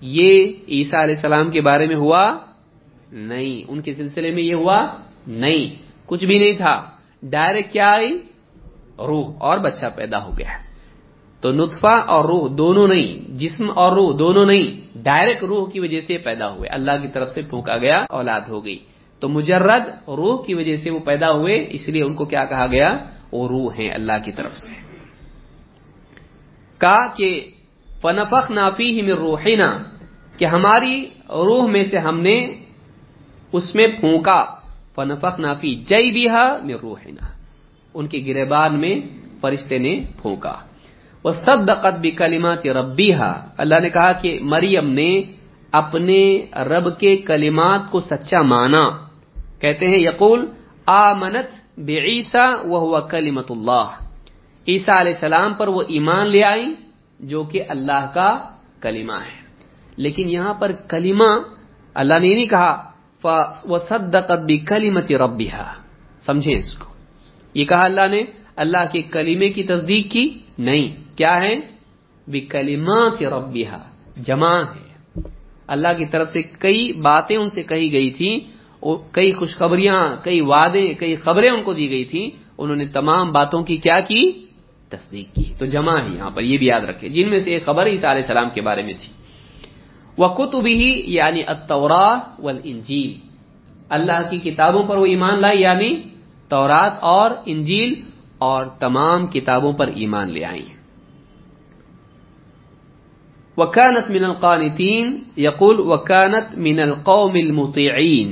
یہ 0.00 0.52
عیسیٰ 0.68 1.02
علیہ 1.02 1.14
السلام 1.14 1.50
کے 1.50 1.60
بارے 1.60 1.86
میں 1.86 1.94
ہوا 1.94 2.38
نہیں۔ 3.12 3.70
ان 3.70 3.80
کے 3.80 3.94
سلسلے 3.94 4.30
میں 4.30 4.42
یہ 4.42 4.54
ہوا 4.54 4.86
نہیں۔ 5.26 5.82
کچھ 6.06 6.24
بھی 6.24 6.38
نہیں 6.38 6.52
تھا۔ 6.52 6.90
ڈائریکٹ 7.22 7.72
کیا 7.72 7.92
آئی؟ 7.92 8.18
روح۔ 8.98 9.34
اور 9.38 9.58
بچہ 9.58 9.86
پیدا 9.96 10.24
ہو 10.24 10.30
گیا۔ 10.38 10.58
تو 11.40 11.52
نطفہ 11.52 12.00
اور 12.06 12.24
روح 12.24 12.48
دونوں 12.58 12.88
نہیں، 12.88 13.38
جسم 13.38 13.70
اور 13.74 13.92
روح 13.92 14.16
دونوں 14.18 14.46
نہیں۔ 14.46 14.98
ڈائریکٹ 14.98 15.42
روح 15.42 15.70
کی 15.70 15.80
وجہ 15.80 16.00
سے 16.00 16.18
پیدا 16.18 16.54
ہوئے۔ 16.54 16.68
اللہ 16.68 16.92
کی 17.02 17.08
طرف 17.08 17.30
سے 17.30 17.42
پھونکا 17.42 17.76
گیا، 17.76 18.04
اولاد 18.10 18.40
ہو 18.40 18.64
گئی۔ 18.64 18.78
تو 19.20 19.28
مجرد 19.28 19.82
روح 20.08 20.46
کی 20.46 20.54
وجہ 20.54 20.76
سے 20.76 20.90
وہ 20.90 20.98
پیدا 20.98 21.30
ہوئے، 21.30 21.66
اس 21.70 21.88
لیے 21.88 22.02
ان 22.02 22.14
کو 22.14 22.24
کیا 22.24 22.44
کہا 22.44 22.66
گیا؟ 22.66 22.98
وہ 23.32 23.48
روح 23.48 23.72
ہیں 23.78 23.90
اللہ 23.90 24.12
کی 24.24 24.32
طرف 24.32 24.56
سے۔ 24.56 24.96
کہا 26.78 27.06
کہ 27.06 27.50
فنفق 28.00 28.50
نافی 28.50 28.96
ہی 28.96 29.02
میں 29.02 29.14
روحینا 29.14 29.78
کہ 30.38 30.44
ہماری 30.44 31.04
روح 31.28 31.68
میں 31.68 31.84
سے 31.84 31.98
ہم 31.98 32.20
نے 32.20 32.54
اس 33.52 33.74
میں 33.74 33.86
پھونکا۔ 34.00 34.44
فنفق 34.94 35.40
نافی 35.40 35.74
جئی 35.74 36.12
بھی 36.12 36.26
میں 36.64 36.74
روحینا 36.82 37.26
ان 37.94 38.06
کے 38.06 38.24
گربان 38.26 38.74
میں 38.74 39.00
فرشتے 39.40 39.78
نے 39.78 40.04
پھونکا۔ 40.22 40.54
وہ 41.24 41.30
سب 41.30 41.68
دقت 41.68 41.98
بھی 42.00 42.10
کلیمات 42.10 42.66
اللہ 43.56 43.74
نے 43.82 43.90
کہا 43.90 44.12
کہ 44.12 44.38
مریم 44.42 44.88
نے 44.88 45.22
اپنے 45.72 46.46
رب 46.56 46.98
کے 46.98 47.16
کلمات 47.16 47.90
کو 47.90 48.00
سچا 48.00 48.42
مانا۔ 48.42 49.07
کہتے 49.58 49.88
ہیں، 49.88 49.98
یقول، 49.98 50.46
آمنت 50.86 51.78
بے 51.80 51.98
عیسا 51.98 52.56
وہ 52.64 53.00
کلیمت 53.00 53.50
اللہ۔ 53.50 53.90
عیسیٰ 54.68 54.94
علیہ 54.98 55.12
السلام 55.12 55.54
پر 55.54 55.68
وہ 55.68 55.82
ایمان 55.88 56.26
لے 56.26 56.44
آئی، 56.44 56.74
جو 57.20 57.42
کہ 57.44 57.62
اللہ 57.68 58.10
کا 58.14 58.48
کلمہ 58.80 59.12
ہے۔ 59.12 59.48
لیکن 59.96 60.30
یہاں 60.30 60.54
پر 60.54 60.72
کلمہ 60.72 61.38
اللہ 61.94 62.14
نے 62.14 62.34
نہیں 62.34 62.46
کہا 62.46 62.90
وہ 63.64 63.78
صدقت 63.88 64.44
بھی 64.44 64.58
کلیمت 64.58 65.12
ربی 65.12 65.48
سمجھیں 66.26 66.54
اس 66.54 66.78
کو۔ 66.78 66.94
یہ 67.54 67.64
کہا 67.64 67.84
اللہ 67.84 68.08
نے، 68.10 68.22
اللہ 68.56 68.84
کے 68.92 69.02
کلیمے 69.02 69.48
کی 69.48 69.62
تصدیق 69.62 70.10
کی 70.10 70.38
نہیں۔ 70.58 71.18
کیا 71.18 71.36
ہے؟ 71.36 71.54
بھی 72.28 72.40
کلیمات 72.40 73.22
جمع 74.16 74.56
ہے۔ 74.56 75.20
اللہ 75.66 75.88
کی 75.98 76.06
طرف 76.06 76.30
سے 76.30 76.42
کئی 76.42 76.92
باتیں 76.92 77.36
ان 77.36 77.50
سے 77.50 77.62
کہی 77.62 77.92
گئی 77.92 78.10
تھی 78.10 78.40
کئی 79.12 79.32
خوشخبریاں، 79.32 80.00
کئی 80.22 80.40
وعدے، 80.40 80.86
کئی 80.94 81.14
خبریں 81.16 81.50
ان 81.50 81.62
کو 81.62 81.72
دی 81.74 81.90
گئی 81.90 82.04
تھی 82.04 82.22
انہوں 82.58 82.76
نے 82.76 82.86
تمام 82.92 83.32
باتوں 83.32 83.62
کی 83.62 83.76
کیا 83.76 83.98
کی؟ 84.00 84.22
تصدیق 84.92 85.28
کی۔ 85.34 85.46
تو 85.58 85.64
جمع 85.66 85.96
ہے 85.98 86.08
یہاں 86.16 86.30
پر، 86.30 86.42
یہ 86.42 86.56
بھی 86.58 86.66
یاد 86.66 86.84
رکھے 86.88 87.08
جن 87.08 87.26
میں 87.30 87.40
سے 87.40 87.48
ایک 87.52 87.64
خبر 87.64 87.86
عیسیٰ 87.86 88.10
علیہ 88.10 88.24
السلام 88.24 88.48
کے 88.54 88.60
بارے 88.60 88.82
میں 88.82 88.96
تھی۔ 89.00 89.10
وہ 90.18 90.28
کتب 90.28 90.66
ہی 90.66 90.90
یعنی 91.14 91.42
اتورا 91.46 92.08
انجیل 92.42 93.12
اللہ 93.88 94.20
کی 94.30 94.38
کتابوں 94.38 94.82
پر 94.82 94.96
وہ 94.96 95.06
ایمان 95.06 95.36
لائی 95.40 95.60
یعنی 95.60 95.90
تورات 96.50 96.94
اور 97.00 97.30
انجیل، 97.46 97.94
اور 98.38 98.66
تمام 98.78 99.26
کتابوں 99.26 99.72
پر 99.72 99.86
ایمان 99.94 100.30
لے 100.30 100.44
آئی 100.44 100.66
وکانت 103.56 104.10
من 104.10 104.24
القانتین 104.24 105.06
یقول 105.36 105.78
وکانت 105.80 106.58
من 106.58 106.78
القوم 106.80 107.34
المطیعین 107.34 108.30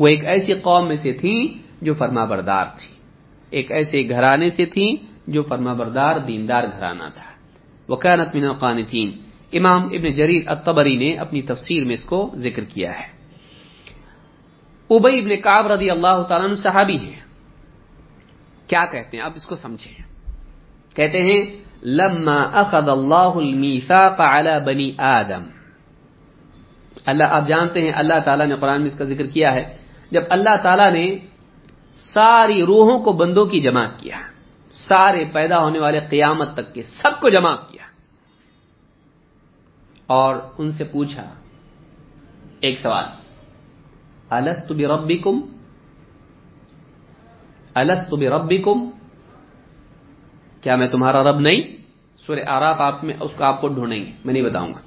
وہ 0.00 0.08
ایک 0.08 0.24
ایسی 0.24 0.54
قوم 0.54 0.88
میں 0.88 0.96
سے 0.96 1.12
تھی 1.12 1.58
جو 1.82 1.94
فرما 1.94 2.24
بردار 2.24 2.64
تھی۔ 2.64 2.94
ایک 3.50 3.72
ایسے 3.72 4.08
گھرانے 4.08 4.50
سے 4.50 4.64
تھی 4.64 4.96
جو 5.26 5.42
فرما 5.42 5.72
بردار 5.72 6.18
دیندار 6.18 6.64
گھرانہ 6.64 7.02
تھا۔ 7.14 7.30
وکانت 7.92 8.34
من 8.34 8.44
القانتین۔ 8.44 9.10
امام 9.52 9.84
ابن 9.84 10.12
جریر 10.12 10.42
الطبری 10.46 10.96
نے 10.96 11.14
اپنی 11.14 11.42
تفسیر 11.42 11.84
میں 11.84 11.94
اس 11.94 12.04
کو 12.04 12.30
ذکر 12.34 12.64
کیا 12.64 12.98
ہے۔ 13.00 13.06
ابئی 14.90 15.18
ابن 15.18 15.40
کاب 15.40 15.66
رضی 15.66 15.90
اللہ 15.90 16.22
تعالیٰ 16.28 16.56
صحابی 16.56 16.96
ہیں۔ 16.96 17.20
کیا 18.66 18.84
کہتے 18.92 19.16
ہیں؟ 19.16 19.24
آپ 19.24 19.32
اس 19.36 19.46
کو 19.46 19.56
سمجھیں۔ 19.56 19.94
کہتے 20.96 21.18
ہیں، 21.18 21.40
لما 21.82 22.42
اخذ 22.42 22.88
اللہ 22.88 23.14
المیثاق 23.14 24.20
على 24.20 24.50
بنی 24.66 24.92
آدم۔ 24.98 25.42
اللہ، 27.06 27.24
آپ 27.24 27.48
جانتے 27.48 27.82
ہیں، 27.82 27.92
اللہ 27.94 28.14
تعالیٰ 28.24 28.46
نے 28.46 28.54
قرآن 28.60 28.82
میں 28.82 28.90
اس 28.90 28.98
کا 28.98 29.04
ذکر 29.04 29.26
کیا 29.26 29.54
ہے۔ 29.54 29.79
جب 30.10 30.22
اللہ 30.28 30.56
تعالیٰ 30.62 30.90
نے 30.92 31.06
ساری 31.96 32.62
روحوں 32.62 32.98
کو 32.98 33.12
بندوں 33.12 33.46
کی 33.46 33.60
جمع 33.60 33.84
کیا، 33.96 34.18
سارے 34.72 35.24
پیدا 35.32 35.58
ہونے 35.58 35.78
والے 35.78 36.00
قیامت 36.10 36.48
تک 36.54 36.66
کے 36.74 36.82
سب 36.98 37.20
کو 37.20 37.28
جمع 37.28 37.54
کیا، 37.68 37.86
اور 40.08 40.32
ان 40.58 40.72
سے 40.72 40.84
پوچھا 40.84 41.26
ایک 42.60 42.78
سوال، 42.78 43.06
الست 44.30 44.72
بربکم؟ 44.72 45.36
الست 47.74 48.12
بربکم؟ 48.14 48.78
کیا 50.62 50.74
میں 50.76 50.88
تمہارا 50.88 51.20
رب 51.22 51.38
نہیں؟ 51.40 51.60
سورہ 52.18 52.44
آراف 52.46 52.80
آپ 52.80 53.04
میں، 53.04 53.14
اس 53.20 53.32
کو 53.36 53.44
آپ 53.44 53.60
کو 53.60 53.68
ڈھونڈیں 53.68 54.00
گے، 54.04 54.10
میں 54.24 54.32
نہیں 54.34 54.42
بتاؤں 54.42 54.72
گا۔ 54.74 54.80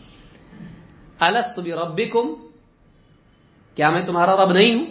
الست 1.20 1.60
بربکم؟ 1.60 2.28
کیا 3.78 3.90
میں 3.90 4.02
تمہارا 4.02 4.34
رب 4.36 4.52
نہیں 4.52 4.74
ہوں؟ 4.76 4.86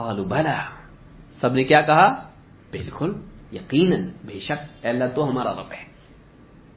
قالوا 0.00 0.26
بلا 0.26 0.62
سب 1.40 1.52
نے 1.52 1.64
کیا 1.64 1.80
کہا؟ 1.80 2.08
بالکل، 2.70 3.12
یقیناً، 3.52 4.08
بے 4.24 4.38
شک 4.38 4.86
اللہ، 4.86 5.04
تو 5.14 5.30
ہمارا 5.30 5.52
رب 5.52 5.72
ہے۔ 5.72 5.90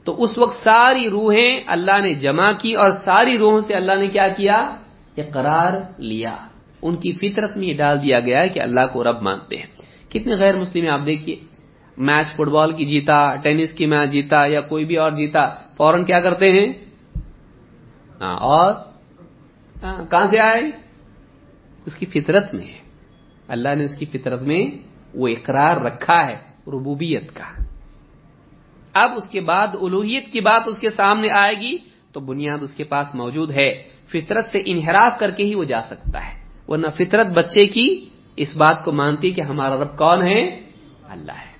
تو 0.04 0.22
اس 0.22 0.38
وقت 0.38 0.64
ساری 0.64 1.10
روحیں 1.10 1.60
اللہ 1.66 2.00
نے 2.00 2.14
جمع 2.14 2.52
کی 2.52 2.74
اور 2.74 2.90
ساری 3.04 3.38
روحوں 3.38 3.60
سے 3.60 3.74
اللہ 3.74 3.92
نے 3.92 4.06
کیا 4.06 4.28
کیا؟ 4.28 4.76
اقرار 5.16 5.72
لیا۔ 5.98 6.36
ان 6.82 6.96
کی 6.96 7.12
فطرت 7.12 7.56
میں 7.56 7.66
یہ 7.66 7.76
ڈال 7.76 8.02
دیا 8.02 8.20
گیا 8.20 8.40
ہے 8.40 8.48
کہ 8.48 8.60
اللہ 8.60 8.80
کو 8.92 9.04
رب 9.04 9.22
مانتے 9.22 9.56
ہیں۔ 9.56 9.66
کتنے 10.10 10.34
غیر 10.34 10.56
مسلم 10.56 10.90
آپ 10.90 11.00
دیکھیے۔ 11.06 11.36
میچ 11.96 12.36
فٹ 12.36 12.48
بال 12.48 12.72
کی 12.72 12.84
جیتا، 12.84 13.36
ٹینس 13.36 13.72
کی 13.72 13.86
میچ 13.86 14.10
جیتا 14.10 14.46
یا 14.46 14.60
کوئی 14.60 14.84
بھی 14.84 14.96
اور 14.96 15.10
جیتا، 15.10 15.54
فوراً 15.76 16.04
کیا 16.04 16.20
کرتے 16.20 16.52
ہیں؟ 16.52 16.72
ہاں 18.20 18.36
اور؟ 18.36 18.72
ہاں، 19.82 20.04
کہاں 20.10 20.26
سے 20.30 20.40
آئے؟ 20.40 20.62
اس 21.86 21.94
کی 21.94 22.06
فطرت 22.06 22.54
میں۔ 22.54 22.83
اللہ 23.48 23.74
نے 23.74 23.84
اس 23.84 23.96
کی 23.96 24.04
فطرت 24.04 24.42
میں 24.42 24.78
وہ 25.14 25.28
اقرار 25.28 25.76
رکھا 25.76 26.26
ہے، 26.26 26.36
ربوبیت 26.66 27.34
کا۔ 27.34 27.62
اب 28.94 29.10
اس 29.16 29.28
کے 29.28 29.40
بعد 29.40 29.68
الوحیت 29.82 30.32
کی 30.32 30.40
بات 30.40 30.62
اس 30.66 30.78
کے 30.78 30.90
سامنے 30.90 31.28
آئے 31.30 31.54
گی 31.54 31.76
تو 32.12 32.20
بنیاد 32.20 32.62
اس 32.62 32.74
کے 32.74 32.84
پاس 32.84 33.14
موجود 33.14 33.50
ہے۔ 33.50 33.82
فطرت 34.06 34.44
سے 34.52 34.58
انحراف 34.66 35.18
کر 35.18 35.30
کے 35.30 35.44
ہی 35.44 35.54
وہ 35.54 35.64
جا 35.64 35.82
سکتا 35.82 36.28
ہے۔ 36.28 36.44
ورنہ 36.68 36.86
فطرت 36.96 37.26
بچے 37.26 37.66
کی 37.66 38.08
اس 38.36 38.56
بات 38.56 38.84
کو 38.84 38.92
مانتی 38.92 39.30
کہ 39.30 39.40
ہمارا 39.40 39.74
رب 39.74 39.98
کون 39.98 40.28
ہے؟ 40.28 40.60
اللہ 41.08 41.32
ہے۔ 41.32 41.54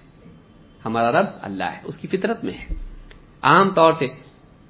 ہمارا 0.85 1.21
رب 1.21 1.27
اللہ 1.41 1.65
ہے، 1.65 1.81
اس 1.85 1.99
کی 1.99 2.09
فطرت 2.09 2.45
میں 2.45 2.53
ہے۔ 2.53 2.75
عام 3.43 3.71
طور 3.71 3.93
سے 3.93 4.07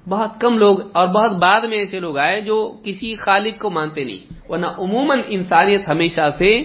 بہت 0.09 0.41
کم 0.41 0.57
لوگ 0.57 0.79
اور 0.93 1.07
بہت 1.07 1.31
بعد 1.31 1.61
میں 1.61 1.77
ایسے 1.77 1.99
لوگ 1.99 2.17
آئے 2.17 2.41
جو 2.41 2.81
کسی 2.83 3.15
خالق 3.15 3.61
کو 3.61 3.69
مانتے 3.69 4.03
نہیں۔ 4.03 4.51
ورنہ 4.51 4.65
عموماً 4.65 5.19
انسانیت 5.27 5.87
ہمیشہ 5.87 6.29
سے 6.37 6.63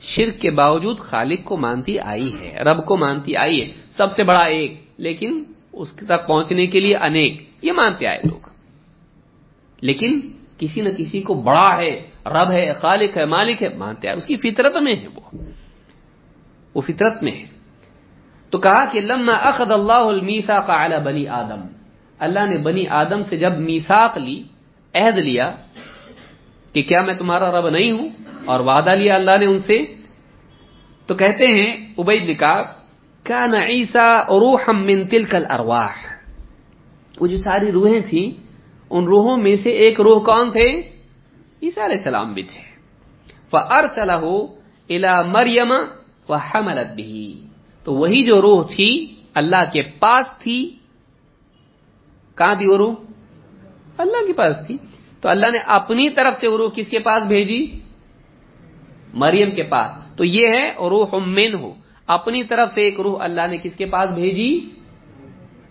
شرک 0.00 0.40
کے 0.40 0.50
باوجود 0.50 0.98
خالق 0.98 1.44
کو 1.44 1.56
مانتی 1.56 1.98
آئی 1.98 2.40
ہے، 2.40 2.62
رب 2.62 2.84
کو 2.84 2.96
مانتی 2.96 3.36
آئی 3.36 3.62
ہے۔ 3.62 3.72
سب 3.96 4.12
سے 4.12 4.24
بڑا 4.24 4.44
ایک، 4.44 4.80
لیکن 4.96 5.44
اس 5.72 5.96
تک 5.96 6.26
پہنچنے 6.26 6.66
کے 6.66 6.80
لیے 6.80 6.96
انیک۔ 6.96 7.50
یہ 7.62 7.72
مانتے 7.72 8.06
آئے 8.06 8.20
لوگ۔ 8.24 8.48
لیکن 9.80 10.20
کسی 10.58 10.80
نہ 10.80 10.88
کسی 10.88 11.22
کو 11.22 11.34
بڑا 11.34 11.76
ہے، 11.76 12.10
رب 12.26 12.50
ہے، 12.50 12.72
خالق 12.72 13.16
ہے، 13.16 13.24
مالک 13.24 13.62
ہے، 13.62 13.68
مانتے 13.76 14.08
آئے۔ 14.08 14.16
اس 14.16 14.26
کی 14.26 14.36
فطرت 14.36 14.76
میں 14.76 14.94
ہے 14.94 15.06
وہ۔ 15.14 15.36
وہ 16.74 16.80
فطرت 16.80 17.22
میں 17.22 17.32
ہے۔ 17.32 17.44
تو 18.50 18.58
کہا 18.58 18.84
کہ 18.84 19.00
لما 19.00 19.32
اخذ 19.32 19.70
اللہ 19.70 19.92
المیسا 19.92 20.60
کا 20.60 20.98
بنی 20.98 21.28
آدم۔ 21.28 21.60
اللہ 22.18 22.46
نے 22.46 22.56
بنی 22.56 22.86
آدم 22.86 23.22
سے 23.22 23.36
جب 23.36 23.52
میساق 23.58 24.18
لی، 24.18 24.42
عہد 24.94 25.18
لیا 25.18 25.56
کہ 26.72 26.82
کیا 26.82 27.02
میں 27.02 27.14
تمہارا 27.14 27.50
رب 27.50 27.68
نہیں 27.68 27.92
ہوں؟ 27.92 28.08
اور 28.46 28.60
وعدہ 28.60 28.90
لیا 28.90 29.14
اللہ 29.14 29.30
نے 29.40 29.46
ان 29.46 29.58
سے۔ 29.58 29.84
تو 31.06 31.14
کہتے 31.14 31.44
ہیں 31.44 31.94
ابید 31.98 32.30
نکاب 32.30 32.66
کیا 33.24 33.46
نعیسا 33.46 34.22
روح 34.22 34.70
من 34.70 35.06
تلکل 35.06 35.44
ارواح 35.50 36.16
وہ 37.20 37.26
جو 37.26 37.38
ساری 37.38 37.72
روحیں 37.72 38.00
تھیں، 38.00 38.40
ان 38.90 39.04
روحوں 39.04 39.36
میں 39.36 39.56
سے 39.56 39.70
ایک 39.70 40.00
روح 40.00 40.24
کون 40.24 40.50
تھے؟ 40.50 40.82
عیسیٰ 41.62 41.84
علیہ 41.84 41.96
السلام 41.96 42.34
بھی 42.34 42.42
تھے۔ 42.42 42.62
فَأَرْسَلَهُ 43.50 44.30
إِلَى 44.86 45.30
مریم 45.30 45.72
وَحَمَلَتْ 46.28 46.90
بِهِ۔ 46.90 47.32
تو 47.84 47.94
وہی 47.94 48.24
جو 48.24 48.42
روح 48.42 48.66
تھی 48.76 49.14
اللہ 49.34 49.72
کے 49.72 49.82
پاس 49.82 50.26
تھی۔ 50.38 50.76
کہاں 52.34 52.54
تھی 52.54 52.66
وہ 52.66 52.76
روح؟ 52.76 52.94
اللہ 53.98 54.26
کے 54.26 54.32
پاس 54.32 54.56
تھی۔ 54.66 54.76
تو 55.20 55.28
اللہ 55.28 55.46
نے 55.52 55.58
اپنی 55.58 56.10
طرف 56.10 56.36
سے 56.36 56.48
وہ 56.48 56.56
روح 56.56 56.70
کس 56.74 56.88
کے 56.88 56.98
پاس 56.98 57.26
بھیجی؟ 57.26 57.66
مریم 59.14 59.50
کے 59.50 59.62
پاس۔ 59.62 60.16
تو 60.16 60.24
یہ 60.24 60.48
ہے 60.48 60.70
روح 60.70 61.16
من 61.26 61.54
ہو 61.54 61.74
اپنی 62.06 62.44
طرف 62.44 62.70
سے 62.74 62.80
ایک 62.80 63.00
روح 63.00 63.24
اللہ 63.24 63.46
نے 63.50 63.56
کس 63.62 63.76
کے 63.76 63.86
پاس 63.86 64.10
بھیجی؟ 64.10 64.60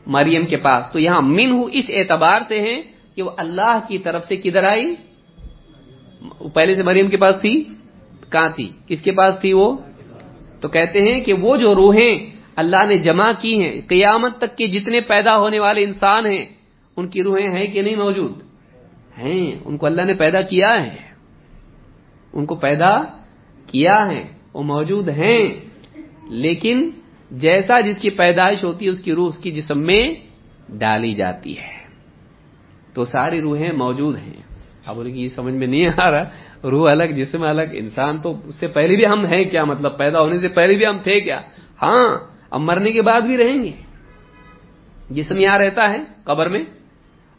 مریم 0.08 0.46
کے 0.46 0.58
پاس۔ 0.58 0.92
تو 0.92 1.00
یہاں 1.00 1.22
من 1.22 1.52
ہو 1.52 1.66
اس 1.66 1.86
اعتبار 1.90 2.40
سے 2.48 2.62
ہے 2.62 2.82
کہ 3.16 3.22
وہ 3.22 3.32
اللہ 3.38 3.80
کی 3.88 3.98
طرف 3.98 4.24
سے 4.24 4.36
کدھر 4.36 4.64
آئی؟ 4.64 4.96
پہلے 6.54 6.76
سے 6.76 6.84
مریم 6.84 7.08
کے 7.08 7.18
پاس 7.18 7.36
تھی؟ 7.42 7.64
کہاں 8.30 8.50
تھی؟ 8.56 8.72
کس 8.88 9.02
کے 9.02 9.12
پاس 9.12 9.36
تھی 9.42 9.54
وہ؟ 9.54 9.78
تو 10.62 10.68
کہتے 10.68 11.00
ہیں 11.00 11.22
کہ 11.22 11.34
وہ 11.34 11.58
جو 11.58 11.76
روحیں 11.76 12.36
اللہ 12.56 12.86
نے 12.88 12.98
جمع 12.98 13.32
کی 13.40 13.62
ہیں، 13.62 13.82
قیامت 13.88 14.38
تک 14.38 14.58
کے 14.58 14.68
جتنے 14.68 15.02
پیدا 15.02 15.38
ہونے 15.38 15.60
والے 15.60 15.84
انسان 15.84 16.26
ہیں، 16.26 16.46
ان 16.96 17.08
کی 17.08 17.24
روحیں 17.24 17.50
ہیں 17.50 17.68
کہ 17.68 17.82
نہیں 17.82 17.96
موجود؟ 17.96 18.32
ہیں، 19.18 19.60
ان 19.66 19.78
کو 19.78 19.86
اللہ 19.86 20.02
نے 20.02 20.14
پیدا 20.14 20.42
کیا 20.42 20.86
ہے۔ 20.86 20.96
ان 22.34 22.46
کو 22.46 22.56
پیدا 22.56 22.98
کیا 23.68 24.08
ہے 24.08 24.28
وہ 24.54 24.64
موجود 24.64 25.10
ہیں۔ 25.10 25.48
لیکن 26.30 26.90
جیسا 27.32 27.80
جس 27.80 27.98
کی 27.98 28.10
پیدائش 28.10 28.64
ہوتی 28.64 28.86
ہے، 28.86 28.90
اس 28.90 29.00
کی 29.00 29.14
روح 29.14 29.30
اس 29.30 29.38
کی 29.38 29.52
جسم 29.52 29.80
میں 29.80 30.14
ڈالی 30.70 31.14
جاتی 31.14 31.58
ہے۔ 31.58 31.86
تو 32.94 33.06
ساری 33.06 33.42
روحیں 33.42 33.72
موجود 33.72 34.18
ہیں۔ 34.18 34.42
اب 34.86 35.00
ان 35.00 35.14
کی 35.14 35.30
سمجھ 35.30 35.54
میں 35.54 35.68
نہیں 35.68 35.90
آ 35.98 36.12
رہا۔ 36.12 36.24
روح 36.64 36.92
الگ، 36.92 37.04
جسم 37.04 37.44
الگ۔ 37.44 37.62
انسان 37.72 38.18
تو 38.18 38.36
اس 38.46 38.56
سے 38.56 38.68
پہلے 38.68 38.96
بھی 38.96 39.06
ہم 39.06 39.26
ہیں 39.26 39.44
کیا؟ 39.44 39.64
مطلب 39.64 39.98
پیدا 39.98 40.22
ہونے 40.22 40.40
سے 40.40 40.48
پہلے 40.48 40.74
بھی 40.74 40.86
ہم 40.86 40.98
تھے 41.04 41.20
کیا؟ 41.20 41.42
ہاں 41.82 42.18
اب 42.50 42.62
مرنے 42.62 42.92
کے 42.92 43.02
بعد 43.02 43.22
بھی 43.22 43.38
رہیں 43.38 43.64
گے۔ 43.64 43.72
جسم 45.10 45.38
یہاں 45.38 45.60
رہتا 45.60 45.90
ہے 45.90 45.98
قبر 46.24 46.50
میں، 46.50 46.64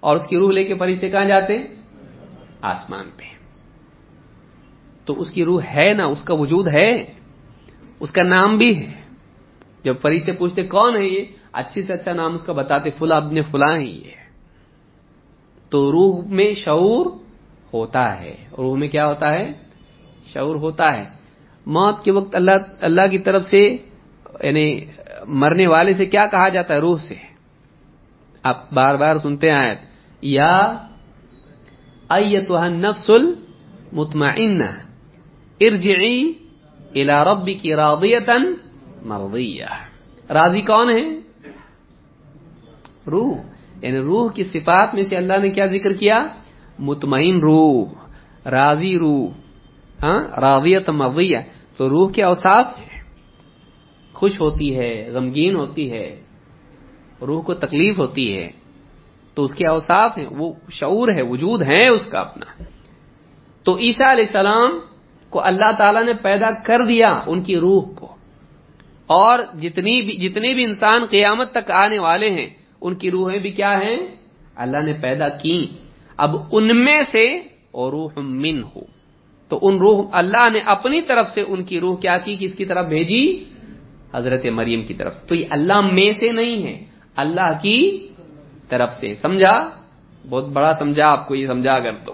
اور 0.00 0.16
اس 0.16 0.26
کی 0.26 0.36
روح 0.36 0.52
لے 0.52 0.64
کے 0.64 0.74
فرشتے 0.74 1.08
کہاں 1.08 1.24
جاتے 1.24 1.58
ہیں؟ 1.58 1.66
آسمان 2.62 3.10
پہ۔ 3.16 3.35
تو 5.06 5.20
اس 5.20 5.30
کی 5.30 5.44
روح 5.44 5.62
ہے 5.62 5.94
نا، 5.96 6.04
اس 6.04 6.24
کا 6.24 6.34
وجود 6.34 6.68
ہے، 6.68 7.14
اس 8.00 8.12
کا 8.12 8.22
نام 8.22 8.56
بھی 8.56 8.86
ہے۔ 8.86 8.92
جب 9.82 9.94
فرشتے 10.02 10.32
پوچھتے، 10.32 10.62
کون 10.62 10.96
ہے 10.96 11.06
یہ؟ 11.06 11.24
اچھی 11.52 11.82
سے 11.82 11.92
اچھا 11.92 12.12
نام 12.12 12.34
اس 12.34 12.42
کا 12.42 12.52
بتاتے 12.52 12.90
فلا 12.90 13.16
ابن 13.16 13.42
فلاں 13.42 13.78
ہی 13.78 13.90
یہ۔ 13.90 14.10
تو 15.68 15.92
روح 15.92 16.24
میں 16.26 16.54
شعور 16.54 17.06
ہوتا 17.72 18.20
ہے۔ 18.20 18.36
روح 18.58 18.76
میں 18.76 18.88
کیا 18.88 19.06
ہوتا 19.06 19.30
ہے؟ 19.30 19.52
شعور 20.32 20.56
ہوتا 20.56 20.98
ہے۔ 20.98 21.04
موت 21.66 22.04
کے 22.04 22.10
وقت 22.10 22.34
اللہ 22.34 22.50
اللہ 22.80 23.06
کی 23.10 23.18
طرف 23.18 23.44
سے 23.44 23.76
یعنی 24.42 24.80
مرنے 25.26 25.66
والے 25.66 25.94
سے 25.94 26.06
کیا 26.06 26.26
کہا 26.26 26.48
جاتا 26.48 26.74
ہے؟ 26.74 26.78
روح 26.78 26.98
سے۔ 26.98 27.14
آپ 28.42 28.72
بار 28.72 28.94
بار 28.94 29.18
سنتے 29.18 29.52
ہیں 29.52 29.74
یا 30.22 30.78
ایتها 32.08 32.62
النفس 32.62 33.10
المطمئنہ۔ 33.10 34.85
ارجعی 35.60 36.32
الى 36.94 37.12
ربک 37.26 37.66
راضیتا 37.66 38.32
مرضیہ۔ 39.02 39.64
راضی 40.30 40.60
کون 40.60 40.90
ہے؟ 40.90 41.18
روح۔ 43.06 43.36
یعنی 43.82 43.98
روح 43.98 44.32
کی 44.32 44.44
صفات 44.44 44.94
میں 44.94 45.02
سے 45.02 45.16
اللہ 45.16 45.32
نے 45.42 45.50
کیا 45.50 45.66
ذکر 45.66 45.92
کیا؟ 45.92 46.26
مطمئن 46.78 47.40
روح، 47.40 47.86
راضی 48.48 48.98
روح 48.98 49.28
ہاں؟ 50.02 50.40
راضیت 50.40 50.90
مرضیہ۔ 50.90 51.38
تو 51.76 51.88
روح 51.88 52.10
کے 52.10 52.22
اوصاف 52.22 52.78
ہے؟ 52.78 53.00
خوش 54.12 54.40
ہوتی 54.40 54.78
ہے، 54.78 55.10
غمگین 55.12 55.56
ہوتی 55.56 55.92
ہے، 55.92 56.22
روح 57.20 57.42
کو 57.42 57.54
تکلیف 57.54 57.98
ہوتی 57.98 58.38
ہے۔ 58.38 58.50
تو 59.34 59.44
اس 59.44 59.54
کے 59.54 59.66
اوصاف 59.66 60.18
ہیں 60.18 60.26
وہ 60.30 60.52
شعور 60.70 61.08
ہے، 61.08 61.22
وجود 61.22 61.62
ہے 61.62 61.88
اس 61.88 62.06
کا 62.06 62.18
اپنا۔ 62.18 62.62
تو 63.62 63.78
عیسیٰ 63.78 64.08
علیہ 64.10 64.24
السلام 64.24 64.78
کو 65.30 65.44
اللہ 65.44 65.72
تعالیٰ 65.78 66.04
نے 66.04 66.12
پیدا 66.22 66.50
کر 66.50 66.84
دیا 66.84 67.22
ان 67.26 67.42
کی 67.42 67.56
روح 67.56 67.82
کو۔ 67.94 68.16
اور 69.06 69.38
جتنی 69.62 70.02
بھی 70.02 70.16
جتنے 70.16 70.54
بھی 70.54 70.64
انسان 70.64 71.04
قیامت 71.10 71.52
تک 71.52 71.70
آنے 71.70 71.98
والے 71.98 72.30
ہیں، 72.30 72.46
ان 72.80 72.94
کی 72.94 73.10
روحیں 73.10 73.38
بھی 73.38 73.50
کیا 73.50 73.80
ہیں؟ 73.80 73.96
اللہ 74.56 74.78
نے 74.78 74.92
پیدا 74.92 75.28
کی 75.28 75.66
اب 76.16 76.36
ان 76.52 76.84
میں 76.84 77.02
سے 77.12 77.36
اور 77.70 77.92
روح 77.92 78.18
من 78.18 78.62
ہو 78.62 78.80
تو 79.48 79.58
ان 79.62 79.76
روح 79.76 80.08
اللہ 80.12 80.48
نے 80.52 80.58
اپنی 80.58 81.02
طرف 81.02 81.28
سے 81.30 81.40
ان 81.40 81.64
کی 81.64 81.80
روح 81.80 81.96
کیا 81.96 82.18
کی؟ 82.18 82.36
کس 82.40 82.54
کی 82.54 82.64
طرف 82.64 82.86
بھیجی؟ 82.86 83.44
حضرت 84.14 84.46
مریم 84.46 84.82
کی 84.82 84.94
طرف۔ 84.94 85.26
تو 85.28 85.34
یہ 85.34 85.46
اللہ 85.50 85.80
میں 85.80 86.12
سے 86.12 86.32
نہیں 86.32 86.62
ہے، 86.62 86.84
اللہ 87.16 87.58
کی 87.62 88.08
طرف 88.68 88.94
سے۔ 88.94 89.14
سمجھا؟ 89.14 89.70
بہت 90.30 90.48
بڑا 90.48 90.74
سمجھا 90.78 91.08
آپ 91.08 91.28
کو 91.28 91.34
یہ 91.34 91.46
سمجھا 91.46 91.78
کر 91.78 91.92
تو۔ 92.04 92.12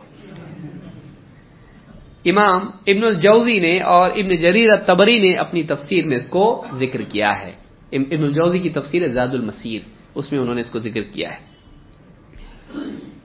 امام 2.25 2.61
ابن 2.87 3.05
الجوزی 3.05 3.59
نے 3.59 3.81
اور 3.81 4.11
ابن 4.11 4.37
جریر 4.37 4.77
تبری 4.77 5.19
نے 5.19 5.33
اپنی 5.35 5.63
تفسیر 5.63 6.05
میں 6.07 6.17
اس 6.17 6.29
کو 6.29 6.45
ذکر 6.79 7.03
کیا 7.03 7.33
ہے۔ 7.41 7.53
ابن 7.93 8.25
الجوزی 8.25 8.59
کی 8.59 8.69
تفسیر 8.69 9.07
زاد 9.09 9.33
المسیر، 9.33 9.81
اس 10.15 10.33
میں 10.33 10.41
انہوں 10.41 10.55
نے 10.55 10.61
اس 10.61 10.71
کو 10.71 10.79
ذکر 10.79 11.03
کیا 11.03 11.31
ہے۔ 11.31 11.41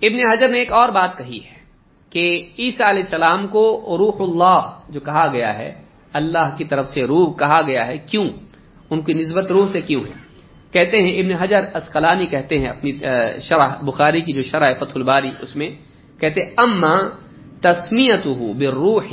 ابن 0.02 0.20
حجر 0.32 0.50
نے 0.50 0.60
ایک 0.60 0.72
اور 0.72 0.90
بات 0.90 1.18
کہی 1.18 1.40
ہے 1.46 1.58
کہ 2.10 2.26
عیسیٰ 2.60 2.88
علیہ 2.88 3.04
السلام 3.04 3.48
کو 3.48 3.64
روح 3.98 4.18
اللہ 4.20 4.62
جو 4.90 5.00
کہا 5.00 5.28
گیا 5.32 5.58
ہے، 5.58 5.72
اللہ 6.14 6.48
کی 6.58 6.64
طرف 6.64 6.88
سے 6.90 7.02
روح 7.02 7.34
کہا 7.38 7.62
گیا 7.62 7.88
ہے، 7.88 7.98
کیوں؟ 7.98 8.28
ان 8.90 9.02
کی 9.02 9.14
نسبت 9.14 9.52
روح 9.52 9.68
سے 9.72 9.82
کیوں 9.82 10.02
ہے؟ 10.02 10.18
کہتے 10.72 11.02
ہیں 11.02 11.14
ابن 11.20 11.32
حجر 11.32 11.62
اسقلانی 11.74 12.26
کہتے 12.26 12.58
ہیں 12.58 12.68
اپنی 12.68 12.92
شرح 13.42 13.72
بخاری 13.82 14.22
کی 14.22 14.34
جو 14.34 14.42
شرح 14.42 14.74
فتح 14.80 14.96
الباری، 14.96 15.32
اس 15.40 15.56
میں 15.56 15.70
کہتے 16.20 16.42
اما 16.58 16.96
تسمیت 17.62 18.26
بالروح 18.58 19.08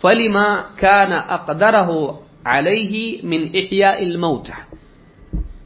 فلما 0.00 0.48
كان 0.76 1.12
اقدره 1.12 1.90
عليه 2.44 2.94
من 3.22 3.42
احیاء 3.54 3.98
الموت. 4.06 4.48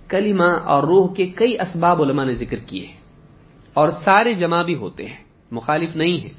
کلمہ 0.09 0.51
اور 0.73 0.83
روح 0.83 1.07
کے 1.15 1.27
کئی 1.39 1.53
اسباب 1.61 2.03
علماء 2.03 2.25
نے 2.25 2.35
ذکر 2.43 2.59
کیے 2.67 2.87
اور 3.77 3.89
سارے 4.05 4.33
جمع 4.43 4.63
بھی 4.63 4.75
ہوتے 4.83 5.03
ہیں، 5.05 5.21
مخالف 5.51 5.97
نہیں 5.97 6.17
ہے 6.25 6.33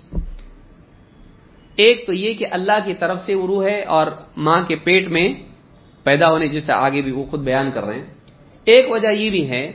ایک 1.77 2.05
تو 2.05 2.13
یہ 2.13 2.33
کہ 2.33 2.45
اللہ 2.57 2.77
کی 2.85 2.93
طرف 2.99 3.17
سے 3.25 3.33
وہ 3.35 3.45
روح 3.47 3.63
ہے 3.63 3.81
اور 3.95 4.07
ماں 4.45 4.61
کے 4.67 4.75
پیٹ 4.85 5.03
میں 5.15 5.27
پیدا 6.05 6.27
ہونے 6.31 6.47
جسے 6.55 6.71
آگے 6.73 7.01
بھی 7.01 7.11
وہ 7.11 7.23
خود 7.29 7.41
بیان 7.49 7.67
کر 7.75 7.83
رہے 7.85 7.99
ہیں۔ 7.99 8.09
ایک 8.67 8.85
وجہ 8.91 9.11
یہ 9.21 9.29
بھی 9.29 9.43
ہے 9.49 9.65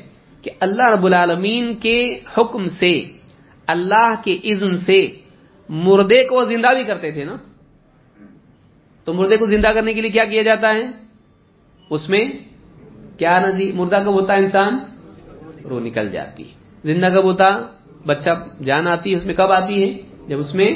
کہ 0.45 0.51
اللہ 0.65 0.87
رب 0.95 1.05
العالمین 1.05 1.75
کے 1.85 1.99
حکم 2.35 2.63
سے، 2.81 2.95
اللہ 3.69 4.11
کے 4.25 4.35
اذن 4.51 4.73
سے 4.87 5.01
مردے 5.69 6.25
کو 6.25 6.45
زندہ 6.45 6.75
بھی 6.75 6.85
کرتے 6.85 7.13
تھے 7.13 7.25
نا؟ 7.25 7.37
تو 9.05 9.13
مردے 9.13 9.37
کو 9.37 9.47
زندہ 9.47 9.69
کرنے 9.75 9.95
کے 9.95 10.01
لیے 10.01 10.11
کیا 10.11 10.25
کیا 10.25 10.43
جاتا 10.43 10.73
ہے؟ 10.73 10.83
اس 11.91 12.09
میں 12.09 12.25
کیا 13.19 13.41
نزی، 13.41 13.73
مردہ 13.73 14.03
کب 14.05 14.13
ہوتا 14.13 14.33
ہے 14.33 14.39
انسان 14.39 14.79
روح 15.65 15.81
نکل 15.81 16.09
جاتی 16.09 16.45
زندہ 16.85 17.07
کب 17.07 17.25
ہوتا 17.25 17.63
بچہ 18.07 18.31
جان 18.63 18.87
آتی 18.87 19.13
ہے، 19.13 19.17
اس 19.17 19.25
میں 19.25 19.35
کب 19.35 19.53
آتی 19.53 19.83
ہے؟ 19.83 20.03
جب 20.29 20.39
اس 20.39 20.55
میں 20.55 20.71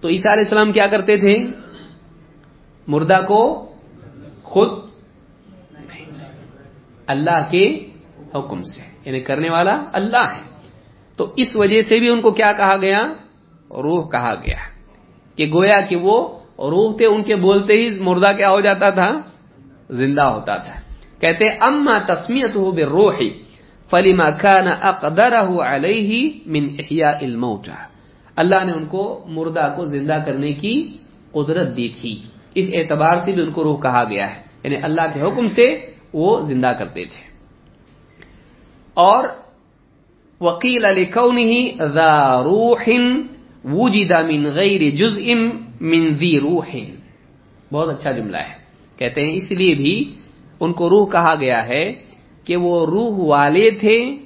تو 0.00 0.08
عیسیٰ 0.08 0.32
علیہ 0.32 0.44
السلام 0.44 0.72
کیا 0.72 0.86
کرتے 0.86 1.16
تھے؟ 1.16 1.46
مردہ 2.86 3.20
کو 3.28 3.72
خود 4.42 4.68
اللہ 7.06 7.46
کے 7.50 7.90
حکم 8.34 8.62
سے 8.62 8.80
یعنی 9.04 9.20
کرنے 9.20 9.50
والا 9.50 9.84
اللہ 9.92 10.32
ہے۔ 10.34 10.58
تو 11.16 11.32
اس 11.36 11.56
وجہ 11.56 11.82
سے 11.82 12.00
بھی 12.00 12.08
ان 12.08 12.20
کو 12.20 12.30
کیا 12.30 12.52
کہا 12.52 12.76
گیا؟ 12.76 13.12
روح 13.82 14.08
کہا 14.08 14.34
گیا 14.34 14.58
کہ 15.36 15.46
گویا 15.52 15.80
کہ 15.80 15.96
وہ 15.96 16.38
روح 16.58 16.96
تھے، 16.96 17.06
ان 17.06 17.22
کے 17.22 17.36
بولتے 17.36 17.72
ہی 17.72 18.00
مردہ 18.00 18.32
کیا 18.36 18.50
ہو 18.50 18.60
جاتا 18.60 18.90
تھا؟ 18.90 19.20
زندہ 19.90 20.22
ہوتا 20.22 20.56
تھا۔ 20.56 20.80
کہتے، 21.20 21.48
اما 21.48 21.98
تسمیت 22.06 22.56
ہو 22.56 22.70
بے 22.70 22.84
روحی 22.84 23.30
فلیما 23.90 24.30
خان 24.30 24.68
اقدر 24.80 25.34
علیہ 25.66 26.38
من 26.46 26.66
احیاء 26.78 27.18
الموت 27.20 27.68
اللہ 28.36 28.64
نے 28.64 28.72
ان 28.72 28.86
کو 28.86 29.24
مردہ 29.28 29.72
کو 29.76 29.84
زندہ 29.84 30.18
کرنے 30.26 30.52
کی 30.52 30.96
قدرت 31.32 31.76
دی 31.76 31.88
تھی۔ 31.88 32.22
اس 32.54 32.64
اعتبار 32.74 33.14
سے 33.24 33.32
بھی 33.32 33.42
ان 33.42 33.50
کو 33.50 33.64
روح 33.64 33.80
کہا 33.80 34.04
گیا 34.04 34.36
ہے۔ 34.36 34.42
یعنی 34.64 34.76
اللہ 34.76 35.00
کے 35.14 35.20
حکم 35.20 35.48
سے 35.48 35.90
وہ 36.12 36.40
زندہ 36.40 36.72
کرتے 36.78 37.04
تھے۔ 37.04 37.26
اور 38.94 39.24
وکیل 40.40 40.84
علی 40.84 41.04
ذا 41.92 42.42
روح 42.44 42.88
وجد 43.66 44.12
من 44.12 44.44
غیر 44.44 44.90
جزء 44.90 45.34
من 45.80 46.14
ذی 46.14 46.40
روح. 46.40 46.76
بہت 47.72 47.88
اچھا 47.88 48.10
جملہ 48.10 48.36
ہے۔ 48.36 48.54
کہتے 48.96 49.20
ہیں، 49.20 49.32
اس 49.32 49.50
لیے 49.50 49.74
بھی 49.74 50.14
ان 50.60 50.72
کو 50.72 50.90
روح 50.90 51.10
کہا 51.10 51.34
گیا 51.40 51.68
ہے 51.68 51.92
کہ 52.44 52.56
وہ 52.56 52.86
روح 52.86 53.26
والے 53.26 53.70
تھے، 53.70 54.16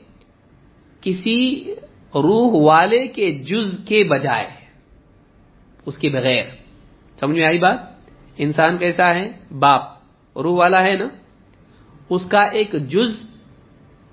کسی 1.01 1.65
روح 2.15 2.62
والے 2.62 3.07
کے 3.07 3.33
جز 3.33 3.85
کے 3.85 4.05
بجائے، 4.05 4.47
اس 5.87 5.99
کے 5.99 6.09
بغیر۔ 6.09 6.45
سمجھ 7.21 7.37
میں 7.37 7.45
آئی 7.45 7.59
بات؟ 7.59 7.79
انسان 8.37 8.79
کیسا 8.79 9.15
ہے؟ 9.15 9.31
باپ 9.59 9.83
روح 10.39 10.59
والا 10.59 10.85
ہے 10.85 10.97
نا؟ 10.97 11.09
اس 12.11 12.27
کا 12.27 12.43
ایک 12.43 12.73
جز 12.73 13.31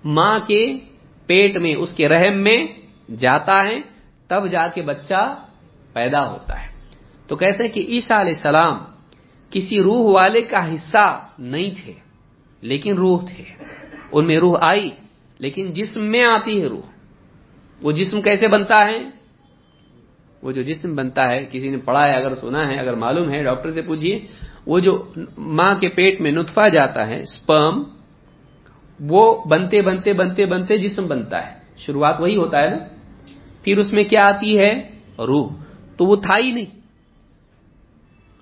ماں 0.04 0.40
کے 0.48 0.78
پیٹ 1.26 1.58
میں، 1.58 1.76
اس 1.76 1.94
کے 1.94 2.10
رحم 2.10 2.38
میں 2.38 2.64
جاتا 3.18 3.64
ہے 3.64 3.97
تب 4.28 4.48
جا 4.48 4.68
کے 4.68 4.82
بچہ 4.82 5.44
پیدا 5.94 6.32
ہوتا 6.32 6.62
ہے۔ 6.62 6.68
تو 7.28 7.36
کہتے 7.36 7.64
ہیں 7.64 7.72
کہ 7.72 7.80
عیسیٰ 7.80 8.20
علیہ 8.20 8.36
السلام 8.36 8.78
کسی 9.49 9.82
روح 9.82 10.14
والے 10.14 10.41
کا 10.41 10.74
حصہ 10.74 11.28
نہیں 11.40 11.70
تھے، 11.84 11.94
لیکن 12.62 12.98
روح 12.98 13.26
تھے۔ 13.26 13.44
ان 14.12 14.28
میں 14.28 14.38
روح 14.38 14.58
آئی، 14.62 14.90
لیکن 15.40 15.74
جسم 15.74 16.04
میں 16.04 16.24
آتی 16.24 16.62
ہے 16.62 16.68
روح۔ 16.68 16.82
وہ 17.82 17.91
جسم 17.91 18.22
کیسے 18.22 18.48
بنتا 18.48 18.86
ہے؟ 18.86 19.10
وہ 20.41 20.52
جو 20.52 20.62
جسم 20.62 20.95
بنتا 20.95 21.30
ہے، 21.30 21.45
کسی 21.52 21.70
نے 21.70 21.78
پڑھا 21.78 22.08
ہے، 22.08 22.14
اگر 22.14 22.36
سنا 22.36 22.68
ہے، 22.68 22.78
اگر 22.78 22.94
معلوم 22.94 23.30
ہے، 23.30 23.44
ڈاکٹر 23.44 23.72
سے 23.72 23.82
پوچھیے 23.82 24.20
وہ 24.66 24.80
جو 24.80 25.12
ماں 25.38 25.76
کے 25.76 25.90
پیٹ 25.90 26.22
میں 26.22 26.32
نطفہ 26.32 26.70
جاتا 26.70 27.08
ہے، 27.08 27.26
سپرم، 27.26 27.84
وہ 28.99 29.44
بنتے 29.45 29.82
بنتے 29.82 30.14
بنتے 30.14 30.45
بنتے 30.45 30.78
جسم 30.78 31.08
بنتا 31.08 31.48
ہے۔ 31.48 31.58
شروعات 31.78 32.22
وہی 32.22 32.36
ہوتا 32.36 32.62
ہے 32.62 32.70
نا؟ 32.70 32.78
پھر 33.68 33.77
اس 33.77 33.94
میں 33.94 34.03
کیا 34.03 34.27
آتی 34.27 34.60
ہے؟ 34.60 34.89
روح۔ 35.18 35.52
تو 35.98 36.06
وہ 36.06 36.15
تھا 36.15 36.38
ہی 36.38 36.52
نہیں۔ 36.52 36.80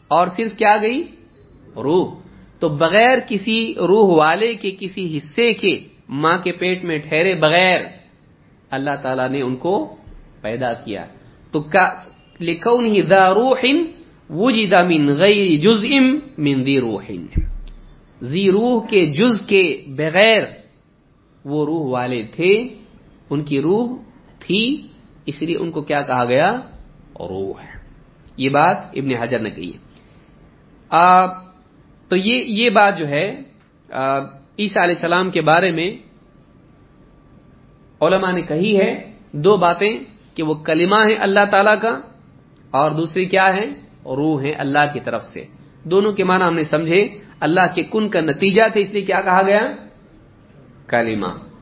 اور 0.07 0.27
صرف 0.37 0.57
کیا 0.57 0.77
گئی؟ 0.81 1.03
روح۔ 1.75 2.15
تو 2.59 2.69
بغیر 2.69 3.17
کسی 3.27 3.73
روح 3.77 4.17
والے 4.17 4.55
کے، 4.55 4.71
کسی 4.79 5.17
حصے 5.17 5.53
کے، 5.53 5.79
ماں 6.09 6.37
کے 6.43 6.51
پیٹ 6.51 6.83
میں 6.83 6.97
ٹھہرے 6.97 7.33
بغیر 7.33 7.79
اللہ 8.71 8.95
تعالی 9.01 9.27
نے 9.31 9.41
ان 9.41 9.55
کو 9.55 9.95
پیدا 10.41 10.73
کیا۔ 10.73 11.05
تو 11.51 11.59
لکھو 12.39 12.81
نہیں 12.81 13.01
دا 13.01 13.33
روح 13.33 13.61
وجد 14.29 14.73
من 14.73 15.07
غیر 15.15 15.59
جز 15.59 15.83
من 16.37 16.63
ذی 16.63 16.79
روح 16.79 17.11
زی 18.21 18.51
روح 18.51 18.87
کے 18.87 19.05
جز 19.05 19.41
کے 19.47 19.83
بغیر 19.87 20.43
وہ 21.45 21.65
روح 21.65 21.89
والے 21.89 22.23
تھے۔ 22.23 22.67
ان 23.29 23.43
کی 23.43 23.61
روح 23.61 23.97
تھی۔ 24.39 24.87
اس 25.25 25.41
لیے 25.41 25.57
ان 25.57 25.71
کو 25.71 25.81
کیا 25.81 26.01
کہا 26.01 26.25
گیا؟ 26.25 26.59
روح. 27.19 27.61
یہ 28.37 28.49
بات 28.49 28.77
ابن 28.93 29.15
حجر 29.15 29.39
نے 29.39 29.49
کہی 29.49 29.71
ہے۔ 29.73 29.77
تو 32.07 32.15
یہ 32.15 32.43
یہ 32.43 32.69
بات 32.69 32.97
جو 32.97 33.07
ہے 33.07 33.29
عیسیٰ 34.59 34.83
علیہ 34.83 34.95
السلام 34.95 35.29
کے 35.29 35.41
بارے 35.41 35.71
میں 35.71 35.97
علماء 38.01 38.31
نے 38.31 38.41
کہی 38.41 38.79
ہے۔ 38.79 39.13
دو 39.31 39.57
باتیں 39.57 39.99
کہ 40.33 40.43
وہ 40.43 40.53
کلمہ 40.53 40.95
ہے 40.95 41.13
اللہ 41.13 41.39
تعالی 41.51 41.71
کا 41.81 41.99
اور 42.71 42.91
دوسری 42.91 43.25
کیا 43.25 43.53
ہے؟ 43.53 43.65
روح 44.05 44.43
ہے 44.43 44.51
اللہ 44.51 44.93
کی 44.93 44.99
طرف 44.99 45.25
سے۔ 45.25 45.45
دونوں 45.83 46.11
کے 46.11 46.23
معنی 46.23 46.43
ہم 46.43 46.55
نے 46.55 46.63
سمجھے۔ 46.63 47.07
اللہ 47.39 47.75
کے 47.75 47.83
کن 47.83 48.09
کا 48.09 48.19
نتیجہ 48.19 48.61
تھے، 48.73 48.81
اس 48.81 48.89
لیے 48.89 49.01
کیا 49.01 49.21
کہا 49.21 49.41
گیا؟ 49.41 49.71
کلمہ۔ 50.87 51.54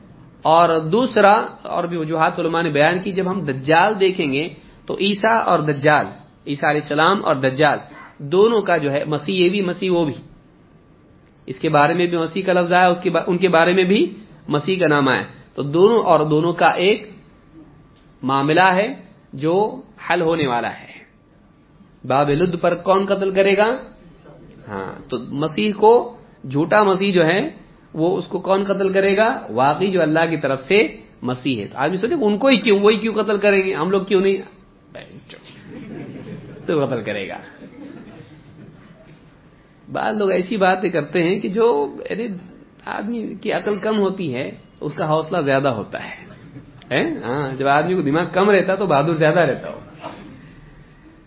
اور 0.44 0.78
دوسرا 0.78 1.46
اور 1.62 1.84
بھی 1.84 1.96
وجوہات 1.96 2.38
علماء 2.38 2.62
نے 2.62 2.70
بیان 2.70 2.98
کی، 2.98 3.12
جب 3.12 3.30
ہم 3.30 3.40
دجال 3.40 4.00
دیکھیں 4.00 4.32
گے 4.32 4.48
تو 4.86 4.94
عیسیٰ 4.94 5.40
اور 5.44 5.58
دجال، 5.58 6.06
عیسیٰ 6.46 6.70
علیہ 6.70 6.80
السلام 6.80 7.24
اور 7.24 7.36
دجال، 7.36 7.78
دونوں 8.18 8.62
کا 8.62 8.76
جو 8.76 8.92
ہے، 8.92 9.04
مسیح 9.04 9.44
یہ 9.44 9.48
بھی، 9.48 9.60
مسیح 9.60 9.90
وہ 9.90 10.04
بھی۔ 10.04 10.14
اس 11.46 11.58
کے 11.58 11.68
بارے 11.68 11.94
میں 11.94 12.06
بھی 12.06 12.16
مسیح 12.16 12.42
کا 12.46 12.52
لفظ 12.52 12.72
آیا، 12.72 12.88
اس 12.88 13.00
کے 13.00 13.10
ان 13.26 13.38
کے 13.38 13.48
بارے 13.48 13.72
میں 13.72 13.84
بھی 13.84 14.14
مسیح 14.48 14.80
کا 14.80 14.86
نام 14.86 15.08
آیا۔ 15.08 15.22
تو 15.54 15.62
دونوں 15.62 16.02
اور 16.02 16.20
دونوں 16.20 16.52
کا 16.52 16.68
ایک 16.68 17.10
معاملہ 18.22 18.68
ہے 18.74 18.94
جو 19.32 19.80
حل 20.10 20.22
ہونے 20.22 20.46
والا 20.46 20.70
ہے۔ 20.70 20.92
باب 22.04 22.30
لد 22.30 22.60
پر 22.60 22.74
کون 22.74 23.06
قتل 23.06 23.30
کرے 23.30 23.56
گا؟ 23.56 23.68
ہاں 24.68 25.10
تو 25.10 25.18
مسیح 25.18 25.72
کو، 25.76 26.16
جھوٹا 26.50 26.82
مسیح 26.82 27.12
جو 27.12 27.26
ہے 27.26 27.50
وہ 27.94 28.18
اس 28.18 28.26
کو 28.26 28.40
کون 28.40 28.64
قتل 28.64 28.92
کرے 28.92 29.16
گا؟ 29.16 29.46
واقعی 29.50 29.90
جو 29.90 30.02
اللہ 30.02 30.30
کی 30.30 30.36
طرف 30.36 30.60
سے 30.60 30.96
مسیح 31.22 31.62
ہے۔ 31.62 31.66
تو 31.66 31.78
آدمی 31.78 31.96
سوچے 31.96 32.14
ان 32.14 32.38
کو 32.38 32.46
ہی 32.46 32.56
کیوں 32.56 32.80
وہی 32.80 32.96
کیوں 32.96 33.14
قتل 33.14 33.38
کریں 33.38 33.62
گے؟ 33.62 33.74
ہم 33.74 33.90
لوگ 33.90 34.02
کیوں 34.02 34.20
نہیں؟ 34.20 34.36
تو 36.66 36.86
قتل 36.86 37.02
کرے 37.02 37.28
گا۔ 37.28 37.36
بعض 39.92 40.16
لوگ 40.16 40.30
ایسی 40.30 40.56
باتیں 40.56 40.90
کرتے 40.90 41.24
ہیں 41.24 41.40
کہ 41.40 41.48
جو 41.48 41.96
ارے 42.10 42.28
آدمی 42.84 43.34
کی 43.34 43.52
عقل 43.52 43.78
کم 43.78 43.98
ہوتی 43.98 44.34
ہے، 44.34 44.50
اس 44.80 44.94
کا 44.94 45.08
حوصلہ 45.08 45.38
زیادہ 45.44 45.68
ہوتا 45.68 45.98
ہے۔ 46.04 46.24
ہاں 47.24 47.56
جب 47.56 47.66
آدمی 47.66 47.94
کو 47.94 48.02
دماغ 48.02 48.24
کم 48.32 48.50
رہتا 48.50 48.74
تو 48.74 48.86
بہادر 48.86 49.14
زیادہ 49.14 49.40
رہتا 49.40 49.68
ہو۔ 49.68 49.80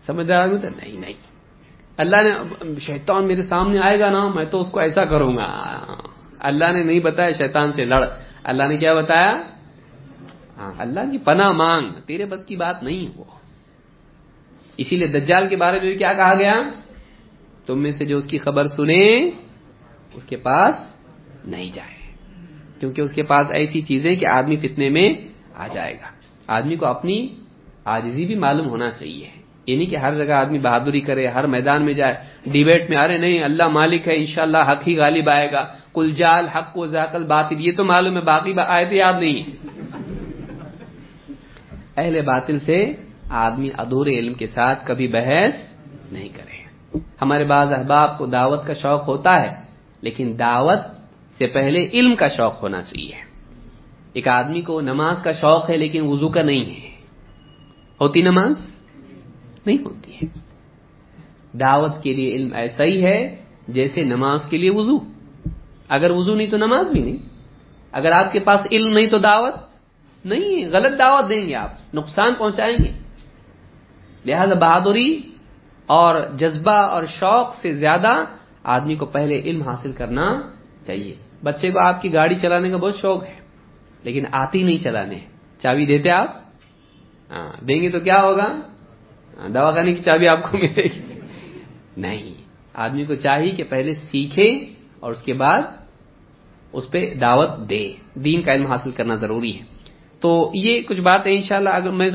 سمجھدار 0.06 0.44
آدمی 0.44 0.58
تو 0.58 0.68
نہیں 0.70 1.00
نہیں۔ 1.00 1.14
اللہ 1.98 2.16
نے، 2.16 2.66
شیطان 2.80 3.24
میرے 3.24 3.42
سامنے 3.42 3.80
آئے 3.80 4.00
گا 4.00 4.10
نا، 4.10 4.28
میں 4.28 4.46
تو 4.46 4.62
اس 4.62 4.68
کو 4.72 4.80
ایسا 4.80 5.06
کروں 5.06 5.38
گا۔ 5.38 5.84
اللہ 6.40 6.72
نے 6.72 6.84
نہیں 6.84 7.00
بتایا 7.00 7.32
شیطان 7.32 7.72
سے 7.72 7.86
لڑ۔ 7.86 8.06
اللہ 8.44 8.64
نے 8.64 8.78
کیا 8.78 8.94
بتایا؟ 8.94 9.42
ہاں 10.58 10.74
اللہ 10.78 11.00
کی 11.12 11.18
پناہ 11.18 11.52
مانگ۔ 11.52 11.90
تیرے 12.06 12.26
بس 12.26 12.46
کی 12.46 12.56
بات 12.56 12.84
نہیں 12.84 13.12
وہ 13.16 13.24
اسی 14.78 14.96
لیے 14.96 15.08
دجال 15.08 15.50
کے 15.50 15.56
بارے 15.56 15.80
میں 15.80 15.90
بھی 15.90 15.98
کیا 15.98 16.14
کہا 16.14 16.34
گیا؟ 16.34 16.62
تم 17.66 17.82
میں 17.84 17.92
سے 17.92 18.06
جو 18.06 18.18
اس 18.18 18.28
کی 18.28 18.38
خبر 18.38 18.68
سنے، 18.68 19.30
اس 20.14 20.26
کے 20.26 20.38
پاس 20.38 20.76
نہیں 21.46 21.72
جائے۔ 21.74 21.98
کیونکہ 22.80 23.02
اس 23.02 23.14
کے 23.14 23.24
پاس 23.24 23.48
ایسی 23.50 23.82
چیزیں 23.82 24.16
کہ 24.16 24.26
آدمی 24.26 24.56
فتنے 24.56 24.90
میں 24.90 25.14
آ 25.56 25.68
جائے 25.68 25.94
گا۔ 25.94 26.08
آدمی 26.48 26.76
کو 26.76 26.86
اپنی 26.86 27.40
آجزی 27.86 28.26
بھی 28.26 28.36
معلوم 28.36 28.70
ہونا 28.70 28.92
چاہیے۔ 28.92 29.30
یہ 29.68 29.78
نہیں 29.78 29.90
کہ 29.90 29.96
ہر 29.96 30.26
جگہ 30.26 30.34
آدمی 30.34 30.60
بہادری 30.60 31.02
کرے، 31.02 31.28
ہر 31.28 31.48
میدان 31.48 31.86
میں 31.86 31.94
جائے۔ 31.94 32.16
ڈیبیٹ 32.46 32.90
میں 32.90 32.98
آ 32.98 33.08
رہے 33.08 33.18
نہیں، 33.18 33.44
اللہ 33.44 33.68
مالک 33.68 34.08
ہے، 34.08 34.16
انشاءاللہ 34.16 34.58
حق 34.58 34.88
ہی 34.88 34.98
غالب 34.98 35.30
آئے 35.30 35.52
گا۔ 35.52 35.68
کل 35.98 36.12
جال 36.12 36.48
حق 36.48 36.74
کو 36.74 36.86
ذاکل 36.86 37.24
باطل 37.24 37.56
یہ 37.60 37.72
تو 37.78 37.86
معلوم 37.86 38.16
ہے، 38.16 38.22
باقی 38.22 38.54
آئے 38.68 38.86
یاد 38.92 39.14
نہیں 39.20 39.68
اہل 41.98 42.22
باطل 42.22 42.60
سے 42.60 42.94
آدمی 43.30 43.70
ادھورے 43.78 44.20
علم 44.20 44.34
کے 44.34 44.48
ساتھ 44.48 44.86
کبھی 44.86 45.08
بحث 45.08 45.54
نہیں 46.12 46.30
کرے۔ 46.30 46.58
ہمارے 47.22 47.44
بعض 47.44 47.74
احباب 47.74 48.18
کو 48.18 48.26
دعوت 48.26 48.68
کا 48.68 48.74
شوق 48.74 49.08
ہوتا 49.08 49.44
ہے، 49.44 49.56
لیکن 50.02 50.36
دعوت 50.40 50.80
سے 51.38 51.48
پہلے 51.48 51.90
علم 51.94 52.16
کا 52.16 52.28
شوق 52.28 52.64
ہونا 52.64 52.82
چاہیے۔ 52.82 53.16
ایک 54.14 54.28
آدمی 54.28 54.62
کو 54.62 54.82
نماز 54.82 55.18
کا 55.24 55.32
شوق 55.32 55.70
ہے، 55.70 55.78
لیکن 55.78 56.02
وضو 56.04 56.30
کا 56.30 56.42
نہیں 56.42 56.66
ہے۔ 56.66 56.90
ہوتی 58.02 58.22
نماز؟ 58.22 58.82
نہیں 59.66 59.78
ہوتی 59.86 60.16
ہے۔ 60.16 60.26
دعوت 61.58 62.04
کے 62.04 62.14
لیے 62.14 62.36
علم 62.36 62.50
ایسا 62.54 62.84
ہی 62.84 63.06
ہے 63.06 63.36
جیسے 63.68 64.04
نماز 64.04 64.40
کے 64.50 64.58
لیے 64.58 64.70
وضو۔ 64.70 65.17
اگر 65.90 66.12
وضو 66.12 66.36
نہیں 66.36 66.50
تو 66.50 66.58
نماز 66.58 66.92
بھی 66.92 67.02
نہیں۔ 67.02 67.18
اگر 67.92 68.12
آپ 68.12 68.32
کے 68.32 68.40
پاس 68.40 68.68
علم 68.72 68.94
نہیں 68.94 69.08
تو 69.08 69.18
دعوت 69.18 69.54
نہیں 70.26 70.70
غلط 70.72 71.00
دعوت 71.00 71.30
دیں 71.30 71.48
گے 71.48 71.56
آپ 71.56 71.96
نقصان 71.96 72.34
پہنچائیں 72.38 72.78
گے۔ 72.78 72.92
لہذا 74.26 74.54
بہادری 74.54 75.22
اور 75.86 76.22
جذبہ 76.38 76.72
اور 76.72 77.04
شوق 77.06 77.56
سے 77.56 77.76
زیادہ 77.76 78.24
آدمی 78.64 78.96
کو 78.96 79.06
پہلے 79.06 79.42
علم 79.42 79.62
حاصل 79.62 79.92
کرنا 79.92 80.42
چاہیے۔ 80.86 81.16
بچے 81.44 81.72
کو 81.72 81.80
آپ 81.80 82.02
کی 82.02 82.14
گاڑی 82.14 82.36
چلانے 82.36 82.70
کا 82.70 82.78
بہت 82.78 82.96
شوق 82.96 83.24
ہے 83.24 83.36
لیکن 84.04 84.24
آتی 84.32 84.64
نہیں 84.64 84.78
چلانے۔ 84.78 85.20
چابی 85.60 85.86
دیتے 85.86 86.10
آپ؟ 86.10 86.42
ہاں 87.32 87.66
دیں 87.66 87.82
گے 87.82 87.90
تو 87.90 88.00
کیا 88.00 88.22
ہوگا؟ 88.22 88.60
ہاں، 89.38 89.50
دوا 89.50 89.72
خانے 89.72 89.94
کی 89.94 90.04
چابی 90.04 90.28
آپ 90.28 90.52
کو 90.52 90.58
ملے 90.58 90.84
گی۔ 90.84 91.20
نہیں 91.98 92.34
آدمی 92.74 93.06
کو 93.06 93.16
چاہیے 93.16 93.52
کہ 93.52 93.64
پہلے 93.64 93.94
سیکھے 93.94 94.74
اور 95.00 95.12
اس 95.12 95.22
کے 95.22 95.34
بعد 95.34 95.62
اس 96.74 96.92
پہ 96.92 97.14
دعوت 97.14 97.70
دے۔ 97.70 97.94
دین 98.14 98.42
کا 98.42 98.54
علم 98.54 98.66
حاصل 98.66 98.92
کرنا 98.92 99.16
ضروری 99.16 99.60
ہے۔ 99.60 99.66
تو 100.20 100.52
یہ 100.54 100.82
کچھ 100.82 101.02
بات 101.02 101.28
ہے 101.28 101.36
انشاءاللہ 101.36 101.70
اگر 101.70 101.90
میں 101.90 102.10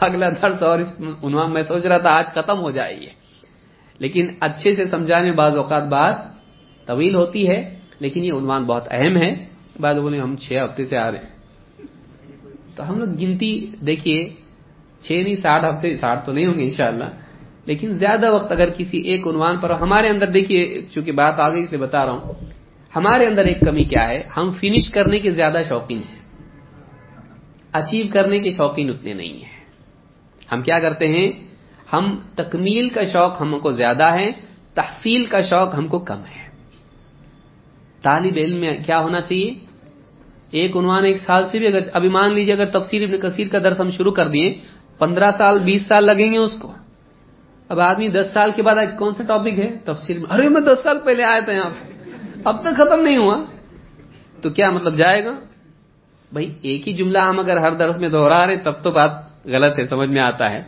اگلا 0.00 0.28
درس 0.28 0.62
اور 0.62 0.78
اس 0.78 0.92
عنوان 1.22 1.52
میں 1.52 1.62
سوچ 1.68 1.86
رہا 1.86 1.98
تھا، 1.98 2.10
آج 2.10 2.26
ختم 2.26 2.58
ہو 2.58 2.70
جائے 2.70 3.00
گی 3.00 3.06
لیکن 3.98 4.26
اچھے 4.40 4.74
سے 4.74 4.86
سمجھانے 4.86 5.32
بعض 5.32 5.56
اوقات 5.56 5.82
بات 5.82 6.14
طویل 6.86 7.14
ہوتی 7.14 7.48
ہے، 7.48 7.78
لیکن 7.98 8.24
یہ 8.24 8.32
عنوان 8.32 8.64
بہت 8.64 8.84
اہم 8.90 9.16
ہے۔ 9.16 9.44
بعد 9.80 9.94
بولے 9.94 10.20
ہم 10.20 10.36
چھ 10.36 10.52
ہفتے 10.52 10.84
سے 10.84 10.96
آ 10.98 11.10
رہے 11.10 11.18
ہیں۔ 11.18 11.32
تو 12.76 12.90
ہم 12.90 12.98
لوگ 12.98 13.08
گنتی 13.08 13.66
دیکھیے، 13.86 14.34
چھ 15.00 15.12
نہیں، 15.12 15.36
ساٹھ 15.36 15.64
ہفتے، 15.64 15.96
ساٹھ 15.96 16.26
تو 16.26 16.32
نہیں 16.32 16.46
ہوں 16.46 16.54
گے 16.54 16.64
انشاءاللہ۔ 16.64 17.04
لیکن 17.66 17.92
زیادہ 17.92 18.32
وقت 18.32 18.52
اگر 18.52 18.70
کسی 18.70 18.98
ایک 18.98 19.26
عنوان 19.26 19.56
پر 19.58 19.70
ہمارے 19.70 20.08
اندر 20.08 20.26
دیکھیے، 20.26 20.82
چونکہ 20.92 21.12
بات 21.12 21.40
آ 21.40 21.48
گئی 21.48 21.62
اس 21.62 21.70
لیے 21.70 21.80
بتا 21.80 22.06
رہا 22.06 22.12
ہوں، 22.12 22.32
ہمارے 22.96 23.26
اندر 23.26 23.44
ایک 23.44 23.60
کمی 23.60 23.84
کیا 23.84 24.08
ہے؟ 24.08 24.22
ہم 24.36 24.50
فنش 24.50 24.90
کرنے 24.90 25.18
کے 25.18 25.30
زیادہ 25.30 25.62
شوقین 25.68 25.98
ہیں۔ 25.98 26.24
اچیو 27.72 28.06
کرنے 28.12 28.38
کے 28.38 28.50
شوقین 28.50 28.90
اتنے 28.90 29.14
نہیں 29.14 29.32
ہیں۔ 29.32 29.64
ہم 30.52 30.62
کیا 30.62 30.78
کرتے 30.78 31.08
ہیں؟ 31.08 31.32
ہم 31.92 32.18
تکمیل 32.34 32.88
کا 32.88 33.04
شوق 33.04 33.40
ہم 33.40 33.58
کو 33.58 33.72
زیادہ 33.72 34.04
ہے، 34.04 34.32
تحصیل 34.74 35.24
کا 35.24 35.42
شوق 35.42 35.74
ہم 35.78 35.88
کو 35.88 35.98
کم 35.98 36.18
ہے۔ 36.18 36.48
طالب 38.02 38.32
علم 38.36 38.56
میں 38.56 38.78
کیا 38.86 39.00
ہونا 39.00 39.20
چاہیے؟ 39.20 39.54
ایک 40.50 40.76
عنوان 40.76 41.04
ایک 41.04 41.16
سال 41.16 41.44
سے 41.50 41.58
بھی، 41.58 41.66
اگر 41.66 41.78
ابھی 41.92 42.08
مان 42.08 42.32
لیجیے 42.32 42.54
اگر 42.54 42.66
تفسیر 42.66 43.02
ابن 43.02 43.20
کثیر 43.20 43.46
کا 43.52 43.58
درس 43.58 43.80
ہم 43.80 43.90
شروع 43.90 44.12
کر 44.12 44.28
دیے، 44.28 44.54
پندرہ 44.98 45.30
سال، 45.38 45.58
بیس 45.58 45.86
سال 45.86 46.04
لگیں 46.04 46.32
گے 46.32 46.36
اس 46.36 46.56
کو۔ 46.60 46.72
اب 47.74 47.80
آدمی 47.80 48.08
دس 48.08 48.26
سال 48.32 48.50
کے 48.56 48.62
بعد 48.62 48.74
کون 48.98 49.14
سا 49.14 49.24
ٹاپک 49.24 49.58
ہے؟ 49.58 49.76
تفسیر 49.84 50.18
میں۔ 50.18 50.26
ارے، 50.30 50.48
میں 50.48 50.60
دس 50.60 50.82
سال 50.82 50.98
پہلے 51.04 51.24
آیا 51.24 51.40
تھا 51.40 51.52
یہاں 51.52 51.70
پہ۔ 51.70 51.92
اب 52.44 52.60
تک 52.62 52.76
ختم 52.76 53.00
نہیں 53.00 53.16
ہوا۔ 53.16 53.44
تو 54.42 54.50
کیا 54.50 54.70
مطلب 54.70 54.96
جائے 54.96 55.24
گا؟ 55.24 55.38
بھائی، 56.32 56.54
ایک 56.62 56.88
ہی 56.88 56.92
جملہ 56.92 57.18
ہم 57.18 57.38
اگر 57.38 57.56
ہر 57.56 57.74
درس 57.74 57.98
میں 57.98 58.08
دوہرا 58.08 58.46
رہے 58.46 58.56
تب 58.56 58.82
تو 58.82 58.90
بات 58.90 59.10
غلط 59.44 59.78
ہے، 59.78 59.86
سمجھ 59.86 60.08
میں 60.08 60.20
آتا 60.20 60.52
ہے۔ 60.52 60.62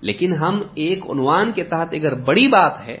لیکن 0.00 0.32
ہم 0.32 0.62
ایک 0.74 1.04
عنوان 1.10 1.52
کے 1.52 1.64
تحت 1.64 1.88
اگر 1.92 2.14
بڑی 2.14 2.48
بات 2.48 2.86
ہے 2.86 2.98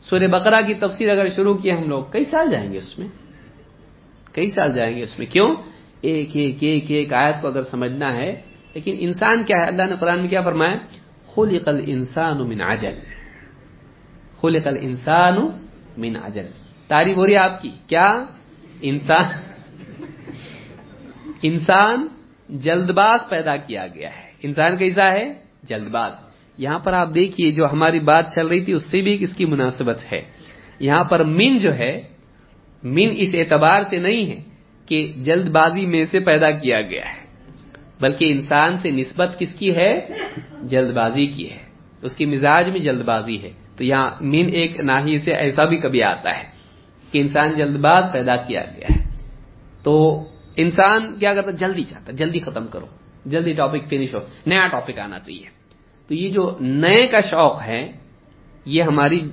سور 0.00 0.20
بقرہ 0.20 0.62
کی 0.66 0.74
تفسیر 0.74 1.10
اگر 1.10 1.28
شروع 1.28 1.54
کیا 1.54 1.78
ہم 1.78 1.88
لوگ، 1.88 2.04
کئی 2.10 2.24
سال 2.24 2.50
جائیں 2.50 2.72
گے 2.72 2.78
اس 2.78 2.98
میں؟ 2.98 3.08
کئی 4.32 4.50
سال 4.50 4.72
جائیں 4.72 4.96
گے 4.96 5.02
اس 5.02 5.18
میں؟ 5.18 5.26
کیوں؟ 5.26 5.56
ایک 6.00 6.30
ایک 6.32 6.56
ایک 6.60 6.84
ایک 6.88 7.12
آیت 7.12 7.34
کو 7.40 7.48
اگر 7.48 7.62
سمجھنا 7.62 8.16
ہے، 8.16 8.40
لیکن 8.74 8.96
انسان 8.98 9.44
کیا 9.44 9.56
ہے؟ 9.56 9.64
اللہ 9.64 9.82
نے 9.82 9.96
قرآن 10.00 10.20
میں 10.20 10.28
کیا 10.28 10.42
فرمایا؟ 10.42 10.76
خلق 11.34 11.68
الانسان 11.68 12.38
من 12.48 12.60
عجل. 12.60 12.96
خلق 14.40 14.66
الانسان 14.66 15.36
من 15.96 16.16
عجل. 16.16 16.46
تعریف 16.88 17.16
ہو 17.16 17.26
رہی 17.26 17.32
ہے 17.32 17.38
آپ 17.38 17.62
کی؟ 17.62 17.70
کیا؟ 17.86 18.08
انسان. 18.80 19.26
انسان 21.42 22.06
جلد 22.48 22.90
باز 22.90 23.20
پیدا 23.28 23.56
کیا 23.56 23.86
گیا 23.86 24.10
ہے. 24.16 24.26
انسان 24.42 24.76
کیسا 24.76 25.12
ہے 25.12 25.26
جلد 25.62 25.88
باز 25.88 26.12
یہاں 26.58 26.78
پر 26.78 26.92
آپ 26.92 27.14
دیکھیے 27.14 27.50
جو 27.52 27.64
ہماری 27.72 28.00
بات 28.00 28.24
چل 28.34 28.46
رہی 28.46 28.60
تھی، 28.64 28.72
اس 28.72 28.90
سے 28.90 29.02
بھی 29.02 29.18
کس 29.18 29.32
کی 29.36 29.44
مناسبت 29.44 29.98
ہے. 30.12 30.22
یہاں 30.80 31.04
پر 31.04 31.24
من 31.24 31.58
جو 31.58 31.72
ہے، 31.74 31.94
من 32.82 33.08
اس 33.16 33.34
اعتبار 33.34 33.82
سے 33.90 33.98
نہیں 33.98 34.24
ہے 34.30 34.40
کہ 34.88 34.98
جلد 35.26 35.46
بازی 35.50 35.86
میں 35.86 36.04
سے 36.10 36.18
پیدا 36.20 36.50
کیا 36.50 36.80
گیا 36.82 37.06
ہے. 37.12 37.17
بلکہ 38.00 38.32
انسان 38.32 38.76
سے 38.76 38.90
نسبت 38.90 39.38
کس 39.38 39.54
کی 39.54 39.76
ہے؟ 39.76 40.08
جلد 40.62 40.94
بازی 40.94 41.26
کی 41.26 41.50
ہے۔ 41.50 41.58
اس 42.02 42.16
کی 42.16 42.24
مزاج 42.24 42.70
میں 42.70 42.80
جلد 42.80 43.02
بازی 43.02 43.42
ہے۔ 43.42 43.50
تو 43.76 43.84
یہاں 43.84 44.10
من 44.20 44.46
ایک 44.52 44.80
ناحیے 44.80 45.18
سے 45.18 45.32
ایسا 45.32 45.64
بھی 45.64 45.76
کبھی 45.76 46.02
آتا 46.02 46.38
ہے 46.38 46.44
کہ 47.12 47.18
انسان 47.18 47.54
جلد 47.56 47.76
باز 47.76 48.04
پیدا 48.12 48.36
کیا 48.36 48.64
گیا 48.76 48.86
ہے۔ 48.96 49.10
تو 49.82 50.24
انسان 50.56 51.18
کیا 51.18 51.34
کرتا 51.34 51.50
جلدی 51.50 51.84
چاہتا 51.84 52.12
جلدی 52.12 52.40
ختم 52.40 52.66
کرو۔ 52.66 52.86
جلدی 53.26 53.52
ٹاپک 53.52 53.88
فنش 53.90 54.14
ہو۔ 54.14 54.20
نیا 54.46 54.66
ٹاپک 54.66 54.98
آنا 54.98 55.18
چاہیے۔ 55.18 55.46
تو 56.08 56.14
یہ 56.14 56.30
جو 56.30 56.56
نئے 56.60 57.06
کا 57.06 57.20
شوق 57.20 57.62
ہے، 57.62 57.92
یہ 58.64 58.82
ہماری 58.82 59.30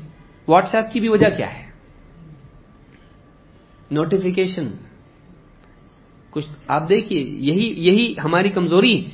واٹس 0.48 0.76
ایپ 0.76 0.86
کی 0.94 1.00
بھی 1.00 1.10
وجہ 1.10 1.38
کیا 1.38 1.60
ہے؟ 1.60 1.66
نوٹیفیکیشن۔ 3.92 4.68
کچھ 6.36 6.46
آپ 6.68 6.90
دیکھیے، 6.90 7.20
یہی 7.20 7.74
یہی 7.78 8.14
ہماری 8.24 8.50
کمزوری 8.50 9.06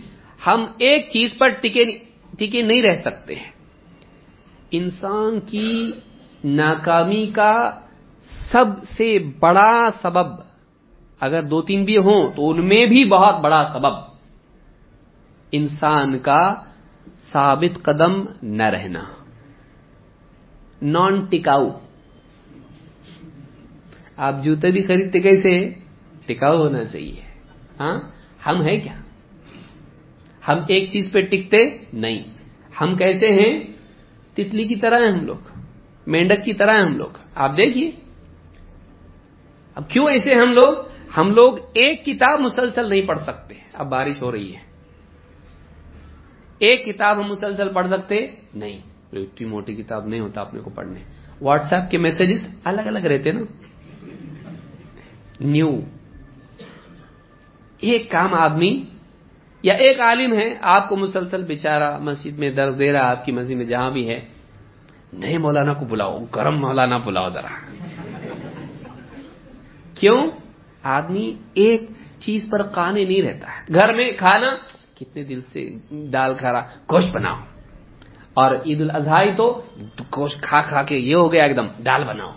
ہم 0.47 0.65
ایک 0.77 1.09
چیز 1.13 1.37
پر 1.37 1.47
ٹکے 1.47 1.97
ٹکے 2.37 2.61
نہیں 2.61 2.81
رہ 2.81 2.97
سکتے 3.05 3.35
ہیں۔ 3.35 3.51
انسان 4.71 5.39
کی 5.39 5.91
ناکامی 6.43 7.27
کا 7.33 7.71
سب 8.51 8.65
سے 8.97 9.19
بڑا 9.39 9.89
سبب، 10.01 10.41
اگر 11.19 11.43
دو 11.43 11.61
تین 11.61 11.83
بھی 11.83 11.97
ہوں 11.97 12.31
تو 12.35 12.49
ان 12.49 12.65
میں 12.65 12.85
بھی 12.85 13.05
بہت 13.05 13.35
بڑا 13.41 13.69
سبب۔ 13.73 13.93
انسان 15.51 16.19
کا 16.19 16.63
ثابت 17.31 17.83
قدم 17.83 18.13
نہ 18.43 18.63
رہنا۔ 18.63 19.03
نان 20.81 21.25
ٹکاؤ 21.25 21.69
آپ 24.17 24.43
جوتے 24.43 24.71
بھی 24.71 24.83
خریدتے 24.83 25.19
کیسے 25.19 25.73
ٹکاؤ 26.25 26.57
ہونا 26.57 26.85
چاہیے۔ 26.85 27.21
ہاں؟ 27.79 27.99
ہم 28.45 28.61
ہیں 28.61 28.79
کیا؟ 28.79 28.93
ہم 30.47 30.59
ایک 30.67 30.91
چیز 30.91 31.11
پہ 31.11 31.19
ٹکتے 31.21 31.77
نہیں۔ 31.93 32.23
ہم 32.81 32.95
کیسے 32.95 33.27
ہیں؟ 33.27 33.63
تتلی 34.33 34.63
کی 34.63 34.75
طرح 34.75 34.99
ہیں 34.99 35.11
ہم 35.11 35.25
لوگ۔ 35.25 35.59
مینڈک 36.07 36.45
کی 36.45 36.53
طرح 36.53 36.73
ہیں 36.73 36.81
ہم 36.81 36.97
لوگ۔ 36.97 37.17
آپ 37.35 37.57
دیکھیے۔ 37.57 37.91
اب 39.75 39.89
کیوں 39.89 40.05
ایسے 40.09 40.33
ہم 40.33 40.51
لوگ؟ 40.51 40.73
ہم 41.17 41.31
لوگ 41.31 41.57
ایک 41.73 42.05
کتاب 42.05 42.39
مسلسل 42.39 42.89
نہیں 42.89 43.07
پڑھ 43.07 43.19
سکتے۔ 43.19 43.55
اب 43.73 43.89
بارش 43.89 44.21
ہو 44.21 44.31
رہی 44.31 44.55
ہے۔ 44.55 44.59
ایک 46.59 46.85
کتاب 46.85 47.17
ہم 47.17 47.29
مسلسل 47.29 47.73
پڑھ 47.73 47.87
سکتے 47.87 48.27
نہیں۔ 48.55 48.79
اتنی 49.13 49.47
موٹی 49.47 49.75
کتاب 49.75 50.07
نہیں 50.07 50.19
ہوتا 50.19 50.41
اپنے 50.41 50.59
کو 50.59 50.69
پڑھنے۔ 50.69 50.99
واٹس 51.41 51.73
ایپ 51.73 51.91
کے 51.91 51.97
میسجز 51.97 52.47
الگ 52.63 52.81
الگ 52.81 52.99
رہتے 52.99 53.31
نا۔ 53.31 53.41
نیو۔ 55.39 55.79
ایک 57.81 58.11
کام 58.11 58.33
آدمی 58.33 58.85
یا 59.63 59.73
ایک 59.73 59.99
عالم 59.99 60.33
ہے، 60.33 60.57
آپ 60.61 60.89
کو 60.89 60.97
مسلسل 60.97 61.43
بےچارا 61.43 61.97
مسجد 61.97 62.39
میں 62.39 62.49
درد 62.49 62.79
دے 62.79 62.93
رہا، 62.93 63.09
آپ 63.09 63.25
کی 63.25 63.31
مسجد 63.31 63.55
میں 63.55 63.65
جہاں 63.65 63.91
بھی 63.91 64.09
ہے 64.09 64.21
نئے 65.13 65.37
مولانا 65.37 65.73
کو 65.73 65.85
بلاؤ، 65.85 66.19
گرم 66.35 66.59
مولانا 66.59 66.97
بلاؤ 66.97 67.29
ذرا۔ 67.29 67.49
کیوں؟ 69.95 70.25
آدمی 70.83 71.35
ایک 71.53 71.81
چیز 72.19 72.49
پر 72.51 72.63
قانے 72.63 73.05
نہیں 73.05 73.21
رہتا 73.21 73.47
ہے۔ 73.47 73.73
گھر 73.73 73.93
میں 73.93 74.11
کھانا، 74.17 74.55
کتنے 74.99 75.23
دل 75.23 75.41
سے 75.41 75.75
دال 75.91 76.33
کھا 76.33 76.53
رہا، 76.53 76.67
گوشت 76.91 77.15
بناؤ۔ 77.15 77.39
اور 78.33 78.55
عید 78.55 78.81
الاضحی 78.81 79.31
تو 79.35 79.61
گوشت 79.99 80.41
کھا 80.41 80.61
کھا 80.61 80.83
کے 80.83 80.97
یہ 80.97 81.15
ہو 81.15 81.31
گیا، 81.31 81.43
ایک 81.43 81.57
دم 81.57 81.67
دال 81.85 82.03
بناؤ۔ 82.03 82.31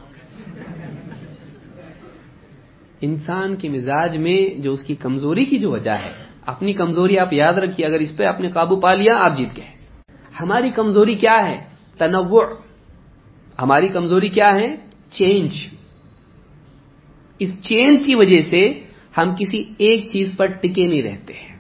انسان 3.05 3.57
کے 3.57 3.69
مزاج 3.69 4.17
میں 4.17 4.61
جو 4.61 4.73
اس 4.73 4.83
کی 4.83 4.95
کمزوری 4.95 5.45
کی 5.45 5.59
جو 5.59 5.71
وجہ 5.71 5.91
ہے، 5.91 6.13
اپنی 6.47 6.73
کمزوری 6.73 7.19
آپ 7.19 7.33
یاد 7.33 7.55
رکھیے، 7.55 7.87
اگر 7.87 7.99
اس 7.99 8.17
پہ 8.17 8.25
آپ 8.25 8.41
نے 8.41 8.51
قابو 8.51 8.77
پا 8.77 8.95
لیا، 8.95 9.15
آپ 9.19 9.37
جیت 9.37 9.57
گئے۔ 9.57 9.67
ہماری 10.41 10.71
کمزوری 10.71 11.15
کیا 11.15 11.45
ہے؟ 11.45 11.65
تنوع۔ 11.99 12.45
ہماری 13.63 13.89
کمزوری 13.89 14.29
کیا 14.29 14.49
ہے؟ 14.49 14.77
چینج۔ 15.11 15.51
اس 17.39 17.51
چینج 17.63 18.03
کی 18.07 18.15
وجہ 18.15 18.43
سے 18.51 18.85
ہم 19.19 19.35
کسی 19.39 19.65
ایک 19.79 20.11
چیز 20.13 20.31
پر 20.37 20.47
ٹکے 20.47 20.87
نہیں 20.87 21.03
رہتے 21.03 21.33
ہیں۔ 21.33 21.57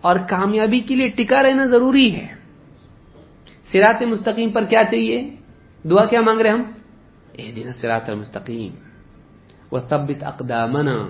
اور 0.00 0.16
کامیابی 0.28 0.80
کے 0.80 0.94
لیے 0.94 1.08
ٹکا 1.08 1.42
رہنا 1.42 1.64
ضروری 1.64 2.14
ہے۔ 2.14 2.26
سراط 3.72 4.02
مستقیم 4.02 4.50
پر 4.50 4.64
کیا 4.64 4.82
چاہیے؟ 4.90 5.30
دعا 5.90 6.04
کیا 6.04 6.20
مانگ 6.20 6.40
رہے 6.40 6.50
ہم؟ 6.50 6.62
اے 7.32 7.52
دن 7.56 7.72
سراط 7.80 8.10
المستقیم۔ 8.10 8.87
وہ 9.70 9.78
تبت 9.88 10.24
اقدامنا 10.24 11.06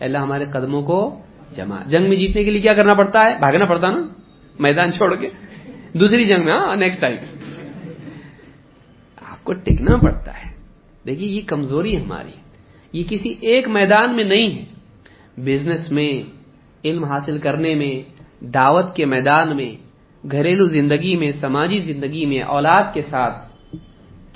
اللہ 0.00 0.18
ہمارے 0.18 0.44
قدموں 0.44 0.82
کو 0.82 1.20
جمع 1.56 1.76
جنگ 1.86 2.08
میں 2.08 2.16
جیتنے 2.16 2.44
کے 2.44 2.50
لیے 2.50 2.60
کیا 2.60 2.74
کرنا 2.74 2.94
پڑتا 2.94 3.24
ہے؟ 3.24 3.38
بھاگنا 3.38 3.64
پڑتا 3.64 3.90
نا؟ 3.90 4.06
میدان 4.58 4.92
چھوڑ 4.92 5.14
کے۔ 5.14 5.30
دوسری 5.92 6.24
جنگ 6.24 6.44
میں 6.44 6.52
ہاں 6.52 6.76
نیکسٹ 6.76 7.00
ٹائم 7.00 7.16
آپ 9.16 9.44
کو 9.44 9.52
ٹکنا 9.52 9.96
پڑتا 9.96 10.44
ہے۔ 10.44 10.50
دیکھیے، 11.06 11.28
یہ 11.28 11.40
کمزوری 11.46 12.02
ہماری۔ 12.02 12.30
یہ 12.92 13.04
کسی 13.08 13.34
ایک 13.40 13.68
میدان 13.68 14.16
میں 14.16 14.24
نہیں 14.24 14.58
ہے۔ 14.58 14.64
بزنس 15.36 15.92
میں، 15.92 16.30
علم 16.84 17.04
حاصل 17.04 17.38
کرنے 17.38 17.74
میں، 17.74 18.24
دعوت 18.44 18.96
کے 18.96 19.06
میدان 19.06 19.56
میں، 19.56 19.86
گھریلو 20.32 20.66
زندگی 20.66 21.16
میں، 21.16 21.32
سماجی 21.40 21.78
زندگی 21.78 22.26
میں، 22.26 22.42
اولاد 22.42 22.82
کے 22.94 23.02
ساتھ 23.02 23.45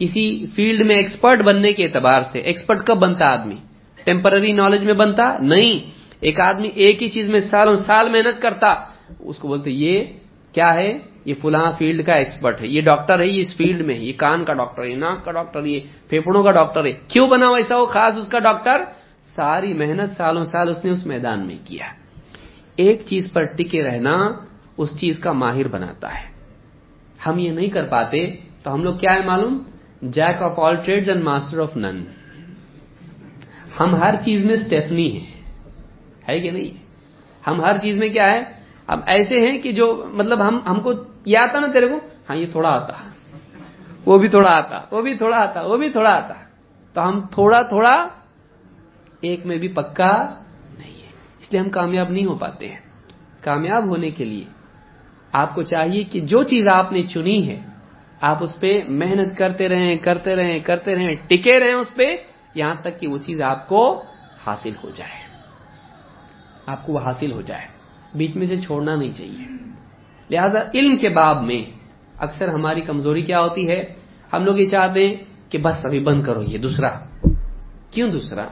کسی 0.00 0.46
فیلڈ 0.46 0.86
میں 0.86 0.96
ایکسپرٹ 0.96 1.40
بننے 1.40 1.72
کے 1.72 1.84
اعتبار 1.84 2.22
سے، 2.32 2.38
ایکسپرٹ 2.38 2.86
کب 2.86 2.96
بنتا 2.96 3.26
آدمی؟ 3.26 3.56
ٹیمپرری 4.04 4.52
نالج 4.52 4.84
میں 4.84 4.94
بنتا؟ 4.94 5.38
نہیں۔ 5.40 5.90
ایک 6.20 6.40
آدمی 6.40 6.68
ایک 6.74 7.02
ہی 7.02 7.10
چیز 7.10 7.30
میں 7.30 7.40
سالوں 7.40 7.76
سال 7.76 8.10
محنت 8.10 8.42
کرتا، 8.42 8.74
اس 9.20 9.36
کو 9.38 9.48
بولتے، 9.48 9.70
یہ 9.70 10.04
کیا 10.52 10.74
ہے؟ 10.74 10.98
یہ 11.24 11.34
فلاں 11.42 11.72
فیلڈ 11.78 12.06
کا 12.06 12.12
ایکسپرٹ 12.12 12.60
ہے، 12.60 12.66
یہ 12.66 12.80
ڈاکٹر 12.80 13.20
ہے، 13.20 13.26
یہ 13.26 13.42
اس 13.42 13.56
فیلڈ 13.56 13.80
میں 13.80 13.94
ہے، 13.94 14.00
یہ 14.00 14.12
کان 14.16 14.44
کا 14.44 14.54
ڈاکٹر 14.54 14.84
ہے 14.84 14.94
ناک 14.94 15.24
کا 15.24 15.32
ڈاکٹر 15.32 15.64
یہ 15.64 15.80
پھیپڑوں 16.08 16.42
کا 16.42 16.50
ڈاکٹر 16.50 16.84
ہے۔ 16.84 16.92
کیوں 17.08 17.28
بنا 17.28 17.46
ایسا 17.46 17.76
ہو 17.76 17.86
خاص 17.86 18.14
اس 18.16 18.28
کا 18.28 18.38
ڈاکٹر؟ 18.38 18.84
ساری 19.34 19.72
محنت 19.72 20.16
سالوں 20.16 20.44
سال 20.44 20.68
اس 20.68 20.84
نے 20.84 20.90
اس 20.90 21.06
میدان 21.06 21.46
میں 21.46 21.58
کیا۔ 21.64 21.86
ایک 22.76 23.02
چیز 23.06 23.32
پر 23.32 23.42
ٹکے 23.42 23.82
رہنا 23.82 24.32
اس 24.76 25.00
چیز 25.00 25.18
کا 25.18 25.32
ماہر 25.32 25.68
بناتا 25.68 26.08
ہے۔ 26.14 26.26
ہم 27.26 27.38
یہ 27.38 27.50
نہیں 27.50 27.68
کر 27.68 27.86
پاتے 27.86 28.36
تو 28.62 28.74
ہم 28.74 28.82
لوگ 28.82 28.94
کیا 28.94 29.14
ہے 29.14 29.26
معلوم؟ 29.26 29.62
Jack 30.02 30.42
of 30.42 30.58
all 30.58 30.76
trade 30.76 31.08
and 31.08 31.22
master 31.22 31.60
of 31.60 31.76
none 31.76 32.04
ہم 33.80 33.94
ہر 33.94 34.14
چیز 34.24 34.44
میں 34.44 34.54
اسٹیفنی 34.54 35.18
ہیں۔ 35.18 35.40
ہے 36.28 36.40
کہ 36.40 36.50
نہیں؟ 36.50 36.84
ہم 37.46 37.60
ہر 37.60 37.78
چیز 37.78 37.98
میں 37.98 38.08
کیا 38.08 38.26
ہے؟ 38.26 38.44
اب 38.86 39.00
ایسے 39.06 39.40
ہیں 39.40 39.58
کہ 39.58 39.72
جو 39.72 40.04
مطلب 40.12 40.48
ہم 40.48 40.58
ہم 40.70 40.80
کو 40.80 40.92
یہ 41.24 41.38
آتا 41.38 41.60
نا 41.60 41.66
تیرے 41.66 41.88
کو؟ 41.88 41.96
ہاں 42.28 42.36
یہ 42.36 42.46
تھوڑا 42.46 42.68
آتا۔ 42.68 42.92
وہ 44.06 44.18
بھی 44.18 44.28
تھوڑا 44.28 44.50
آتا، 44.50 44.80
وہ 44.90 45.02
بھی 45.02 45.14
تھوڑا 45.14 45.36
آتا، 45.36 45.62
وہ 45.62 45.76
بھی 45.76 45.90
تھوڑا 45.90 46.10
آتا۔ 46.10 46.34
تو 46.92 47.08
ہم 47.08 47.20
تھوڑا 47.20 47.62
تھوڑا 47.62 48.08
ایک 49.20 49.46
میں 49.46 49.56
بھی 49.56 49.68
پکا 49.68 50.42
نہیں 50.78 51.02
ہے۔ 51.02 51.08
اس 51.40 51.52
لیے 51.52 51.60
ہم 51.60 51.70
کامیاب 51.70 52.10
نہیں 52.10 52.24
ہو 52.24 52.34
پاتے 52.34 52.68
ہیں۔ 52.68 52.78
کامیاب 53.40 53.84
ہونے 53.84 54.10
کے 54.10 54.24
لیے 54.24 54.44
آپ 55.32 55.54
کو 55.54 55.62
چاہیے 55.62 56.04
کہ 56.04 56.20
جو 56.20 56.42
چیز 56.42 56.68
آپ 56.68 56.92
نے 56.92 57.02
چنی 57.02 57.48
ہے 57.48 57.69
آپ 58.20 58.44
اس 58.44 58.60
پہ 58.60 58.80
محنت 58.88 59.38
کرتے 59.38 59.68
رہیں 59.68 59.96
کرتے 59.96 60.36
رہیں 60.36 60.58
کرتے 60.58 60.94
رہیں، 60.94 61.14
ٹکے 61.26 61.60
رہیں 61.60 61.74
اس 61.74 61.94
پہ، 61.94 62.16
یہاں 62.54 62.74
تک 62.80 63.00
کہ 63.00 63.06
وہ 63.06 63.18
چیز 63.18 63.42
آپ 63.42 63.68
کو 63.68 64.02
حاصل 64.46 64.72
ہو 64.84 64.90
جائے۔ 64.94 65.30
آپ 66.66 66.86
کو 66.86 66.92
وہ 66.92 67.00
حاصل 67.00 67.32
ہو 67.32 67.40
جائے۔ 67.40 67.66
بیچ 68.14 68.36
میں 68.36 68.46
سے 68.46 68.60
چھوڑنا 68.60 68.96
نہیں 68.96 69.12
چاہیے۔ 69.12 69.44
لہذا 70.30 70.58
علم 70.74 70.96
کے 70.96 71.08
باب 71.08 71.42
میں 71.42 71.78
اکثر 72.18 72.48
ہماری 72.48 72.80
کمزوری 72.80 73.22
کیا 73.22 73.40
ہوتی 73.40 73.68
ہے؟ 73.68 73.94
ہم 74.32 74.44
لوگ 74.44 74.58
یہ 74.58 74.66
چاہتے 74.66 75.08
ہیں 75.08 75.16
کہ 75.48 75.58
بس 75.58 75.84
ابھی 75.84 76.00
بند 76.00 76.24
کرو، 76.24 76.42
یہ 76.42 76.58
دوسرا۔ 76.58 76.90
کیوں 77.90 78.10
دوسرا؟ 78.10 78.48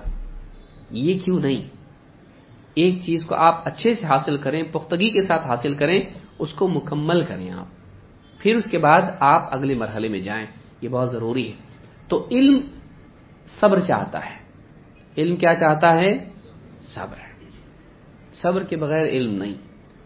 یہ 0.90 1.18
کیوں 1.24 1.40
نہیں؟ 1.40 1.68
ایک 2.74 3.02
چیز 3.02 3.26
کو 3.26 3.34
آپ 3.34 3.68
اچھے 3.68 3.94
سے 3.94 4.06
حاصل 4.06 4.36
کریں، 4.36 4.62
پختگی 4.72 5.10
کے 5.10 5.22
ساتھ 5.22 5.46
حاصل 5.46 5.74
کریں، 5.74 6.00
اس 6.38 6.54
کو 6.54 6.68
مکمل 6.68 7.24
کریں 7.24 7.50
آپ۔ 7.50 7.77
پھر 8.38 8.56
اس 8.56 8.64
کے 8.70 8.78
بعد 8.78 9.02
آپ 9.20 9.54
اگلے 9.54 9.74
مرحلے 9.74 10.08
میں 10.08 10.20
جائیں، 10.20 10.46
یہ 10.80 10.88
بہت 10.88 11.10
ضروری 11.12 11.48
ہے۔ 11.48 11.56
تو 12.08 12.28
علم 12.30 12.60
صبر 13.60 13.80
چاہتا 13.80 14.26
ہے۔ 14.26 14.38
علم 15.18 15.36
کیا 15.36 15.54
چاہتا 15.54 15.94
ہے؟ 15.94 16.28
صبر۔ 16.82 17.28
صبر 18.32 18.62
کے 18.62 18.76
بغیر 18.76 19.06
علم 19.06 19.34
نہیں۔ 19.34 19.54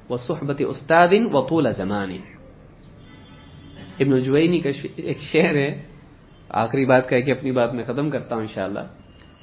وہ 0.08 0.16
صحبت 0.16 0.62
استاد 0.68 1.08
و 1.32 1.40
طول 1.40 1.72
زمان۔ 1.76 2.16
ابن 4.00 4.20
جوینی 4.20 4.60
کا 4.60 4.70
ایک 4.96 5.20
شعر 5.20 5.54
ہے۔ 5.54 5.82
آخری 6.48 6.84
بات 6.84 7.08
کہہ 7.08 7.20
کے 7.20 7.32
اپنی 7.32 7.52
بات 7.52 7.74
میں 7.74 7.84
ختم 7.84 8.10
کرتا 8.10 8.34
ہوں 8.34 8.42
انشاءاللہ۔ 8.42 8.80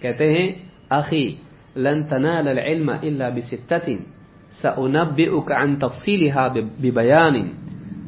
کہتے 0.01 0.31
ہیں، 0.33 0.51
اخی، 0.89 1.35
لن 1.75 2.03
تنال 2.03 2.47
العلم 2.47 2.89
الا 2.89 3.29
بستت 3.29 3.89
سأنبئك 4.61 5.51
عن 5.51 5.75
تفصيلها 5.75 6.47
ببيان 6.79 7.49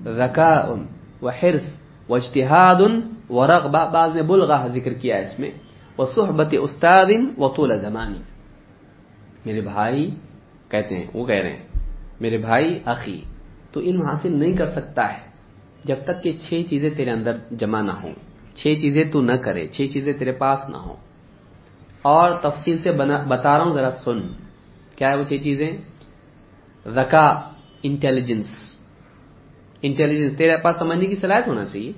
ذكاء 0.06 0.74
وحرص 1.22 1.82
واجتهاد 2.10 2.82
ورغبة 3.30 3.92
بعض 3.94 4.16
نے 4.16 4.22
بلغہ 4.22 4.68
ذکر 4.68 4.94
کیا 4.94 5.16
اس 5.16 5.40
میں۔ 5.40 5.52
وصحبت 5.98 6.56
استاد 6.60 7.06
وطول 7.38 7.80
زمان۔ 7.80 8.14
میرے 9.46 9.62
بھائی 9.62 10.16
کہتے 10.70 10.96
ہیں، 10.96 11.08
وہ 11.14 11.26
کہہ 11.26 11.36
رہے 11.36 11.54
ہیں، 11.54 11.66
میرے 12.20 12.38
بھائی 12.38 12.80
اخی، 12.86 13.24
تو 13.72 13.80
علم 13.80 14.02
حاصل 14.02 14.36
نہیں 14.36 14.54
کر 14.54 14.68
سکتا 14.68 15.14
ہے 15.14 15.20
جب 15.84 15.96
تک 16.04 16.24
کہ 16.24 16.38
چھ 16.42 16.62
چیزیں 16.70 16.90
تیرے 16.90 17.10
اندر 17.10 17.38
جمع 17.52 17.82
نہ 17.82 17.92
ہوں۔ 17.92 18.14
چھ 18.56 18.74
چیزیں 18.82 19.04
تو 19.12 19.22
نہ 19.22 19.32
کرے، 19.32 19.68
چھ 19.68 19.88
چیزیں 19.94 20.14
تیرے 20.14 20.32
پاس 20.32 20.60
نہ 20.70 20.78
ہوں۔ 20.78 20.96
اور 22.02 22.32
تفصیل 22.42 22.78
سے 22.78 22.92
بتا 23.28 23.58
رہا 23.58 23.66
ہوں، 23.66 23.74
ذرا 23.74 23.92
سن۔ 23.92 24.20
کیا 24.96 25.10
ہے 25.10 25.16
وہ 25.16 25.24
چھ 25.24 25.44
چیزیں؟ 25.44 25.78
رکا 26.86 27.42
انٹیلیجنس 27.84 28.48
انٹیلیجنس 29.84 30.38
تیرے 30.38 30.58
پاس 30.58 30.76
سمجھنے 30.80 31.06
کی 31.06 31.16
صلاحیت 31.16 31.48
ہونا 31.48 31.66
چاہیے 31.66 31.92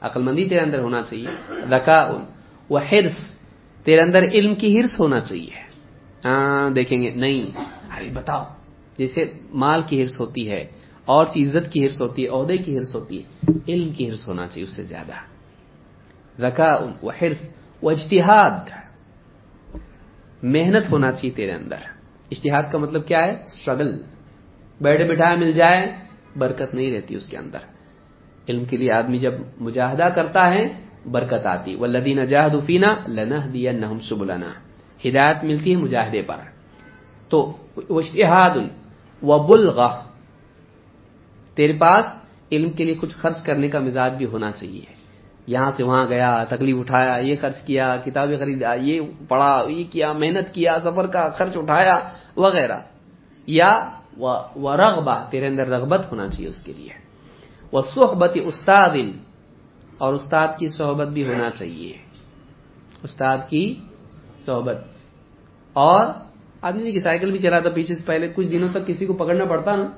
عقل 0.00 0.22
مندی 0.22 0.44
تیرے 0.48 0.60
اندر 0.60 0.78
ہونا 0.78 1.02
چاہیے 1.02 1.28
رکا 1.72 1.98
وہ 2.70 2.78
ہرس 2.90 3.18
تیرے 3.84 4.00
اندر 4.00 4.22
علم 4.36 4.54
کی 4.54 4.68
ہرس 4.76 4.94
ہونا 5.00 5.20
چاہیے۔ 5.20 5.54
ہاں 6.24 6.70
دیکھیں 6.70 6.98
گے، 7.02 7.10
نہیں، 7.14 7.42
ارے 7.96 8.10
بتاؤ، 8.14 8.44
جیسے 8.98 9.20
مال 9.62 9.80
کی 9.88 9.94
ہرس 10.02 10.16
ہوتی 10.20 10.44
ہے، 10.50 10.62
اور 11.04 11.24
عزت 11.36 11.64
کی 11.72 11.78
ہرس 11.84 12.00
ہوتی 12.00 12.24
ہے، 12.24 12.28
عہدے 12.28 12.56
کی 12.56 12.70
ہرس 12.78 12.94
ہوتی 12.94 13.14
ہے، 13.18 13.24
علم 13.68 13.88
کی 13.92 14.02
ہرس 14.08 14.22
ہونا 14.28 14.46
چاہیے 14.46 14.64
اس 14.64 14.74
سے 14.76 14.84
زیادہ۔ 14.92 15.16
رکا 16.42 16.70
وہ 17.02 17.10
ہرس 17.20 17.40
وہ 17.82 17.90
اشتہاد 17.90 18.56
محنت 20.42 20.84
ہونا 20.92 21.10
چاہیے 21.12 21.32
تیرے 21.36 21.52
اندر۔ 21.52 21.80
اشتہاد 22.32 22.64
کا 22.72 22.78
مطلب 22.78 23.02
کیا 23.06 23.20
ہے؟ 23.26 23.32
اسٹرگل 23.46 23.90
بیٹھے 24.80 25.04
بٹھائے 25.10 25.36
مل 25.36 25.52
جائے 25.52 25.80
برکت 26.38 26.74
نہیں 26.74 26.92
رہتی 26.92 27.14
اس 27.14 27.28
کے 27.28 27.36
اندر۔ 27.36 27.58
علم 28.48 28.64
کے 28.64 28.76
لیے 28.76 28.92
آدمی 28.92 29.18
جب 29.18 29.32
مجاہدہ 29.60 30.08
کرتا 30.14 30.48
ہے، 30.48 30.68
برکت 31.12 31.46
آتی۔ 31.46 31.74
وہ 31.74 31.86
لدین 31.86 32.24
جاہد 32.24 32.66
فینا 32.66 32.88
لنا 33.08 33.36
دیا 33.52 33.72
نہ 33.72 33.86
سبلانا 34.08 34.48
ہدایت 35.08 35.44
ملتی 35.44 35.72
ہے 35.72 35.76
مجاہدے 35.76 36.22
پر۔ 36.22 36.36
تو 37.28 37.56
اشتہاد 37.76 38.50
و 39.22 39.38
بلغ 39.38 39.88
تیرے 41.54 41.72
پاس 41.72 42.04
علم 42.52 42.70
کے 42.70 42.84
لیے 42.84 42.94
کچھ 42.94 43.14
خرچ 43.14 43.42
کرنے 43.42 43.68
کا 43.68 43.78
مزاج 43.78 44.14
بھی 44.14 44.26
ہونا 44.26 44.52
چاہیے۔ 44.52 44.98
یہاں 45.46 45.70
سے 45.76 45.84
وہاں 45.84 46.08
گیا، 46.08 46.44
تکلیف 46.48 46.76
اٹھایا، 46.78 47.16
یہ 47.16 47.36
خرچ 47.40 47.62
کیا، 47.62 47.96
کتابیں 48.04 48.38
خریدا، 48.38 48.74
یہ 48.74 49.00
پڑھا، 49.28 49.64
یہ 49.68 49.84
کیا، 49.90 50.12
محنت 50.12 50.54
کیا، 50.54 50.78
سفر 50.84 51.06
کا 51.06 51.28
خرچ 51.28 51.56
اٹھایا، 51.56 51.98
وغیرہ۔ 52.36 52.78
یا 53.46 53.90
وہ 54.18 54.70
رغبہ، 54.76 55.16
تیرے 55.30 55.46
اندر 55.46 55.66
رغبت 55.68 56.02
ہونا 56.10 56.26
چاہیے 56.28 56.48
اس 56.48 56.60
کے 56.62 56.72
لیے. 56.72 56.92
وہ 57.72 57.80
صحبت 57.94 58.34
استاد، 58.44 58.96
اور 59.98 60.12
استاد 60.14 60.48
کی 60.58 60.68
صحبت 60.68 61.08
بھی 61.08 61.22
ہونا 61.28 61.48
چاہیے. 61.58 61.92
استاد 63.02 63.38
کی 63.50 63.64
صحبت. 64.46 64.78
اور 65.72 66.04
آدمی 66.62 66.90
کی 66.92 67.00
سائیکل 67.00 67.30
بھی 67.30 67.38
چلاتا 67.38 67.70
پیچھے 67.70 67.94
سے 67.94 68.02
پہلے 68.06 68.28
کچھ 68.34 68.46
دنوں 68.46 68.68
تک 68.74 68.86
کسی 68.86 69.06
کو 69.06 69.12
پکڑنا 69.12 69.44
پڑتا 69.44 69.76
نا. 69.76 69.88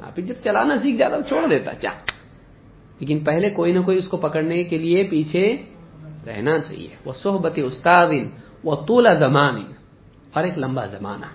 ہاں، 0.00 0.10
پھر 0.14 0.22
جب 0.28 0.36
چلانا 0.44 0.74
سیکھ 0.82 0.96
جاتا 0.96 1.16
چھوڑ 1.28 1.42
دیتا، 1.48 1.72
چا. 1.74 1.92
لیکن 3.00 3.18
پہلے 3.24 3.50
کوئی 3.50 3.72
نہ 3.72 3.80
کوئی 3.80 3.96
اس 3.98 4.08
کو 4.08 4.16
پکڑنے 4.16 4.64
کے 4.64 4.76
لیے 4.78 5.02
پیچھے 5.10 5.44
رہنا 6.26 6.54
چاہیے. 6.58 6.92
وہ 7.04 7.12
صحبت 7.12 7.56
استاد 7.64 8.10
وہ 8.64 8.74
طول 8.88 9.06
زمان، 9.14 9.56
اور 10.34 10.42
ایک 10.44 10.56
لمبا 10.58 10.84
زمانہ. 10.86 11.28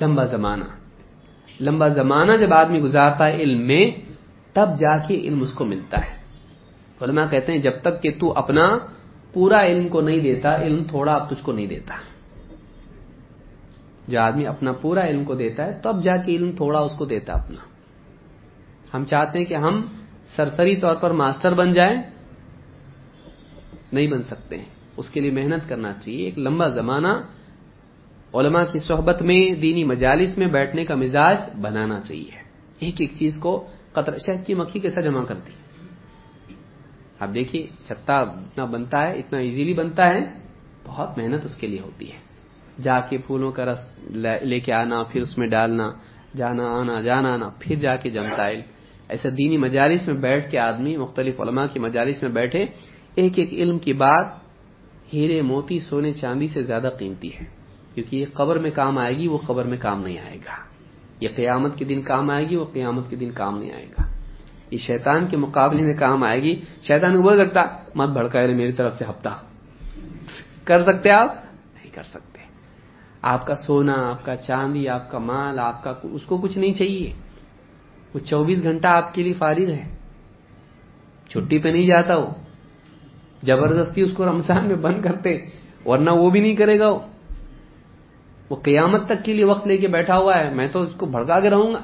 لمبا 0.00 0.24
زمانہ. 0.24 0.68
لمبا 1.60 1.88
زمانہ 1.88 2.32
جب 2.40 2.54
آدمی 2.54 2.80
گزارتا 2.80 3.26
ہے 3.26 3.36
علم 3.36 3.66
میں، 3.66 4.10
تب 4.52 4.68
جا 4.78 4.98
کے 4.98 5.14
علم 5.14 5.42
اس 5.42 5.52
کو 5.52 5.64
ملتا 5.64 5.98
ہے۔ 5.98 6.16
علماء 7.00 7.24
کہتے 7.30 7.52
ہیں، 7.52 7.58
جب 7.58 7.72
تک 7.82 8.02
کہ 8.02 8.10
تو 8.20 8.32
اپنا 8.32 8.78
پورا 9.32 9.66
علم 9.66 9.88
کو 9.88 10.00
نہیں 10.00 10.20
دیتا، 10.20 10.56
علم 10.56 10.84
تھوڑا 10.84 11.14
اب 11.14 11.30
تجھ 11.30 11.44
کو 11.44 11.52
نہیں 11.52 11.66
دیتا۔ 11.66 11.94
جو 14.08 14.20
آدمی 14.20 14.46
اپنا 14.46 14.72
پورا 14.72 15.06
علم 15.06 15.24
کو 15.24 15.34
دیتا 15.34 15.66
ہے، 15.66 15.78
تب 15.82 16.02
جا 16.02 16.16
کے 16.16 16.36
علم 16.36 16.50
تھوڑا 16.56 16.78
اس 16.78 16.92
کو 16.98 17.04
دیتا 17.04 17.32
اپنا۔ 17.32 17.64
ہم 18.96 19.04
چاہتے 19.04 19.38
ہیں 19.38 19.46
کہ 19.46 19.54
ہم 19.54 19.86
سرسری 20.36 20.76
طور 20.76 20.96
پر 20.96 21.10
ماسٹر 21.10 21.54
بن 21.54 21.72
جائیں، 21.72 22.02
نہیں 23.92 24.06
بن 24.06 24.22
سکتے۔ 24.22 24.58
ہیں 24.58 24.64
اس 24.96 25.10
کے 25.10 25.20
لیے 25.20 25.30
محنت 25.30 25.68
کرنا 25.68 25.92
چاہیے۔ 25.92 26.24
ایک 26.24 26.38
لمبا 26.38 26.68
زمانہ 26.68 27.08
علماء 28.34 28.64
کی 28.72 28.78
صحبت 28.78 29.22
میں، 29.22 29.54
دینی 29.54 29.84
مجالس 29.84 30.38
میں 30.38 30.46
بیٹھنے 30.46 30.84
کا 30.84 30.94
مزاج 30.94 31.36
بنانا 31.60 32.00
چاہیے۔ 32.00 32.30
ایک 32.78 32.94
ایک 32.98 33.12
چیز 33.18 33.38
کو 33.38 33.66
قطر 33.92 34.18
شہد 34.18 34.46
کی 34.46 34.54
مکھی 34.54 34.80
کیسا 34.80 35.00
جمع 35.00 35.24
کرتی۔ 35.24 35.52
اب 37.18 37.34
دیکھیے، 37.34 37.66
چھتا 37.84 38.18
اتنا 38.18 38.64
بنتا 38.64 39.08
ہے، 39.08 39.12
اتنا 39.12 39.38
ایزیلی 39.38 39.74
بنتا 39.74 40.08
ہے، 40.08 40.20
بہت 40.84 41.18
محنت 41.18 41.44
اس 41.44 41.56
کے 41.56 41.66
لیے 41.66 41.80
ہوتی 41.80 42.12
ہے۔ 42.12 42.16
جا 42.82 43.00
کے 43.00 43.18
پھولوں 43.18 43.52
کا 43.52 43.64
رس 43.64 43.88
لے 44.42 44.60
کے 44.60 44.72
آنا، 44.72 45.02
پھر 45.02 45.22
اس 45.22 45.38
میں 45.38 45.46
ڈالنا، 45.46 45.92
جانا، 46.36 46.80
آنا 46.80 47.00
جانا، 47.00 47.34
آنا، 47.34 47.50
پھر 47.58 47.76
جا 47.76 47.96
کے 47.96 48.10
جمتا 48.10 48.46
ہے۔ 48.46 48.62
ایسا 49.08 49.28
دینی 49.38 49.56
مجالس 49.56 50.06
میں 50.06 50.14
بیٹھ 50.14 50.50
کے 50.50 50.58
آدمی، 50.58 50.96
مختلف 50.96 51.40
علماء 51.40 51.66
کی 51.72 51.78
مجالس 51.78 52.22
میں 52.22 52.30
بیٹھے، 52.30 52.66
ایک 53.14 53.32
ایک 53.36 53.52
علم 53.52 53.78
کی 53.78 53.92
بات 53.92 54.26
ہیرے، 55.12 55.42
موتی، 55.42 55.78
سونے، 55.78 56.12
چاندی 56.12 56.48
سے 56.48 56.62
زیادہ 56.62 56.90
قیمتی 56.98 57.34
ہے۔ 57.34 57.63
کیونکہ 57.94 58.16
یہ 58.16 58.24
قبر 58.32 58.58
میں 58.58 58.70
کام 58.70 58.98
آئے 58.98 59.16
گی، 59.16 59.28
وہ 59.28 59.38
قبر 59.38 59.64
میں 59.64 59.78
کام 59.80 60.02
نہیں 60.02 60.18
آئے 60.18 60.36
گا۔ 60.36 60.64
یہ 61.20 61.28
قیامت 61.36 61.78
کے 61.78 61.84
دن 61.84 62.02
کام 62.02 62.30
آئے 62.30 62.48
گی، 62.48 62.56
وہ 62.56 62.64
قیامت 62.72 63.10
کے 63.10 63.16
دن 63.16 63.30
کام 63.34 63.58
نہیں 63.58 63.72
آئے 63.72 63.86
گا۔ 63.86 64.02
یہ 64.70 64.78
شیطان 64.78 65.26
کے 65.26 65.36
مقابلے 65.36 65.82
میں 65.82 65.94
کام 65.98 66.22
آئے 66.22 66.42
گی۔ 66.42 66.60
شیطان 66.82 67.20
بول 67.20 67.46
سکتا، 67.46 67.60
مت 67.94 68.08
بھڑکا 68.08 68.40
میری 68.40 68.72
طرف 68.72 68.98
سے 68.98 69.04
ہفتہ۔ 69.10 69.28
کر 70.64 70.82
سکتے 70.82 71.10
آپ؟ 71.10 71.34
نہیں 71.74 71.90
کر 71.94 72.02
سکتے۔ 72.02 72.42
آپ 73.22 73.46
کا 73.46 73.54
سونا، 73.56 74.10
آپ 74.10 74.24
کا 74.24 74.36
چاندی، 74.36 74.88
آپ 74.88 75.10
کا 75.10 75.18
مال، 75.18 75.58
آپ 75.58 75.84
کا 75.84 75.94
اس 76.02 76.22
کو 76.26 76.38
کچھ 76.38 76.58
نہیں 76.58 76.74
چاہیے۔ 76.74 77.12
وہ 78.14 78.18
چوبیس 78.18 78.62
گھنٹہ 78.62 78.86
آپ 78.86 79.14
کے 79.14 79.22
لیے 79.22 79.32
فارغ 79.32 79.70
ہے۔ 79.70 79.94
چھٹی 81.28 81.58
پہ 81.58 81.68
نہیں 81.68 81.86
جاتا 81.86 82.16
وہ۔ 82.16 82.30
زبردستی 83.42 84.02
اس 84.02 84.10
کو 84.14 84.26
رمضان 84.26 84.66
میں 84.66 84.76
بند 84.76 85.02
کرتے، 85.02 85.46
ورنہ 85.86 86.10
وہ 86.10 86.30
بھی 86.30 86.40
نہیں 86.40 86.56
کرے 86.56 86.78
گا 86.78 86.88
وہ۔ 86.88 86.98
وہ 88.50 88.56
قیامت 88.56 89.06
تک 89.06 89.24
کے 89.24 89.32
لیے 89.32 89.44
وقت 89.44 89.66
لے 89.66 89.76
کے 89.76 89.88
بیٹھا 89.88 90.16
ہوا 90.18 90.38
ہے، 90.38 90.54
میں 90.54 90.68
تو 90.68 90.82
اس 90.82 90.94
کو 90.94 91.06
بھڑکا 91.06 91.40
کے 91.40 91.50
رہوں 91.50 91.74
گا۔ 91.74 91.82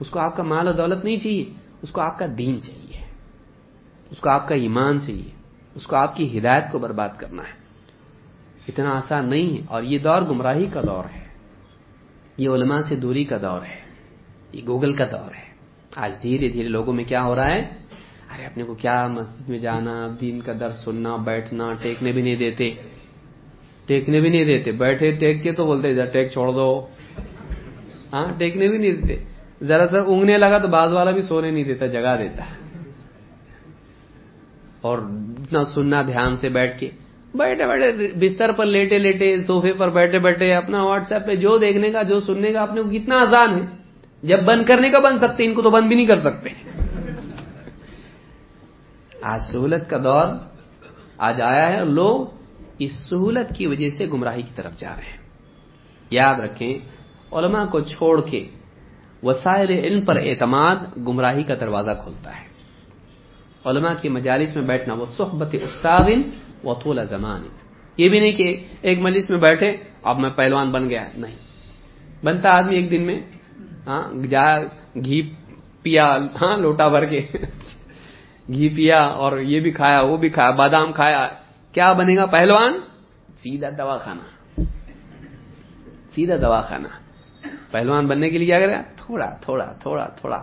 اس 0.00 0.10
کو 0.10 0.18
آپ 0.20 0.36
کا 0.36 0.42
مال 0.42 0.68
و 0.68 0.72
دولت 0.72 1.04
نہیں 1.04 1.16
چاہیے، 1.16 1.44
اس 1.82 1.90
کو 1.90 2.00
آپ 2.00 2.18
کا 2.18 2.26
دین 2.38 2.62
چاہیے، 2.62 2.98
اس 4.10 4.18
کو 4.18 4.30
آپ 4.30 4.48
کا 4.48 4.54
ایمان 4.54 5.00
چاہیے، 5.00 5.30
اس 5.74 5.86
کو 5.86 5.96
آپ 5.96 6.16
کی 6.16 6.38
ہدایت 6.38 6.64
کو 6.72 6.78
برباد 6.78 7.08
کرنا 7.16 7.42
ہے۔ 7.42 7.54
اتنا 8.68 8.90
آسان 8.90 9.28
نہیں 9.30 9.50
ہے، 9.56 9.62
اور 9.68 9.82
یہ 9.82 9.98
دور 9.98 10.22
گمراہی 10.22 10.66
کا 10.66 10.80
دور 10.80 11.04
ہے۔ 11.14 11.24
یہ 12.36 12.48
علماء 12.48 12.80
سے 12.88 12.96
دوری 12.96 13.24
کا 13.24 13.36
دور 13.42 13.62
ہے، 13.62 13.80
یہ 14.52 14.62
گوگل 14.66 14.92
کا 14.92 15.04
دور 15.04 15.34
ہے۔ 15.34 15.48
آج 15.96 16.12
دھیرے 16.22 16.48
دھیرے 16.48 16.68
لوگوں 16.68 16.92
میں 16.92 17.04
کیا 17.04 17.22
ہو 17.24 17.34
رہا 17.34 17.48
ہے؟ 17.48 17.60
ارے 18.30 18.46
اپنے 18.46 18.64
کو 18.64 18.74
کیا 18.74 19.06
مسجد 19.06 19.48
میں 19.48 19.58
جانا، 19.58 19.94
دین 20.20 20.40
کا 20.40 20.52
در 20.60 20.72
سننا، 20.72 21.16
بیٹھنا، 21.16 21.72
ٹیکنے 21.82 22.12
بھی 22.12 22.22
نہیں 22.22 22.36
دیتے۔ 22.36 22.74
ٹیکنے 23.86 24.20
بھی 24.20 24.28
نہیں 24.28 24.44
دیتے۔ 24.44 24.72
بیٹھے 24.72 25.10
ٹیک 25.10 25.42
کے 25.42 25.52
تو 25.52 25.66
بولتے 25.66 25.90
ادھر 25.90 26.04
ٹیک 26.04 26.32
چھوڑ 26.32 26.52
دو۔ 26.52 26.86
ہاں 28.12 28.32
ٹیکنے 28.38 28.68
بھی 28.68 28.78
نہیں 28.78 28.92
دیتے۔ 28.92 29.24
ذرا 29.62 29.86
سا 29.86 29.98
اونگنے 29.98 30.38
لگا 30.38 30.58
تو 30.58 30.68
باز 30.68 30.92
والا 30.92 31.10
بھی 31.10 31.22
سونے 31.22 31.50
نہیں 31.50 31.64
دیتا 31.64 31.86
جگہ 31.86 32.16
دیتا۔ 32.18 32.44
اور 34.80 34.98
اتنا 34.98 35.64
سننا، 35.64 36.02
دھیان 36.02 36.36
سے 36.36 36.48
بیٹھ 36.48 36.78
کے۔ 36.78 36.90
بیٹھے 37.34 37.66
بیٹھے، 37.66 38.08
بستر 38.14 38.52
پر 38.52 38.66
لیٹے 38.66 38.98
لیٹے 38.98 39.42
سوفے 39.42 39.72
پر 39.72 39.90
بیٹھے 39.90 40.18
بیٹھے، 40.18 40.54
اپنا 40.54 40.82
واٹس 40.82 41.12
ایپ 41.12 41.26
پہ 41.26 41.34
جو 41.34 41.58
دیکھنے 41.58 41.90
کا، 41.90 42.02
جو 42.02 42.20
سننے 42.20 42.52
کا، 42.52 42.62
اپنے 42.62 42.82
کو 42.82 42.90
کتنا 42.90 43.20
آسان 43.20 43.54
ہے۔ 43.54 43.66
جب 44.22 44.42
بند 44.42 44.64
کرنے 44.64 44.90
کا 44.90 44.98
بن 44.98 45.18
سکتے 45.18 45.44
ان 45.44 45.54
کو 45.54 45.62
تو 45.62 45.70
بند 45.70 45.86
بھی 45.86 45.96
نہیں 45.96 46.06
کر 46.06 46.16
سکتے۔ 46.16 46.48
آج 49.22 49.40
سہولت 49.52 49.90
کا 49.90 49.96
دور، 50.04 50.24
آج 51.18 51.42
آیا 51.42 51.76
ہے 51.76 51.84
لوگ 51.84 52.43
اس 52.78 52.92
سہولت 53.10 53.54
کی 53.54 53.66
وجہ 53.66 53.90
سے 53.90 54.06
گمراہی 54.06 54.42
کی 54.42 54.52
طرف 54.54 54.76
جا 54.76 54.96
رہے 54.96 55.10
ہیں۔ 55.10 55.24
یاد 56.10 56.40
رکھیں، 56.40 56.78
علماء 57.32 57.64
کو 57.64 57.80
چھوڑ 57.80 58.20
کے 58.20 58.48
وسائل 59.22 59.70
علم 59.70 60.04
پر 60.04 60.16
اعتماد 60.16 60.76
گمراہی 60.96 61.42
کا 61.42 61.54
دروازہ 61.54 61.90
کھولتا 62.02 62.40
ہے۔ 62.40 62.46
علماء 63.64 63.94
کی 64.02 64.08
مجالس 64.08 64.56
میں 64.56 64.64
بیٹھنا 64.64 64.94
وہ 64.94 65.06
صحبت 65.06 65.54
استاد 65.54 66.10
وہ 66.62 66.74
تھولا 66.82 67.04
زمان 67.04 67.42
یہ 67.96 68.08
بھی 68.08 68.20
نہیں 68.20 68.32
کہ 68.32 68.64
ایک 68.82 68.98
مجلس 68.98 69.30
میں 69.30 69.38
بیٹھے، 69.38 69.76
اب 70.02 70.18
میں 70.18 70.30
پہلوان 70.36 70.70
بن 70.70 70.90
گیا۔ 70.90 71.04
نہیں۔ 71.14 71.36
بنتا 72.24 72.48
آدمی 72.50 72.74
ایک 72.74 72.90
دن 72.90 73.02
میں 73.02 73.20
ہاں 73.86 74.26
جا، 74.26 74.62
گھی 74.94 75.34
پیا 75.82 76.18
ہاں 76.40 76.56
لوٹا 76.56 76.88
بھر 76.88 77.04
کے۔ 77.04 77.26
گھی 78.48 78.68
پیا 78.68 79.02
اور 79.02 79.38
یہ 79.38 79.60
بھی 79.60 79.70
کھایا، 79.70 80.00
وہ 80.00 80.16
بھی 80.16 80.28
کھایا، 80.28 80.50
بادام 80.50 80.92
کھایا۔ 80.92 81.28
کیا 81.74 81.92
بنے 81.92 82.16
گا 82.16 82.26
پہلوان؟ 82.26 82.72
سیدھا 83.42 83.68
دوا 83.78 83.98
کھانا 83.98 84.22
سیدھا 86.14 86.36
دوا 86.36 86.60
کھانا 86.60 86.88
پہلوان 87.70 88.06
بننے 88.06 88.30
کے 88.30 88.38
لیے 88.38 88.46
کیا 88.46 88.60
کرے؟ 88.60 88.72
گا 88.72 88.82
تھوڑا 88.96 89.30
تھوڑا 89.40 89.64
تھوڑا 89.64 90.04
تھوڑا۔ 90.04 90.42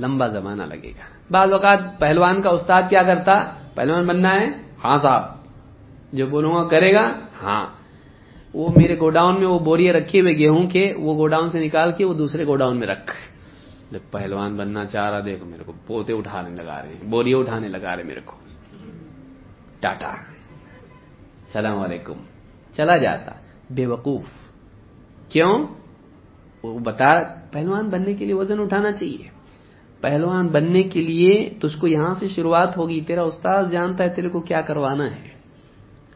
لمبا 0.00 0.26
زمانہ 0.26 0.62
لگے 0.62 0.92
گا۔ 0.98 1.04
بعض 1.30 1.52
اوقات 1.52 1.78
پہلوان 1.98 2.42
کا 2.42 2.50
استاد 2.50 2.82
کیا 2.90 3.02
کرتا؟ 3.02 3.54
پہلوان 3.74 4.06
بننا 4.06 4.34
ہے؟ 4.34 4.46
ہاں 4.84 4.98
صاحب۔ 4.98 5.22
جو 6.12 6.26
بولوں 6.26 6.54
گا 6.54 6.68
کرے 6.68 6.94
گا؟ 6.94 7.18
ہاں۔ 7.42 7.66
وہ 8.54 8.68
میرے 8.76 8.98
گوڈاؤن 8.98 9.38
میں 9.38 9.46
وہ 9.46 9.58
بوریاں 9.58 9.94
رکھے 9.94 10.20
ہوئے 10.20 10.32
گیہوں 10.32 10.66
کے، 10.66 10.94
وہ 10.98 11.16
گوڈاؤن 11.16 11.50
سے 11.50 11.64
نکال 11.64 11.92
کے 11.92 12.04
وہ 12.04 12.14
دوسرے 12.14 12.46
گوڈاؤن 12.46 12.76
میں 12.76 12.86
رکھ۔ 12.86 13.12
جب 13.90 14.00
پہلوان 14.10 14.56
بننا 14.56 14.86
چاہ 14.86 15.10
رہا، 15.10 15.20
دیکھو 15.24 15.46
میرے 15.46 15.62
کو، 15.66 15.72
پوتے 15.86 16.12
اٹھانے 16.12 16.62
لگا 16.62 16.82
رہے 16.82 16.88
ہیں، 16.88 17.04
بوریاں 17.04 17.38
اٹھانے 17.38 17.68
لگا 17.68 17.96
رہے 17.96 18.02
میرے 18.02 18.20
کو۔ 18.24 18.36
ٹاٹا۔ 19.80 20.31
السلام 21.54 21.78
علیکم۔ 21.78 22.12
چلا 22.76 22.96
جاتا۔ 22.96 23.32
بے 23.70 23.86
وقوف۔ 23.86 24.24
کیوں؟ 25.28 25.66
وہ 26.62 26.78
بتا، 26.78 27.08
پہلوان 27.50 27.88
بننے 27.88 28.14
کے 28.14 28.24
لیے 28.24 28.34
وزن 28.34 28.60
اٹھانا 28.60 28.92
چاہیے۔ 28.92 29.28
پہلوان 30.00 30.48
بننے 30.48 30.82
کے 30.82 31.00
لیے 31.00 31.50
تجھ 31.60 31.78
کو 31.78 31.86
یہاں 31.86 32.14
سے 32.14 32.28
شروعات 32.28 32.76
ہوگی۔ 32.76 33.00
تیرا 33.00 33.22
استاد 33.22 33.64
جانتا 33.70 34.04
ہے 34.04 34.08
تیرے 34.08 34.28
کو 34.28 34.40
کیا 34.40 34.60
کروانا 34.60 35.10
ہے۔ 35.10 35.28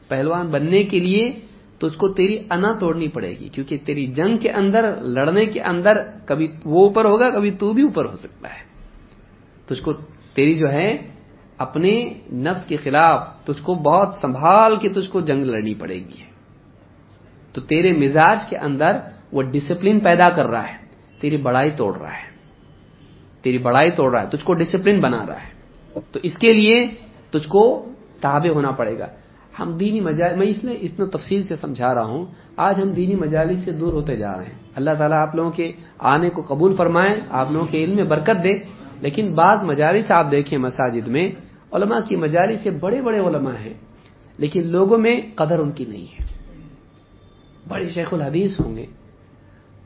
پہلوان 0.08 0.46
بننے 0.46 0.82
کے 0.82 1.00
لیے 1.00 1.40
تجھ 1.78 1.98
کو 1.98 2.08
تیری 2.08 2.38
انا 2.50 2.72
توڑنی 2.72 3.08
پڑے 3.08 3.30
گی۔ 3.30 3.48
کیونکہ 3.48 3.78
تیری 3.84 4.06
جنگ 4.06 4.36
کے 4.36 4.50
اندر، 4.50 4.96
لڑنے 4.96 5.46
کے 5.46 5.60
اندر 5.60 5.96
کبھی 6.26 6.48
وہ 6.64 6.88
اوپر 6.88 7.04
ہوگا، 7.04 7.30
کبھی 7.30 7.50
تو 7.50 7.72
بھی 7.72 7.82
اوپر 7.82 8.04
ہو 8.04 8.16
سکتا 8.16 8.48
ہے۔ 8.48 8.62
تجھ 9.66 9.82
کو 9.82 9.92
تیری 10.34 10.54
جو 10.54 10.68
ہے 10.70 11.15
اپنے 11.58 12.14
نفس 12.32 12.64
کے 12.64 12.76
خلاف 12.76 13.28
تجھ 13.44 13.62
کو 13.62 13.74
بہت 13.74 14.14
سنبھال 14.20 14.76
کے 14.76 14.88
تجھ 14.88 15.10
کو 15.10 15.20
جنگ 15.20 15.44
لڑنی 15.44 15.74
پڑے 15.74 15.94
گی۔ 15.94 16.22
تو 17.52 17.60
تیرے 17.60 17.92
مزاج 17.92 18.38
کے 18.50 18.56
اندر 18.56 18.98
وہ 19.32 19.42
ڈسپلن 19.42 20.00
پیدا 20.00 20.30
کر 20.30 20.46
رہا 20.46 20.68
ہے۔ 20.68 20.76
تیری 21.20 21.36
بڑائی 21.36 21.70
توڑ 21.70 21.98
رہا 21.98 22.12
ہے۔ 22.12 22.36
تیری 23.42 23.58
بڑائی 23.58 23.90
توڑ 23.90 24.12
رہا 24.12 24.22
ہے۔ 24.22 24.26
تجھ 24.30 24.44
کو 24.44 24.54
ڈسپلن 24.54 25.00
بنا 25.00 25.26
رہا 25.26 25.42
ہے۔ 25.42 25.56
تو 26.12 26.18
اس 26.22 26.38
کے 26.38 26.52
لیے 26.52 26.86
تجھ 27.30 27.48
کو 27.48 27.92
تابع 28.20 28.50
ہونا 28.50 28.70
پڑے 28.70 28.98
گا۔ 28.98 29.06
ہم 29.58 29.76
دینی 29.76 30.00
مجال 30.00 30.36
میں 30.36 30.46
اس 30.46 30.64
لیے 30.64 30.74
اتنا 30.74 31.06
تفصیل 31.12 31.42
سے 31.42 31.56
سمجھا 31.56 31.94
رہا 31.94 32.04
ہوں۔ 32.04 32.26
آج 32.56 32.82
ہم 32.82 32.88
دینی 32.88 33.14
مجالس 33.14 33.64
سے 33.64 33.72
دور 33.72 33.92
ہوتے 33.92 34.16
جا 34.16 34.36
رہے 34.36 34.44
ہیں۔ 34.44 34.58
اللہ 34.74 34.90
تعالیٰ 34.98 35.18
آپ 35.18 35.34
لوگوں 35.34 35.50
کے 35.50 35.72
آنے 35.98 36.30
کو 36.30 36.42
قبول 36.42 36.76
فرمائیں 36.76 37.14
آپ 37.30 37.50
لوگوں 37.50 37.66
کے 37.66 37.84
علم 37.84 37.96
میں 37.96 38.04
برکت 38.04 38.44
دے۔ 38.44 38.58
لیکن 39.00 39.34
بعض 39.34 39.64
مجالس 39.64 40.10
آپ 40.10 40.30
دیکھیں 40.30 40.58
مساجد 40.58 41.08
میں 41.08 41.45
علماء 41.76 41.98
کی 42.08 42.16
مجالس 42.16 42.60
سے 42.62 42.70
بڑے 42.70 43.02
بڑے 43.02 43.18
علماء 43.18 43.56
ہیں، 43.64 43.74
لیکن 44.38 44.66
لوگوں 44.66 44.98
میں 44.98 45.20
قدر 45.34 45.58
ان 45.58 45.70
کی 45.70 45.84
نہیں 45.88 46.06
ہے۔ 46.12 46.26
بڑے 47.68 47.88
شیخ 47.88 48.14
الحدیث 48.14 48.60
ہوں 48.60 48.76
گے۔ 48.76 48.86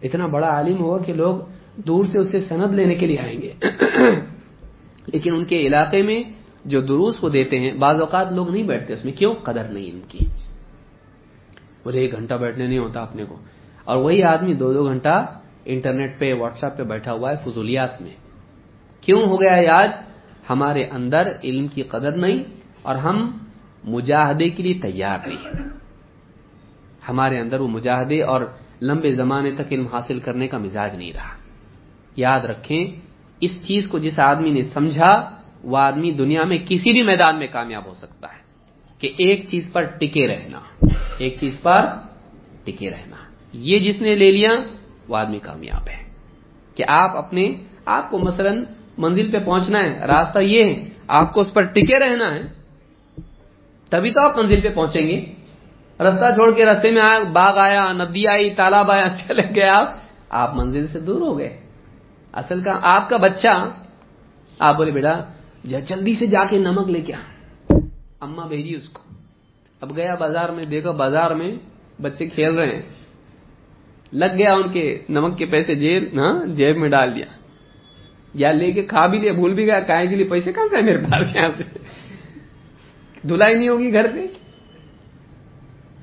اتنا 0.02 0.26
بڑا 0.26 0.48
عالم 0.48 0.80
ہوگا 0.80 1.02
کہ 1.02 1.12
لوگ 1.12 1.36
دور 1.76 2.04
سے 2.04 2.18
اسے 2.18 2.40
سند 2.40 2.74
لینے 2.74 2.94
کے 2.94 3.06
لیے 3.06 3.18
آئیں 3.18 3.42
گے۔ 3.42 3.52
لیکن 5.06 5.34
ان 5.34 5.44
کے 5.44 5.66
علاقے 5.66 6.02
میں 6.02 6.22
جو 6.64 6.80
دروس 6.80 7.24
وہ 7.24 7.28
دیتے 7.28 7.60
ہیں، 7.60 7.72
بعض 7.72 8.00
اوقات 8.00 8.32
لوگ 8.32 8.50
نہیں 8.50 8.62
بیٹھتے 8.62 8.92
اس 8.92 9.04
میں، 9.04 9.12
کیوں؟ 9.12 9.34
قدر 9.34 9.64
نہیں 9.64 9.90
ان 9.92 10.00
کی۔ 10.08 10.18
بولے 11.84 12.00
ایک 12.00 12.12
گھنٹہ 12.12 12.34
بیٹھنے 12.34 12.66
نہیں 12.66 12.78
ہوتا 12.78 13.02
اپنے 13.02 13.24
کو۔ 13.24 13.36
اور 13.84 13.96
وہی 13.96 14.22
آدمی 14.22 14.54
دو 14.54 14.72
دو 14.72 14.84
گھنٹہ 14.84 15.40
انٹرنیٹ 15.64 16.18
پہ، 16.18 16.34
واٹس 16.34 16.64
ایپ 16.64 16.76
پہ 16.76 16.82
بیٹھا 16.82 17.12
ہوا 17.12 17.32
ہے 17.32 17.50
فضولیات 17.50 18.02
میں۔ 18.02 18.10
کیوں 19.00 19.22
ہو 19.26 19.40
گیا 19.40 19.56
ہے 19.56 19.66
آج؟ 19.66 19.90
ہمارے 20.50 20.84
اندر 20.84 21.32
علم 21.44 21.68
کی 21.68 21.82
قدر 21.82 22.16
نہیں 22.16 22.44
اور 22.82 22.94
ہم 22.94 23.38
مجاہدے 23.84 24.50
کے 24.50 24.62
لیے 24.62 24.74
تیار 24.74 25.18
نہیں 25.26 25.68
ہمارے 27.08 27.38
اندر 27.38 27.60
وہ 27.60 27.68
مجاہدے 27.68 28.22
اور 28.22 28.40
لمبے 28.82 29.14
زمانے 29.14 29.50
تک 29.50 29.72
علم 29.72 29.86
حاصل 29.86 30.18
کرنے 30.18 30.48
کا 30.48 30.58
مزاج 30.58 30.94
نہیں 30.94 31.12
رہا۔ 31.12 31.36
یاد 32.16 32.40
رکھیں، 32.40 32.84
اس 33.40 33.62
چیز 33.62 33.88
کو 33.88 33.98
جس 33.98 34.18
آدمی 34.18 34.50
نے 34.50 34.62
سمجھا، 34.64 35.36
وہ 35.64 35.78
آدمی 35.78 36.10
دنیا 36.10 36.44
میں 36.44 36.58
کسی 36.68 36.92
بھی 36.92 37.02
میدان 37.02 37.38
میں 37.38 37.46
کامیاب 37.50 37.86
ہو 37.86 37.94
سکتا 37.94 38.28
ہے۔ 38.28 38.40
کہ 38.98 39.12
ایک 39.18 39.48
چیز 39.48 39.72
پر 39.72 39.82
ٹکے 39.82 40.28
رہنا، 40.28 40.60
ایک 41.18 41.36
چیز 41.40 41.60
پر 41.62 41.86
ٹکے 42.64 42.90
رہنا۔ 42.90 43.16
یہ 43.52 43.78
جس 43.78 44.02
نے 44.02 44.14
لے 44.14 44.32
لیا، 44.32 44.50
وہ 45.08 45.16
آدمی 45.16 45.38
کامیاب 45.38 45.88
ہے۔ 45.88 46.10
کہ 46.74 46.84
آپ 46.88 47.16
اپنے 47.16 47.54
آپ 47.84 48.10
کو 48.10 48.18
مثلا 48.18 48.50
منزل 48.98 49.30
پہ 49.30 49.38
پہنچنا 49.44 49.78
ہے، 49.78 50.06
راستہ 50.06 50.38
یہ 50.38 50.64
ہے، 50.64 50.88
آپ 51.08 51.32
کو 51.32 51.40
اس 51.40 51.52
پر 51.52 51.62
ٹکے 51.62 52.00
رہنا 52.00 52.34
ہے، 52.34 52.42
تبھی 53.88 54.12
تو 54.12 54.20
آپ 54.20 54.38
منزل 54.38 54.60
پہ 54.60 54.74
پہنچیں 54.74 55.06
گے۔ 55.06 55.24
رستہ 56.00 56.34
چھوڑ 56.34 56.54
کے 56.54 56.66
رستے 56.66 56.90
میں 56.90 57.02
آیا 57.02 57.18
باغ 57.32 57.58
آیا 57.58 57.92
ندی 57.92 58.28
آئی، 58.28 58.50
تالاب 58.50 58.90
آیا، 58.90 59.08
چلے 59.28 59.42
گئے 59.54 59.68
آپ۔ 59.68 59.94
آپ 60.28 60.54
منزل 60.54 60.86
سے 60.86 61.00
دور 61.00 61.20
ہو 61.20 61.38
گئے۔ 61.38 61.60
اصل 62.32 62.62
کا، 62.62 62.78
آپ 62.82 63.08
کا 63.08 63.16
بچہ، 63.16 63.68
آپ 64.58 64.76
بولے، 64.76 64.90
بیٹا 64.90 65.20
جلدی 65.64 66.14
سے 66.14 66.26
جا 66.26 66.44
کے 66.50 66.58
نمک 66.58 66.88
لے 66.88 67.00
کے 67.00 67.12
اما 68.20 68.46
بھیجی 68.46 68.74
اس 68.76 68.88
کو۔ 68.88 69.02
اب 69.80 69.96
گیا 69.96 70.14
بازار 70.14 70.48
میں، 70.48 70.64
دیکھو 70.64 70.92
بازار 70.92 71.30
میں 71.30 71.50
بچے 72.02 72.26
کھیل 72.26 72.54
رہے 72.54 72.76
ہیں۔ 72.76 72.82
لگ 74.12 74.32
گیا 74.38 74.54
ان 74.54 74.68
کے 74.72 75.02
نمک 75.08 75.38
کے 75.38 75.46
پیسے 75.46 75.74
جیب 75.74 76.18
ہاں 76.18 76.46
جیب 76.46 76.76
میں 76.76 76.88
ڈال 76.88 77.16
دیا۔ 77.16 77.24
یا 78.34 78.52
لے 78.52 78.72
کے 78.72 78.82
کھا 78.82 79.06
بھی 79.06 79.18
لیا، 79.18 79.32
بھول 79.32 79.54
بھی 79.54 79.66
گیا 79.66 79.80
کائے 79.80 80.06
کے 80.06 80.16
لیے 80.16 80.24
پیسے 80.24 80.52
کہاں 80.52 80.66
سے 80.70 80.80
میرے 80.80 80.98
پاس 80.98 81.36
یہاں 81.36 81.48
سے؟ 81.56 81.78
دھلائی 83.28 83.54
نہیں 83.54 83.68
ہوگی 83.68 83.92
گھر 83.92 84.12
پہ؟ 84.12 84.26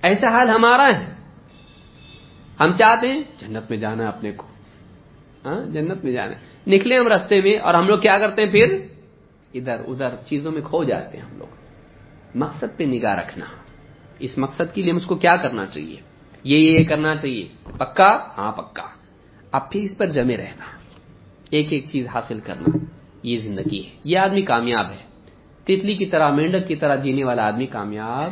ایسا 0.01 0.29
حال 0.29 0.49
ہمارا 0.49 0.99
ہے۔ 0.99 1.13
ہم 2.59 2.71
چاہتے 2.77 3.07
ہیں 3.07 3.23
جنت 3.37 3.69
میں 3.69 3.77
جانا 3.77 4.07
اپنے 4.07 4.31
کو۔ 4.31 4.47
ہاں 5.45 5.65
جنت 5.73 6.03
میں 6.03 6.11
جانا 6.11 6.33
نکلے 6.67 6.97
ہم 6.97 7.07
رستے 7.07 7.41
میں 7.41 7.57
اور 7.57 7.73
ہم 7.73 7.87
لوگ 7.87 7.99
کیا 7.99 8.19
کرتے 8.19 8.41
ہیں 8.41 8.51
پھر؟ 8.51 8.77
ادھر 9.53 9.75
ادھر 9.87 10.15
چیزوں 10.25 10.51
میں 10.51 10.61
کھو 10.61 10.83
جاتے 10.83 11.17
ہیں 11.17 11.25
ہم 11.25 11.37
لوگ۔ 11.37 11.55
مقصد 12.35 12.77
پہ 12.77 12.83
نگاہ 12.83 13.19
رکھنا۔ 13.19 13.45
اس 14.19 14.37
مقصد 14.37 14.73
کے 14.73 14.81
لیے 14.81 14.91
ہم 14.91 14.97
اس 14.97 15.05
کو 15.05 15.15
کیا 15.15 15.35
کرنا 15.35 15.65
چاہیے؟ 15.65 15.95
یہ 16.43 16.57
یہ 16.57 16.83
کرنا 16.83 17.15
چاہیے۔ 17.15 17.47
پکا؟ 17.77 18.27
ہاں 18.37 18.51
پکا۔ 18.51 18.83
اب 19.51 19.71
پھر 19.71 19.81
اس 19.81 19.97
پر 19.97 20.05
جمے 20.05 20.37
رہنا۔ 20.37 20.76
ایک 21.49 21.67
ایک 21.73 21.85
چیز 21.91 22.07
حاصل 22.07 22.39
کرنا، 22.39 22.77
یہ 23.23 23.39
زندگی 23.39 23.85
ہے۔ 23.85 23.89
یہ 24.03 24.17
آدمی 24.17 24.41
کامیاب 24.41 24.85
ہے۔ 24.91 25.07
تتلی 25.63 25.95
کی 25.95 26.05
طرح، 26.05 26.31
مینڈک 26.31 26.67
کی 26.67 26.75
طرح 26.75 26.95
جینے 26.95 27.23
والا 27.23 27.47
آدمی 27.47 27.65
کامیاب 27.65 28.31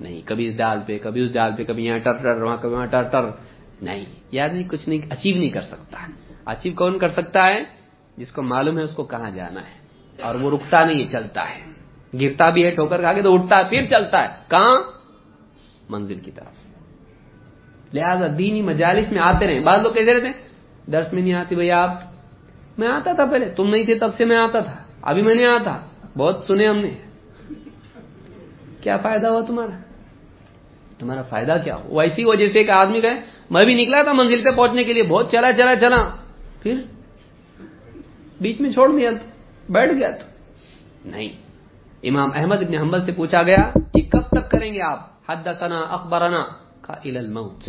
نہیں۔ 0.00 0.20
کبھی 0.24 0.48
اس 0.48 0.56
ڈال 0.56 0.78
پہ، 0.86 0.98
کبھی 1.02 1.24
اس 1.24 1.32
ڈال 1.32 1.52
پہ، 1.56 1.64
کبھی 1.64 1.84
یہاں 1.84 1.98
ٹر 1.98 2.12
ٹر، 2.12 2.42
وہاں 2.42 2.56
کبھی 2.56 2.74
وہاں 2.74 2.86
ٹر 2.86 3.02
ٹر۔ 3.02 3.30
نہیں، 3.82 4.04
یہ 4.32 4.40
آدمی 4.40 4.62
کچھ 4.62 4.88
نہیں 4.88 4.98
اچیو 5.10 5.36
نہیں 5.36 5.50
کر 5.50 5.62
سکتا۔ 5.62 5.98
اچیو 6.44 6.72
کون 6.72 6.98
کر 6.98 7.08
سکتا 7.08 7.46
ہے؟ 7.46 7.60
جس 8.16 8.32
کو 8.32 8.42
معلوم 8.42 8.78
ہے، 8.78 8.82
اس 8.82 8.94
کو 8.94 9.04
کہاں 9.04 9.30
جانا 9.30 9.60
ہے۔ 9.60 9.80
اور 10.22 10.34
وہ 10.34 10.50
رکتا 10.50 10.84
نہیں 10.84 11.04
چلتا 11.04 11.44
ہے۔ 11.50 11.60
گرتا 12.20 12.50
بھی 12.50 12.64
ہے 12.64 12.70
ٹھوکر 12.70 13.00
کھا 13.00 13.12
کے 13.12 13.22
تو 13.22 13.34
اٹھتا 13.34 13.58
ہے، 13.58 13.62
پھر 13.70 13.86
چلتا 13.86 14.22
ہے۔ 14.22 14.28
کہاں؟ 14.48 14.82
منزل 15.88 16.20
کی 16.20 16.30
طرف۔ 16.30 16.66
لہذا 17.94 18.26
دینی 18.38 18.62
مجالس 18.62 19.12
میں 19.12 19.20
آتے 19.20 19.46
رہے 19.46 19.60
بعض 19.60 19.80
لوگ 19.80 19.92
کیسے 19.92 20.14
رہتے 20.14 20.48
درس 20.92 21.12
میں 21.12 21.22
نہیں 21.22 21.34
آتی 21.34 21.54
بھائی 21.54 21.70
آپ۔ 21.70 22.09
میں 22.80 22.88
آتا 22.88 23.12
تھا 23.12 23.24
پہلے، 23.24 23.46
تم 23.48 23.70
نہیں 23.70 23.84
تھے 23.84 23.94
تب 23.94 24.14
سے 24.14 24.24
میں 24.24 24.36
آتا 24.36 24.60
تھا، 24.60 24.76
ابھی 25.02 25.22
میں 25.22 25.34
نہیں 25.34 25.46
آتا 25.46 25.86
بہت 26.18 26.44
سنے 26.46 26.66
ہم 26.66 26.76
نے۔ 26.76 26.94
کیا 28.80 28.96
فائدہ 28.96 29.26
ہوا 29.26 29.40
تمہارا؟ 29.46 29.78
تمہارا 30.98 31.22
فائدہ 31.22 31.56
کیا 31.64 31.76
ہو 31.76 31.96
ویسی 31.96 32.24
وجہ 32.24 32.48
سے 32.48 32.58
ایک 32.58 32.70
آدمی 32.70 33.00
کا 33.00 33.08
میں 33.50 33.64
بھی 33.64 33.74
نکلا 33.74 34.02
تھا 34.02 34.12
منزل 34.12 34.42
پہ 34.44 34.50
پہنچنے 34.56 34.84
کے 34.84 34.92
لیے، 34.92 35.02
بہت 35.02 35.30
چلا 35.30 35.52
چلا 35.52 35.74
چلا۔ 35.74 36.16
پھر 36.62 36.74
بیچ 38.40 38.60
میں 38.60 38.72
چھوڑ 38.72 38.96
دیا 38.96 39.10
تو، 39.10 39.26
بیٹھ 39.72 39.92
گیا 39.92 40.10
تو۔ 40.10 40.26
نہیں، 41.04 41.28
امام 42.02 42.30
احمد 42.34 42.56
ابن 42.56 42.74
حنبل 42.74 43.04
سے 43.04 43.12
پوچھا 43.12 43.42
گیا 43.42 43.70
کہ 43.94 44.00
کب 44.12 44.22
تک 44.28 44.50
کریں 44.50 44.74
گے 44.74 44.80
آپ؟ 44.82 45.10
حد 45.28 45.48
ثنا 45.58 45.80
اخبارنا 45.80 46.44
کا 46.80 46.94
الموت۔ 47.04 47.68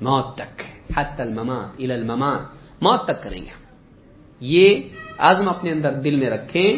موت 0.00 0.36
تک 0.36 0.62
حد 0.96 1.20
الممات 1.20 1.74
الى 1.78 1.92
الممات۔ 1.92 2.40
موت 2.82 3.04
تک 3.04 3.22
کریں 3.22 3.42
گے۔ 3.42 3.61
یہ 4.44 4.76
عزم 5.18 5.48
اپنے 5.48 5.70
اندر 5.70 5.92
دل 5.92 6.16
میں 6.16 6.30
رکھیں۔ 6.30 6.76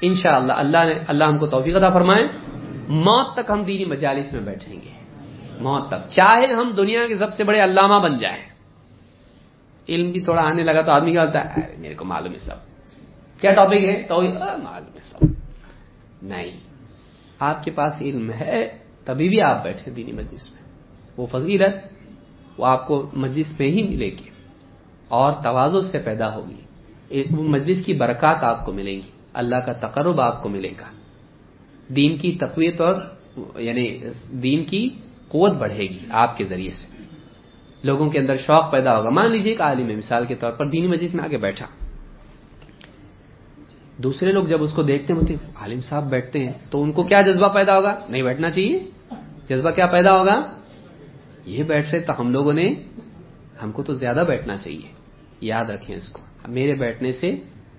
انشاءاللہ 0.00 0.52
اللہ 0.52 0.78
نے 0.84 0.94
اللہ 1.06 1.24
ہم 1.24 1.38
کو 1.38 1.46
توفیق 1.46 1.76
عطا 1.76 1.90
فرمائے۔ 1.90 2.22
موت 2.88 3.34
تک 3.34 3.50
ہم 3.50 3.62
دینی 3.62 3.84
مجالس 3.84 4.32
میں 4.32 4.40
بیٹھیں 4.40 4.76
گے۔ 4.76 4.90
موت 5.60 5.88
تک۔ 5.88 6.10
چاہے 6.10 6.46
ہم 6.46 6.72
دنیا 6.76 7.00
کے 7.08 7.18
سب 7.18 7.34
سے 7.34 7.44
بڑے 7.44 7.60
علامہ 7.64 8.02
بن 8.02 8.18
جائیں۔ 8.18 8.42
علم 9.88 10.10
بھی 10.10 10.20
تھوڑا 10.20 10.42
آنے 10.42 10.62
لگا 10.62 10.80
تو 10.80 10.90
آدمی 10.90 11.12
کیا 11.12 11.24
ہوتا 11.24 11.56
ہے 11.56 11.74
میرے 11.78 11.94
کو 11.94 12.04
معلوم 12.04 12.32
ہے 12.32 12.38
سب۔ 12.38 12.54
کیا 13.40 13.50
ٹاپک 13.50 13.84
ہے؟ 13.84 14.02
تو 14.08 14.22
معلوم 14.62 14.94
ہے 14.94 15.00
سب۔ 15.02 15.26
نہیں۔ 16.22 16.50
آپ 17.38 17.64
کے 17.64 17.70
پاس 17.70 17.92
علم 18.00 18.32
ہے، 18.32 18.78
تبھی 19.04 19.28
بھی 19.28 19.40
آپ 19.40 19.64
بیٹھے 19.64 19.90
دینی 19.90 20.12
مجلس 20.12 20.52
میں۔ 20.52 20.62
وہ 21.16 21.26
فضیلت 21.32 21.92
وہ 22.58 22.66
آپ 22.66 22.86
کو 22.86 23.10
مجلس 23.12 23.60
میں 23.60 23.68
ہی 23.68 23.82
ملے 23.82 24.06
گی 24.06 24.30
اور 25.08 25.32
توازو 25.42 25.82
سے 25.82 25.98
پیدا 25.98 26.34
ہوگی۔ 26.34 26.60
مجلس 27.30 27.84
کی 27.86 27.94
برکات 27.94 28.44
آپ 28.44 28.66
کو 28.66 28.72
ملیں 28.72 28.96
گی۔ 28.96 29.10
اللہ 29.32 29.56
کا 29.56 29.72
تقرب 29.72 30.20
آپ 30.20 30.42
کو 30.42 30.48
ملے 30.48 30.70
گا۔ 30.80 30.86
دین 31.88 32.18
کی 32.18 32.32
تقویت 32.32 32.80
اور 32.80 32.94
یعنی 33.60 33.98
دین 34.32 34.64
کی 34.64 34.88
قوت 35.28 35.56
بڑھے 35.56 35.82
گی 35.82 35.98
آپ 36.10 36.36
کے 36.36 36.44
ذریعے 36.44 36.72
سے۔ 36.72 37.02
لوگوں 37.82 38.10
کے 38.10 38.18
اندر 38.18 38.36
شوق 38.36 38.72
پیدا 38.72 38.98
ہوگا۔ 38.98 39.10
مان 39.10 39.32
لیجیے 39.32 39.52
ایک 39.52 39.60
عالم 39.60 39.90
ہے، 39.90 39.96
مثال 39.96 40.26
کے 40.26 40.34
طور 40.34 40.52
پر 40.52 40.68
دینی 40.68 40.86
مجلس 40.86 41.14
میں 41.14 41.24
آگے 41.24 41.38
بیٹھا۔ 41.38 41.66
دوسرے 43.96 44.32
لوگ 44.32 44.44
جب 44.44 44.62
اس 44.62 44.72
کو 44.72 44.82
دیکھتے 44.82 45.12
ہوتے 45.12 45.34
عالم 45.54 45.80
صاحب 45.80 46.10
بیٹھتے 46.10 46.46
ہیں، 46.46 46.52
تو 46.70 46.82
ان 46.82 46.92
کو 46.92 47.02
کیا 47.02 47.22
جذبہ 47.22 47.48
پیدا 47.48 47.76
ہوگا؟ 47.76 47.98
نہیں 48.08 48.22
بیٹھنا 48.22 48.50
چاہیے۔ 48.50 48.78
جذبہ 49.48 49.70
کیا 49.70 49.86
پیدا 49.86 50.18
ہوگا؟ 50.18 50.60
یہ 51.44 51.62
بیٹھ 51.62 51.90
رہے 51.90 52.00
تو 52.00 52.20
ہم 52.20 52.30
لوگوں 52.30 52.52
نے، 52.52 52.74
ہم 53.62 53.72
کو 53.72 53.82
تو 53.82 53.94
زیادہ 53.94 54.24
بیٹھنا 54.28 54.58
چاہیے۔ 54.58 54.92
یاد 55.40 55.64
رکھیں 55.64 55.96
اس 55.96 56.08
کو۔ 56.08 56.29
میرے 56.48 56.74
بیٹھنے 56.74 57.12
سے 57.12 57.34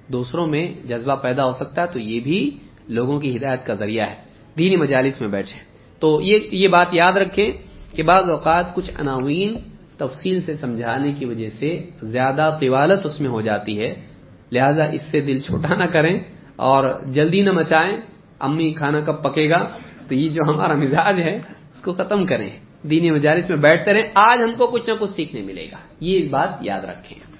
دوسروں 0.07 0.47
میں 0.47 0.88
جذبہ 0.88 1.15
پیدا 1.15 1.45
ہو 1.45 1.53
سکتا 1.53 1.81
ہے، 1.81 1.88
تو 1.88 1.99
یہ 1.99 2.19
بھی 2.19 2.57
لوگوں 2.88 3.19
کی 3.19 3.38
ہدایت 3.38 3.65
کا 3.65 3.73
ذریعہ 3.73 4.09
ہے۔ 4.09 4.15
دینی 4.57 4.75
مجالس 4.75 5.21
میں 5.21 5.29
بیٹھے۔ 5.29 5.71
تو 5.99 6.21
یہ 6.21 6.39
یہ 6.51 6.67
بات 6.67 6.88
یاد 6.91 7.13
رکھیں 7.13 7.51
کہ 7.95 8.03
بعض 8.03 8.29
اوقات 8.29 8.75
کچھ 8.75 8.91
عناوین 8.99 9.55
تفصیل 9.97 10.41
سے 10.41 10.55
سمجھانے 10.55 11.11
کی 11.11 11.25
وجہ 11.25 11.49
سے 11.59 11.89
زیادہ 12.03 12.57
طوالت 12.61 13.05
اس 13.05 13.21
میں 13.21 13.29
ہو 13.29 13.41
جاتی 13.41 13.79
ہے۔ 13.79 13.95
لہذا 14.51 14.85
اس 14.85 15.01
سے 15.11 15.21
دل 15.21 15.39
چھوٹا 15.39 15.75
نہ 15.75 15.83
کریں 15.83 16.19
اور 16.55 17.01
جلدی 17.05 17.41
نہ 17.41 17.51
مچائیں۔ 17.51 17.97
امی 18.39 18.73
کھانا 18.73 18.99
کب 18.99 19.23
پکے 19.23 19.49
گا؟ 19.49 19.69
تو 20.07 20.15
یہ 20.15 20.29
جو 20.29 20.43
ہمارا 20.43 20.73
مزاج 20.73 21.19
ہے، 21.19 21.39
اس 21.75 21.81
کو 21.81 21.93
ختم 21.93 22.25
کریں۔ 22.25 22.49
دینی 22.83 23.11
مجالس 23.11 23.49
میں 23.49 23.57
بیٹھتے 23.57 23.93
رہیں۔ 23.93 24.11
آج 24.15 24.39
ہم 24.43 24.51
کو 24.57 24.67
کچھ 24.67 24.89
نہ 24.89 24.93
کچھ 24.99 25.11
سیکھنے 25.11 25.41
ملے 25.41 25.65
گا۔ 25.71 25.77
یہ 25.99 26.29
بات 26.29 26.49
یاد 26.61 26.81
رکھیں۔ 26.81 27.30